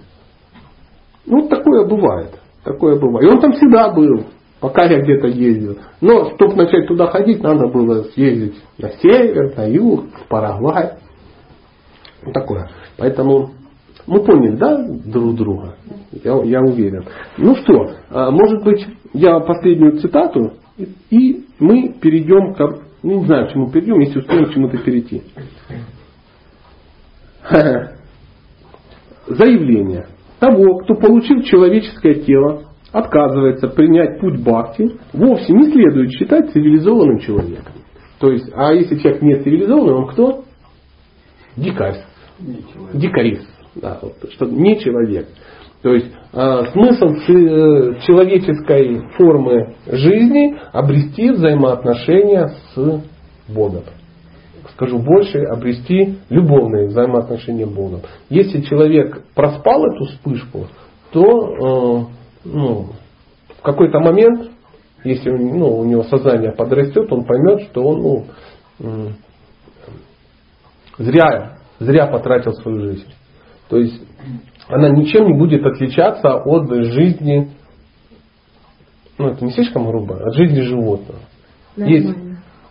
Ну, 1.28 1.48
такое 1.50 1.86
бывает. 1.86 2.40
Такое 2.64 3.00
бывает. 3.00 3.30
И 3.30 3.32
он 3.32 3.42
там 3.42 3.54
всегда 3.54 3.94
был, 3.94 4.24
пока 4.60 4.86
я 4.86 5.02
где-то 5.02 5.28
ездил. 5.28 5.78
Но, 6.02 6.32
чтобы 6.32 6.56
начать 6.56 6.88
туда 6.88 7.12
ходить, 7.12 7.44
надо 7.44 7.68
было 7.68 8.06
съездить 8.06 8.56
на 8.80 8.90
север, 8.90 9.56
на 9.56 9.70
юг, 9.70 10.06
в 10.16 10.28
Парагвай. 10.28 10.94
Вот 12.24 12.34
такое. 12.34 12.72
Поэтому 12.98 13.52
мы 14.08 14.24
поняли, 14.24 14.56
да, 14.56 14.86
друг 15.06 15.36
друга? 15.36 15.76
Я, 16.24 16.42
я 16.44 16.62
уверен. 16.62 17.06
Ну 17.38 17.56
что, 17.56 17.92
а, 18.10 18.32
может 18.32 18.64
быть, 18.64 18.86
я 19.14 19.40
последнюю 19.40 20.00
цитату, 20.00 20.54
и 21.10 21.46
мы 21.60 21.94
перейдем 22.02 22.54
к 22.54 22.90
ну, 23.02 23.20
не 23.20 23.26
знаю, 23.26 23.48
к 23.48 23.52
чему 23.52 23.70
перейдем, 23.70 24.00
если 24.00 24.20
успеем 24.20 24.46
к 24.46 24.54
чему-то 24.54 24.78
перейти. 24.78 25.24
Заявление. 29.28 30.08
Того, 30.40 30.80
кто 30.80 30.96
получил 30.96 31.42
человеческое 31.44 32.16
тело, 32.16 32.64
отказывается 32.92 33.68
принять 33.70 34.20
путь 34.20 34.42
бхакти, 34.42 34.98
вовсе 35.14 35.54
не 35.54 35.72
следует 35.72 36.12
считать 36.12 36.52
цивилизованным 36.52 37.20
человеком. 37.20 37.74
То 38.20 38.32
есть, 38.32 38.50
а 38.54 38.74
если 38.74 38.98
человек 38.98 39.22
не 39.22 39.36
цивилизованный, 39.36 39.94
он 39.94 40.08
кто? 40.08 40.44
Дикарь. 41.56 42.04
Дикарист. 42.94 43.48
Да, 43.76 44.00
что 44.32 44.46
не 44.46 44.80
человек. 44.80 45.28
То 45.82 45.94
есть 45.94 46.08
э, 46.34 46.64
смысл 46.74 47.16
человеческой 48.06 49.02
формы 49.16 49.76
жизни 49.88 50.58
обрести 50.74 51.30
взаимоотношения 51.32 52.50
с 52.74 53.04
Богом. 53.48 53.84
Скажу 54.74 55.00
больше, 55.00 55.40
обрести 55.40 56.20
любовные 56.30 56.88
взаимоотношения 56.88 57.66
с 57.66 57.70
Богом. 57.70 58.02
Если 58.30 58.62
человек 58.62 59.24
проспал 59.36 59.86
эту 59.86 60.06
вспышку, 60.06 60.68
то 61.12 61.22
э, 61.24 62.06
ну, 62.46 62.88
в 63.58 63.62
какой-то 63.62 64.00
момент, 64.00 64.52
если 65.04 65.32
ну, 65.32 65.80
у 65.80 65.86
него 65.86 66.04
сознание 66.04 66.52
подрастет, 66.52 67.12
он 67.12 67.24
поймет, 67.24 67.70
что 67.70 67.84
он 67.84 68.02
ну, 68.02 68.26
э, 68.80 69.08
зря, 70.98 71.58
зря 71.80 72.08
потратил 72.08 72.54
свою 72.54 72.82
жизнь. 72.82 73.14
То 73.70 73.78
есть 73.78 74.02
она 74.68 74.90
ничем 74.90 75.28
не 75.28 75.38
будет 75.38 75.66
отличаться 75.66 76.36
от 76.36 76.70
жизни, 76.70 77.52
ну 79.18 79.30
это 79.30 79.46
не 79.46 79.52
слишком 79.52 79.88
грубо, 79.88 80.28
от 80.28 80.34
жизни 80.34 80.62
животного. 80.62 81.20
Есть, 81.76 82.16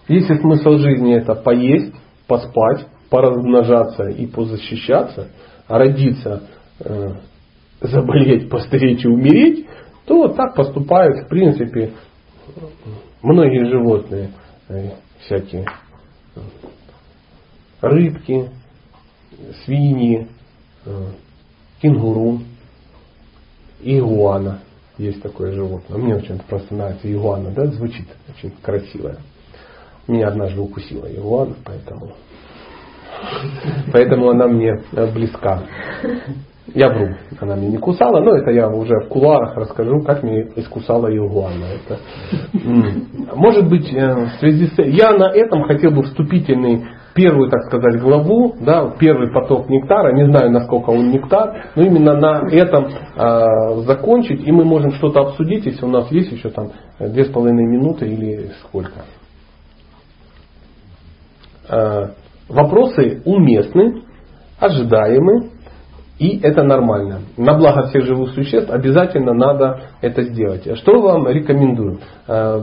если 0.08 0.34
смысл 0.38 0.78
жизни 0.78 1.14
это 1.14 1.34
поесть, 1.34 1.94
поспать, 2.26 2.86
поразмножаться 3.10 4.08
и 4.08 4.26
позащищаться, 4.26 5.28
а 5.66 5.78
родиться, 5.78 6.48
э, 6.80 7.14
заболеть, 7.80 8.50
постареть 8.50 9.04
и 9.04 9.08
умереть, 9.08 9.66
то 10.06 10.28
так 10.28 10.54
поступают 10.54 11.26
в 11.26 11.28
принципе 11.28 11.92
многие 13.22 13.64
животные, 13.66 14.30
э, 14.68 14.90
всякие 15.20 15.66
рыбки, 17.80 18.50
свиньи, 19.64 20.22
э, 20.22 20.38
кенгуру, 21.80 22.40
игуана. 23.80 24.60
Есть 24.98 25.22
такое 25.22 25.52
животное. 25.52 25.98
Мне 25.98 26.16
очень 26.16 26.38
просто 26.48 26.74
нравится 26.74 27.10
игуана, 27.12 27.50
да, 27.50 27.66
звучит 27.66 28.06
очень 28.28 28.52
красиво. 28.62 29.16
Меня 30.09 30.28
однажды 30.28 30.60
укусила 30.60 31.06
игуана, 31.06 31.55
поэтому, 31.64 32.12
поэтому 33.92 34.30
она 34.30 34.48
мне 34.48 34.82
э, 34.92 35.12
близка. 35.12 35.62
Я 36.74 36.88
вру, 36.90 37.14
она 37.40 37.56
меня 37.56 37.70
не 37.70 37.76
кусала, 37.78 38.20
но 38.20 38.34
это 38.34 38.50
я 38.50 38.68
уже 38.68 38.94
в 39.05 39.09
кулуарах 39.09 39.56
расскажу, 39.56 40.02
как 40.02 40.22
мне 40.22 40.48
искусала 40.56 41.14
игуана. 41.14 41.64
Это, 41.64 42.00
может 43.36 43.68
быть, 43.68 43.92
э, 43.92 44.14
в 44.26 44.30
связи 44.40 44.66
с 44.66 44.82
я 44.82 45.12
на 45.12 45.30
этом 45.30 45.62
хотел 45.62 45.92
бы 45.92 46.02
вступительный 46.02 46.84
первую, 47.19 47.51
так 47.51 47.65
сказать, 47.65 48.01
главу, 48.01 48.55
да, 48.61 48.95
первый 48.97 49.32
поток 49.32 49.69
нектара, 49.69 50.12
не 50.12 50.27
знаю, 50.27 50.53
насколько 50.53 50.90
он 50.90 51.11
нектар, 51.11 51.73
но 51.74 51.82
именно 51.82 52.15
на 52.15 52.49
этом 52.49 52.86
э, 52.86 53.82
закончить, 53.86 54.47
и 54.47 54.53
мы 54.53 54.65
можем 54.65 54.93
что-то 54.93 55.23
обсудить, 55.23 55.66
если 55.66 55.85
у 55.85 55.89
нас 55.89 56.09
есть 56.12 56.31
еще 56.31 56.51
там 56.51 56.70
две 57.01 57.24
с 57.24 57.28
половиной 57.28 57.66
минуты 57.66 58.07
или 58.07 58.53
сколько. 58.62 59.03
Э, 61.69 62.11
вопросы 62.49 63.20
уместны, 63.24 64.05
ожидаемы, 64.61 65.51
И 66.19 66.40
это 66.40 66.65
нормально. 66.65 67.20
На 67.36 67.55
благо 67.55 67.86
всех 67.89 68.05
живых 68.05 68.31
существ 68.31 68.70
обязательно 68.70 69.35
надо 69.35 69.81
это 70.01 70.23
сделать. 70.23 70.66
Что 70.78 71.01
вам 71.01 71.28
рекомендую? 71.28 72.01
Э, 72.27 72.59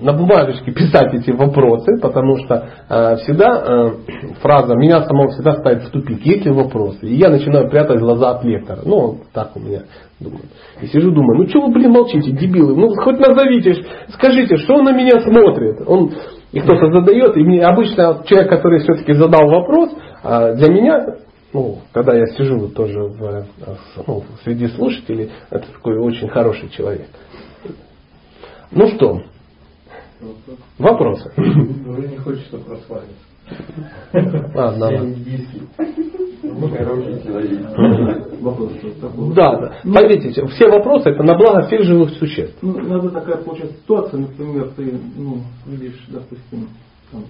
на 0.00 0.12
бумажечке 0.12 0.70
писать 0.70 1.12
эти 1.12 1.32
вопросы, 1.32 1.98
потому 2.00 2.36
что 2.38 2.68
э, 2.88 3.16
всегда 3.16 3.62
э, 3.66 3.90
фраза 4.40 4.76
меня 4.76 5.02
самого 5.02 5.30
всегда 5.30 5.54
ставит 5.54 5.82
в 5.82 5.90
тупик. 5.90 6.24
Есть 6.24 6.44
ли 6.44 6.52
вопросы? 6.52 7.08
И 7.08 7.16
я 7.16 7.28
начинаю 7.28 7.68
прятать 7.68 7.98
глаза 7.98 8.36
от 8.36 8.44
лектора. 8.44 8.82
Ну, 8.84 9.18
так 9.32 9.56
у 9.56 9.60
меня 9.60 9.80
думаю. 10.20 10.42
И 10.80 10.86
сижу, 10.86 11.10
думаю, 11.10 11.40
ну 11.40 11.48
что 11.48 11.62
вы, 11.62 11.72
блин, 11.72 11.90
молчите, 11.90 12.30
дебилы? 12.30 12.76
Ну, 12.76 12.94
хоть 13.02 13.18
назовите, 13.18 13.84
скажите, 14.10 14.58
что 14.58 14.76
он 14.76 14.84
на 14.84 14.92
меня 14.92 15.20
смотрит? 15.22 15.82
Он, 15.88 16.12
и 16.52 16.60
кто-то 16.60 16.92
задает, 16.92 17.36
и 17.36 17.42
мне 17.42 17.64
обычно 17.64 18.22
человек, 18.26 18.48
который 18.48 18.78
все-таки 18.78 19.12
задал 19.12 19.48
вопрос, 19.48 19.90
для 20.22 20.72
меня 20.72 21.16
ну, 21.56 21.78
когда 21.90 22.14
я 22.14 22.26
сижу 22.26 22.68
тоже 22.68 23.00
в, 23.00 23.46
ну, 24.06 24.24
среди 24.44 24.68
слушателей, 24.68 25.30
это 25.48 25.66
такой 25.72 25.96
очень 25.96 26.28
хороший 26.28 26.68
человек. 26.68 27.08
Ну 28.70 28.86
что, 28.88 29.22
вопросы? 30.76 31.32
Уже 31.38 32.08
не 32.08 32.18
хочется 32.18 32.58
прославиться. 32.58 33.14
Ладно. 34.54 35.14
Ну, 36.42 36.68
Да, 39.34 39.56
да. 39.56 39.76
Поверьте, 39.82 40.46
все 40.48 40.68
вопросы 40.68 41.08
это 41.08 41.22
на 41.22 41.38
благо 41.38 41.66
всех 41.68 41.84
живых 41.84 42.10
существ. 42.18 42.58
Ну, 42.60 42.78
иногда 42.80 43.08
такая 43.20 43.38
получается 43.38 43.78
ситуация, 43.78 44.20
например, 44.20 44.72
ты 44.76 45.00
ну, 45.16 45.38
видишь, 45.66 46.04
допустим, 46.08 46.68
там, 47.10 47.24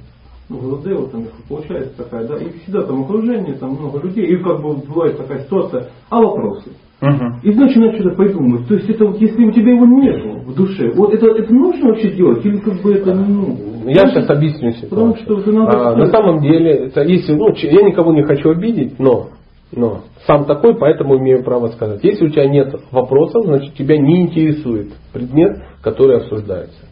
ну, 0.48 0.58
вот 0.58 1.10
там 1.10 1.24
получается 1.48 1.96
такая, 1.96 2.26
да, 2.26 2.36
и 2.36 2.50
всегда 2.60 2.82
там 2.84 3.02
окружение, 3.02 3.54
там 3.54 3.70
много 3.72 3.98
людей, 4.00 4.26
и 4.26 4.36
как 4.36 4.62
бы 4.62 4.76
бывает 4.76 5.16
такая 5.16 5.40
ситуация, 5.40 5.88
а 6.08 6.20
вопросы. 6.20 6.70
Угу. 7.02 7.24
И 7.42 7.52
начинаешь 7.52 8.00
что-то 8.00 8.16
придумывать. 8.16 8.68
То 8.68 8.74
есть 8.74 8.88
это 8.88 9.04
вот 9.04 9.20
если 9.20 9.44
у 9.44 9.50
тебя 9.50 9.72
его 9.72 9.84
нет 9.86 10.46
в 10.46 10.54
душе, 10.54 10.92
вот 10.94 11.12
это, 11.12 11.26
это 11.26 11.52
нужно 11.52 11.88
вообще 11.88 12.10
делать? 12.12 12.44
Или 12.44 12.58
как 12.58 12.80
бы 12.80 12.94
это 12.94 13.14
ну. 13.14 13.54
Я 13.84 14.08
сейчас 14.08 14.30
объясню 14.30 14.70
ситуацию. 14.72 14.90
Потому 14.90 15.16
что 15.16 15.40
это 15.40 15.52
надо 15.52 15.90
а, 15.90 15.96
на 15.96 16.06
самом 16.06 16.40
деле, 16.40 16.86
это, 16.86 17.02
если, 17.02 17.34
ну, 17.34 17.48
я 17.54 17.82
никого 17.82 18.12
не 18.14 18.22
хочу 18.22 18.50
обидеть, 18.50 18.98
но, 18.98 19.28
но 19.72 20.00
сам 20.26 20.46
такой, 20.46 20.74
поэтому 20.78 21.18
имею 21.18 21.44
право 21.44 21.68
сказать. 21.68 22.02
Если 22.02 22.24
у 22.24 22.30
тебя 22.30 22.48
нет 22.48 22.74
вопросов, 22.90 23.44
значит 23.44 23.74
тебя 23.74 23.98
не 23.98 24.22
интересует 24.22 24.92
предмет, 25.12 25.62
который 25.82 26.16
обсуждается. 26.16 26.85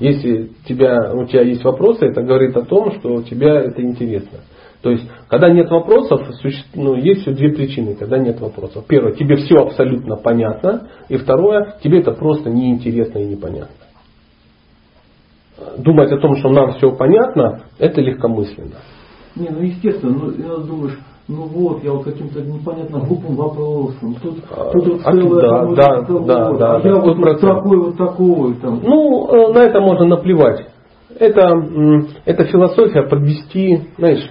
Если 0.00 0.50
тебя, 0.66 1.12
у 1.14 1.26
тебя 1.26 1.42
есть 1.42 1.62
вопросы, 1.62 2.06
это 2.06 2.22
говорит 2.22 2.56
о 2.56 2.62
том, 2.62 2.92
что 2.92 3.22
тебя 3.22 3.60
это 3.60 3.82
интересно. 3.82 4.40
То 4.82 4.90
есть, 4.90 5.06
когда 5.28 5.50
нет 5.50 5.70
вопросов, 5.70 6.22
ну, 6.74 6.94
есть 6.94 7.20
все 7.22 7.32
две 7.32 7.50
причины, 7.52 7.94
когда 7.94 8.18
нет 8.18 8.40
вопросов. 8.40 8.86
Первое, 8.88 9.12
тебе 9.12 9.36
все 9.36 9.56
абсолютно 9.56 10.16
понятно. 10.16 10.88
И 11.10 11.18
второе, 11.18 11.76
тебе 11.82 12.00
это 12.00 12.12
просто 12.12 12.48
неинтересно 12.48 13.18
и 13.18 13.26
непонятно. 13.26 13.76
Думать 15.76 16.10
о 16.10 16.18
том, 16.18 16.36
что 16.36 16.48
нам 16.48 16.72
все 16.72 16.90
понятно, 16.96 17.64
это 17.78 18.00
легкомысленно. 18.00 18.76
Не, 19.36 19.50
ну 19.50 19.60
естественно, 19.60 20.12
ну, 20.14 20.58
думаешь, 20.64 20.98
ну 21.30 21.42
вот, 21.44 21.84
я 21.84 21.92
вот 21.92 22.04
каким-то 22.04 22.40
непонятно 22.42 22.98
глупым 23.00 23.36
вопросом. 23.36 24.16
Тут, 24.20 24.38
а, 24.50 24.70
тут 24.72 24.86
вот 24.86 25.00
а, 25.04 25.12
целое, 25.12 25.40
да, 25.42 25.48
там, 25.48 25.74
да, 25.74 26.02
вот 26.08 26.26
да, 26.26 26.52
да, 26.52 26.76
а 26.76 26.80
да, 26.80 26.88
я 26.88 26.96
вот, 26.96 27.16
вот 27.18 27.40
такой, 27.40 27.78
вот 27.78 27.96
такой. 27.96 28.54
Там. 28.56 28.80
Ну, 28.82 29.28
э, 29.32 29.52
на 29.54 29.58
это 29.60 29.80
можно 29.80 30.06
наплевать. 30.06 30.66
Это, 31.18 31.52
это 32.24 32.44
философия 32.46 33.02
подвести, 33.02 33.82
знаешь, 33.98 34.28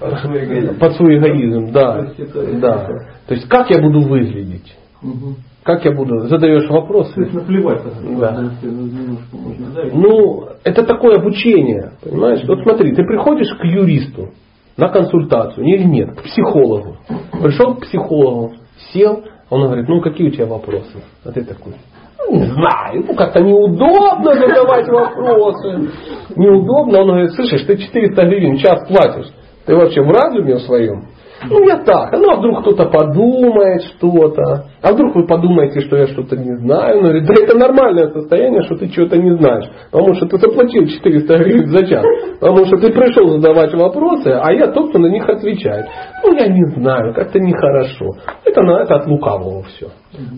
Под 0.00 0.18
свой 0.20 0.44
эгоизм. 0.44 0.78
под 0.78 0.92
свой 0.94 1.18
эгоизм, 1.18 1.72
да, 1.72 1.92
То 1.94 2.04
есть 2.04 2.20
это- 2.20 2.60
да. 2.60 2.86
То 3.26 3.34
есть 3.34 3.48
как 3.48 3.70
я 3.70 3.82
буду 3.82 4.00
выглядеть? 4.02 4.76
Мгм. 5.02 5.36
Как 5.62 5.84
я 5.84 5.92
буду? 5.92 6.20
Задаешь 6.28 6.66
То 6.66 6.72
вопросы. 6.74 7.20
есть 7.20 7.34
наплевать, 7.34 7.82
Да. 8.18 8.40
если 8.42 8.74
немножко 8.74 9.36
можно, 9.36 9.66
да? 9.74 9.82
и- 9.82 9.90
Ну, 9.92 10.44
это 10.64 10.84
такое 10.84 11.16
обучение, 11.16 11.92
понимаешь? 12.02 12.40
Вот 12.48 12.60
смотри, 12.62 12.94
ты 12.94 13.02
приходишь 13.04 13.52
к 13.60 13.64
юристу 13.64 14.28
на 14.76 14.88
консультацию 14.88 15.66
или 15.66 15.84
нет, 15.84 16.16
к 16.16 16.22
психологу. 16.22 16.96
Пришел 17.42 17.74
к 17.74 17.80
психологу, 17.82 18.54
сел, 18.92 19.24
он 19.50 19.62
говорит, 19.62 19.88
ну 19.88 20.00
какие 20.00 20.28
у 20.28 20.30
тебя 20.30 20.46
вопросы? 20.46 21.02
А 21.24 21.32
ты 21.32 21.44
такой, 21.44 21.74
ну 22.18 22.36
не 22.36 22.44
знаю, 22.44 23.04
ну 23.06 23.14
как-то 23.14 23.40
неудобно 23.40 24.34
задавать 24.34 24.88
вопросы. 24.88 25.90
Неудобно. 26.36 27.00
Он 27.00 27.08
говорит, 27.08 27.32
слышишь, 27.32 27.64
ты 27.66 27.76
400 27.76 28.24
гривен 28.26 28.56
в 28.56 28.60
час 28.60 28.86
платишь. 28.88 29.32
Ты 29.66 29.74
вообще 29.74 30.02
в 30.02 30.10
разуме 30.10 30.58
своем? 30.60 31.08
Ну 31.48 31.66
я 31.66 31.78
так, 31.78 32.12
ну 32.12 32.30
а 32.30 32.36
вдруг 32.36 32.60
кто-то 32.60 32.86
подумает 32.86 33.82
что-то, 33.84 34.66
а 34.82 34.92
вдруг 34.92 35.14
вы 35.14 35.26
подумаете, 35.26 35.80
что 35.80 35.96
я 35.96 36.06
что-то 36.08 36.36
не 36.36 36.54
знаю. 36.58 37.00
Говорит, 37.00 37.24
да 37.24 37.34
это 37.42 37.56
нормальное 37.56 38.10
состояние, 38.10 38.62
что 38.64 38.76
ты 38.76 38.88
чего-то 38.88 39.16
не 39.16 39.36
знаешь, 39.36 39.64
потому 39.90 40.14
что 40.14 40.26
ты 40.26 40.36
заплатил 40.38 40.86
400 40.86 41.38
гривен 41.38 41.68
за 41.68 41.86
час, 41.86 42.04
потому 42.40 42.66
что 42.66 42.76
ты 42.76 42.92
пришел 42.92 43.28
задавать 43.30 43.72
вопросы, 43.72 44.28
а 44.28 44.52
я 44.52 44.66
тот, 44.68 44.90
кто 44.90 44.98
на 44.98 45.06
них 45.06 45.26
отвечает. 45.28 45.86
Ну 46.22 46.34
я 46.34 46.46
не 46.48 46.64
знаю, 46.74 47.14
как-то 47.14 47.38
нехорошо. 47.40 48.10
Это, 48.44 48.62
на 48.62 48.82
это 48.82 48.96
от 48.96 49.06
лукавого 49.06 49.62
все. 49.62 49.88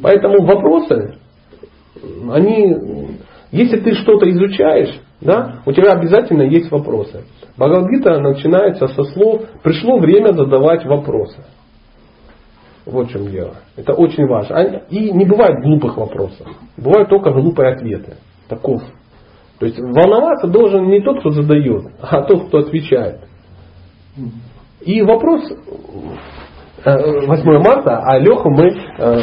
Поэтому 0.03 0.45
вопросы, 0.47 1.17
они, 2.31 2.77
если 3.51 3.79
ты 3.79 3.95
что-то 3.95 4.31
изучаешь, 4.31 5.01
да, 5.21 5.63
у 5.67 5.73
тебя 5.73 5.93
обязательно 5.93 6.43
есть 6.43 6.71
вопросы. 6.71 7.25
Бхагавадгита 7.57 8.19
начинается 8.21 8.89
со 8.89 9.05
слов 9.05 9.43
«пришло 9.63 9.99
время 9.99 10.33
задавать 10.33 10.85
вопросы». 10.87 11.45
Вот 12.85 13.09
в 13.09 13.11
чем 13.13 13.29
дело. 13.29 13.55
Это 13.77 13.93
очень 13.95 14.27
важно. 14.27 14.57
А- 14.57 14.83
И 14.91 15.13
не 15.13 15.25
бывает 15.25 15.63
глупых 15.63 15.97
вопросов. 15.97 16.47
Бывают 16.77 17.09
только 17.09 17.31
глупые 17.31 17.75
ответы. 17.75 18.17
Таков. 18.49 18.83
То 19.61 19.67
есть 19.67 19.79
волноваться 19.79 20.49
должен 20.49 20.89
не 20.89 21.01
тот, 21.01 21.21
кто 21.21 21.31
задает, 21.31 21.85
а 22.01 22.23
тот, 22.23 22.49
кто 22.49 22.59
отвечает. 22.59 23.21
И 24.81 25.01
вопрос 25.03 25.43
э, 26.85 27.27
8 27.27 27.45
марта, 27.63 28.01
а 28.05 28.19
Леху 28.19 28.51
мы... 28.51 28.67
э, 28.99 29.21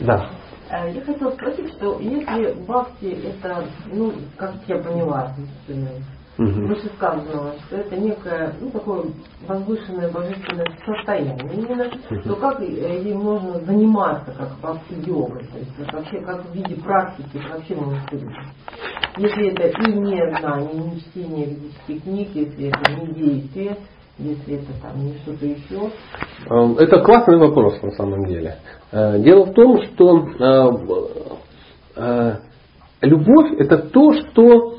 Да. 0.00 0.30
А, 0.68 0.88
Я 0.88 1.00
хотела 1.02 1.30
спросить, 1.30 1.68
что 1.74 2.00
если 2.00 2.54
бхакти 2.66 3.16
это, 3.28 3.64
ну, 3.92 4.12
как 4.36 4.54
я 4.66 4.78
поняла, 4.78 5.32
Мгм. 6.38 6.66
вышесказанного, 6.66 7.54
что 7.66 7.76
это 7.76 7.96
некое, 7.96 8.54
ну, 8.60 8.70
такое 8.70 9.04
возвышенное 9.46 10.10
божественное 10.10 10.66
состояние 10.84 11.38
именно, 11.54 11.90
то 12.24 12.36
как 12.36 12.60
э, 12.60 13.02
им 13.02 13.20
можно 13.20 13.60
заниматься 13.60 14.32
как 14.32 14.50
бхакти-йогой, 14.60 15.46
то 15.46 15.58
есть 15.58 15.92
вообще 15.92 16.20
как 16.20 16.44
в 16.44 16.54
виде 16.54 16.74
практики 16.82 17.40
вообще 17.50 17.74
быть. 17.74 18.36
Если 19.16 19.48
это 19.48 19.82
и 19.82 19.92
не 19.94 20.38
знание, 20.38 20.74
не 20.74 21.00
чтение 21.00 21.46
ведических 21.46 22.02
книг, 22.02 22.28
если 22.34 22.68
это 22.68 22.92
не 23.00 23.14
действие, 23.14 23.76
если 24.18 24.56
это 24.56 24.72
там 24.82 25.04
не 25.04 25.14
что-то 25.18 25.46
еще, 25.46 25.90
Э, 26.48 26.74
Это 26.78 27.00
классный 27.00 27.38
вопрос 27.38 27.80
на 27.82 27.90
самом 27.92 28.26
деле. 28.26 28.56
Э, 28.92 29.18
Дело 29.18 29.46
в 29.46 29.54
том, 29.54 29.82
что 29.82 30.28
э, 30.38 30.70
э, 31.96 32.36
любовь 33.02 33.52
это 33.58 33.78
то, 33.78 34.12
что 34.12 34.75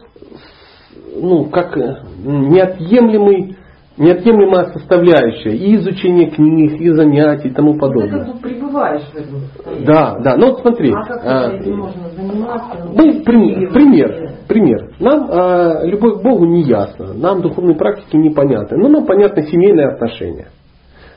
ну, 1.22 1.45
как 1.45 1.77
э, 1.77 1.98
неотъемлемый, 2.23 3.57
неотъемлемая 3.98 4.65
составляющая 4.73 5.56
и 5.56 5.76
изучения 5.76 6.30
книг, 6.30 6.80
и 6.80 6.89
занятий 6.91 7.49
и 7.49 7.52
тому 7.52 7.73
ты 7.73 7.80
подобное. 7.80 8.26
как 8.26 8.34
бы 8.35 8.39
пребываешь 8.39 9.03
в 9.03 9.15
этом 9.15 9.39
состоянии. 9.56 9.85
Да, 9.85 10.19
да. 10.19 10.38
Ну 10.38 10.48
вот 10.52 10.61
смотри. 10.61 10.91
А 10.91 11.03
как 11.03 11.23
э, 11.23 11.57
этим 11.57 11.77
можно 11.77 12.10
заниматься? 12.10 12.89
мы 12.94 13.23
пример, 13.23 13.73
пример, 13.73 14.31
пример. 14.48 14.91
Нам 14.99 15.30
э, 15.30 15.88
любовь 15.88 16.19
к 16.19 16.23
Богу 16.23 16.45
не 16.45 16.64
ясна, 16.64 17.14
нам 17.14 17.41
духовные 17.41 17.76
практики 17.76 18.15
непонятны, 18.15 18.77
но 18.77 18.89
нам 18.89 19.06
понятны 19.06 19.44
семейные 19.44 19.88
отношения. 19.88 20.48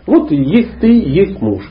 Вот 0.07 0.31
есть 0.31 0.81
ты, 0.81 0.89
есть 0.89 1.41
муж. 1.41 1.63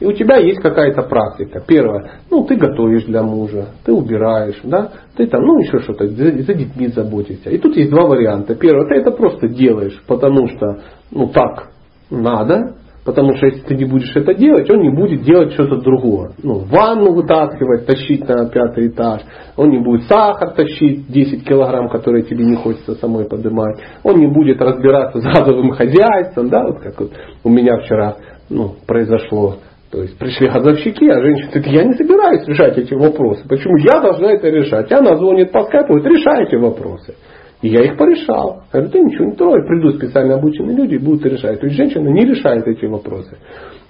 И 0.00 0.06
у 0.06 0.12
тебя 0.12 0.36
есть 0.36 0.60
какая-то 0.60 1.02
практика. 1.02 1.62
Первое, 1.66 2.20
ну 2.30 2.44
ты 2.44 2.56
готовишь 2.56 3.04
для 3.04 3.22
мужа, 3.22 3.68
ты 3.84 3.92
убираешь, 3.92 4.60
да, 4.64 4.90
ты 5.16 5.26
там, 5.26 5.42
ну 5.42 5.60
еще 5.60 5.78
что-то, 5.80 6.08
за, 6.08 6.42
за 6.42 6.54
детьми 6.54 6.88
заботишься. 6.88 7.50
И 7.50 7.58
тут 7.58 7.76
есть 7.76 7.90
два 7.90 8.06
варианта. 8.06 8.54
Первое, 8.54 8.86
ты 8.88 8.96
это 8.96 9.12
просто 9.12 9.48
делаешь, 9.48 10.02
потому 10.06 10.48
что, 10.48 10.80
ну 11.10 11.28
так 11.28 11.70
надо, 12.10 12.76
потому 13.04 13.36
что 13.36 13.46
если 13.46 13.60
ты 13.60 13.76
не 13.76 13.84
будешь 13.84 14.14
это 14.16 14.34
делать, 14.34 14.68
он 14.70 14.80
не 14.80 14.90
будет 14.90 15.22
делать 15.22 15.52
что-то 15.52 15.76
другое. 15.76 16.32
Ну, 16.42 16.60
ванну 16.60 17.12
вытаскивать, 17.12 17.86
тащить 17.86 18.26
на 18.26 18.48
пятый 18.48 18.88
этаж, 18.88 19.22
он 19.56 19.70
не 19.70 19.78
будет 19.78 20.08
сахар 20.08 20.54
тащить 20.54 21.06
10 21.08 21.46
килограмм, 21.46 21.88
которые 21.88 22.24
тебе 22.24 22.44
не 22.44 22.56
хочется 22.56 22.94
самой 22.94 23.26
поднимать, 23.26 23.78
он 24.02 24.18
не 24.18 24.26
будет 24.26 24.60
разбираться 24.60 25.20
с 25.20 25.24
газовым 25.24 25.70
хозяйством, 25.70 26.48
да, 26.48 26.64
вот 26.64 26.80
как 26.80 26.98
вот 26.98 27.12
у 27.44 27.48
меня 27.48 27.78
вчера 27.78 28.16
ну, 28.48 28.74
произошло. 28.86 29.56
То 29.94 30.02
есть 30.02 30.18
пришли 30.18 30.48
газовщики, 30.48 31.08
а 31.08 31.20
женщина 31.20 31.50
говорит, 31.52 31.72
я 31.72 31.84
не 31.84 31.94
собираюсь 31.94 32.44
решать 32.48 32.76
эти 32.76 32.94
вопросы. 32.94 33.46
Почему 33.48 33.76
я 33.76 34.00
должна 34.00 34.32
это 34.32 34.48
решать? 34.48 34.90
Она 34.90 35.14
звонит 35.14 35.52
по 35.52 35.62
скайпу, 35.62 35.94
говорит, 35.94 36.18
решай 36.18 36.58
вопросы. 36.58 37.14
И 37.62 37.68
я 37.68 37.84
их 37.84 37.96
порешал. 37.96 38.64
Говорю, 38.72 38.90
ты 38.90 38.98
ничего 38.98 39.26
не 39.26 39.36
трогай, 39.36 39.64
придут 39.64 39.98
специально 39.98 40.34
обученные 40.34 40.76
люди 40.76 40.94
и 40.96 40.98
будут 40.98 41.24
решать. 41.26 41.60
То 41.60 41.66
есть 41.66 41.76
женщина 41.76 42.08
не 42.08 42.24
решает 42.26 42.66
эти 42.66 42.86
вопросы. 42.86 43.38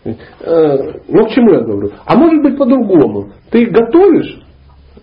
Э, 0.05 0.77
ну 1.09 1.25
к 1.25 1.31
чему 1.31 1.55
я 1.55 1.61
говорю? 1.61 1.93
А 2.05 2.19
может 2.19 2.43
быть 2.43 2.59
по-другому. 2.59 3.31
Ты 3.51 3.65
готовишь 3.65 4.43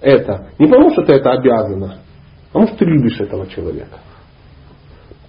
это 0.02 0.50
не 0.60 0.68
потому, 0.68 0.92
что 0.92 1.02
ты 1.02 1.14
это 1.14 1.32
обязана, 1.32 1.96
а 2.54 2.60
может 2.60 2.78
ты 2.78 2.86
любишь 2.86 3.20
этого 3.20 3.48
человека. 3.48 3.98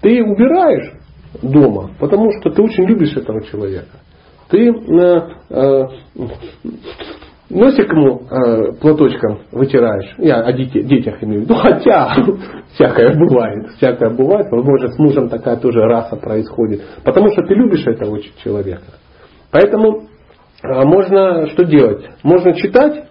Ты 0.01 0.23
убираешь 0.23 0.93
дома, 1.41 1.89
потому 1.99 2.29
что 2.39 2.51
ты 2.51 2.61
очень 2.61 2.83
любишь 2.83 3.17
этого 3.17 3.41
человека. 3.41 4.03
Ты 4.49 4.69
э, 4.69 5.21
э, 5.49 5.83
носик 7.49 7.91
ему 7.91 8.21
э, 8.29 8.73
платочком 8.79 9.39
вытираешь. 9.51 10.15
Я 10.17 10.41
о 10.41 10.51
детей, 10.53 10.83
детях 10.83 11.23
имею 11.23 11.41
в 11.41 11.43
виду. 11.45 11.55
Хотя 11.61 12.15
всякое 12.73 13.17
бывает. 13.17 13.71
Всякое 13.77 14.09
бывает. 14.09 14.47
Возможно, 14.51 14.91
с 14.91 14.99
мужем 14.99 15.29
такая 15.29 15.57
тоже 15.57 15.81
раса 15.81 16.15
происходит. 16.15 16.81
Потому 17.03 17.31
что 17.31 17.43
ты 17.43 17.53
любишь 17.53 17.85
этого 17.85 18.19
человека. 18.43 18.93
Поэтому 19.51 20.07
э, 20.63 20.83
можно 20.83 21.47
что 21.47 21.63
делать? 21.63 22.05
Можно 22.23 22.53
читать, 22.53 23.05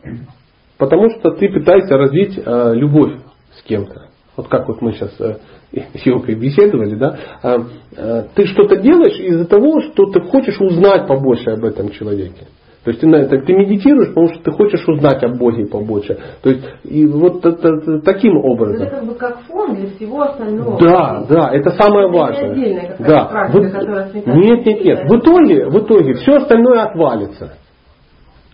потому 0.79 1.11
что 1.11 1.31
ты 1.33 1.49
пытаешься 1.49 1.97
развить 1.97 2.39
э, 2.45 2.73
любовь 2.75 3.13
с 3.57 3.63
кем-то. 3.63 4.09
Вот 4.37 4.49
как 4.49 4.67
вот 4.67 4.81
мы 4.81 4.93
сейчас 4.93 5.15
э, 5.21 5.37
с 5.73 6.07
Юлкой 6.07 6.35
беседовали, 6.35 6.95
да, 6.97 7.19
э, 7.43 7.59
э, 7.97 8.23
ты 8.35 8.47
что-то 8.47 8.77
делаешь 8.77 9.19
из-за 9.19 9.47
того, 9.47 9.81
что 9.81 10.07
ты 10.07 10.21
хочешь 10.21 10.61
узнать 10.61 11.07
побольше 11.07 11.51
об 11.51 11.65
этом 11.65 11.91
человеке. 11.91 12.47
То 12.85 12.91
есть 12.91 13.01
ты, 13.01 13.39
ты 13.39 13.53
медитируешь, 13.55 14.09
потому 14.09 14.29
что 14.29 14.43
ты 14.43 14.51
хочешь 14.51 14.87
узнать 14.89 15.23
о 15.23 15.29
Боге 15.29 15.67
побольше. 15.67 16.19
То 16.43 16.51
есть 16.51 16.65
и 16.83 17.07
вот 17.07 17.45
это, 17.47 18.01
таким 18.01 18.37
образом. 18.39 18.87
Это 18.87 18.97
как 18.97 19.07
бы 19.07 19.15
как 19.15 19.41
фон 19.43 19.77
для 19.77 19.89
всего 19.91 20.23
остального. 20.23 20.81
Да, 20.81 21.25
да, 21.29 21.51
это 21.53 21.71
самое 21.71 22.09
это 22.09 22.19
важное. 22.19 22.51
отдельная 22.51 22.97
да. 22.99 23.25
практика, 23.27 24.11
в, 24.13 24.37
нет, 24.37 24.67
нет, 24.67 24.85
нет. 24.85 25.09
В 25.09 25.17
итоге, 25.17 25.67
в 25.67 25.79
итоге 25.79 26.15
все 26.15 26.33
остальное 26.39 26.83
отвалится. 26.83 27.53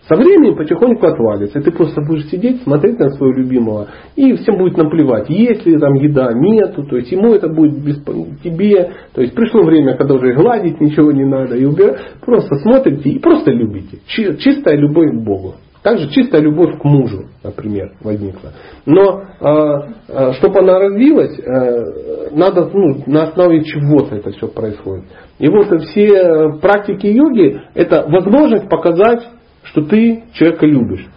Со 0.09 0.15
временем 0.15 0.55
потихоньку 0.55 1.05
отвалится. 1.05 1.59
И 1.59 1.61
ты 1.61 1.71
просто 1.71 2.01
будешь 2.01 2.25
сидеть, 2.31 2.63
смотреть 2.63 2.97
на 2.97 3.11
своего 3.11 3.37
любимого, 3.37 3.89
и 4.15 4.33
всем 4.33 4.57
будет 4.57 4.75
наплевать, 4.75 5.29
есть 5.29 5.67
ли 5.67 5.77
там 5.77 5.93
еда, 5.93 6.33
нету, 6.33 6.83
то 6.83 6.97
есть 6.97 7.11
ему 7.11 7.35
это 7.35 7.47
будет 7.47 7.79
без 7.83 8.03
тебе. 8.43 8.91
То 9.13 9.21
есть 9.21 9.35
пришло 9.35 9.61
время, 9.61 9.95
когда 9.97 10.15
уже 10.15 10.33
гладить 10.33 10.81
ничего 10.81 11.11
не 11.11 11.25
надо, 11.25 11.55
и 11.55 11.63
убирать. 11.63 11.99
Просто 12.25 12.55
смотрите 12.55 13.07
и 13.07 13.19
просто 13.19 13.51
любите. 13.51 13.99
Чистая 14.07 14.77
любовь 14.77 15.11
к 15.11 15.23
Богу. 15.23 15.53
Также 15.83 16.09
чистая 16.09 16.41
любовь 16.41 16.77
к 16.79 16.83
мужу, 16.83 17.27
например, 17.43 17.93
возникла. 18.01 18.49
Но 18.85 19.21
э, 19.21 19.91
э, 20.09 20.33
чтобы 20.33 20.59
она 20.59 20.79
развилась, 20.79 21.39
э, 21.39 22.31
надо 22.31 22.69
ну, 22.73 23.03
на 23.05 23.27
основе 23.27 23.63
чего-то 23.63 24.15
это 24.15 24.31
все 24.31 24.47
происходит. 24.47 25.05
И 25.37 25.47
вот 25.47 25.67
все 25.83 26.59
практики 26.61 27.07
йоги 27.07 27.61
это 27.75 28.05
возможность 28.09 28.67
показать 28.67 29.21
что 29.63 29.81
ты 29.81 30.23
человека 30.33 30.65
любишь. 30.65 31.07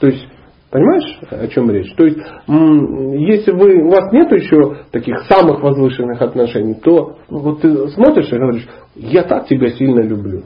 То 0.00 0.06
есть, 0.08 0.26
понимаешь, 0.70 1.18
о 1.30 1.46
чем 1.48 1.70
речь? 1.70 1.94
То 1.94 2.04
есть, 2.04 2.18
если 2.18 3.52
вы, 3.52 3.82
у 3.82 3.90
вас 3.90 4.12
нет 4.12 4.30
еще 4.32 4.84
таких 4.90 5.20
самых 5.28 5.62
возвышенных 5.62 6.20
отношений, 6.20 6.74
то 6.74 7.16
ну, 7.30 7.38
вот 7.38 7.60
ты 7.60 7.88
смотришь 7.88 8.32
и 8.32 8.36
говоришь, 8.36 8.68
я 8.96 9.22
так 9.22 9.46
тебя 9.46 9.70
сильно 9.70 10.00
люблю. 10.00 10.42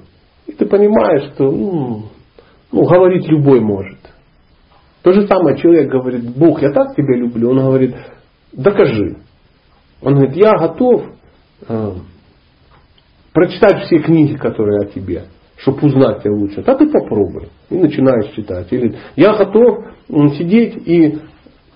И 0.47 0.53
ты 0.53 0.67
понимаешь, 0.67 1.33
что 1.35 1.51
ну, 1.51 2.03
ну, 2.73 2.85
говорить 2.85 3.29
любой 3.29 3.61
может. 3.61 3.99
То 5.03 5.13
же 5.13 5.27
самое 5.27 5.57
человек 5.57 5.91
говорит, 5.91 6.37
Бог, 6.37 6.61
я 6.63 6.73
так 6.73 6.95
тебя 6.97 7.17
люблю. 7.17 7.51
Он 7.51 7.59
говорит, 7.59 7.95
докажи. 8.53 9.17
Он 10.03 10.15
говорит, 10.15 10.37
я 10.37 10.57
готов 10.59 11.05
э, 11.69 11.93
прочитать 13.33 13.85
все 13.85 13.99
книги, 13.99 14.37
которые 14.37 14.83
о 14.83 14.87
тебе 14.87 15.27
чтобы 15.59 15.87
узнать 15.87 16.23
тебя 16.23 16.33
лучше. 16.33 16.63
Так 16.63 16.81
и 16.81 16.87
попробуй. 16.87 17.49
И 17.71 17.77
начинаешь 17.77 18.33
читать. 18.35 18.67
Или 18.71 18.97
я 19.17 19.35
готов 19.37 19.87
сидеть 20.09 20.77
и 20.87 21.19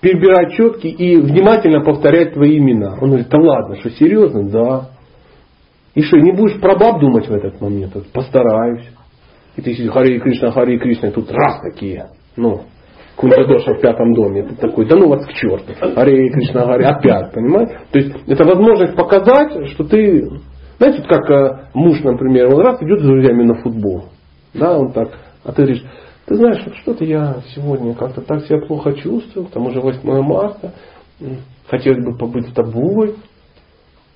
перебирать 0.01 0.53
четки 0.53 0.87
и 0.87 1.17
внимательно 1.17 1.81
повторять 1.81 2.33
твои 2.33 2.57
имена. 2.57 2.97
Он 3.01 3.09
говорит, 3.09 3.29
да 3.29 3.39
ладно, 3.39 3.75
что 3.77 3.89
серьезно? 3.91 4.49
Да. 4.49 4.89
И 5.93 6.01
что, 6.01 6.17
не 6.17 6.31
будешь 6.31 6.59
про 6.59 6.75
баб 6.75 6.99
думать 6.99 7.27
в 7.27 7.33
этот 7.33 7.59
момент? 7.61 7.93
Постараюсь. 8.13 8.85
И 9.57 9.61
ты 9.61 9.73
сидишь, 9.73 9.91
Хари 9.91 10.19
Кришна, 10.19 10.51
Хари 10.51 10.77
Кришна, 10.77 11.09
и 11.09 11.11
тут 11.11 11.29
раз 11.31 11.59
такие. 11.61 12.07
Ну, 12.37 12.61
Кунджадоша 13.17 13.73
в 13.73 13.81
пятом 13.81 14.13
доме. 14.13 14.43
Ты 14.43 14.55
такой, 14.55 14.87
да 14.87 14.95
ну 14.95 15.09
вас 15.09 15.25
к 15.25 15.33
черту. 15.33 15.73
Хари 15.79 16.29
Кришна, 16.29 16.65
Хари, 16.65 16.83
опять, 16.83 17.33
понимаешь? 17.33 17.69
То 17.91 17.99
есть, 17.99 18.15
это 18.27 18.45
возможность 18.45 18.95
показать, 18.95 19.67
что 19.71 19.83
ты 19.83 20.29
знаете, 20.81 21.03
как 21.07 21.29
э, 21.29 21.67
муж, 21.75 21.99
например, 22.01 22.47
он 22.47 22.61
раз 22.61 22.81
идет 22.81 23.01
с 23.01 23.03
друзьями 23.03 23.43
на 23.43 23.61
футбол. 23.61 24.05
Да, 24.55 24.79
он 24.79 24.91
так. 24.91 25.09
А 25.43 25.51
ты 25.51 25.61
говоришь, 25.61 25.83
ты 26.25 26.35
знаешь, 26.35 26.63
вот 26.65 26.75
что-то 26.77 27.05
я 27.05 27.35
сегодня 27.53 27.93
как-то 27.93 28.21
так 28.21 28.41
себя 28.47 28.65
плохо 28.65 28.93
чувствую, 28.93 29.45
к 29.45 29.51
тому 29.51 29.69
же 29.69 29.79
8 29.79 30.01
марта, 30.23 30.73
хотелось 31.67 32.03
бы 32.03 32.17
побыть 32.17 32.49
с 32.49 32.53
тобой. 32.53 33.13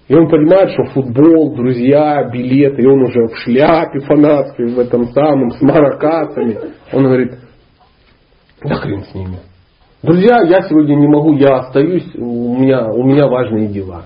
И 0.07 0.15
он 0.15 0.27
понимает, 0.27 0.71
что 0.71 0.85
футбол, 0.85 1.55
друзья, 1.55 2.27
билеты, 2.31 2.81
и 2.81 2.87
он 2.87 2.99
уже 3.03 3.27
в 3.27 3.37
шляпе 3.43 3.99
фанатской, 3.99 4.73
в 4.73 4.79
этом 4.79 5.09
самом, 5.09 5.51
с 5.51 5.61
маракасами. 5.61 6.57
Он 6.91 7.03
говорит, 7.03 7.33
да 8.63 8.73
хрен 8.73 9.03
с 9.03 9.13
ними. 9.13 9.37
Друзья, 10.01 10.41
я 10.41 10.63
сегодня 10.63 10.95
не 10.95 11.07
могу, 11.07 11.33
я 11.33 11.57
остаюсь, 11.57 12.09
у 12.15 12.57
меня, 12.57 12.87
у 12.87 13.03
меня 13.03 13.27
важные 13.27 13.67
дела. 13.67 14.05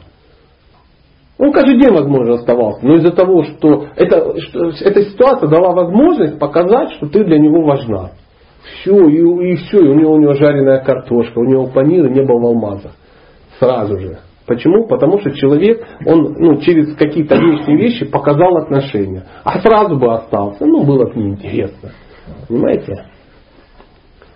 Он 1.40 1.54
каждый 1.54 1.80
день, 1.80 1.94
возможно, 1.94 2.34
оставался. 2.34 2.86
Но 2.86 2.96
из-за 2.96 3.12
того, 3.12 3.44
что, 3.44 3.88
это, 3.96 4.38
что 4.42 4.72
эта 4.82 5.04
ситуация 5.04 5.48
дала 5.48 5.72
возможность 5.72 6.38
показать, 6.38 6.92
что 6.92 7.08
ты 7.08 7.24
для 7.24 7.40
него 7.40 7.64
важна. 7.64 8.12
Все, 8.82 9.08
и, 9.08 9.52
и 9.52 9.56
все, 9.56 9.80
и 9.80 9.88
у 9.88 9.94
него, 9.94 10.14
у 10.14 10.18
него 10.18 10.34
жареная 10.34 10.84
картошка, 10.84 11.40
у 11.40 11.46
него 11.46 11.68
панир 11.68 12.08
и 12.08 12.12
небо 12.12 12.34
в 12.34 12.46
алмазах. 12.46 12.92
Сразу 13.58 13.98
же. 13.98 14.20
Почему? 14.48 14.88
Потому 14.88 15.20
что 15.22 15.32
человек, 15.32 15.86
он 16.06 16.36
ну, 16.38 16.58
через 16.58 16.94
какие-то 16.96 17.36
лишние 17.36 17.78
вещи 17.78 18.06
показал 18.06 18.58
отношения. 18.58 19.24
А 19.46 19.62
сразу 19.62 19.96
бы 19.96 20.14
остался, 20.14 20.66
ну, 20.66 20.84
было 20.84 21.06
бы 21.06 21.22
неинтересно. 21.22 21.92
Понимаете? 22.50 23.06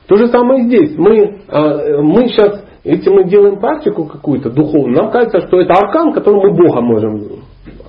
То 0.07 0.15
же 0.15 0.27
самое 0.27 0.63
здесь. 0.65 0.97
Мы, 0.97 1.39
а, 1.49 2.01
мы 2.01 2.27
сейчас 2.27 2.63
если 2.84 3.10
мы 3.10 3.30
делаем 3.30 3.60
практику 3.60 4.05
какую-то 4.05 4.49
духовную, 4.49 4.95
нам 4.95 5.11
кажется, 5.11 5.47
что 5.47 5.61
это 5.61 5.73
аркан, 5.73 6.11
которым 6.11 6.41
мы 6.41 6.51
Бога 6.51 6.81
можем 6.81 7.43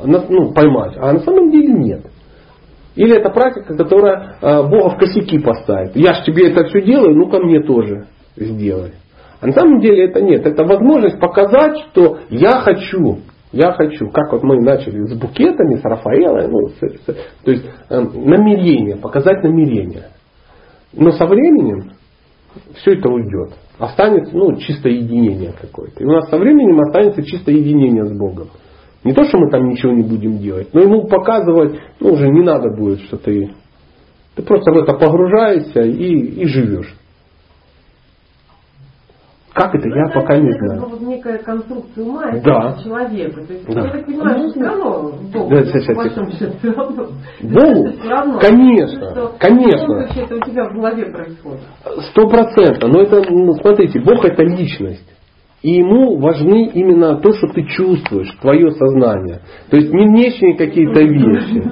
ну, 0.05 0.53
поймать. 0.53 0.97
А 0.99 1.12
на 1.12 1.19
самом 1.21 1.51
деле 1.51 1.73
нет. 1.73 2.07
Или 2.95 3.16
это 3.16 3.31
практика, 3.31 3.75
которая 3.77 4.37
э, 4.41 4.62
Бога 4.69 4.91
в 4.91 4.99
косяки 4.99 5.41
поставит. 5.41 5.97
Я 5.97 6.15
же 6.15 6.25
тебе 6.25 6.51
это 6.51 6.65
все 6.66 6.81
делаю, 6.83 7.16
ну 7.16 7.29
ко 7.29 7.41
мне 7.41 7.61
тоже 7.61 8.07
сделай. 8.37 8.93
А 9.41 9.47
на 9.49 9.53
самом 9.53 9.81
деле 9.81 10.05
это 10.09 10.21
нет. 10.21 10.47
Это 10.47 10.62
возможность 10.62 11.19
показать, 11.19 11.77
что 11.91 12.19
я 12.31 12.61
хочу. 12.61 13.19
Я 13.51 13.73
хочу, 13.73 14.11
как 14.11 14.33
вот 14.33 14.43
мы 14.45 14.61
начали 14.61 15.05
с 15.07 15.19
букетами, 15.19 15.77
с 15.77 15.85
Рафаэлой, 15.85 16.49
ну, 16.49 16.69
с, 16.69 16.81
с, 16.81 17.05
то 17.45 17.51
есть 17.51 17.65
э, 17.89 18.01
намерение, 18.01 18.97
показать 18.97 19.43
намерение. 19.43 20.11
Но 20.93 21.11
со 21.11 21.27
временем 21.27 21.91
все 22.77 22.93
это 22.93 23.09
уйдет 23.09 23.55
останется 23.79 24.37
ну, 24.37 24.57
чисто 24.57 24.89
единение 24.89 25.53
какое-то. 25.61 26.03
И 26.03 26.07
у 26.07 26.11
нас 26.11 26.29
со 26.29 26.37
временем 26.37 26.81
останется 26.81 27.23
чисто 27.23 27.51
единение 27.51 28.05
с 28.07 28.17
Богом. 28.17 28.49
Не 29.03 29.13
то, 29.13 29.25
что 29.25 29.39
мы 29.39 29.51
там 29.51 29.69
ничего 29.69 29.93
не 29.93 30.03
будем 30.03 30.39
делать, 30.39 30.69
но 30.73 30.81
ему 30.81 31.07
показывать 31.07 31.79
ну, 32.01 32.13
уже 32.13 32.29
не 32.29 32.43
надо 32.43 32.71
будет, 32.71 33.01
что 33.03 33.17
ты, 33.19 33.51
ты 34.35 34.43
просто 34.43 34.73
в 34.73 34.77
это 34.79 34.95
погружаешься 34.95 35.83
и, 35.83 36.43
и 36.43 36.47
живешь. 36.47 36.95
Как 39.55 39.72
это, 39.72 39.89
я 39.89 40.06
это 40.06 40.20
пока 40.20 40.36
не 40.36 40.51
это 40.51 40.59
знаю. 40.59 40.81
Это 40.81 40.90
вот 40.90 41.01
некая 41.02 41.39
конструкция 41.39 42.05
ума 42.05 42.32
да. 42.43 42.76
человека. 42.82 43.47
То 43.47 43.52
есть, 43.52 43.66
да. 43.72 43.85
я 43.85 43.90
так 43.93 44.06
понимаю, 44.06 44.39
что 44.39 44.48
все 44.51 44.60
равно 44.64 45.12
Бог, 45.32 45.51
да, 45.51 45.64
сейчас, 45.64 45.86
по 45.86 45.94
большому 45.94 46.31
счету, 46.32 46.52
все 46.59 46.72
равно. 46.72 47.06
Богу, 47.40 47.93
все 47.93 48.09
равно. 48.09 48.39
конечно, 48.40 49.10
что 49.10 49.32
конечно. 49.39 49.93
это 50.16 50.35
у 50.35 50.40
тебя 50.40 50.64
в 50.68 50.74
голове 50.74 51.06
происходит. 51.06 51.60
Сто 52.10 52.28
процентов. 52.28 52.90
Но 52.90 53.01
это, 53.01 53.22
ну, 53.31 53.52
смотрите, 53.52 54.01
Бог 54.01 54.24
это 54.24 54.43
личность. 54.43 55.09
И 55.62 55.76
ему 55.76 56.18
важны 56.18 56.66
именно 56.74 57.16
то, 57.20 57.32
что 57.32 57.47
ты 57.47 57.64
чувствуешь, 57.64 58.31
твое 58.43 58.72
сознание. 58.72 59.40
То 59.70 59.76
есть 59.76 59.90
не 59.94 60.09
внешние 60.09 60.56
какие-то 60.56 61.01
вещи. 61.05 61.62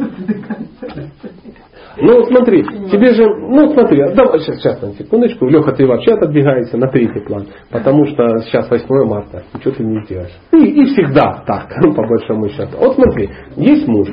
Ну 1.96 2.24
смотри, 2.24 2.62
тебе 2.90 3.12
же, 3.12 3.24
ну 3.24 3.72
смотри, 3.72 3.98
давай 4.14 4.40
сейчас, 4.40 4.56
сейчас 4.56 4.80
на 4.80 4.92
секундочку, 4.92 5.46
Леха, 5.46 5.72
ты 5.72 5.86
вообще 5.86 6.14
отодвигаешься 6.14 6.76
на 6.76 6.88
третий 6.88 7.20
план, 7.20 7.46
потому 7.70 8.06
что 8.06 8.38
сейчас 8.38 8.70
8 8.70 8.86
марта, 9.04 9.42
ничего 9.54 9.74
ты 9.74 9.84
не 9.84 10.02
сделаешь. 10.04 10.32
И, 10.52 10.56
и 10.56 10.84
всегда 10.86 11.42
так, 11.46 11.68
ну, 11.82 11.94
по 11.94 12.02
большому 12.06 12.48
счету. 12.48 12.78
Вот 12.78 12.94
смотри, 12.94 13.30
есть 13.56 13.86
муж, 13.86 14.08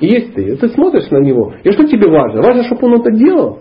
есть 0.00 0.34
ты, 0.34 0.56
ты 0.56 0.68
смотришь 0.68 1.10
на 1.10 1.18
него, 1.18 1.54
и 1.64 1.70
что 1.70 1.84
тебе 1.84 2.10
важно? 2.10 2.42
Важно, 2.42 2.64
чтобы 2.64 2.86
он 2.88 3.00
это 3.00 3.10
делал, 3.12 3.60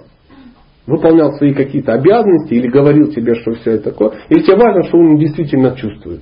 выполнял 0.88 1.31
свои 1.34 1.53
какие-то 1.53 1.93
обязанности 1.93 2.53
или 2.53 2.68
говорил 2.68 3.11
тебе, 3.11 3.35
что 3.35 3.53
все 3.53 3.72
это 3.72 3.91
такое, 3.91 4.11
или 4.30 4.41
тебе 4.41 4.57
важно, 4.57 4.84
что 4.84 4.98
он 4.98 5.18
действительно 5.18 5.76
чувствует? 5.76 6.22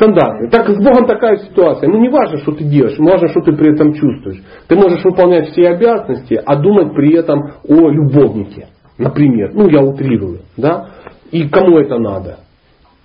Стандартный. 0.00 0.48
Так 0.48 0.66
с 0.66 0.78
Богом 0.78 1.06
такая 1.06 1.36
ситуация. 1.36 1.86
Ну 1.90 1.98
не 1.98 2.08
важно, 2.08 2.38
что 2.38 2.52
ты 2.52 2.64
делаешь, 2.64 2.98
важно, 2.98 3.28
что 3.28 3.42
ты 3.42 3.52
при 3.52 3.74
этом 3.74 3.92
чувствуешь. 3.92 4.42
Ты 4.66 4.74
можешь 4.74 5.04
выполнять 5.04 5.50
все 5.50 5.68
обязанности, 5.68 6.40
а 6.42 6.56
думать 6.56 6.94
при 6.94 7.14
этом 7.14 7.52
о 7.68 7.90
любовнике. 7.90 8.68
Например. 8.96 9.50
Ну 9.52 9.68
я 9.68 9.82
утрирую. 9.82 10.40
Да? 10.56 10.86
И 11.30 11.46
кому 11.50 11.78
это 11.78 11.98
надо? 11.98 12.38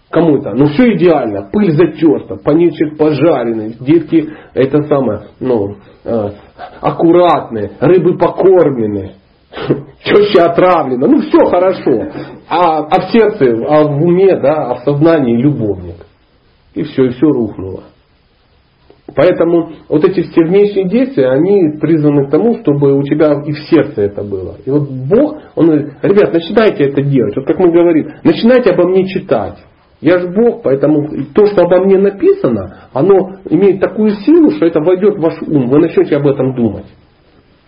Кому 0.10 0.38
это? 0.38 0.54
Ну 0.54 0.68
все 0.68 0.94
идеально. 0.94 1.50
Пыль 1.52 1.72
затерта, 1.72 2.38
паничек 2.38 2.98
пожаренный, 2.98 3.76
детки 3.78 4.30
это 4.54 4.84
самое, 4.84 5.24
ну, 5.42 5.76
э, 6.06 6.30
аккуратные, 6.80 7.72
рыбы 7.82 8.18
покормлены, 8.18 9.16
теща 10.06 10.46
отравлена. 10.46 11.08
Ну 11.08 11.20
все 11.20 11.40
хорошо. 11.46 12.08
А, 12.48 12.78
а 12.86 13.02
в 13.02 13.12
сердце, 13.12 13.54
а 13.68 13.84
в 13.84 14.02
уме, 14.02 14.40
да, 14.40 14.70
а 14.70 14.76
в 14.76 14.80
сознании 14.86 15.42
любовник. 15.42 16.05
И 16.76 16.84
все, 16.84 17.06
и 17.06 17.10
все 17.10 17.28
рухнуло. 17.28 17.84
Поэтому 19.16 19.70
вот 19.88 20.04
эти 20.04 20.22
все 20.22 20.46
внешние 20.46 20.90
действия, 20.90 21.30
они 21.30 21.78
призваны 21.80 22.28
к 22.28 22.32
тому, 22.32 22.58
чтобы 22.60 22.98
у 22.98 23.04
тебя 23.04 23.42
и 23.46 23.52
в 23.52 23.60
сердце 23.70 24.02
это 24.04 24.24
было. 24.24 24.56
И 24.66 24.70
вот 24.70 24.90
Бог, 24.90 25.38
Он 25.56 25.68
говорит, 25.68 25.94
ребят, 26.02 26.34
начинайте 26.34 26.86
это 26.86 27.02
делать. 27.04 27.36
Вот 27.36 27.46
как 27.46 27.60
мы 27.60 27.72
говорим, 27.72 28.10
начинайте 28.24 28.72
обо 28.72 28.88
мне 28.88 29.08
читать. 29.08 29.58
Я 30.02 30.20
же 30.20 30.28
Бог, 30.30 30.64
поэтому 30.64 31.08
то, 31.34 31.46
что 31.46 31.62
обо 31.62 31.86
мне 31.86 31.98
написано, 31.98 32.90
оно 32.94 33.38
имеет 33.50 33.80
такую 33.80 34.10
силу, 34.10 34.52
что 34.52 34.66
это 34.66 34.82
войдет 34.82 35.18
в 35.18 35.22
ваш 35.22 35.42
ум. 35.42 35.68
Вы 35.68 35.80
начнете 35.80 36.18
об 36.18 36.28
этом 36.28 36.56
думать. 36.56 36.86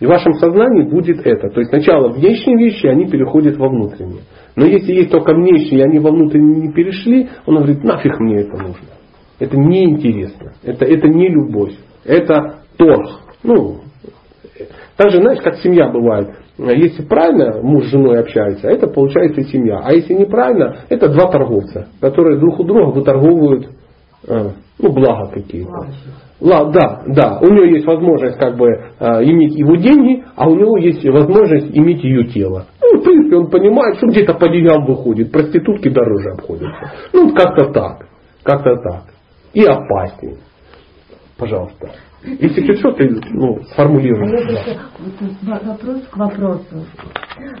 И 0.00 0.06
в 0.06 0.08
вашем 0.08 0.34
сознании 0.34 0.88
будет 0.88 1.24
это. 1.24 1.48
То 1.48 1.60
есть 1.60 1.70
сначала 1.70 2.08
внешние 2.08 2.58
вещи, 2.58 2.86
они 2.86 3.06
переходят 3.06 3.56
во 3.56 3.68
внутренние. 3.68 4.22
Но 4.54 4.66
если 4.66 4.92
есть 4.92 5.10
только 5.10 5.34
внешние, 5.34 5.80
и 5.80 5.84
они 5.84 5.98
во 5.98 6.10
внутренние 6.10 6.68
не 6.68 6.72
перешли, 6.72 7.28
он 7.46 7.56
говорит, 7.56 7.82
нафиг 7.82 8.20
мне 8.20 8.40
это 8.40 8.56
нужно. 8.56 8.97
Это 9.38 9.56
неинтересно. 9.56 10.52
Это, 10.62 10.84
это 10.84 11.08
не 11.08 11.28
любовь. 11.28 11.74
Это 12.04 12.60
торг. 12.76 13.08
Ну, 13.42 13.80
так 14.96 15.10
же, 15.10 15.18
знаешь, 15.18 15.40
как 15.42 15.56
семья 15.58 15.88
бывает. 15.88 16.30
Если 16.58 17.04
правильно 17.04 17.62
муж 17.62 17.84
с 17.84 17.90
женой 17.90 18.18
общается, 18.18 18.68
это 18.68 18.88
получается 18.88 19.42
семья. 19.42 19.80
А 19.84 19.92
если 19.92 20.14
неправильно, 20.14 20.78
это 20.88 21.08
два 21.08 21.30
торговца, 21.30 21.86
которые 22.00 22.40
друг 22.40 22.58
у 22.58 22.64
друга 22.64 22.90
выторговывают 22.90 23.68
э, 24.26 24.50
ну, 24.80 24.92
блага 24.92 25.30
какие-то. 25.32 25.70
Да, 26.40 27.02
да, 27.06 27.38
у 27.40 27.46
него 27.46 27.64
есть 27.64 27.86
возможность 27.86 28.38
как 28.38 28.56
бы 28.56 28.66
э, 28.68 29.24
иметь 29.24 29.54
его 29.54 29.76
деньги, 29.76 30.24
а 30.34 30.48
у 30.48 30.56
него 30.56 30.76
есть 30.78 31.04
возможность 31.04 31.76
иметь 31.76 32.02
ее 32.02 32.24
тело. 32.24 32.66
Ну, 32.82 33.00
в 33.00 33.04
принципе, 33.04 33.36
он 33.36 33.50
понимает, 33.50 33.98
что 33.98 34.08
где-то 34.08 34.34
по 34.34 34.48
деньгам 34.48 34.84
выходит, 34.84 35.30
проститутки 35.30 35.90
дороже 35.90 36.30
обходятся. 36.30 36.92
Ну, 37.12 37.32
как-то 37.34 37.72
так, 37.72 38.08
как-то 38.42 38.76
так 38.82 39.17
и 39.52 39.64
опаснее. 39.64 40.38
Пожалуйста. 41.36 41.92
Если 42.24 42.74
что, 42.76 42.92
ты 42.92 43.08
ну, 43.30 43.62
сформулируешь. 43.72 44.76
А 45.46 45.64
вопрос 45.64 46.02
к 46.10 46.16
вопросу. 46.16 46.84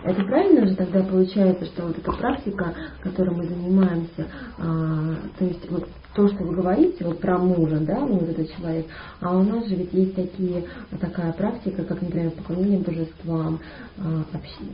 Это 0.04 0.24
правильно 0.24 0.66
же 0.66 0.74
тогда 0.74 1.02
получается, 1.04 1.64
что 1.66 1.86
вот 1.86 1.96
эта 1.96 2.10
практика, 2.10 2.74
которой 3.00 3.36
мы 3.36 3.44
занимаемся, 3.44 4.26
а, 4.58 5.14
то 5.38 5.44
есть 5.44 5.70
вот 5.70 5.88
то, 6.18 6.26
что 6.26 6.42
вы 6.42 6.56
говорите 6.56 7.04
вот 7.04 7.20
про 7.20 7.38
мужа, 7.38 7.78
да, 7.78 8.00
вот 8.00 8.28
этот 8.28 8.50
человек, 8.56 8.86
а 9.20 9.38
у 9.38 9.44
нас 9.44 9.68
же 9.68 9.76
ведь 9.76 9.92
есть 9.92 10.16
такие, 10.16 10.64
такая 11.00 11.32
практика, 11.32 11.84
как, 11.84 12.02
например, 12.02 12.32
поклонение 12.32 12.80
божествам. 12.80 13.60
А, 13.98 14.24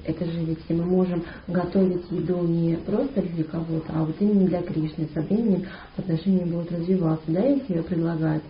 это 0.06 0.24
же 0.24 0.40
ведь 0.40 0.60
мы 0.70 0.86
можем 0.86 1.22
готовить 1.46 2.10
еду 2.10 2.38
не 2.46 2.76
просто 2.76 3.20
для 3.20 3.44
кого-то, 3.44 3.92
а 3.94 4.04
вот 4.04 4.14
именно 4.20 4.46
для 4.46 4.62
Кришны. 4.62 5.06
Со 5.12 5.20
временем 5.20 5.66
отношения 5.98 6.46
будут 6.46 6.72
развиваться, 6.72 7.26
да, 7.26 7.40
если 7.40 7.74
ее 7.74 7.82
предлагать? 7.82 8.42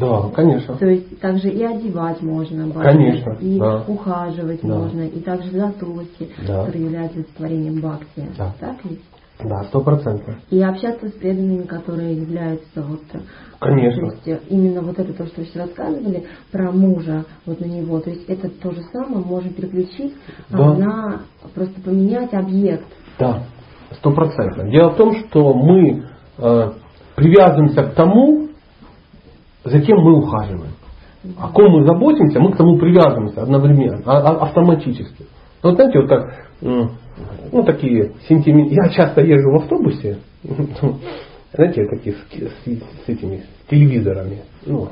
Да, 0.00 0.30
конечно. 0.34 0.74
То 0.76 0.86
есть 0.86 1.20
также 1.20 1.50
и 1.50 1.62
одевать 1.62 2.22
можно, 2.22 2.66
бабушек, 2.68 2.82
конечно, 2.82 3.36
и 3.42 3.58
да. 3.58 3.84
ухаживать 3.86 4.60
да. 4.62 4.68
можно, 4.68 5.02
и 5.02 5.20
также 5.20 5.50
за 5.50 5.70
тулоси, 5.72 6.30
да. 6.46 6.64
которые 6.64 6.86
являются 6.86 7.22
творением 7.36 7.82
бхакти. 7.82 8.26
Да. 8.38 8.54
Так 8.58 8.78
ведь? 8.84 9.00
Да, 9.44 9.62
сто 9.64 9.80
процентов. 9.80 10.34
И 10.50 10.60
общаться 10.60 11.08
с 11.08 11.12
преданными, 11.12 11.62
которые 11.62 12.14
являются 12.14 12.82
вот... 12.82 13.02
Конечно. 13.60 14.10
То 14.10 14.30
есть 14.30 14.42
именно 14.48 14.82
вот 14.82 14.98
это 14.98 15.12
то, 15.12 15.26
что 15.26 15.40
вы 15.40 15.46
сейчас 15.46 15.68
рассказывали 15.68 16.24
про 16.52 16.70
мужа, 16.72 17.24
вот 17.44 17.60
на 17.60 17.64
него, 17.64 18.00
то 18.00 18.10
есть 18.10 18.24
это 18.28 18.48
то 18.48 18.70
же 18.72 18.82
самое 18.92 19.24
можно 19.24 19.50
переключить 19.50 20.14
да. 20.48 20.74
на 20.74 21.20
просто 21.54 21.80
поменять 21.80 22.32
объект. 22.34 22.86
Да, 23.18 23.44
сто 23.92 24.12
процентов. 24.12 24.70
Дело 24.70 24.90
в 24.90 24.96
том, 24.96 25.14
что 25.14 25.54
мы 25.54 26.04
э, 26.38 26.70
привязываемся 27.16 27.82
к 27.84 27.94
тому, 27.94 28.48
за 29.64 29.80
кем 29.80 29.98
мы 29.98 30.18
ухаживаем. 30.18 30.72
О 31.36 31.48
ком 31.48 31.72
мы 31.72 31.84
заботимся, 31.84 32.38
мы 32.40 32.52
к 32.52 32.56
тому 32.56 32.78
привязываемся 32.78 33.42
одновременно, 33.42 34.02
а, 34.06 34.18
а, 34.18 34.42
автоматически. 34.44 35.26
Вот 35.62 35.74
знаете, 35.74 36.00
вот 36.00 36.08
как 36.08 36.34
ну, 37.52 37.62
такие 37.64 38.12
сентименты. 38.28 38.74
Я 38.74 38.88
часто 38.90 39.20
езжу 39.22 39.50
в 39.50 39.56
автобусе, 39.56 40.18
знаете, 41.54 41.86
такие 41.86 42.14
с, 42.14 42.18
с, 42.18 42.78
с 43.06 43.08
этими 43.08 43.38
с 43.38 43.70
телевизорами. 43.70 44.38
Ну, 44.66 44.88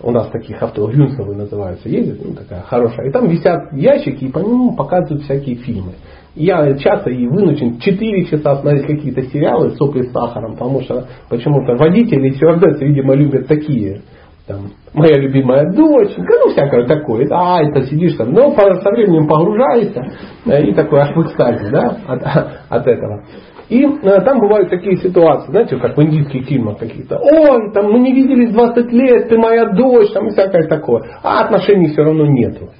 у 0.00 0.10
нас 0.10 0.28
таких 0.28 0.62
авто, 0.62 0.88
люнсовые 0.88 1.36
называются, 1.36 1.88
ездят, 1.88 2.18
ну, 2.24 2.34
такая 2.34 2.62
хорошая. 2.62 3.08
И 3.08 3.10
там 3.10 3.28
висят 3.28 3.72
ящики, 3.72 4.24
и 4.24 4.30
по 4.30 4.38
нему 4.38 4.76
показывают 4.76 5.24
всякие 5.24 5.56
фильмы. 5.56 5.94
я 6.34 6.76
часто 6.78 7.10
и 7.10 7.26
вынужден 7.26 7.78
4 7.78 8.26
часа 8.26 8.56
смотреть 8.60 8.86
какие-то 8.86 9.22
сериалы 9.22 9.70
сопли 9.72 10.02
с 10.02 10.12
сахаром, 10.12 10.52
потому 10.52 10.82
что 10.82 11.08
почему-то 11.28 11.74
водители 11.74 12.28
и 12.28 12.34
стюардессы, 12.34 12.84
видимо, 12.84 13.14
любят 13.14 13.48
такие 13.48 14.02
там, 14.48 14.70
моя 14.94 15.16
любимая 15.16 15.70
доченька, 15.70 16.32
ну 16.42 16.50
всякое 16.52 16.86
такое. 16.86 17.28
А, 17.30 17.62
это 17.62 17.82
сидишь 17.82 18.16
там, 18.16 18.32
но 18.32 18.50
со 18.50 18.90
временем 18.90 19.28
погружаешься 19.28 20.02
э, 20.46 20.64
и 20.64 20.74
такой 20.74 21.00
аж 21.00 21.14
в 21.14 21.22
экстазе, 21.22 21.70
да, 21.70 21.98
от, 22.06 22.22
от 22.70 22.86
этого. 22.86 23.24
И 23.68 23.84
э, 23.84 24.20
там 24.22 24.40
бывают 24.40 24.70
такие 24.70 24.96
ситуации, 24.96 25.50
знаете, 25.50 25.76
как 25.76 25.96
в 25.96 26.02
индийских 26.02 26.46
фильмах 26.46 26.78
каких-то. 26.78 27.18
Ой, 27.18 27.72
там 27.74 27.92
мы 27.92 27.98
не 27.98 28.14
виделись 28.14 28.50
20 28.50 28.90
лет, 28.90 29.28
ты 29.28 29.36
моя 29.36 29.66
дочь, 29.66 30.10
там 30.12 30.28
и 30.28 30.30
всякое 30.30 30.66
такое. 30.66 31.02
А 31.22 31.44
отношений 31.44 31.88
все 31.88 32.02
равно 32.02 32.24
нету. 32.26 32.70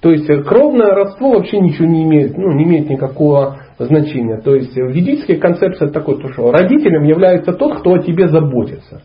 То 0.00 0.10
есть 0.10 0.28
э, 0.30 0.42
кровное 0.42 0.94
родство 0.94 1.34
вообще 1.34 1.60
ничего 1.60 1.86
не 1.86 2.04
имеет, 2.04 2.38
ну, 2.38 2.50
не 2.52 2.64
имеет 2.64 2.88
никакого 2.88 3.58
значения. 3.78 4.40
То 4.40 4.54
есть 4.54 4.74
в 4.74 4.88
ведической 4.90 5.36
концепции 5.36 5.88
такой, 5.88 6.18
что 6.32 6.50
родителем 6.50 7.02
является 7.02 7.52
тот, 7.52 7.80
кто 7.80 7.92
о 7.92 7.98
тебе 7.98 8.28
заботится. 8.28 9.02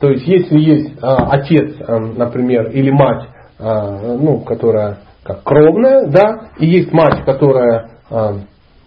То 0.00 0.08
есть, 0.10 0.26
если 0.26 0.58
есть 0.58 0.98
а, 1.02 1.30
отец, 1.30 1.74
а, 1.86 1.98
например, 1.98 2.70
или 2.70 2.90
мать, 2.90 3.28
а, 3.58 4.16
ну, 4.16 4.40
которая 4.40 4.98
как 5.22 5.42
кровная, 5.42 6.06
да, 6.06 6.50
и 6.58 6.66
есть 6.66 6.92
мать, 6.92 7.24
которая 7.26 7.90
а, 8.10 8.36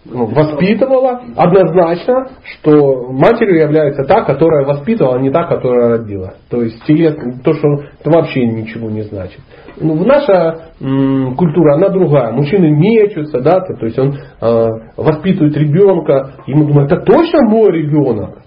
ну, 0.04 0.26
воспитывала, 0.26 1.22
однозначно, 1.36 2.28
что 2.42 3.10
матерью 3.10 3.60
является 3.60 4.04
та, 4.04 4.22
которая 4.22 4.66
воспитывала, 4.66 5.16
а 5.16 5.20
не 5.20 5.30
та, 5.30 5.44
которая 5.44 5.98
родила. 5.98 6.34
То 6.50 6.62
есть 6.62 6.84
телес, 6.84 7.16
то, 7.42 7.54
что 7.54 7.68
это 8.00 8.10
вообще 8.10 8.46
ничего 8.46 8.90
не 8.90 9.02
значит. 9.02 9.40
Ну, 9.80 9.94
наша 10.04 10.72
м, 10.80 11.34
культура, 11.36 11.76
она 11.76 11.88
другая. 11.88 12.32
Мужчины 12.32 12.70
мечутся, 12.70 13.40
да, 13.40 13.60
то, 13.60 13.74
то 13.74 13.86
есть 13.86 13.98
он 13.98 14.14
э, 14.14 14.68
воспитывает 14.96 15.56
ребенка, 15.56 16.34
ему 16.46 16.66
думают, 16.66 16.92
это 16.92 17.02
точно 17.02 17.48
мой 17.48 17.72
ребенок? 17.72 18.43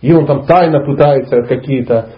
И 0.00 0.12
он 0.12 0.26
там 0.26 0.44
тайно 0.44 0.80
пытается 0.80 1.42
какие-то 1.42 2.10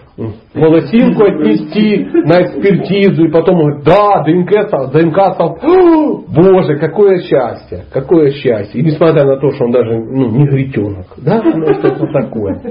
волосинку 0.53 1.23
отнести 1.23 2.05
на 2.25 2.43
экспертизу, 2.43 3.25
и 3.25 3.31
потом 3.31 3.57
говорит, 3.57 3.83
да, 3.83 4.23
ДНК, 4.23 4.91
ДНК 4.91 5.57
Боже, 6.27 6.77
какое 6.77 7.19
счастье, 7.21 7.85
какое 7.91 8.31
счастье. 8.31 8.81
И 8.81 8.83
несмотря 8.83 9.25
на 9.25 9.37
то, 9.37 9.51
что 9.51 9.65
он 9.65 9.71
даже 9.71 9.97
ну, 9.97 10.29
не 10.29 10.45
гретенок, 10.47 11.07
да, 11.17 11.41
ну, 11.43 11.73
что-то 11.73 12.05
такое. 12.11 12.61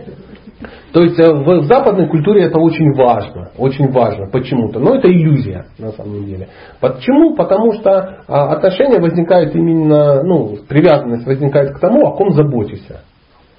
То 0.93 1.03
есть 1.03 1.19
э, 1.19 1.33
в 1.33 1.65
западной 1.65 2.09
культуре 2.09 2.45
это 2.45 2.59
очень 2.59 2.93
важно, 2.95 3.51
очень 3.57 3.91
важно 3.93 4.27
почему-то. 4.27 4.81
Но 4.81 4.97
это 4.97 5.09
иллюзия 5.09 5.67
на 5.79 5.93
самом 5.93 6.25
деле. 6.25 6.49
Почему? 6.81 7.37
Потому 7.37 7.73
что 7.75 8.19
а, 8.27 8.53
отношения 8.53 9.01
возникают 9.01 9.55
именно, 9.55 10.23
ну, 10.23 10.57
привязанность 10.69 11.27
возникает 11.27 11.77
к 11.77 11.81
тому, 11.81 12.07
о 12.07 12.17
ком 12.17 12.33
заботишься. 12.33 13.01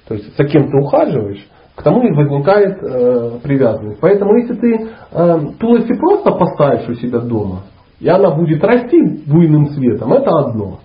То 0.08 0.14
есть 0.14 0.36
за 0.36 0.44
кем 0.44 0.70
ты 0.70 0.76
ухаживаешь, 0.78 1.46
к 1.74 1.82
тому 1.82 2.02
и 2.02 2.12
возникает 2.12 2.76
э, 2.82 3.38
привязанность. 3.42 4.00
Поэтому 4.00 4.36
если 4.36 4.54
ты 4.54 4.88
э, 5.12 5.38
тулоси 5.58 5.94
просто 5.94 6.32
поставишь 6.32 6.88
у 6.88 6.94
себя 6.94 7.20
дома, 7.20 7.62
и 7.98 8.08
она 8.08 8.30
будет 8.30 8.62
расти 8.62 9.00
буйным 9.26 9.68
цветом, 9.68 10.12
это 10.12 10.30
одно. 10.38 10.80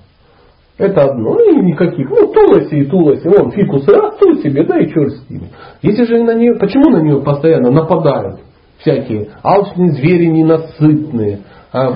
Это 0.77 1.05
одно. 1.05 1.33
Ну 1.33 1.51
и 1.51 1.65
никаких. 1.65 2.09
Ну, 2.09 2.27
тулоси 2.27 2.75
и 2.75 2.85
тулоси. 2.85 3.27
Вон, 3.27 3.51
фикусы 3.51 3.91
растут 3.91 4.41
себе, 4.41 4.63
да 4.63 4.79
и 4.79 4.87
черт 4.87 5.11
с 5.11 5.29
ними. 5.29 5.49
Если 5.81 6.03
же 6.03 6.23
на 6.23 6.35
нее, 6.35 6.55
почему 6.55 6.89
на 6.91 7.01
нее 7.01 7.21
постоянно 7.21 7.71
нападают 7.71 8.39
всякие 8.79 9.29
алчные 9.43 9.91
звери 9.93 10.27
ненасытные? 10.27 11.39
А, 11.73 11.93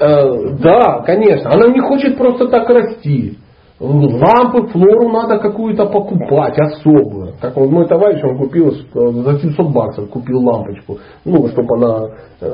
э, 0.00 0.48
да, 0.60 1.02
конечно. 1.06 1.50
Она 1.50 1.68
не 1.68 1.80
хочет 1.80 2.18
просто 2.18 2.48
так 2.48 2.68
расти. 2.68 3.38
Лампы, 3.80 4.68
флору 4.68 5.08
надо 5.10 5.38
какую-то 5.38 5.86
покупать 5.86 6.58
особую. 6.58 7.34
Как 7.40 7.56
вот 7.56 7.70
мой 7.70 7.86
товарищ, 7.86 8.22
он 8.24 8.38
купил 8.38 8.68
э, 8.70 9.10
за 9.22 9.38
700 9.38 9.72
баксов 9.72 10.10
купил 10.10 10.40
лампочку. 10.40 10.98
Ну, 11.24 11.48
чтобы 11.48 11.76
она 11.76 12.08
э, 12.40 12.52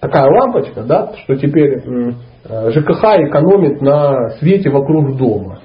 такая 0.00 0.28
лампочка, 0.28 0.82
да, 0.82 1.12
что 1.22 1.36
теперь 1.36 1.78
э, 1.78 2.70
ЖКХ 2.70 3.04
экономит 3.28 3.80
на 3.80 4.30
свете 4.38 4.70
вокруг 4.70 5.16
дома. 5.16 5.60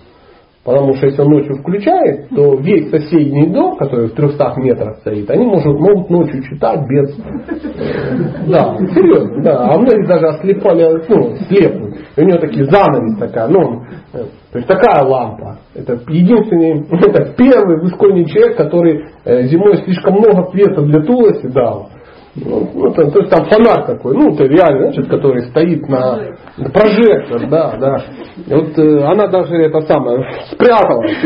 Потому 0.68 0.95
что 0.95 1.06
если 1.06 1.22
он 1.22 1.30
ночью 1.30 1.56
включает, 1.60 2.27
то 2.27 2.56
весь 2.57 2.89
соседний 2.89 3.48
дом, 3.48 3.77
который 3.77 4.10
в 4.10 4.15
300 4.15 4.56
метрах 4.57 4.98
стоит, 4.98 5.30
они 5.30 5.45
может, 5.45 5.80
могут 5.80 6.10
ночью 6.10 6.44
читать 6.44 6.81
без... 6.89 7.15
Да, 8.49 8.76
серьезно, 8.94 9.44
да. 9.44 9.60
А 9.60 9.77
многие 9.77 10.06
даже 10.06 10.27
ослепали, 10.27 11.06
ну, 11.07 11.35
слепнут. 11.48 11.95
И 12.18 12.22
у 12.22 12.26
него 12.26 12.39
такие 12.39 12.65
занавес 12.65 13.18
такая, 13.18 13.48
ну, 13.48 13.81
э, 14.11 14.26
то 14.52 14.57
есть 14.57 14.68
такая 14.68 15.06
лампа. 15.06 15.60
Это 15.73 16.02
единственный, 16.10 16.85
это 16.91 17.34
первый 17.38 17.80
в 17.80 17.98
человек, 18.26 18.57
который 18.57 19.06
э, 19.23 19.44
зимой 19.44 19.77
слишком 19.85 20.15
много 20.15 20.52
света 20.52 20.81
для 20.81 21.02
Туласи 21.02 21.48
дал. 21.48 21.91
Ну, 22.46 22.70
ну, 22.74 22.94
то, 22.94 23.02
есть 23.02 23.30
там 23.32 23.46
фонарь 23.50 23.86
такой, 23.88 24.14
ну, 24.14 24.34
это 24.34 24.44
реально, 24.44 24.92
значит, 24.92 25.08
который 25.10 25.42
стоит 25.50 25.88
на 25.88 26.20
прожектор, 26.72 27.50
да, 27.50 27.76
да. 27.80 27.98
И 28.46 28.54
вот 28.54 28.78
э, 28.78 29.04
она 29.06 29.28
даже 29.28 29.56
это 29.56 29.82
самое 29.82 30.24
спряталась 30.52 31.18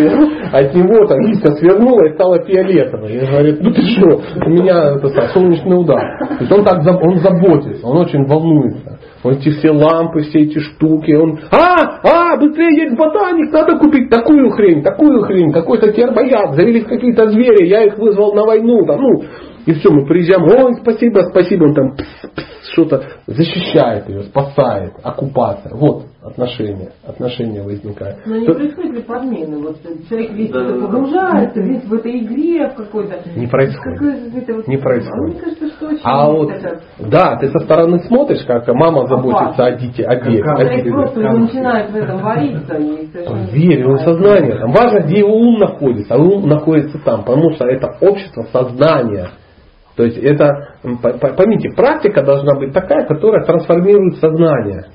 от 0.54 0.74
него, 0.74 1.06
там 1.08 1.20
листья 1.20 1.52
свернула 1.52 2.06
и 2.06 2.14
стала 2.14 2.40
фиолетовой. 2.44 3.14
И 3.14 3.26
говорит, 3.26 3.62
ну 3.62 3.74
ты 3.74 3.82
что, 3.82 4.22
у 4.46 4.50
меня 4.50 4.96
это 4.96 5.10
сам, 5.10 5.28
солнечный 5.34 5.82
удар. 5.82 6.02
То 6.20 6.38
есть 6.40 6.52
он 6.52 6.64
так 6.64 6.80
он 7.02 7.18
заботится, 7.18 7.86
он 7.86 7.98
очень 7.98 8.26
волнуется. 8.26 9.00
Он 9.24 9.34
эти 9.34 9.50
все 9.50 9.72
лампы, 9.72 10.22
все 10.22 10.40
эти 10.40 10.60
штуки, 10.60 11.12
он, 11.12 11.40
а, 11.52 12.00
а, 12.04 12.38
быстрее 12.38 12.86
есть 12.86 12.98
ботаник, 12.98 13.52
надо 13.52 13.78
купить 13.78 14.10
такую 14.10 14.50
хрень, 14.52 14.82
такую 14.82 15.22
хрень, 15.22 15.52
какой-то 15.52 15.92
тербояд, 15.92 16.56
завелись 16.56 16.86
какие-то 16.86 17.30
звери, 17.30 17.68
я 17.68 17.84
их 17.84 18.00
вызвал 18.00 18.34
на 18.34 18.44
войну, 18.44 18.84
там, 18.86 19.00
ну, 19.00 19.22
и 19.66 19.74
все, 19.74 19.92
мы 19.92 20.06
приезжаем, 20.06 20.44
ой, 20.44 20.76
спасибо, 20.82 21.22
спасибо, 21.30 21.66
он 21.66 21.74
там 21.74 21.96
что-то 22.72 23.04
защищает 23.28 24.08
ее, 24.10 24.24
спасает, 24.24 24.94
оккупация. 25.04 25.74
Вот 25.76 26.06
отношения, 26.24 26.92
отношения 27.04 27.64
возникают. 27.64 28.20
Но 28.26 28.38
не 28.38 28.46
То... 28.46 28.54
происходит 28.54 28.94
ли 28.94 29.02
подмены? 29.02 29.58
Вот 29.58 29.78
человек 30.08 30.32
весь 30.32 30.52
да, 30.52 30.60
погружается, 30.60 31.60
да. 31.60 31.68
весь 31.68 31.84
в 31.84 31.94
этой 31.94 32.20
игре 32.20 32.70
в 32.70 32.76
какой-то. 32.76 33.18
Не 33.36 33.48
происходит. 33.48 34.48
вот... 34.50 34.68
Не 34.68 34.78
происходит. 34.78 35.12
А 35.12 35.22
мне 35.22 35.40
кажется, 35.40 35.68
что 35.70 35.88
очень 35.88 36.02
а 36.04 36.32
вот, 36.32 36.52
это... 36.52 36.82
да, 37.00 37.38
ты 37.38 37.50
со 37.50 37.60
стороны 37.60 38.00
смотришь, 38.02 38.46
как 38.46 38.68
мама 38.68 39.08
заботится 39.08 39.66
о 39.66 39.72
дите, 39.78 40.04
о 40.04 40.16
детях. 40.16 40.46
Человек 40.46 40.94
просто 40.94 41.20
начинает 41.20 41.92
в 41.92 41.96
этом 41.96 42.22
вариться. 42.22 42.76
Верь, 43.52 43.80
его 43.80 43.98
сознание. 43.98 44.58
Там 44.60 44.72
важно, 44.72 45.00
где 45.00 45.20
его 45.20 45.36
ум 45.36 45.58
находится. 45.58 46.14
А 46.14 46.18
ум 46.18 46.48
находится 46.48 47.00
там, 47.00 47.24
потому 47.24 47.52
что 47.54 47.66
это 47.66 47.98
общество 48.00 48.44
сознания. 48.52 49.30
То 49.95 50.03
есть 50.03 50.18
это, 50.18 50.76
поймите, 51.38 51.69
практика 51.76 52.23
должна 52.23 52.57
быть 52.57 52.73
такая, 52.73 53.05
которая 53.05 53.45
трансформирует 53.45 54.18
сознание. 54.18 54.85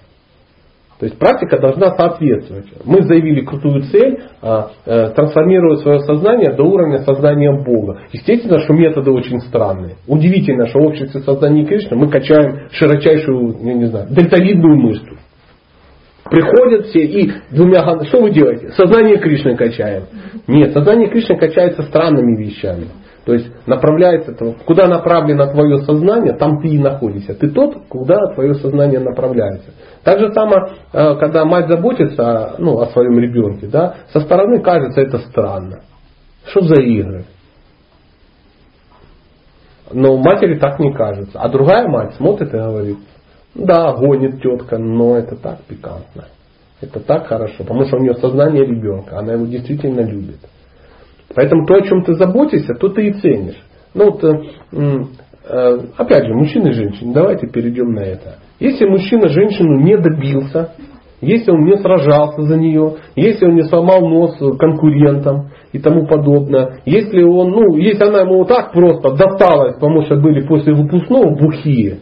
То 0.99 1.05
есть 1.05 1.19
практика 1.19 1.59
должна 1.59 1.95
соответствовать. 1.95 2.67
Мы 2.87 3.03
заявили 3.03 3.45
крутую 3.45 3.83
цель 3.83 4.19
а, 4.41 4.71
а, 4.87 5.11
трансформировать 5.11 5.81
свое 5.81 6.01
сознание 6.01 6.55
до 6.55 6.63
уровня 6.63 7.01
сознания 7.01 7.53
Бога. 7.53 8.01
Естественно, 8.13 8.61
что 8.61 8.73
методы 8.73 9.11
очень 9.11 9.41
странные. 9.41 9.97
Удивительно, 10.07 10.67
что 10.69 10.79
в 10.79 10.87
обществе 10.87 11.21
сознания 11.21 11.67
Кришны 11.67 11.99
мы 11.99 12.09
качаем 12.09 12.71
широчайшую, 12.71 13.57
я 13.63 13.75
не 13.75 13.85
знаю, 13.87 14.07
дельтовидную 14.09 14.79
мышцу. 14.79 15.17
Приходят 16.31 16.87
все 16.87 17.05
и 17.05 17.31
двумя 17.51 17.83
что 18.05 18.23
вы 18.23 18.31
делаете? 18.31 18.71
Сознание 18.71 19.19
Кришны 19.19 19.55
качаем. 19.55 20.05
Нет, 20.49 20.73
сознание 20.73 21.09
Кришны 21.09 21.37
качается 21.37 21.83
странными 21.83 22.43
вещами. 22.43 22.87
То 23.27 23.35
есть 23.35 23.51
направляется, 23.67 24.37
куда 24.65 24.87
направлено 24.87 25.49
твое 25.49 25.79
сознание, 25.79 26.35
там 26.35 26.61
ты 26.61 26.69
и 26.69 26.79
находишься. 26.79 27.35
Ты 27.35 27.51
тот, 27.51 27.89
куда 27.89 28.21
твое 28.35 28.55
сознание 28.55 29.01
направляется. 29.01 29.73
Так 30.05 30.21
же 30.21 30.33
самое, 30.33 30.75
э, 30.93 31.17
когда 31.17 31.45
мать 31.45 31.67
заботится 31.67 32.55
ну, 32.59 32.79
о 32.79 32.87
своем 32.87 33.19
ребенке, 33.19 33.67
да, 33.67 33.97
со 34.13 34.21
стороны 34.21 34.63
кажется 34.63 35.01
это 35.01 35.19
странно. 35.19 35.81
Что 36.45 36.61
за 36.61 36.81
игры? 36.81 37.25
Но 39.91 40.17
матери 40.19 40.57
так 40.61 40.79
не 40.79 40.93
кажется. 40.93 41.41
А 41.41 41.49
другая 41.49 41.89
мать 41.89 42.15
смотрит 42.15 42.55
и 42.55 42.57
говорит, 42.57 42.99
да, 43.57 43.93
гонит 43.95 44.41
тетка, 44.41 44.79
но 44.79 45.17
это 45.17 45.35
так 45.35 45.63
пикантно. 45.63 46.27
Это 46.81 47.01
так 47.01 47.27
хорошо, 47.27 47.65
потому 47.65 47.87
что 47.87 47.97
у 47.97 48.01
нее 48.01 48.15
сознание 48.15 48.65
ребенка, 48.65 49.19
она 49.19 49.33
его 49.33 49.47
действительно 49.47 50.03
любит. 50.03 50.39
Поэтому 51.37 51.67
то, 51.67 51.75
о 51.75 51.83
чем 51.83 52.03
ты 52.03 52.15
заботишься, 52.15 52.75
то 52.75 52.89
ты 52.89 53.09
и 53.09 53.13
ценишь. 53.13 53.63
Ну 53.95 54.07
вот, 54.07 54.25
э, 54.25 54.41
э, 55.45 55.79
опять 55.99 56.27
же, 56.27 56.35
мужчины 56.35 56.69
и 56.69 56.73
женщины, 56.73 57.13
давайте 57.13 57.47
перейдем 57.47 57.93
на 57.93 58.01
это. 58.01 58.37
Если 58.59 58.87
мужчина 58.87 59.29
женщину 59.29 59.79
не 59.81 59.99
добился, 59.99 60.73
если 61.21 61.51
он 61.51 61.67
не 61.67 61.77
сражался 61.77 62.43
за 62.43 62.57
нее, 62.57 62.97
если 63.17 63.45
он 63.45 63.55
не 63.55 63.65
сломал 63.65 64.01
нос 64.09 64.39
конкурентам 64.59 65.51
и 65.73 65.79
тому 65.79 66.07
подобное, 66.07 66.81
если 66.87 67.23
он, 67.23 67.51
ну, 67.51 67.77
если 67.77 68.05
она 68.05 68.21
ему 68.21 68.39
вот 68.39 68.49
так 68.49 68.73
просто 68.73 69.15
досталась, 69.15 69.75
потому 69.75 70.03
что 70.03 70.17
были 70.17 70.47
после 70.47 70.73
выпускного 70.73 71.37
бухие 71.37 71.99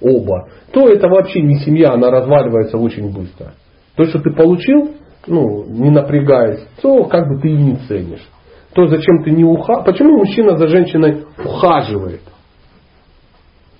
оба, 0.00 0.50
то 0.72 0.88
это 0.88 1.08
вообще 1.08 1.42
не 1.42 1.56
семья, 1.56 1.94
она 1.94 2.12
разваливается 2.12 2.78
очень 2.78 3.12
быстро. 3.12 3.54
То, 3.96 4.04
что 4.04 4.20
ты 4.20 4.30
получил, 4.30 4.92
ну, 5.26 5.64
не 5.66 5.90
напрягаясь, 5.90 6.64
то 6.80 7.04
как 7.04 7.28
бы 7.28 7.40
ты 7.40 7.48
и 7.48 7.56
не 7.56 7.76
ценишь 7.88 8.24
то 8.74 8.86
зачем 8.86 9.22
ты 9.22 9.30
не 9.30 9.44
ухаживаешь? 9.44 9.86
Почему 9.86 10.18
мужчина 10.18 10.56
за 10.56 10.68
женщиной 10.68 11.24
ухаживает? 11.42 12.20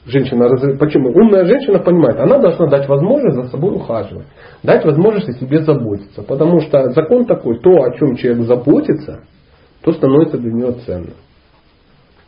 Женщина, 0.07 0.49
почему? 0.79 1.11
Умная 1.11 1.45
женщина 1.45 1.81
понимает, 1.81 2.19
она 2.19 2.39
должна 2.39 2.67
дать 2.67 2.89
возможность 2.89 3.37
за 3.37 3.49
собой 3.49 3.77
ухаживать, 3.77 4.27
дать 4.63 4.85
возможность 4.85 5.29
о 5.29 5.33
себе 5.33 5.63
заботиться. 5.63 6.23
Потому 6.23 6.61
что 6.61 6.91
закон 6.93 7.27
такой, 7.27 7.59
то, 7.59 7.71
о 7.83 7.95
чем 7.99 8.17
человек 8.17 8.47
заботится, 8.47 9.21
то 9.83 9.93
становится 9.93 10.39
для 10.39 10.53
него 10.53 10.73
ценным. 10.73 11.15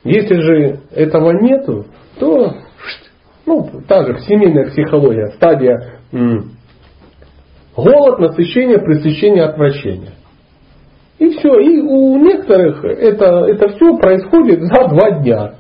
Если 0.05 0.35
же 0.35 0.81
этого 0.91 1.31
нету, 1.31 1.87
то 2.19 2.55
ну, 3.47 3.69
та 3.89 4.05
же 4.05 4.21
семейная 4.21 4.71
психология, 4.71 5.29
стадия 5.37 6.01
м, 6.13 6.53
голод, 7.77 8.19
насыщение, 8.19 8.79
пресыщение, 8.79 9.45
отвращение. 9.45 10.13
И 11.21 11.29
все. 11.37 11.59
И 11.61 11.81
у 11.81 12.17
некоторых 12.17 12.83
это, 12.83 13.45
это 13.47 13.69
все 13.69 13.97
происходит 13.99 14.63
за 14.63 14.89
два 14.89 15.11
дня. 15.21 15.53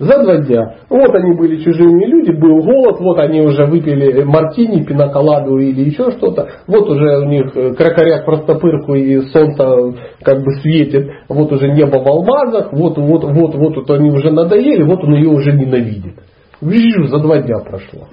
За 0.00 0.22
два 0.22 0.38
дня. 0.38 0.76
Вот 0.90 1.14
они 1.14 1.36
были 1.36 1.62
чужими 1.62 2.04
люди, 2.04 2.32
был 2.32 2.62
голод, 2.62 3.00
вот 3.00 3.18
они 3.20 3.40
уже 3.40 3.64
выпили 3.66 4.24
мартини, 4.24 4.84
пиноколаду 4.84 5.58
или 5.58 5.88
еще 5.88 6.10
что-то. 6.10 6.48
Вот 6.66 6.88
уже 6.88 7.18
у 7.18 7.24
них 7.26 7.52
кракорят 7.76 8.24
простопырку 8.24 8.94
и 8.94 9.20
солнце 9.30 9.94
как 10.22 10.42
бы 10.42 10.52
светит. 10.62 11.08
Вот 11.28 11.52
уже 11.52 11.68
небо 11.68 11.98
в 11.98 12.06
алмазах, 12.08 12.72
вот, 12.72 12.98
вот, 12.98 13.22
вот, 13.22 13.54
вот, 13.54 13.76
вот 13.76 13.90
они 13.90 14.10
уже 14.10 14.32
надоели, 14.32 14.82
вот 14.82 15.02
он 15.04 15.14
ее 15.14 15.28
уже 15.28 15.52
ненавидит. 15.52 16.14
Вижу, 16.60 17.06
за 17.06 17.20
два 17.20 17.40
дня 17.40 17.58
прошло. 17.60 18.08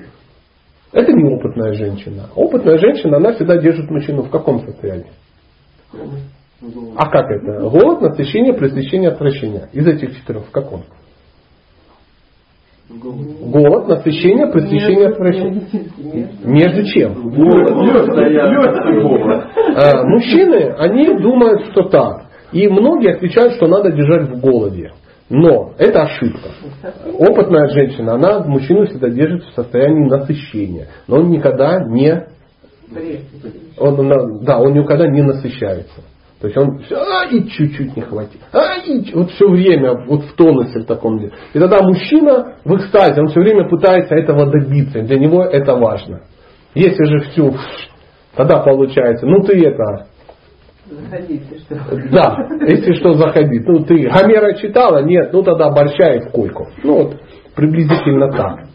Это 0.93 1.11
не 1.11 1.33
опытная 1.33 1.73
женщина. 1.73 2.29
Опытная 2.35 2.77
женщина, 2.77 3.17
она 3.17 3.33
всегда 3.33 3.57
держит 3.57 3.89
мужчину 3.89 4.21
в 4.21 4.29
каком 4.29 4.59
состоянии? 4.59 5.11
А 6.61 7.09
как 7.09 7.29
это? 7.29 7.69
Голод, 7.69 8.01
насыщение, 8.01 8.53
пресыщение, 8.53 9.09
отвращение. 9.09 9.69
Из 9.73 9.85
этих 9.85 10.15
четырех 10.17 10.45
в 10.45 10.51
каком? 10.51 10.83
Голод, 12.87 13.87
насыщение, 13.87 14.47
пресыщение, 14.47 15.07
отвращение. 15.09 15.61
Между 16.43 16.83
чем? 16.85 17.13
А, 19.75 20.03
мужчины, 20.05 20.75
они 20.77 21.07
думают, 21.19 21.65
что 21.71 21.89
так. 21.89 22.25
И 22.51 22.67
многие 22.67 23.15
отвечают, 23.15 23.53
что 23.55 23.67
надо 23.67 23.91
держать 23.91 24.29
в 24.29 24.39
голоде. 24.39 24.91
Но 25.29 25.73
это 25.79 26.03
ошибка. 26.03 26.49
Опытная 27.17 27.67
женщина, 27.69 28.13
она 28.13 28.41
мужчину 28.41 28.85
всегда 28.85 29.09
держит 29.09 29.43
в 29.43 29.55
состоянии 29.55 30.07
насыщения. 30.07 30.87
Но 31.07 31.17
он 31.17 31.29
никогда 31.31 31.83
не... 31.83 32.27
Он, 33.77 34.43
да, 34.45 34.59
он 34.59 34.73
никогда 34.73 35.07
не 35.07 35.23
насыщается. 35.23 36.01
То 36.39 36.47
есть 36.47 36.57
он 36.57 36.79
все, 36.79 36.95
а, 36.97 37.25
и 37.25 37.47
чуть-чуть 37.47 37.95
не 37.95 38.01
хватит. 38.01 38.41
А, 38.51 38.77
и 38.85 39.13
вот 39.13 39.31
все 39.31 39.47
время 39.47 40.05
вот 40.05 40.25
в 40.25 40.35
тонусе 40.35 40.79
в 40.81 40.85
таком 40.85 41.19
деле. 41.19 41.31
И 41.53 41.59
тогда 41.59 41.81
мужчина 41.81 42.57
в 42.65 42.75
экстазе, 42.75 43.21
он 43.21 43.27
все 43.27 43.39
время 43.39 43.69
пытается 43.69 44.15
этого 44.15 44.51
добиться. 44.51 45.01
Для 45.01 45.17
него 45.17 45.43
это 45.43 45.75
важно. 45.75 46.23
Если 46.73 47.05
же 47.05 47.19
все, 47.29 47.53
тогда 48.35 48.59
получается, 48.59 49.25
ну 49.25 49.43
ты 49.43 49.65
это... 49.65 50.07
Заходи, 50.87 51.41
что. 51.65 51.75
Да, 52.11 52.47
если 52.67 52.93
что, 52.93 53.13
заходи. 53.13 53.59
Ну 53.65 53.85
ты 53.85 54.07
Гомера 54.07 54.53
читала? 54.53 55.01
Нет, 55.03 55.31
ну 55.31 55.41
тогда 55.41 55.71
борща 55.71 56.13
и 56.15 56.19
в 56.19 56.31
койку. 56.31 56.67
Ну 56.83 56.95
вот, 56.95 57.15
приблизительно 57.55 58.29
так. 58.31 58.67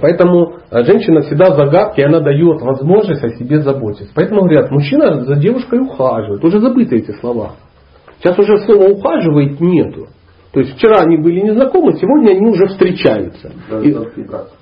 Поэтому 0.00 0.56
э, 0.70 0.84
женщина 0.84 1.22
всегда 1.22 1.52
в 1.52 1.56
загадке, 1.56 2.04
она 2.04 2.20
дает 2.20 2.60
возможность 2.60 3.24
о 3.24 3.30
себе 3.30 3.60
заботиться. 3.60 4.12
Поэтому 4.14 4.42
говорят, 4.42 4.70
мужчина 4.70 5.24
за 5.24 5.36
девушкой 5.36 5.80
ухаживает. 5.80 6.44
Уже 6.44 6.60
забыты 6.60 6.96
эти 6.96 7.12
слова. 7.20 7.52
Сейчас 8.18 8.38
уже 8.38 8.58
слова 8.64 8.88
ухаживает 8.88 9.60
нету. 9.60 10.08
То 10.56 10.60
есть 10.60 10.74
вчера 10.76 11.00
они 11.00 11.18
были 11.18 11.40
незнакомы, 11.40 11.92
сегодня 11.98 12.30
они 12.30 12.46
уже 12.46 12.66
встречаются. 12.68 13.52
И 13.82 13.94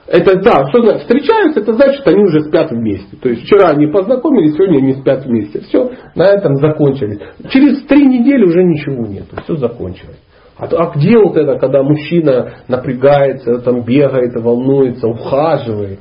это 0.08 0.42
да, 0.42 0.68
что 0.68 0.82
значит 0.82 1.02
встречаются, 1.02 1.60
это 1.60 1.72
значит, 1.74 2.00
что 2.00 2.10
они 2.10 2.24
уже 2.24 2.40
спят 2.40 2.72
вместе. 2.72 3.16
То 3.16 3.28
есть 3.28 3.42
вчера 3.44 3.68
они 3.68 3.86
познакомились, 3.86 4.54
сегодня 4.54 4.78
они 4.78 4.94
спят 4.94 5.24
вместе. 5.24 5.60
Все, 5.60 5.92
на 6.16 6.24
этом 6.24 6.56
закончились. 6.56 7.20
Через 7.48 7.84
три 7.84 8.06
недели 8.06 8.44
уже 8.44 8.64
ничего 8.64 9.06
нет, 9.06 9.26
все 9.44 9.54
закончилось. 9.54 10.18
А, 10.56 10.66
а 10.66 10.92
где 10.94 11.18
вот 11.18 11.36
это, 11.36 11.58
когда 11.58 11.82
мужчина 11.82 12.54
напрягается, 12.68 13.58
там 13.60 13.82
бегает, 13.82 14.34
волнуется, 14.40 15.08
ухаживает? 15.08 15.98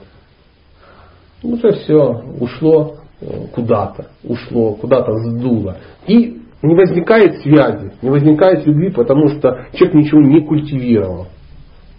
Ну, 1.41 1.53
уже 1.53 1.71
все 1.71 2.21
ушло 2.39 2.95
э, 3.19 3.25
куда-то, 3.53 4.07
ушло, 4.23 4.73
куда-то 4.75 5.11
сдуло. 5.25 5.77
И 6.07 6.41
не 6.61 6.75
возникает 6.75 7.41
связи, 7.41 7.93
не 8.01 8.09
возникает 8.09 8.65
любви, 8.65 8.91
потому 8.91 9.27
что 9.29 9.65
человек 9.73 9.95
ничего 9.95 10.21
не 10.21 10.41
культивировал. 10.41 11.27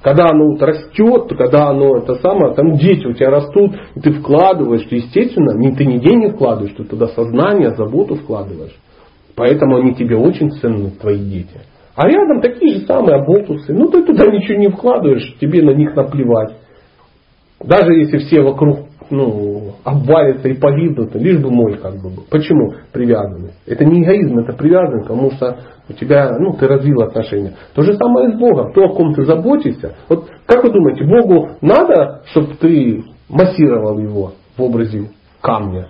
Когда 0.00 0.26
оно 0.28 0.50
вот 0.50 0.62
растет, 0.62 1.32
когда 1.36 1.68
оно 1.68 1.96
это 1.96 2.16
самое, 2.16 2.54
там 2.54 2.76
дети 2.76 3.06
у 3.06 3.14
тебя 3.14 3.30
растут, 3.30 3.74
и 3.94 4.00
ты 4.00 4.12
вкладываешь, 4.12 4.84
то 4.84 4.94
естественно, 4.94 5.56
не, 5.56 5.74
ты 5.74 5.86
не 5.86 5.98
деньги 5.98 6.30
вкладываешь, 6.32 6.74
ты 6.76 6.84
туда 6.84 7.08
сознание, 7.08 7.74
заботу 7.74 8.16
вкладываешь. 8.16 8.76
Поэтому 9.34 9.78
они 9.78 9.94
тебе 9.94 10.16
очень 10.16 10.50
ценны, 10.50 10.90
твои 10.90 11.18
дети. 11.18 11.60
А 11.96 12.08
рядом 12.08 12.40
такие 12.40 12.78
же 12.78 12.86
самые 12.86 13.16
оболтусы. 13.16 13.72
Ну 13.72 13.88
ты 13.88 14.04
туда 14.04 14.26
ничего 14.26 14.58
не 14.58 14.68
вкладываешь, 14.68 15.36
тебе 15.40 15.62
на 15.62 15.70
них 15.70 15.94
наплевать. 15.94 16.56
Даже 17.60 17.94
если 17.94 18.18
все 18.18 18.42
вокруг 18.42 18.80
ну, 19.10 19.74
обвалится 19.84 20.48
и 20.48 20.54
погибнут, 20.54 21.14
лишь 21.14 21.40
бы 21.40 21.50
мой 21.50 21.76
как 21.76 21.94
бы 21.96 22.10
был. 22.10 22.24
Почему 22.30 22.74
привязанность? 22.92 23.58
Это 23.66 23.84
не 23.84 24.02
эгоизм, 24.02 24.38
это 24.38 24.54
привязанность, 24.54 25.06
потому 25.06 25.30
что 25.32 25.58
у 25.88 25.92
тебя, 25.92 26.36
ну, 26.38 26.54
ты 26.54 26.66
развил 26.66 27.02
отношения. 27.02 27.54
То 27.74 27.82
же 27.82 27.94
самое 27.94 28.32
с 28.32 28.38
Богом. 28.38 28.72
То, 28.72 28.84
о 28.84 28.94
ком 28.94 29.14
ты 29.14 29.24
заботишься. 29.24 29.94
Вот 30.08 30.28
как 30.46 30.64
вы 30.64 30.72
думаете, 30.72 31.04
Богу 31.04 31.50
надо, 31.60 32.22
чтобы 32.30 32.54
ты 32.54 33.04
массировал 33.28 33.98
его 33.98 34.32
в 34.56 34.62
образе 34.62 35.10
камня? 35.40 35.88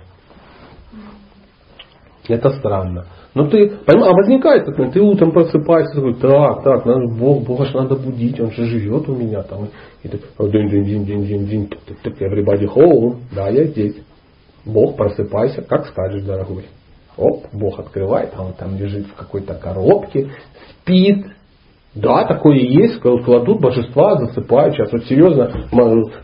Это 2.27 2.49
странно. 2.51 3.05
Но 3.35 3.49
ты, 3.49 3.67
понимаешь, 3.85 4.13
а 4.13 4.15
возникает 4.15 4.65
такой, 4.65 4.89
ты 4.91 5.01
утром 5.01 5.33
просыпаешься, 5.33 5.95
такой, 5.95 6.13
так, 6.15 6.63
так, 6.63 6.85
надо, 6.85 7.13
Бог, 7.13 7.43
Бога 7.43 7.65
же 7.65 7.75
надо 7.75 7.97
будить, 7.97 8.39
он 8.39 8.51
же 8.51 8.65
живет 8.65 9.09
у 9.09 9.15
меня 9.15 9.43
там. 9.43 9.67
И 10.03 10.07
ты, 10.07 10.19
день, 10.39 10.69
день, 10.69 10.85
день, 10.85 11.05
день, 11.05 11.25
день, 11.25 11.45
день, 11.45 11.69
так, 12.01 12.13
everybody 12.21 12.65
home, 12.65 13.17
да, 13.35 13.49
я 13.49 13.65
здесь. 13.65 13.97
Бог, 14.63 14.95
просыпайся, 14.95 15.61
как 15.63 15.85
скажешь, 15.87 16.23
дорогой. 16.23 16.65
Оп, 17.17 17.43
Бог 17.51 17.77
открывает, 17.77 18.31
а 18.37 18.41
он 18.41 18.53
там 18.53 18.77
лежит 18.77 19.05
в 19.07 19.15
какой-то 19.15 19.53
коробке, 19.55 20.29
спит, 20.69 21.25
да, 21.95 22.25
такое 22.25 22.57
есть, 22.57 22.99
кладут 22.99 23.61
божества, 23.61 24.17
засыпают. 24.17 24.75
Сейчас 24.75 24.91
вот 24.91 25.05
серьезно, 25.05 25.49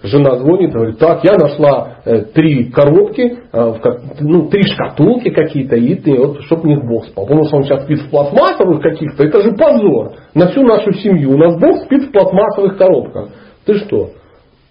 жена 0.04 0.38
звонит, 0.38 0.74
говорит, 0.74 1.00
так, 1.00 1.24
я 1.24 1.38
нашла 1.38 2.00
э, 2.04 2.24
три 2.34 2.66
коробки, 2.66 3.38
э, 3.54 3.74
ну, 4.20 4.50
три 4.50 4.64
шкатулки 4.64 5.30
какие-то, 5.30 5.78
и 5.78 5.96
ты, 5.96 6.18
вот, 6.18 6.42
чтобы 6.42 6.68
них 6.68 6.84
Бог 6.84 7.06
спал. 7.06 7.26
Потому 7.26 7.46
что 7.46 7.58
он 7.58 7.64
сейчас 7.64 7.84
спит 7.84 8.00
в 8.02 8.10
пластмассовых 8.10 8.82
каких-то, 8.82 9.24
это 9.24 9.42
же 9.42 9.52
позор 9.54 10.12
на 10.34 10.50
всю 10.50 10.64
нашу 10.64 10.92
семью. 10.92 11.36
У 11.36 11.38
нас 11.38 11.58
Бог 11.58 11.86
спит 11.86 12.04
в 12.04 12.12
пластмассовых 12.12 12.78
коробках. 12.78 13.30
Ты 13.66 13.76
что? 13.76 14.10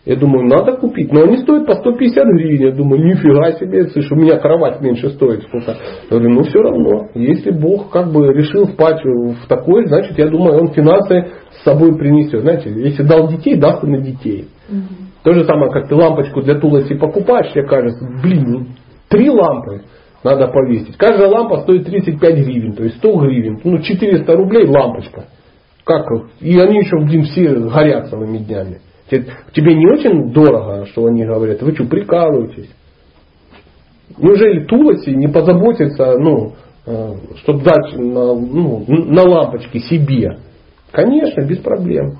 Я 0.07 0.17
думаю, 0.17 0.49
надо 0.49 0.79
купить, 0.79 1.13
но 1.13 1.25
они 1.25 1.37
стоят 1.39 1.67
по 1.67 1.75
150 1.75 2.25
гривен. 2.25 2.69
Я 2.69 2.73
думаю, 2.73 3.05
нифига 3.05 3.53
себе, 3.53 3.87
слышь, 3.89 4.11
у 4.11 4.17
меня 4.17 4.39
кровать 4.39 4.81
меньше 4.81 5.11
стоит 5.11 5.43
сколько. 5.43 5.73
Я 5.73 5.77
говорю, 6.11 6.31
ну 6.31 6.43
все 6.45 6.59
равно, 6.59 7.09
если 7.15 7.51
Бог 7.51 7.91
как 7.91 8.11
бы 8.11 8.33
решил 8.33 8.65
впасть 8.65 9.05
в 9.05 9.47
такое, 9.47 9.87
значит, 9.87 10.17
я 10.19 10.29
думаю, 10.29 10.59
он 10.59 10.73
финансы 10.73 11.33
с 11.51 11.65
собой 11.65 11.99
принесет. 11.99 12.41
Знаете, 12.41 12.71
если 12.71 13.03
дал 13.03 13.29
детей, 13.29 13.57
даст 13.57 13.85
и 13.85 13.87
на 13.89 13.99
детей. 13.99 14.49
Угу. 14.71 15.11
То 15.23 15.35
же 15.35 15.45
самое, 15.45 15.71
как 15.71 15.89
ты 15.89 15.95
лампочку 15.95 16.41
для 16.41 16.59
тулоси 16.59 16.95
покупаешь, 16.95 17.53
тебе 17.53 17.67
кажется, 17.67 18.09
блин, 18.23 18.45
ну, 18.47 18.67
три 19.11 19.29
лампы 19.29 19.83
надо 20.25 20.49
повесить. 20.49 20.97
Каждая 20.97 21.29
лампа 21.29 21.59
стоит 21.61 21.85
35 21.85 22.35
гривен, 22.47 22.73
то 22.73 22.85
есть 22.85 22.97
100 22.97 23.17
гривен. 23.17 23.61
Ну, 23.65 23.79
400 23.81 24.35
рублей 24.35 24.67
лампочка. 24.67 25.27
Как? 25.85 26.07
И 26.41 26.59
они 26.59 26.79
еще, 26.79 26.97
блин, 27.05 27.25
все 27.25 27.55
горят 27.55 28.09
целыми 28.09 28.39
днями. 28.39 28.79
Тебе 29.11 29.75
не 29.75 29.87
очень 29.87 30.33
дорого, 30.33 30.87
что 30.87 31.05
они 31.07 31.25
говорят? 31.25 31.61
Вы 31.63 31.75
что, 31.75 31.85
прикалываетесь? 31.85 32.71
Неужели 34.19 34.65
Тулоси 34.67 35.11
не 35.11 35.27
позаботится, 35.29 36.17
ну, 36.19 36.53
чтобы 37.43 37.63
дать 37.65 37.97
на, 37.97 38.35
ну, 38.35 38.85
на 38.87 39.23
лампочке 39.23 39.81
себе? 39.81 40.39
Конечно, 40.93 41.43
без 41.43 41.59
проблем. 41.59 42.19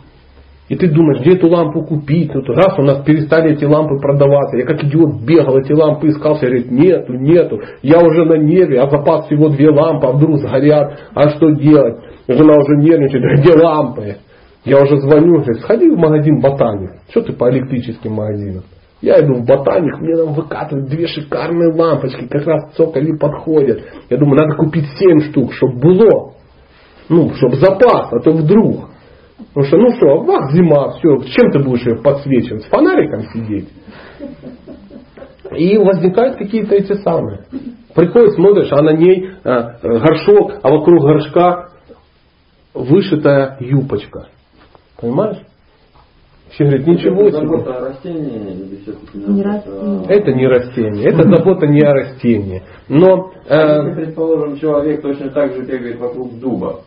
И 0.69 0.77
ты 0.77 0.89
думаешь, 0.89 1.21
где 1.21 1.35
эту 1.35 1.49
лампу 1.49 1.83
купить? 1.83 2.33
Вот 2.33 2.49
раз 2.49 2.79
у 2.79 2.83
нас 2.83 3.05
перестали 3.05 3.55
эти 3.55 3.65
лампы 3.65 3.99
продаваться. 4.01 4.57
Я 4.57 4.65
как 4.65 4.85
идиот 4.85 5.21
бегал, 5.23 5.59
эти 5.59 5.73
лампы 5.73 6.09
искал. 6.09 6.37
Все 6.37 6.47
говорит, 6.47 6.71
нету, 6.71 7.13
нету. 7.15 7.61
Я 7.83 7.99
уже 7.99 8.25
на 8.25 8.39
нерве, 8.39 8.81
а 8.81 8.89
запас 8.89 9.27
всего 9.27 9.49
две 9.49 9.69
лампы, 9.69 10.07
а 10.07 10.13
вдруг 10.13 10.39
сгорят. 10.39 10.97
А 11.13 11.31
что 11.31 11.51
делать? 11.51 11.97
Жена 12.29 12.57
уже 12.57 12.77
нервничает, 12.77 13.41
где 13.41 13.53
лампы? 13.55 14.19
Я 14.65 14.83
уже 14.83 14.99
звоню, 14.99 15.41
говорю, 15.41 15.55
сходи 15.61 15.89
в 15.89 15.97
магазин 15.97 16.41
Ботаник. 16.41 16.91
Что 17.11 17.23
ты 17.23 17.33
по 17.33 17.51
электрическим 17.51 18.13
магазинам? 18.13 18.65
Я 19.03 19.19
иду 19.21 19.35
в 19.35 19.47
ботаник, 19.47 19.99
мне 19.99 20.15
там 20.15 20.35
выкатывают 20.35 20.91
две 20.91 21.07
шикарные 21.07 21.73
лампочки, 21.73 22.27
как 22.29 22.47
раз 22.47 22.75
цоколи 22.75 23.17
подходят. 23.17 23.83
Я 24.11 24.19
думаю, 24.19 24.41
надо 24.41 24.57
купить 24.57 24.85
семь 24.99 25.21
штук, 25.31 25.55
чтобы 25.55 25.81
было. 25.81 26.35
Ну, 27.09 27.33
чтобы 27.35 27.57
запас, 27.57 28.13
а 28.13 28.21
то 28.21 28.33
вдруг. 28.33 28.91
Потому 29.55 29.67
что, 29.67 29.77
ну 29.79 29.91
что, 29.97 30.21
вах, 30.23 30.53
зима, 30.53 30.91
все, 30.99 31.17
чем 31.31 31.51
ты 31.51 31.61
будешь 31.61 31.87
ее 31.87 31.97
подсвечивать? 32.03 32.65
С 32.65 32.67
фонариком 32.67 33.23
сидеть? 33.33 33.71
И 35.57 35.79
возникают 35.79 36.37
какие-то 36.37 36.75
эти 36.75 36.93
самые. 37.03 37.47
Приходит, 37.95 38.35
смотришь, 38.35 38.71
а 38.71 38.83
на 38.83 38.93
ней 38.93 39.31
э, 39.43 39.63
горшок, 39.83 40.61
а 40.63 40.71
вокруг 40.71 41.03
горшка 41.03 41.71
вышитая 42.75 43.57
юбочка. 43.61 44.29
Понимаешь? 45.01 45.39
Все 46.51 46.65
говорят, 46.65 46.87
ничего 46.87 47.23
это 47.23 47.39
себе. 47.39 47.47
Забота 47.47 47.77
о 47.77 47.81
растении 47.81 48.53
или 48.53 48.77
все-таки 48.83 49.19
не 49.19 49.43
растение. 49.43 50.05
Это 50.09 50.33
не 50.33 50.47
растение. 50.49 51.05
Это 51.07 51.23
забота 51.23 51.67
не 51.67 51.81
о 51.81 51.95
растении. 51.95 52.63
Но, 52.89 53.31
а 53.49 53.85
если, 53.85 54.05
предположим, 54.05 54.57
человек 54.57 55.01
точно 55.01 55.31
так 55.31 55.53
же 55.55 55.63
бегает 55.63 55.99
вокруг 56.01 56.39
дуба. 56.41 56.81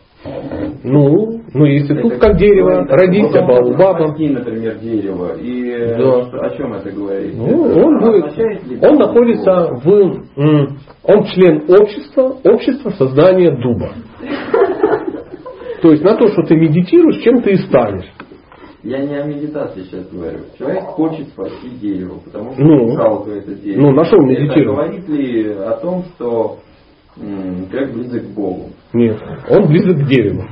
Ну, 0.82 1.42
ну 1.52 1.64
если 1.66 2.00
тут 2.00 2.18
как 2.18 2.36
дерево, 2.36 2.86
родится 2.88 3.42
баобабом. 3.42 4.10
Расти, 4.10 4.28
например, 4.30 4.78
дерево. 4.78 5.36
И 5.36 5.70
э, 5.70 5.98
да. 5.98 6.46
о 6.46 6.56
чем 6.56 6.72
это 6.72 6.90
говорит? 6.90 7.34
Ну, 7.36 7.44
он, 7.46 7.98
будет, 8.00 8.24
он 8.82 8.96
находится 8.96 9.70
в... 9.82 10.22
Он 11.04 11.24
член 11.24 11.64
общества, 11.68 12.36
общества 12.42 12.90
создания 12.90 13.50
дуба. 13.50 13.92
То 15.84 15.90
есть 15.92 16.02
на 16.02 16.16
то, 16.16 16.28
что 16.28 16.44
ты 16.44 16.56
медитируешь, 16.56 17.22
чем 17.22 17.42
ты 17.42 17.50
и 17.50 17.56
станешь. 17.56 18.10
Я 18.82 19.04
не 19.04 19.16
о 19.16 19.26
медитации 19.26 19.82
сейчас 19.82 20.08
говорю. 20.08 20.38
Человек 20.58 20.84
хочет 20.84 21.28
спасти 21.28 21.68
дерево, 21.78 22.20
потому 22.24 22.52
что 22.54 22.62
ну, 22.62 22.96
жалко 22.96 23.32
это 23.32 23.54
дерево. 23.54 23.82
Ну, 23.82 23.92
нашел 23.92 24.18
медитировать. 24.22 24.94
Это 24.94 25.02
говорит 25.02 25.08
ли 25.10 25.52
о 25.52 25.72
том, 25.72 26.04
что 26.04 26.56
м, 27.20 27.68
человек 27.70 27.92
близок 27.92 28.22
к 28.22 28.34
Богу? 28.34 28.70
Нет, 28.94 29.20
он 29.50 29.66
близок 29.66 29.98
к 29.98 30.08
дереву. 30.08 30.44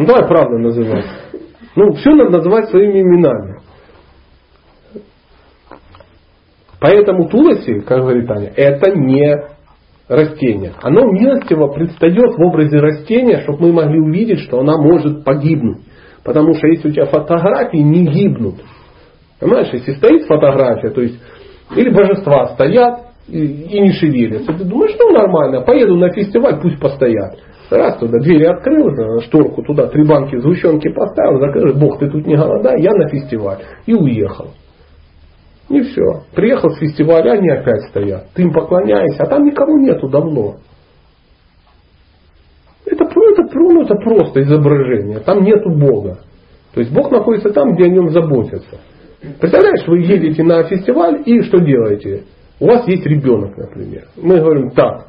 Ну 0.00 0.06
давай 0.06 0.26
правду 0.26 0.58
называть. 0.58 1.06
Ну, 1.76 1.92
все 1.92 2.10
надо 2.10 2.38
называть 2.38 2.68
своими 2.70 3.00
именами. 3.00 3.60
Поэтому 6.80 7.28
Туласи, 7.28 7.78
как 7.82 8.00
говорит 8.00 8.26
Таня, 8.26 8.52
это 8.56 8.90
не 8.90 9.40
растение. 10.14 10.72
Оно 10.82 11.10
милостиво 11.10 11.68
предстает 11.68 12.36
в 12.36 12.40
образе 12.40 12.78
растения, 12.78 13.40
чтобы 13.42 13.68
мы 13.68 13.72
могли 13.72 14.00
увидеть, 14.00 14.40
что 14.40 14.60
она 14.60 14.76
может 14.76 15.24
погибнуть. 15.24 15.78
Потому 16.24 16.54
что 16.54 16.68
если 16.68 16.88
у 16.88 16.92
тебя 16.92 17.06
фотографии 17.06 17.78
не 17.78 18.06
гибнут, 18.06 18.56
понимаешь, 19.40 19.70
если 19.72 19.92
стоит 19.92 20.26
фотография, 20.26 20.90
то 20.90 21.00
есть 21.00 21.18
или 21.74 21.90
божества 21.90 22.48
стоят 22.48 23.00
и, 23.28 23.44
и 23.44 23.80
не 23.80 23.92
шевелятся, 23.92 24.52
ты 24.52 24.64
думаешь, 24.64 24.94
ну 24.98 25.10
нормально, 25.10 25.62
поеду 25.62 25.96
на 25.96 26.10
фестиваль, 26.10 26.60
пусть 26.60 26.78
постоят. 26.78 27.38
Раз 27.70 27.98
туда 27.98 28.18
двери 28.18 28.44
открыл, 28.44 29.20
шторку 29.22 29.62
туда, 29.62 29.86
три 29.86 30.06
банки 30.06 30.36
сгущенки 30.36 30.88
поставил, 30.92 31.40
закрыл, 31.40 31.74
Бог, 31.74 31.98
ты 31.98 32.10
тут 32.10 32.26
не 32.26 32.36
голодай, 32.36 32.82
я 32.82 32.90
на 32.92 33.08
фестиваль. 33.08 33.58
И 33.86 33.94
уехал. 33.94 34.50
И 35.68 35.80
все. 35.80 36.24
Приехал 36.34 36.70
с 36.70 36.78
фестиваля, 36.78 37.32
они 37.32 37.48
опять 37.48 37.88
стоят. 37.90 38.28
Ты 38.34 38.42
им 38.42 38.52
поклоняешься, 38.52 39.22
а 39.22 39.26
там 39.26 39.44
никого 39.44 39.78
нету 39.78 40.08
давно. 40.08 40.56
Это, 42.84 43.04
это, 43.04 43.58
ну, 43.58 43.82
это 43.82 43.94
просто 43.94 44.42
изображение. 44.42 45.20
Там 45.20 45.42
нету 45.44 45.70
Бога. 45.70 46.18
То 46.74 46.80
есть 46.80 46.92
Бог 46.92 47.10
находится 47.10 47.50
там, 47.50 47.74
где 47.74 47.84
о 47.84 47.88
нем 47.88 48.10
заботятся. 48.10 48.80
Представляешь, 49.40 49.86
вы 49.86 50.00
едете 50.00 50.42
на 50.42 50.64
фестиваль 50.64 51.22
и 51.24 51.42
что 51.42 51.58
делаете? 51.58 52.24
У 52.58 52.66
вас 52.66 52.86
есть 52.88 53.06
ребенок, 53.06 53.56
например. 53.56 54.04
Мы 54.16 54.38
говорим, 54.40 54.70
так, 54.70 55.06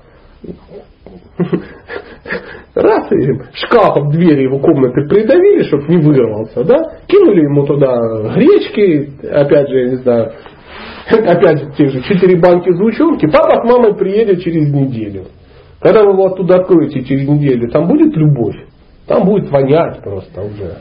раз 2.76 3.12
и 3.12 3.40
шкафом 3.54 4.10
двери 4.12 4.44
его 4.44 4.60
комнаты 4.60 5.08
придавили, 5.08 5.64
чтобы 5.64 5.86
не 5.88 5.98
вырвался, 5.98 6.64
да, 6.64 7.00
кинули 7.08 7.42
ему 7.42 7.66
туда 7.66 7.96
гречки, 8.36 9.12
опять 9.30 9.70
же, 9.70 9.80
я 9.80 9.90
не 9.90 9.96
знаю, 9.98 10.32
опять 11.10 11.60
же, 11.60 11.72
те 11.78 11.88
же 11.88 12.02
четыре 12.04 12.40
банки 12.40 12.72
звучонки, 12.72 13.28
папа 13.28 13.66
с 13.66 13.70
мамой 13.70 13.96
приедет 13.96 14.42
через 14.42 14.72
неделю. 14.74 15.26
Когда 15.80 16.04
вы 16.04 16.12
его 16.14 16.28
оттуда 16.28 16.58
откроете 16.58 17.04
через 17.04 17.28
неделю, 17.28 17.70
там 17.70 17.88
будет 17.88 18.16
любовь, 18.16 18.56
там 19.06 19.26
будет 19.26 19.52
вонять 19.52 20.02
просто 20.02 20.42
уже. 20.42 20.78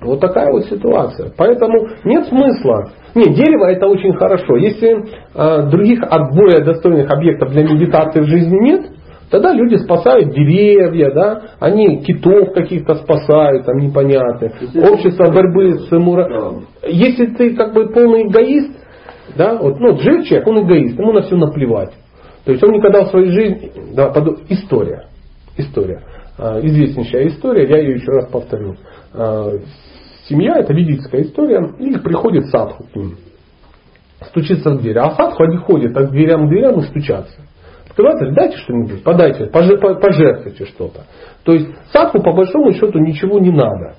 Вот 0.00 0.20
такая 0.20 0.52
вот 0.52 0.66
ситуация. 0.66 1.32
Поэтому 1.36 1.88
нет 2.04 2.26
смысла. 2.26 2.92
Не, 3.14 3.34
дерево 3.34 3.64
это 3.64 3.86
очень 3.88 4.12
хорошо. 4.14 4.56
Если 4.56 4.90
э, 5.34 5.70
других 5.70 6.00
более 6.32 6.62
достойных 6.64 7.10
объектов 7.10 7.50
для 7.50 7.64
медитации 7.64 8.20
в 8.20 8.26
жизни 8.26 8.58
нет, 8.60 8.86
Тогда 9.30 9.52
люди 9.52 9.76
спасают 9.76 10.32
деревья, 10.32 11.12
да, 11.12 11.42
они 11.60 12.02
китов 12.02 12.52
каких-то 12.54 12.94
спасают, 12.96 13.66
там 13.66 13.76
непонятно. 13.76 14.52
Общество 14.90 15.30
борьбы 15.30 15.80
с 15.80 15.90
мура... 15.90 16.62
Если 16.86 17.26
ты 17.34 17.54
как 17.54 17.74
бы 17.74 17.90
полный 17.90 18.28
эгоист, 18.28 18.72
да, 19.36 19.56
вот, 19.56 19.78
ну, 19.78 19.98
жив 19.98 20.24
человек, 20.24 20.48
он 20.48 20.66
эгоист, 20.66 20.98
ему 20.98 21.12
на 21.12 21.22
все 21.22 21.36
наплевать. 21.36 21.92
То 22.44 22.52
есть 22.52 22.64
он 22.64 22.72
никогда 22.72 23.04
в 23.04 23.08
своей 23.08 23.30
жизни, 23.30 23.72
да, 23.94 24.08
под... 24.08 24.50
история, 24.50 25.08
история, 25.58 26.02
а, 26.38 26.60
известнейшая 26.60 27.28
история, 27.28 27.68
я 27.68 27.78
ее 27.82 27.96
еще 27.96 28.10
раз 28.10 28.28
повторю. 28.30 28.76
А, 29.12 29.50
семья, 30.26 30.54
это 30.56 30.72
ведическая 30.72 31.20
история, 31.20 31.60
и 31.78 31.98
приходит 31.98 32.46
садху 32.46 32.84
к 32.84 32.96
ним, 32.96 33.16
стучится 34.22 34.70
в 34.70 34.80
дверь, 34.80 34.96
а 34.96 35.10
садху 35.10 35.42
они 35.42 35.58
ходят 35.58 35.94
от 35.94 36.12
дверям 36.12 36.46
к 36.46 36.48
дверям 36.48 36.80
и 36.80 36.84
стучатся 36.84 37.47
открывается, 37.98 38.34
дайте 38.34 38.56
что-нибудь, 38.58 39.02
подайте, 39.02 39.46
пожертвуйте 39.46 40.64
что-то. 40.66 41.02
То 41.44 41.52
есть 41.52 41.68
садху 41.92 42.22
по 42.22 42.32
большому 42.32 42.72
счету 42.72 42.98
ничего 42.98 43.38
не 43.38 43.50
надо. 43.50 43.94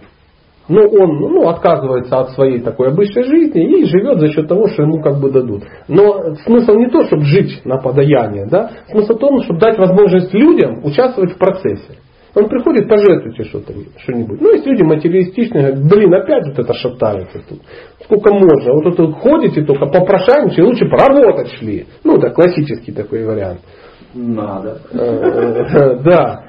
Но 0.67 0.81
он 0.81 1.17
ну, 1.17 1.49
отказывается 1.49 2.19
от 2.19 2.29
своей 2.31 2.59
такой 2.61 2.89
обычной 2.89 3.23
жизни 3.23 3.81
и 3.81 3.85
живет 3.85 4.19
за 4.19 4.27
счет 4.27 4.47
того, 4.47 4.67
что 4.67 4.83
ему 4.83 5.01
как 5.01 5.19
бы 5.19 5.31
дадут. 5.31 5.63
Но 5.87 6.35
смысл 6.45 6.73
не 6.73 6.87
то, 6.89 7.05
чтобы 7.05 7.23
жить 7.23 7.65
на 7.65 7.77
подаяние. 7.77 8.45
Да? 8.45 8.69
Смысл 8.91 9.15
в 9.15 9.17
том, 9.17 9.41
чтобы 9.41 9.59
дать 9.59 9.79
возможность 9.79 10.31
людям 10.31 10.85
участвовать 10.85 11.31
в 11.31 11.37
процессе. 11.39 11.97
Он 12.35 12.47
приходит, 12.47 12.87
пожертвуйте 12.87 13.43
что-то, 13.45 13.73
что-нибудь. 14.03 14.39
Ну, 14.39 14.51
есть 14.51 14.65
люди 14.67 14.83
материалистичные, 14.83 15.71
говорят, 15.71 15.89
блин, 15.89 16.13
опять 16.13 16.45
вот 16.45 16.59
это 16.59 16.73
шатается 16.75 17.41
тут. 17.49 17.61
Сколько 18.03 18.31
можно? 18.31 18.73
Вот 18.73 18.95
тут 18.95 19.15
ходите 19.15 19.63
только 19.63 19.87
попрошайничать, 19.87 20.59
лучше 20.59 20.87
поработать 20.87 21.51
шли. 21.53 21.87
Ну, 22.03 22.17
это 22.17 22.29
классический 22.29 22.91
такой 22.91 23.25
вариант. 23.25 23.61
Надо. 24.13 24.81
Э, 24.91 24.97
э, 24.97 26.03
да. 26.03 26.43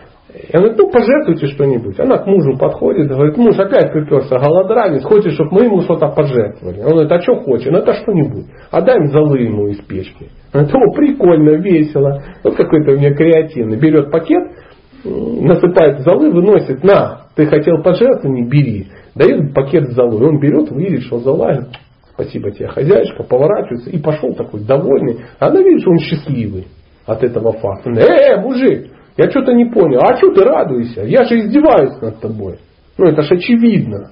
Я 0.52 0.60
говорю, 0.60 0.76
ну 0.78 0.90
пожертвуйте 0.90 1.46
что-нибудь. 1.48 1.98
Она 1.98 2.18
к 2.18 2.26
мужу 2.26 2.56
подходит, 2.56 3.08
говорит, 3.08 3.36
муж 3.36 3.58
опять 3.58 3.92
приперся, 3.92 4.38
голодранец, 4.38 5.02
хочет, 5.02 5.32
чтобы 5.32 5.50
мы 5.52 5.64
ему 5.64 5.80
что-то 5.80 6.08
пожертвовали. 6.08 6.80
Он 6.82 6.90
говорит, 6.90 7.12
а 7.12 7.20
что 7.20 7.34
хочет? 7.40 7.72
Ну 7.72 7.78
это 7.78 7.94
что-нибудь. 7.94 8.46
А 8.70 8.80
дай 8.80 8.96
им 8.96 9.08
золы 9.08 9.38
ему 9.40 9.66
из 9.68 9.78
печки. 9.78 10.28
О, 10.52 10.92
прикольно, 10.92 11.56
весело. 11.56 12.22
Вот 12.44 12.54
какой-то 12.54 12.92
у 12.92 12.96
меня 12.96 13.12
креативный. 13.12 13.76
Берет 13.76 14.10
пакет, 14.12 14.52
насыпает 15.04 16.00
золы, 16.00 16.30
выносит, 16.30 16.84
на, 16.84 17.22
ты 17.34 17.46
хотел 17.46 17.82
пожертвовать, 17.82 18.48
бери. 18.48 18.86
Дает 19.16 19.52
пакет 19.52 19.90
с 19.90 19.94
золой. 19.94 20.28
Он 20.28 20.38
берет, 20.38 20.70
видит, 20.70 21.02
что 21.02 21.18
зола, 21.18 21.66
спасибо 22.14 22.52
тебе, 22.52 22.68
хозяйка, 22.68 23.24
поворачивается 23.24 23.90
и 23.90 23.98
пошел 23.98 24.32
такой 24.34 24.60
довольный. 24.60 25.18
А 25.40 25.48
она 25.48 25.60
видит, 25.60 25.80
что 25.80 25.90
он 25.90 25.98
счастливый 25.98 26.66
от 27.06 27.22
этого 27.22 27.52
факта. 27.52 27.90
Э, 27.90 28.34
э, 28.34 28.40
мужик, 28.40 28.90
я 29.16 29.30
что-то 29.30 29.52
не 29.52 29.66
понял. 29.66 30.00
А 30.02 30.16
что 30.16 30.32
ты 30.32 30.44
радуешься? 30.44 31.02
Я 31.02 31.24
же 31.24 31.38
издеваюсь 31.40 32.00
над 32.00 32.20
тобой. 32.20 32.58
Ну, 32.96 33.06
это 33.06 33.22
же 33.22 33.34
очевидно. 33.34 34.10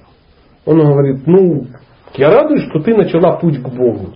Он 0.65 0.79
говорит, 0.79 1.25
ну, 1.25 1.65
я 2.15 2.29
радуюсь, 2.29 2.67
что 2.69 2.79
ты 2.79 2.95
начала 2.95 3.37
путь 3.37 3.61
к 3.61 3.67
Богу. 3.69 4.13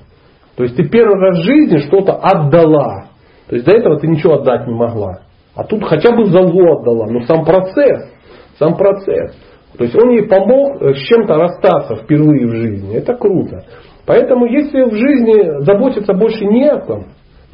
То 0.56 0.64
есть 0.64 0.76
ты 0.76 0.88
первый 0.88 1.20
раз 1.20 1.40
в 1.40 1.44
жизни 1.44 1.78
что-то 1.88 2.14
отдала. 2.14 3.06
То 3.48 3.56
есть 3.56 3.66
до 3.66 3.76
этого 3.76 4.00
ты 4.00 4.08
ничего 4.08 4.36
отдать 4.36 4.68
не 4.68 4.74
могла. 4.74 5.20
А 5.56 5.64
тут 5.64 5.84
хотя 5.84 6.16
бы 6.16 6.26
залу 6.26 6.80
отдала. 6.80 7.08
Но 7.08 7.22
сам 7.22 7.46
процесс, 7.46 8.12
сам 8.58 8.76
процесс. 8.76 9.36
То 9.78 9.84
есть 9.84 9.96
он 9.96 10.12
ей 10.12 10.28
помог 10.28 10.82
э, 10.82 10.94
с 10.94 11.00
чем-то 11.08 11.36
расстаться 11.36 11.96
впервые 11.96 12.48
в 12.48 12.52
жизни. 12.52 12.96
Это 12.96 13.16
круто. 13.16 13.64
Поэтому 14.06 14.46
если 14.46 14.84
в 14.84 14.94
жизни 14.94 15.64
заботиться 15.64 16.14
больше 16.14 16.46
не 16.46 16.68
о 16.68 16.80
том, 16.80 17.06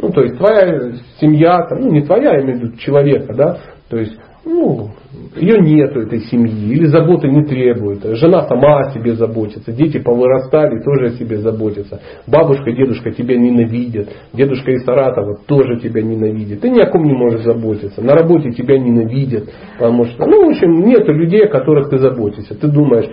ну, 0.01 0.09
то 0.11 0.21
есть 0.23 0.37
твоя 0.37 0.93
семья, 1.19 1.65
там, 1.67 1.81
ну, 1.81 1.91
не 1.91 2.01
твоя, 2.01 2.35
я 2.35 2.41
имею 2.41 2.59
в 2.59 2.63
виду 2.63 2.77
человека, 2.77 3.33
да, 3.33 3.57
то 3.89 3.97
есть, 3.97 4.17
ну, 4.45 4.91
ее 5.35 5.59
нету 5.59 5.99
этой 6.01 6.21
семьи, 6.21 6.73
или 6.73 6.85
заботы 6.85 7.27
не 7.27 7.43
требует. 7.43 8.03
Жена 8.15 8.47
сама 8.47 8.79
о 8.79 8.91
себе 8.91 9.13
заботится, 9.15 9.73
дети 9.73 9.99
повырастали, 9.99 10.81
тоже 10.81 11.07
о 11.07 11.17
себе 11.17 11.39
заботятся. 11.39 11.99
Бабушка, 12.25 12.71
дедушка 12.71 13.11
тебя 13.11 13.37
ненавидят, 13.37 14.07
дедушка 14.31 14.71
из 14.71 14.85
Саратова 14.85 15.39
тоже 15.45 15.79
тебя 15.81 16.01
ненавидит. 16.01 16.61
Ты 16.61 16.69
ни 16.69 16.79
о 16.79 16.89
ком 16.89 17.03
не 17.03 17.13
можешь 17.13 17.43
заботиться, 17.43 18.01
на 18.01 18.13
работе 18.13 18.51
тебя 18.51 18.79
ненавидят, 18.79 19.49
потому 19.77 20.05
что, 20.05 20.25
ну, 20.25 20.45
в 20.45 20.49
общем, 20.49 20.85
нету 20.85 21.11
людей, 21.11 21.45
о 21.45 21.49
которых 21.49 21.89
ты 21.89 21.97
заботишься. 21.97 22.55
Ты 22.55 22.67
думаешь, 22.69 23.09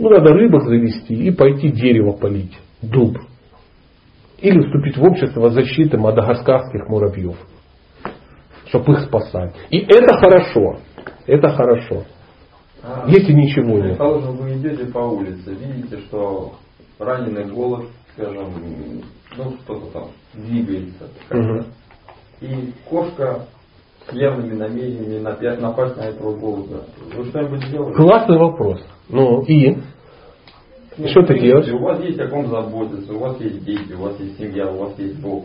ну, 0.00 0.10
надо 0.10 0.32
рыбок 0.32 0.64
завести 0.64 1.14
и 1.14 1.30
пойти 1.30 1.70
дерево 1.70 2.12
полить, 2.12 2.58
дуб. 2.82 3.18
Или 4.40 4.60
вступить 4.60 4.96
в 4.96 5.02
общество 5.02 5.50
защиты 5.50 5.98
мадагаскарских 5.98 6.88
муравьев, 6.88 7.36
чтобы 8.66 8.92
их 8.92 9.00
спасать. 9.00 9.54
И 9.70 9.78
это 9.78 10.16
хорошо. 10.16 10.78
Это 11.26 11.48
хорошо. 11.50 12.04
А, 12.82 13.04
если 13.08 13.32
ничего 13.32 13.78
нет. 13.78 13.88
Предположим, 13.88 14.36
вы 14.36 14.52
идете 14.54 14.86
по 14.86 14.98
улице, 14.98 15.54
видите, 15.54 15.98
что 16.06 16.52
раненый 16.98 17.46
голос, 17.46 17.86
скажем, 18.12 18.52
ну 19.36 19.52
что-то 19.64 19.86
там 19.92 20.08
двигается. 20.34 21.08
Угу. 21.30 21.64
И 22.40 22.72
кошка 22.88 23.46
с 24.08 24.12
явными 24.12 24.54
намерениями 24.54 25.18
напасть 25.60 25.96
на 25.96 26.02
этого 26.02 26.38
голубя. 26.38 26.82
Вы 27.14 27.24
что-нибудь 27.26 27.64
сделали? 27.66 27.94
Классный 27.94 28.38
вопрос. 28.38 28.80
Ну 29.08 29.42
и? 29.42 29.76
Ну, 30.98 31.06
что 31.08 31.22
ты 31.22 31.38
делаешь? 31.38 31.72
У 31.72 31.78
вас 31.78 32.00
есть 32.02 32.18
о 32.18 32.26
ком 32.26 32.48
заботиться, 32.48 33.12
у 33.14 33.18
вас 33.20 33.40
есть 33.40 33.64
дети, 33.64 33.92
у 33.92 34.02
вас 34.02 34.18
есть 34.18 34.36
семья, 34.36 34.68
у 34.68 34.78
вас 34.78 34.98
есть 34.98 35.20
Бог. 35.20 35.44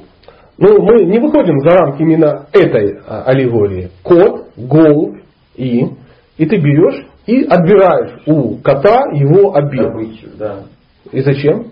Ну, 0.57 0.81
мы 0.81 1.05
не 1.05 1.19
выходим 1.19 1.59
за 1.59 1.77
рамки 1.77 2.01
именно 2.01 2.47
этой 2.51 2.99
а, 3.07 3.23
аллегории. 3.23 3.91
Кот, 4.01 4.47
голубь 4.57 5.19
и, 5.55 5.85
и 6.37 6.45
ты 6.45 6.57
берешь 6.57 7.05
и 7.27 7.43
отбираешь 7.43 8.21
у 8.25 8.55
кота 8.57 9.03
его 9.13 9.55
обед. 9.55 9.91
Добычу, 9.91 10.27
да. 10.37 10.63
И 11.11 11.21
зачем? 11.21 11.67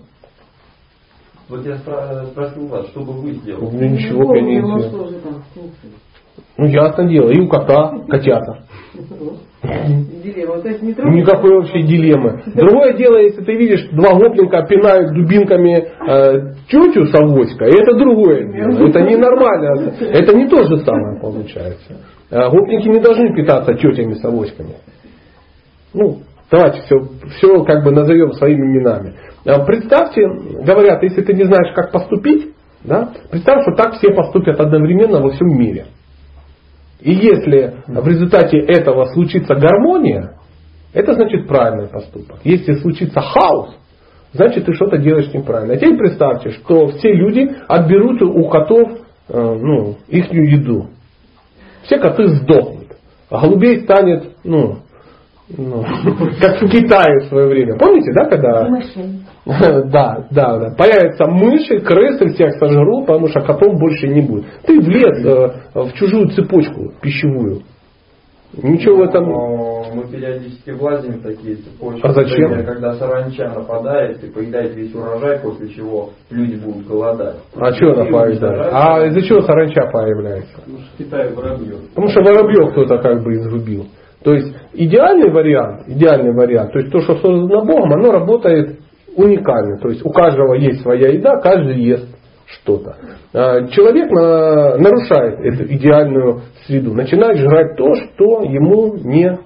Вот 1.48 1.66
я 1.66 1.76
спросил 1.78 2.68
вас, 2.68 2.86
что 2.88 3.00
бы 3.00 3.12
вы 3.12 3.32
сделали? 3.32 3.64
Ну, 3.64 3.88
ничего 3.88 4.34
я 4.36 4.42
не 4.42 4.60
сделал. 4.60 5.10
Ну, 6.58 6.66
ясно 6.66 7.04
дело. 7.08 7.30
И 7.30 7.40
у 7.40 7.48
кота 7.48 7.92
котята. 8.08 8.64
Дилемма. 9.62 10.60
То 10.60 10.68
есть 10.68 10.82
не 10.82 10.90
Никакой 10.90 11.56
вообще 11.56 11.82
дилеммы. 11.82 12.42
Другое 12.54 12.94
дело, 12.94 13.16
если 13.18 13.42
ты 13.42 13.52
видишь, 13.54 13.88
два 13.92 14.14
гопника 14.14 14.66
пинают 14.66 15.14
дубинками 15.14 15.88
э, 16.08 16.54
тетю 16.68 17.06
с 17.06 17.14
авоська, 17.14 17.64
это 17.64 17.94
другое 17.94 18.52
дело. 18.52 18.88
Это 18.88 19.00
ненормально. 19.02 19.94
Это 20.00 20.36
не 20.36 20.48
то 20.48 20.64
же 20.64 20.78
самое 20.78 21.20
получается. 21.20 21.96
Э, 22.30 22.50
гопники 22.50 22.88
не 22.88 23.00
должны 23.00 23.34
питаться 23.34 23.74
тетями 23.74 24.14
с 24.14 24.24
авоськами. 24.24 24.74
Ну, 25.94 26.18
давайте 26.50 26.82
все, 26.82 26.96
все 27.36 27.64
как 27.64 27.84
бы 27.84 27.92
назовем 27.92 28.32
своими 28.32 28.66
именами. 28.66 29.14
Э, 29.44 29.64
представьте, 29.64 30.22
говорят, 30.64 31.02
если 31.02 31.22
ты 31.22 31.34
не 31.34 31.44
знаешь, 31.44 31.72
как 31.74 31.92
поступить, 31.92 32.52
да, 32.84 33.10
представь, 33.30 33.62
что 33.62 33.76
так 33.76 33.94
все 33.94 34.12
поступят 34.12 34.58
одновременно 34.60 35.20
во 35.20 35.30
всем 35.30 35.48
мире. 35.56 35.86
И 37.02 37.12
если 37.12 37.74
в 37.88 38.06
результате 38.06 38.58
этого 38.58 39.06
случится 39.06 39.54
гармония, 39.54 40.34
это 40.92 41.14
значит 41.14 41.48
правильный 41.48 41.88
поступок. 41.88 42.38
Если 42.44 42.74
случится 42.74 43.20
хаос, 43.20 43.76
значит 44.32 44.66
ты 44.66 44.72
что-то 44.74 44.98
делаешь 44.98 45.32
неправильно. 45.32 45.74
А 45.74 45.76
теперь 45.76 45.96
представьте, 45.96 46.50
что 46.50 46.88
все 46.88 47.12
люди 47.12 47.50
отберут 47.66 48.22
у 48.22 48.48
котов 48.48 49.00
э, 49.28 49.58
ну, 49.60 49.96
их 50.06 50.32
еду. 50.32 50.90
Все 51.82 51.98
коты 51.98 52.28
сдохнут. 52.28 52.92
А 53.30 53.40
голубей 53.40 53.80
станет, 53.80 54.36
ну, 54.44 54.81
ну, 55.48 55.84
как 56.40 56.62
в 56.62 56.68
Китае 56.68 57.20
в 57.20 57.24
свое 57.28 57.46
время. 57.48 57.76
Помните, 57.78 58.12
да, 58.14 58.24
когда... 58.26 58.68
Да, 59.44 60.28
да, 60.30 60.58
да. 60.58 60.74
Появятся 60.78 61.26
мыши, 61.26 61.80
крысы, 61.80 62.28
всех 62.32 62.54
сожрут, 62.60 63.06
потому 63.06 63.26
что 63.26 63.40
котов 63.40 63.76
больше 63.76 64.06
не 64.06 64.20
будет. 64.20 64.44
Ты 64.64 64.80
влез 64.80 65.26
э, 65.26 65.50
в 65.74 65.92
чужую 65.94 66.28
цепочку 66.28 66.92
пищевую. 67.02 67.62
Ничего 68.62 68.98
в 68.98 69.02
этом... 69.02 69.24
Но 69.28 69.84
мы 69.94 70.06
периодически 70.08 70.70
влазим 70.70 71.14
в 71.14 71.22
такие 71.22 71.56
цепочки. 71.56 72.06
А 72.06 72.12
зачем? 72.12 72.50
Например, 72.50 72.66
Когда 72.66 72.94
саранча 72.94 73.48
нападает 73.48 74.22
и 74.22 74.28
поедает 74.28 74.76
весь 74.76 74.94
урожай, 74.94 75.40
после 75.40 75.70
чего 75.70 76.10
люди 76.30 76.56
будут 76.56 76.86
голодать. 76.86 77.36
А 77.56 77.72
что 77.72 77.92
она 77.92 78.04
И 78.04 78.12
появляется? 78.12 78.46
уничтожать. 78.46 78.72
А 78.72 79.06
из-за 79.06 79.22
чего 79.22 79.40
саранча 79.40 79.90
появляется? 79.90 80.54
Потому 80.56 80.78
что 80.78 80.86
в 80.94 80.98
Китае 80.98 81.34
воробьев. 81.34 81.88
Потому 81.88 82.08
что 82.08 82.20
воробьев 82.22 82.70
кто-то 82.72 82.98
как 82.98 83.22
бы 83.24 83.32
изрубил. 83.32 83.86
То 84.24 84.34
есть 84.34 84.54
идеальный 84.72 85.30
вариант, 85.30 85.82
идеальный 85.88 86.32
вариант, 86.32 86.72
то 86.72 86.78
есть 86.78 86.92
то, 86.92 87.00
что 87.00 87.14
создано 87.16 87.64
Богом, 87.64 87.92
оно 87.92 88.12
работает 88.12 88.78
уникально. 89.16 89.78
То 89.78 89.88
есть 89.88 90.04
у 90.04 90.10
каждого 90.10 90.54
есть 90.54 90.82
своя 90.82 91.08
еда, 91.10 91.40
каждый 91.40 91.80
ест 91.80 92.08
что-то. 92.46 92.96
А 93.32 93.66
Человек 93.68 94.10
на- 94.10 94.76
нарушает 94.76 95.40
эту 95.40 95.72
идеальную 95.74 96.42
среду, 96.66 96.94
начинает 96.94 97.38
жрать 97.38 97.76
то, 97.76 97.94
что 97.94 98.42
ему 98.42 98.94
не, 98.96 99.38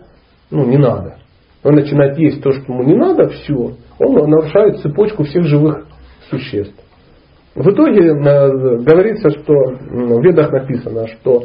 ну, 0.50 0.66
не 0.66 0.76
надо. 0.76 1.16
Он 1.64 1.74
начинает 1.74 2.16
есть 2.18 2.42
то, 2.42 2.52
что 2.52 2.72
ему 2.72 2.84
не 2.84 2.96
надо, 2.96 3.28
все. 3.28 3.72
Он 3.98 4.30
нарушает 4.30 4.78
цепочку 4.80 5.24
всех 5.24 5.44
живых 5.44 5.86
существ. 6.30 6.74
В 7.54 7.70
итоге 7.70 8.10
э, 8.10 8.12
говорится, 8.82 9.30
что 9.30 9.54
в 9.54 10.22
ведах 10.22 10.52
написано, 10.52 11.06
что 11.08 11.44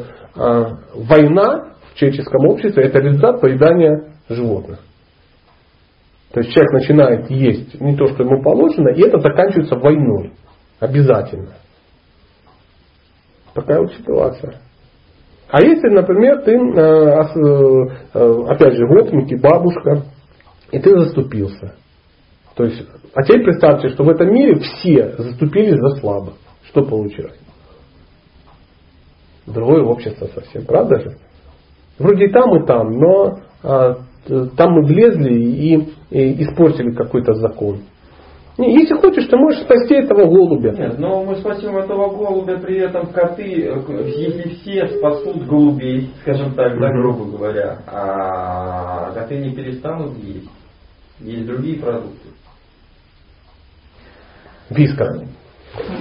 война 0.94 1.72
в 1.92 1.98
человеческом 1.98 2.46
обществе 2.46 2.84
это 2.84 2.98
результат 2.98 3.40
поедания 3.40 4.14
животных. 4.28 4.80
То 6.32 6.40
есть 6.40 6.52
человек 6.52 6.72
начинает 6.72 7.30
есть 7.30 7.78
не 7.80 7.94
то, 7.96 8.06
что 8.06 8.22
ему 8.22 8.42
положено, 8.42 8.88
и 8.88 9.02
это 9.02 9.18
заканчивается 9.18 9.76
войной. 9.76 10.32
Обязательно. 10.80 11.54
Такая 13.54 13.80
вот 13.80 13.92
ситуация. 13.92 14.60
А 15.48 15.62
если, 15.62 15.88
например, 15.88 16.42
ты, 16.42 16.52
э, 16.52 16.56
э, 16.56 17.88
э, 18.14 18.44
опять 18.48 18.74
же, 18.74 18.86
гопник 18.86 19.30
и 19.30 19.36
бабушка, 19.36 20.04
и 20.70 20.78
ты 20.78 20.98
заступился. 20.98 21.74
То 22.54 22.64
есть, 22.64 22.82
а 23.14 23.22
теперь 23.22 23.44
представьте, 23.44 23.90
что 23.90 24.04
в 24.04 24.08
этом 24.08 24.32
мире 24.32 24.58
все 24.60 25.14
заступились 25.18 25.78
за 25.78 26.00
слабых. 26.00 26.34
Что 26.64 26.82
получилось? 26.82 27.38
Другое 29.46 29.82
общество 29.82 30.26
совсем, 30.34 30.64
правда 30.64 31.00
же? 31.00 31.18
Вроде 31.98 32.26
и 32.26 32.32
там, 32.32 32.56
и 32.56 32.66
там, 32.66 32.92
но 32.92 33.38
а, 33.62 33.96
там 34.56 34.72
мы 34.72 34.86
влезли 34.86 35.34
и, 35.34 35.88
и 36.10 36.42
испортили 36.42 36.92
какой-то 36.92 37.34
закон. 37.34 37.80
Если 38.58 38.94
хочешь, 38.94 39.26
ты 39.28 39.36
можешь 39.36 39.62
спасти 39.62 39.94
этого 39.94 40.26
голубя. 40.26 40.72
Нет, 40.72 40.98
но 40.98 41.24
мы 41.24 41.36
спасем 41.36 41.76
этого 41.76 42.14
голубя, 42.14 42.58
при 42.58 42.78
этом 42.80 43.06
коты, 43.06 43.64
э, 43.64 44.08
если 44.08 44.50
все 44.50 44.88
спасут 44.98 45.46
голубей, 45.46 46.10
скажем 46.20 46.52
так, 46.54 46.78
да, 46.78 46.88
грубо 46.90 47.24
говоря, 47.24 47.78
а 47.86 49.12
коты 49.14 49.38
не 49.38 49.54
перестанут 49.54 50.18
есть. 50.18 50.50
Есть 51.20 51.46
другие 51.46 51.78
продукты. 51.78 52.28
Виска. 54.68 55.26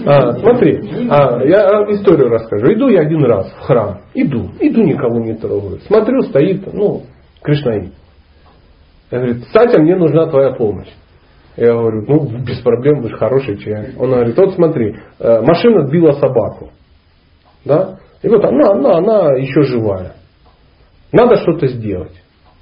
А, 0.06 0.34
смотри, 0.34 1.08
а, 1.10 1.44
я 1.46 1.86
историю 1.92 2.30
расскажу. 2.30 2.74
Иду 2.74 2.90
я 2.90 3.02
один 3.02 3.24
раз 3.24 3.52
в 3.52 3.60
храм. 3.62 4.02
Иду, 4.14 4.50
иду, 4.60 4.82
никого 4.84 5.20
не 5.20 5.36
трогаю. 5.36 5.80
Смотрю, 5.88 6.22
стоит, 6.24 6.74
ну, 6.74 7.04
Кришнаит. 7.42 7.94
Я 9.12 9.20
говорю, 9.20 9.36
Сатя, 9.52 9.82
мне 9.82 9.96
нужна 9.96 10.28
твоя 10.28 10.52
помощь. 10.52 10.90
Я 11.58 11.74
говорю, 11.74 12.06
ну, 12.08 12.44
без 12.46 12.60
проблем, 12.62 13.02
вы 13.02 13.10
же 13.10 13.18
хороший 13.18 13.58
человек. 13.58 14.00
Он 14.00 14.10
говорит, 14.10 14.38
вот 14.38 14.54
смотри, 14.56 14.96
э, 15.20 15.42
машина 15.42 15.88
сбила 15.88 16.14
собаку. 16.14 16.72
Да? 17.66 18.00
И 18.22 18.28
вот 18.30 18.44
она, 18.46 18.72
она, 18.72 18.98
она 18.98 19.34
еще 19.34 19.64
живая. 19.64 20.14
Надо 21.12 21.38
что-то 21.38 21.68
сделать. 21.68 22.14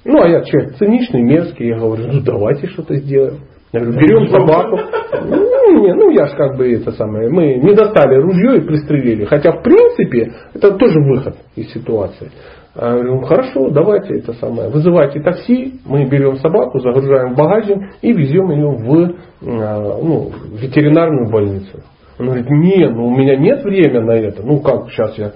Ну, 0.04 0.20
а 0.20 0.28
я 0.28 0.42
человек 0.42 0.76
циничный, 0.76 1.22
мерзкий. 1.22 1.68
Я 1.68 1.78
говорю, 1.78 2.08
ну, 2.12 2.20
давайте 2.20 2.66
что-то 2.68 2.96
сделаем. 2.96 3.42
Я 3.72 3.80
говорю, 3.80 4.00
берем 4.00 4.28
собаку. 4.28 4.80
Ну, 5.24 5.49
не, 5.72 5.94
ну, 5.94 6.10
я 6.10 6.26
ж 6.26 6.34
как 6.36 6.56
бы 6.56 6.72
это 6.72 6.92
самое, 6.92 7.28
мы 7.28 7.54
не 7.54 7.74
достали 7.74 8.16
ружье 8.16 8.58
и 8.58 8.66
пристрелили. 8.66 9.24
Хотя, 9.24 9.52
в 9.52 9.62
принципе, 9.62 10.32
это 10.54 10.72
тоже 10.72 11.00
выход 11.00 11.36
из 11.56 11.72
ситуации. 11.72 12.30
А 12.74 12.90
Я 12.90 12.94
говорю, 12.94 13.14
ну, 13.16 13.22
хорошо, 13.22 13.70
давайте 13.70 14.18
это 14.18 14.32
самое. 14.34 14.68
Вызывайте 14.68 15.20
такси, 15.20 15.80
мы 15.84 16.06
берем 16.08 16.36
собаку, 16.36 16.78
загружаем 16.78 17.34
в 17.34 17.36
багажник 17.36 17.78
и 18.00 18.12
везем 18.12 18.50
ее 18.50 18.68
в 18.68 19.14
а, 19.42 19.98
ну, 20.02 20.30
ветеринарную 20.52 21.30
больницу. 21.30 21.80
Он 22.18 22.26
говорит, 22.26 22.50
не, 22.50 22.88
ну 22.88 23.06
у 23.06 23.16
меня 23.16 23.36
нет 23.36 23.64
времени 23.64 24.04
на 24.04 24.12
это. 24.12 24.42
Ну 24.42 24.60
как 24.60 24.90
сейчас 24.90 25.16
я? 25.18 25.24
Я 25.24 25.32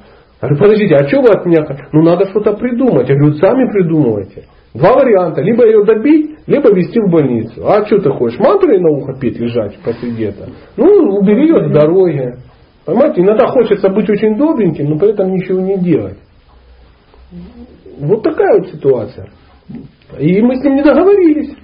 говорю, 0.48 0.58
подождите, 0.58 0.94
а 0.94 1.08
что 1.08 1.22
вы 1.22 1.28
от 1.30 1.46
меня? 1.46 1.66
Ну 1.92 2.02
надо 2.02 2.26
что-то 2.26 2.52
придумать. 2.54 3.08
Я 3.08 3.16
говорю, 3.16 3.34
сами 3.36 3.70
придумывайте. 3.70 4.44
Два 4.74 4.92
варианта. 4.94 5.40
Либо 5.40 5.64
ее 5.64 5.84
добить, 5.84 6.36
либо 6.48 6.74
везти 6.74 7.00
в 7.00 7.08
больницу. 7.08 7.66
А 7.66 7.86
что 7.86 7.98
ты 8.00 8.10
хочешь? 8.10 8.40
Мантры 8.40 8.80
на 8.80 8.90
ухо 8.90 9.14
петь, 9.14 9.38
лежать 9.38 9.78
посреди 9.84 10.24
этого? 10.24 10.50
Ну, 10.76 11.16
убери 11.16 11.46
ее 11.46 11.68
с 11.68 11.72
дороги. 11.72 12.34
Понимаете, 12.84 13.22
иногда 13.22 13.46
хочется 13.46 13.88
быть 13.88 14.10
очень 14.10 14.36
добреньким, 14.36 14.90
но 14.90 14.98
при 14.98 15.10
этом 15.10 15.32
ничего 15.32 15.60
не 15.60 15.78
делать. 15.78 16.18
Вот 18.00 18.22
такая 18.24 18.58
вот 18.58 18.68
ситуация. 18.68 19.30
И 20.18 20.42
мы 20.42 20.56
с 20.56 20.64
ним 20.64 20.74
не 20.74 20.82
договорились. 20.82 21.54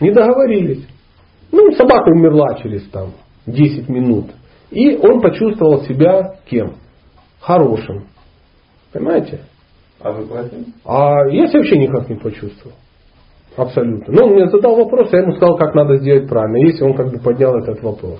Не 0.00 0.10
договорились. 0.10 0.84
Ну, 1.52 1.70
собака 1.72 2.10
умерла 2.10 2.56
через 2.60 2.82
там 2.90 3.12
10 3.46 3.88
минут. 3.88 4.26
И 4.70 4.96
он 4.96 5.20
почувствовал 5.20 5.82
себя 5.82 6.34
кем? 6.46 6.74
Хорошим. 7.40 8.06
Понимаете? 8.92 9.40
А 10.02 10.12
вы 10.12 10.26
платили? 10.26 10.64
А 10.84 11.26
я 11.28 11.46
себя 11.46 11.60
вообще 11.60 11.78
никак 11.78 12.08
не 12.08 12.16
почувствовал. 12.16 12.76
Абсолютно. 13.56 14.12
Но 14.14 14.26
он 14.26 14.32
мне 14.34 14.48
задал 14.48 14.76
вопрос, 14.76 15.12
я 15.12 15.20
ему 15.20 15.32
сказал, 15.32 15.56
как 15.56 15.74
надо 15.74 15.98
сделать 15.98 16.28
правильно, 16.28 16.66
если 16.66 16.84
он 16.84 16.94
как 16.94 17.10
бы 17.10 17.18
поднял 17.18 17.54
этот 17.56 17.82
вопрос. 17.82 18.18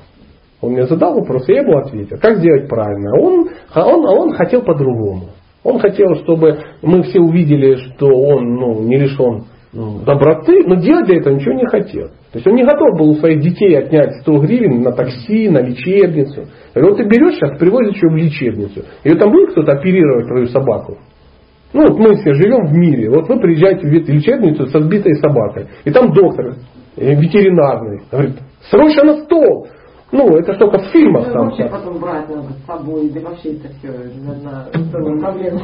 Он 0.61 0.73
мне 0.73 0.87
задал 0.87 1.15
вопрос, 1.15 1.49
я 1.49 1.63
ему 1.63 1.79
ответил, 1.79 2.19
как 2.21 2.39
сделать 2.39 2.69
правильно. 2.69 3.19
Он, 3.19 3.49
он, 3.75 4.07
он 4.07 4.33
хотел 4.35 4.63
по-другому. 4.63 5.31
Он 5.65 5.79
хотел, 5.79 6.15
чтобы 6.17 6.59
мы 6.83 7.03
все 7.03 7.21
увидели, 7.21 7.77
что 7.77 8.09
он 8.09 8.55
ну, 8.57 8.83
не 8.83 8.99
лишен 8.99 9.45
ну, 9.73 10.01
доброты, 10.05 10.65
но 10.67 10.77
делать 10.77 11.07
для 11.07 11.19
этого 11.19 11.35
ничего 11.35 11.55
не 11.55 11.67
хотел. 11.67 12.09
То 12.09 12.39
есть 12.39 12.47
он 12.47 12.55
не 12.55 12.65
готов 12.65 12.99
был 12.99 13.11
у 13.11 13.15
своих 13.15 13.41
детей 13.41 13.77
отнять 13.77 14.21
100 14.23 14.39
гривен 14.39 14.83
на 14.83 14.93
такси, 14.93 15.49
на 15.49 15.61
лечебницу. 15.63 16.47
Говорю, 16.75 16.91
вот 16.91 16.99
ты 16.99 17.05
берешь 17.05 17.35
сейчас, 17.35 17.59
привозишь 17.59 18.03
ее 18.03 18.11
в 18.11 18.17
лечебницу. 18.17 18.83
Ее 19.05 19.17
там 19.17 19.33
будет 19.33 19.53
кто-то 19.53 19.73
оперировать 19.73 20.27
твою 20.27 20.47
собаку? 20.47 20.99
Ну 21.73 21.89
вот 21.89 21.99
мы 21.99 22.15
все 22.17 22.35
живем 22.35 22.67
в 22.67 22.73
мире. 22.73 23.09
Вот 23.11 23.29
вы 23.29 23.41
приезжаете 23.41 23.87
в 23.87 23.91
лечебницу 23.91 24.67
со 24.67 24.81
сбитой 24.81 25.15
собакой. 25.15 25.69
И 25.85 25.91
там 25.91 26.13
доктор 26.13 26.57
э, 26.97 27.15
ветеринарный 27.15 28.03
говорит, 28.11 28.37
срочно 28.71 29.05
на 29.05 29.25
стол. 29.25 29.69
Ну, 30.13 30.29
это 30.37 30.53
что-то 30.55 30.79
в 30.79 30.87
фильмах 30.93 31.27
Ну, 31.29 31.33
там. 31.33 31.47
вообще 31.47 31.65
потом 31.65 31.99
брать 31.99 32.29
надо 32.29 32.53
с 32.53 32.67
собой, 32.67 33.09
да 33.09 33.21
вообще 33.21 33.55
это 33.55 33.69
все 33.79 34.91
целую 34.91 35.21
проблему. 35.21 35.61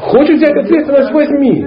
Хочешь 0.00 0.36
взять 0.36 0.56
ответственность, 0.56 1.12
возьми. 1.12 1.64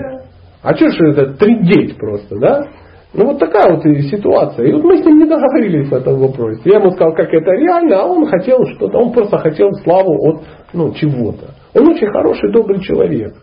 А 0.62 0.76
что 0.76 0.90
ж 0.90 1.00
это 1.12 1.34
трындеть 1.38 1.98
просто, 1.98 2.38
да? 2.38 2.68
Ну 3.14 3.26
вот 3.26 3.40
такая 3.40 3.74
вот 3.74 3.86
и 3.86 4.02
ситуация. 4.04 4.68
И 4.68 4.74
вот 4.74 4.84
мы 4.84 4.98
с 4.98 5.06
ним 5.06 5.20
не 5.20 5.26
договорились 5.26 5.90
в 5.90 5.94
этом 5.94 6.20
вопросе. 6.20 6.62
Я 6.66 6.80
ему 6.80 6.92
сказал, 6.92 7.14
как 7.14 7.34
это 7.34 7.52
реально, 7.52 8.02
а 8.02 8.06
он 8.06 8.26
хотел 8.26 8.66
что-то, 8.76 8.98
он 8.98 9.14
просто 9.14 9.38
хотел 9.38 9.72
славу 9.84 10.14
от 10.30 10.42
ну, 10.74 10.94
чего-то. 10.94 11.56
Он 11.74 11.88
очень 11.88 12.12
хороший, 12.12 12.52
добрый 12.52 12.80
человек. 12.82 13.34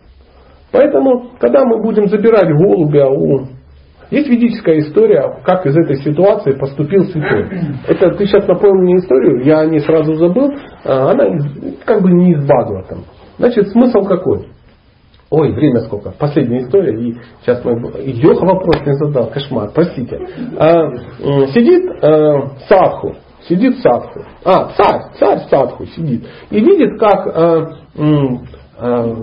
Поэтому, 0.71 1.31
когда 1.39 1.65
мы 1.65 1.81
будем 1.81 2.07
забирать 2.07 2.49
голубя 2.55 3.09
у... 3.09 3.47
Есть 4.11 4.27
ведическая 4.27 4.79
история, 4.79 5.37
как 5.43 5.67
из 5.67 5.77
этой 5.77 5.97
ситуации 5.97 6.53
поступил 6.53 7.03
святой. 7.05 7.47
Это 7.87 8.09
ты 8.15 8.25
сейчас 8.25 8.47
напомнил 8.47 8.81
мне 8.83 8.97
историю, 8.97 9.43
я 9.43 9.65
не 9.65 9.79
сразу 9.79 10.15
забыл. 10.15 10.51
А, 10.83 11.11
Она 11.11 11.25
как 11.85 12.01
бы 12.01 12.11
не 12.11 12.33
из 12.33 12.43
Бхагаватам. 12.43 13.03
Значит, 13.37 13.69
смысл 13.69 14.01
какой? 14.05 14.47
Ой, 15.29 15.53
время 15.53 15.81
сколько. 15.81 16.11
Последняя 16.11 16.63
история. 16.63 16.99
И 16.99 17.15
сейчас 17.41 17.63
мы... 17.63 17.75
Леха 18.01 18.45
вопрос 18.45 18.77
не 18.83 18.93
задал. 18.93 19.27
Кошмар, 19.27 19.69
простите. 19.75 20.19
А, 20.57 20.89
сидит 21.53 21.85
э, 22.01 22.33
садху. 22.67 23.15
Сидит 23.47 23.79
садху. 23.79 24.21
А, 24.43 24.71
царь, 24.75 25.01
царь 25.17 25.39
садху 25.49 25.85
сидит. 25.85 26.27
И 26.49 26.59
видит, 26.59 26.99
как 26.99 27.27
э, 27.27 27.65
э, 27.95 29.15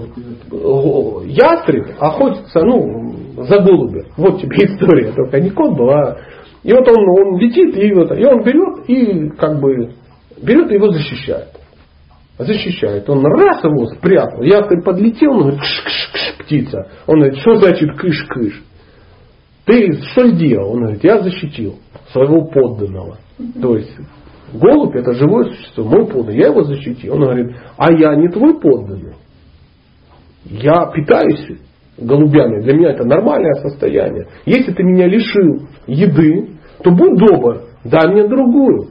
ястреб 1.27 1.97
охотится 2.01 2.61
ну, 2.61 3.45
за 3.45 3.59
голубя. 3.61 4.05
Вот 4.17 4.41
тебе 4.41 4.57
история. 4.67 5.13
Только 5.13 5.41
не 5.41 5.51
кот 5.51 5.77
был, 5.77 5.91
а... 5.91 6.17
И 6.63 6.73
вот 6.73 6.89
он, 6.89 6.97
он 6.97 7.39
летит, 7.39 7.77
и, 7.77 7.93
вот, 7.95 8.11
и 8.11 8.25
он 8.25 8.43
берет 8.43 8.89
и 8.89 9.29
как 9.37 9.61
бы 9.61 9.93
берет 10.43 10.71
и 10.73 10.75
его 10.75 10.91
защищает 10.91 11.51
защищает. 12.39 13.09
Он 13.09 13.25
раз 13.25 13.65
его 13.65 13.87
спрятал. 13.87 14.43
Ястреб 14.43 14.85
подлетел, 14.85 15.33
он 15.33 15.41
говорит, 15.41 15.61
кш-кш-кш, 15.61 16.45
птица. 16.45 16.89
Он 17.07 17.21
говорит, 17.21 17.39
что 17.39 17.57
значит 17.57 17.91
кыш-кыш? 17.99 18.63
Ты 19.67 19.93
что 20.13 20.29
сделал? 20.29 20.73
Он 20.73 20.83
говорит, 20.83 21.05
я 21.05 21.19
защитил 21.19 21.75
своего 22.13 22.47
подданного. 22.47 23.19
То 23.61 23.77
есть 23.77 23.93
голубь 24.55 24.95
это 24.95 25.13
живое 25.13 25.45
существо, 25.51 25.85
мой 25.85 26.07
подданный, 26.07 26.39
я 26.39 26.47
его 26.47 26.63
защитил. 26.63 27.15
Он 27.15 27.21
говорит, 27.23 27.57
а 27.77 27.93
я 27.93 28.15
не 28.15 28.29
твой 28.29 28.61
подданный. 28.61 29.15
Я 30.45 30.87
питаюсь 30.95 31.59
голубями, 31.99 32.63
для 32.63 32.75
меня 32.75 32.91
это 32.93 33.05
нормальное 33.05 33.55
состояние. 33.55 34.29
Если 34.45 34.73
ты 34.73 34.83
меня 34.85 35.09
лишил 35.09 35.67
еды, 35.89 36.51
то 36.85 36.93
будь 36.93 37.19
добр, 37.19 37.63
дай 37.85 38.09
мне 38.13 38.29
другую. 38.29 38.91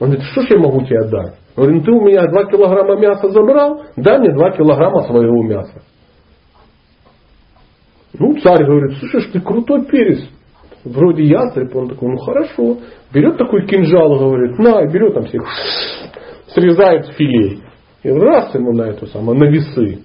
Он 0.00 0.08
говорит, 0.08 0.24
что 0.32 0.42
ж 0.42 0.46
я 0.50 0.58
могу 0.58 0.84
тебе 0.84 1.04
дать? 1.04 1.34
Он 1.56 1.64
говорит, 1.64 1.76
ну 1.76 1.82
ты 1.84 1.92
у 1.92 2.04
меня 2.04 2.26
2 2.26 2.44
килограмма 2.46 2.98
мяса 2.98 3.28
забрал, 3.28 3.82
дай 3.96 4.18
мне 4.18 4.32
2 4.32 4.50
килограмма 4.56 5.02
своего 5.02 5.42
мяса. 5.44 5.82
Ну, 8.20 8.38
царь 8.42 8.66
говорит, 8.66 8.98
слушай, 8.98 9.32
ты 9.32 9.40
крутой 9.40 9.86
перец. 9.86 10.28
Вроде 10.84 11.24
ястреб. 11.24 11.74
Он 11.74 11.88
такой, 11.88 12.10
ну 12.10 12.18
хорошо. 12.18 12.76
Берет 13.14 13.38
такой 13.38 13.66
кинжал, 13.66 14.18
говорит, 14.18 14.58
на, 14.58 14.86
берет 14.86 15.14
там 15.14 15.24
всех, 15.24 15.42
срезает 16.48 17.06
филей. 17.16 17.62
И 18.02 18.10
раз 18.10 18.54
ему 18.54 18.72
на 18.72 18.88
эту 18.88 19.06
самую, 19.06 19.38
на 19.38 19.44
весы. 19.44 20.02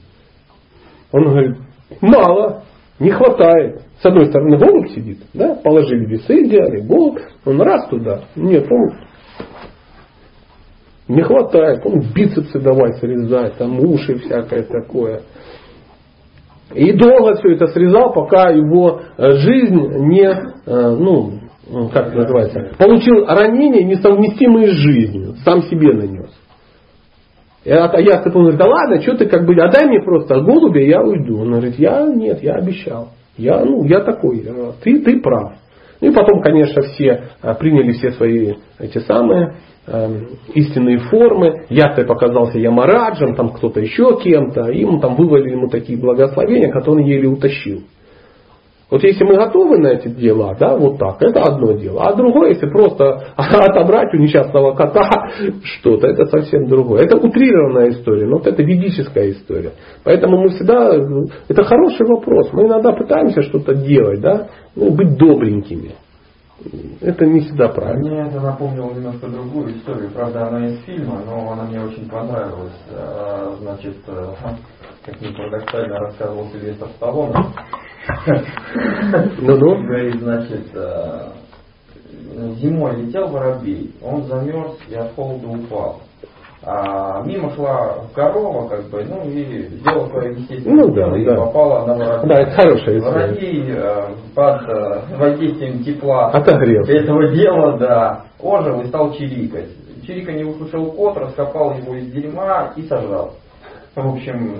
Он 1.11 1.23
говорит, 1.25 1.57
мало, 1.99 2.63
не 2.99 3.11
хватает. 3.11 3.81
С 4.01 4.05
одной 4.05 4.27
стороны 4.27 4.57
голубь 4.57 4.91
сидит, 4.91 5.19
да, 5.33 5.55
положили 5.55 6.05
весы, 6.05 6.45
взяли 6.45 6.87
голубь, 6.87 7.19
он 7.45 7.61
раз 7.61 7.89
туда, 7.89 8.25
нет, 8.35 8.65
он 8.69 8.93
не 11.07 11.21
хватает, 11.21 11.85
он 11.85 12.01
бицепсы 12.13 12.59
давай 12.59 12.93
срезать, 12.93 13.57
там 13.57 13.79
уши 13.79 14.15
всякое 14.19 14.63
такое. 14.63 15.21
И 16.73 16.91
долго 16.93 17.35
все 17.35 17.53
это 17.53 17.67
срезал, 17.67 18.11
пока 18.13 18.49
его 18.49 19.01
э, 19.17 19.31
жизнь 19.33 19.79
не, 20.07 20.25
э, 20.25 20.95
ну, 20.97 21.39
как 21.93 22.07
это 22.07 22.17
называется, 22.17 22.71
получил 22.77 23.25
ранение, 23.25 23.83
несовместимое 23.83 24.67
с 24.67 24.75
жизнью, 24.75 25.35
сам 25.43 25.61
себе 25.63 25.93
нанес. 25.93 26.29
А 27.65 27.99
я 27.99 28.21
такой 28.21 28.43
говорю, 28.43 28.57
да 28.57 28.65
ладно, 28.65 29.01
что 29.01 29.17
ты 29.17 29.25
как 29.25 29.45
бы, 29.45 29.55
отдай 29.55 29.87
мне 29.87 29.99
просто 29.99 30.39
голубя, 30.41 30.81
я 30.81 31.01
уйду. 31.01 31.39
Он 31.41 31.51
говорит, 31.51 31.79
я 31.79 32.05
нет, 32.05 32.43
я 32.43 32.53
обещал. 32.53 33.09
Я, 33.37 33.65
ну, 33.65 33.83
я 33.85 34.01
такой, 34.01 34.45
ты, 34.83 34.99
ты 34.99 35.19
прав. 35.19 35.53
Ну 35.99 36.11
и 36.11 36.13
потом, 36.13 36.41
конечно, 36.41 36.81
все 36.83 37.29
а, 37.41 37.55
приняли 37.55 37.93
все 37.93 38.11
свои 38.11 38.53
эти 38.79 38.99
самые 38.99 39.55
э, 39.87 40.21
истинные 40.53 40.99
формы. 40.99 41.65
Я-то 41.69 42.03
показался 42.05 42.59
Ямараджем, 42.59 43.35
там 43.35 43.49
кто-то 43.49 43.79
еще 43.79 44.17
кем-то. 44.21 44.69
Им 44.71 44.99
там 44.99 45.15
вывалили 45.15 45.51
ему 45.51 45.67
такие 45.69 45.99
благословения, 45.99 46.71
которые 46.71 47.03
он 47.03 47.09
еле 47.09 47.27
утащил. 47.27 47.81
Вот 48.89 49.03
если 49.03 49.23
мы 49.23 49.35
готовы 49.35 49.79
на 49.79 49.87
эти 49.87 50.07
дела, 50.09 50.55
да, 50.59 50.77
вот 50.77 50.99
так, 50.99 51.19
это 51.19 51.41
одно 51.41 51.73
дело. 51.73 52.03
А 52.03 52.13
другое, 52.13 52.49
если 52.49 52.67
просто 52.67 53.29
отобрать 53.35 54.13
у 54.13 54.17
несчастного 54.17 54.73
кота 54.73 55.09
что-то, 55.63 56.07
это 56.07 56.25
совсем 56.25 56.67
другое. 56.67 57.03
Это 57.03 57.17
утрированная 57.17 57.89
история, 57.89 58.27
но 58.27 58.37
вот 58.37 58.47
это 58.47 58.61
ведическая 58.61 59.31
история. 59.31 59.71
Поэтому 60.03 60.37
мы 60.37 60.49
всегда, 60.49 60.95
это 61.47 61.63
хороший 61.63 62.05
вопрос. 62.07 62.49
Мы 62.53 62.67
иногда 62.67 62.91
пытаемся 62.91 63.41
что-то 63.41 63.73
делать, 63.73 64.21
да, 64.21 64.49
ну, 64.75 64.91
быть 64.91 65.17
добренькими. 65.17 65.95
Это 67.01 67.25
не 67.25 67.41
всегда 67.41 67.67
правильно. 67.67 68.09
Мне 68.09 68.29
это 68.29 68.39
напомнило 68.39 68.93
немножко 68.93 69.27
другую 69.27 69.77
историю. 69.77 70.09
Правда, 70.11 70.47
она 70.47 70.67
из 70.67 70.79
фильма, 70.85 71.21
но 71.25 71.51
она 71.51 71.63
мне 71.65 71.81
очень 71.81 72.09
понравилась. 72.09 72.79
А, 72.91 73.57
значит, 73.59 73.97
э, 74.07 74.33
как 75.05 75.21
ни 75.21 75.27
парадоксально 75.35 75.99
рассказывал 75.99 76.47
Сильвестр 76.51 76.87
Сталлоне. 76.95 77.35
Ну-ну. 79.41 79.85
Говорит, 79.85 80.21
значит, 80.21 80.67
э, 80.73 81.31
зимой 82.57 83.01
летел 83.01 83.27
воробей, 83.27 83.93
он 84.01 84.23
замерз 84.23 84.77
и 84.89 84.95
от 84.95 85.13
холода 85.13 85.47
упал. 85.47 86.01
А 86.67 87.21
мимо 87.23 87.51
шла 87.51 87.97
корова, 88.15 88.67
как 88.67 88.89
бы, 88.89 89.05
ну 89.05 89.29
и 89.29 89.67
сделала 89.67 90.07
свое 90.09 90.31
естественное 90.31 90.85
ну, 90.85 90.91
да, 90.93 91.15
и 91.15 91.23
да. 91.23 91.35
попала 91.35 91.85
на 91.85 91.93
воробей. 91.93 92.27
Да, 92.27 92.41
это 92.41 92.51
хорошая 92.51 92.97
история. 92.97 93.27
Воробей 93.27 93.65
э, 93.69 94.01
под 94.33 94.61
э, 94.67 95.01
воздействием 95.15 95.83
тепла 95.83 96.31
Отогрелся. 96.31 96.91
этого 96.91 97.27
дела, 97.27 97.77
да, 97.77 98.23
ожил 98.41 98.81
и 98.81 98.87
стал 98.87 99.13
чирикать. 99.13 99.69
Чирика 100.07 100.31
не 100.31 100.43
услышал 100.43 100.91
кот, 100.91 101.17
раскопал 101.17 101.75
его 101.75 101.95
из 101.95 102.11
дерьма 102.11 102.73
и 102.75 102.81
сожрал. 102.83 103.33
В 103.95 104.07
общем, 104.09 104.53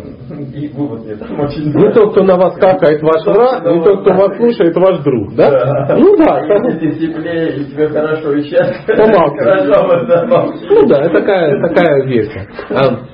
и 0.53 0.69
вывод 0.69 1.03
мне 1.03 1.15
там 1.17 1.37
очень 1.41 1.65
Не 1.65 1.91
тот, 1.91 2.11
кто 2.13 2.23
на 2.23 2.37
вас 2.37 2.55
какает 2.59 3.01
ваш 3.01 3.25
враг, 3.25 3.65
не 3.65 3.83
тот, 3.83 4.01
кто 4.01 4.13
вас 4.13 4.37
слушает 4.37 4.73
ваш 4.77 4.99
друг, 4.99 5.35
да? 5.35 5.51
Да. 5.51 5.97
Ну 5.97 6.15
да, 6.15 6.39
Если 6.79 7.07
теплее, 7.07 7.57
и 7.57 7.65
тебе 7.65 7.89
хорошо 7.89 8.31
и 8.31 8.43
счастье, 8.43 8.95
хорошо, 8.95 9.87
вот, 9.87 10.07
да, 10.07 10.25
ну 10.69 10.87
да, 10.87 11.01
это 11.01 11.19
такая, 11.19 11.61
такая 11.67 12.05
версия. 12.05 12.47
А, 12.69 13.05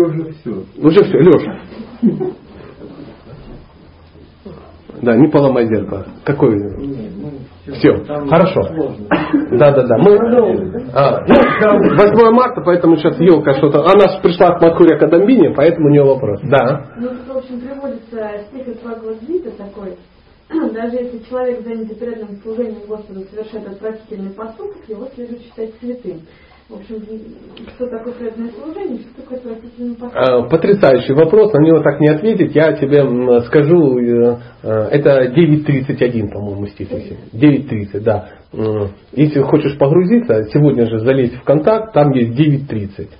уже 0.00 0.32
все. 0.32 0.64
уже 0.78 1.04
все, 1.04 1.18
Леша. 1.18 1.60
Да, 5.02 5.14
не 5.14 5.28
поломай 5.28 5.66
зеркало. 5.66 6.06
Какой? 6.24 6.56
Все, 7.66 7.96
хорошо. 8.04 8.62
Да, 9.50 9.72
да, 9.72 9.82
да. 9.82 9.98
Мы, 9.98 10.16
а, 10.94 11.24
ну, 11.26 11.96
8 11.96 12.30
марта, 12.32 12.60
поэтому 12.64 12.96
сейчас 12.96 13.18
елка 13.18 13.54
что-то. 13.54 13.80
Она 13.80 14.06
ж 14.08 14.22
пришла 14.22 14.52
к 14.52 14.62
Макуре 14.62 14.96
Кадамбине, 14.96 15.50
поэтому 15.50 15.88
у 15.88 15.90
нее 15.90 16.04
вопрос. 16.04 16.40
Да. 16.44 16.86
Ну, 16.96 17.08
в 17.26 17.36
общем, 17.36 17.60
приводится 17.60 18.46
стих 18.48 18.68
из 18.68 18.78
Бхагавадгиты 18.78 19.50
такой. 19.50 19.96
Даже 20.72 20.96
если 20.96 21.18
человек, 21.28 21.64
занятый 21.64 21.96
преданным 21.96 22.36
служением 22.42 22.86
Господу, 22.86 23.22
совершает 23.30 23.66
отвратительный 23.66 24.30
поступок, 24.30 24.88
его 24.88 25.08
следует 25.14 25.42
считать 25.42 25.70
святым. 25.80 26.20
А, 30.14 30.42
Потрясающий 30.42 31.12
вопрос, 31.12 31.52
на 31.52 31.62
него 31.62 31.80
так 31.80 32.00
не 32.00 32.08
ответить. 32.08 32.56
Я 32.56 32.72
тебе 32.72 33.42
скажу, 33.42 33.98
э, 33.98 34.38
э, 34.64 34.88
это 34.90 35.28
9.31, 35.28 36.32
по-моему, 36.32 36.66
стих. 36.66 36.90
если. 36.90 37.18
9.30, 37.32 38.00
да. 38.00 38.30
Если 39.12 39.42
хочешь 39.42 39.78
погрузиться, 39.78 40.44
сегодня 40.52 40.86
же 40.86 40.98
залезть 40.98 41.36
в 41.36 41.44
контакт, 41.44 41.92
там 41.92 42.10
есть 42.12 42.32
9.30. 42.36 43.10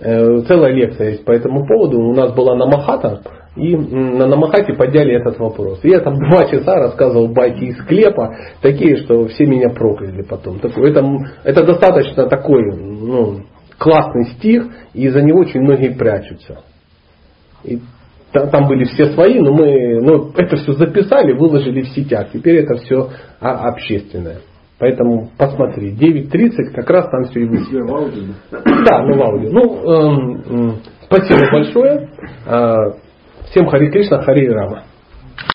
Э, 0.00 0.40
Целая 0.48 0.72
лекция 0.72 1.10
есть 1.10 1.24
по 1.24 1.32
этому 1.32 1.66
поводу. 1.66 2.00
У 2.00 2.14
нас 2.14 2.32
была 2.32 2.54
Намахата, 2.56 3.20
и 3.56 3.76
на 3.76 4.26
Намахате 4.26 4.72
подняли 4.74 5.14
этот 5.20 5.38
вопрос. 5.38 5.80
Я 5.82 6.00
там 6.00 6.14
два 6.30 6.46
часа 6.46 6.76
рассказывал 6.76 7.28
байки 7.28 7.64
из 7.64 7.78
склепа, 7.78 8.34
такие, 8.62 8.96
что 8.98 9.26
все 9.28 9.46
меня 9.46 9.68
прокляли 9.70 10.22
потом. 10.22 10.58
Это, 10.62 11.04
это 11.44 11.64
достаточно 11.64 12.26
такой 12.28 12.62
ну, 12.74 13.40
классный 13.78 14.26
стих, 14.36 14.64
и 14.94 15.08
за 15.08 15.20
него 15.20 15.40
очень 15.40 15.60
многие 15.60 15.90
прячутся. 15.90 16.60
И 17.64 17.80
та- 18.32 18.46
там 18.46 18.68
были 18.68 18.84
все 18.84 19.06
свои, 19.12 19.38
но 19.38 19.52
мы 19.52 20.00
ну, 20.00 20.30
это 20.34 20.56
все 20.56 20.72
записали, 20.72 21.32
выложили 21.34 21.82
в 21.82 21.88
сетях. 21.88 22.28
Теперь 22.32 22.64
это 22.64 22.76
все 22.76 23.10
общественное. 23.40 24.38
Поэтому 24.80 25.28
посмотри, 25.38 25.92
9.30 25.94 26.72
как 26.74 26.88
раз 26.90 27.08
там 27.10 27.24
все 27.24 27.40
и. 27.40 27.46
Я 27.70 27.84
в 27.84 27.94
аудио. 27.94 28.22
Да, 28.50 29.02
ну 29.04 29.14
в 29.18 29.22
аудио. 29.22 29.50
Ну, 29.52 29.84
эм, 29.84 30.42
м, 30.70 30.76
спасибо 31.04 31.52
большое. 31.52 32.08
Э, 32.46 32.74
Всем 33.50 33.66
Хари 33.66 33.90
Кришна, 33.90 34.22
Хари 34.22 34.46
Рама. 34.48 34.84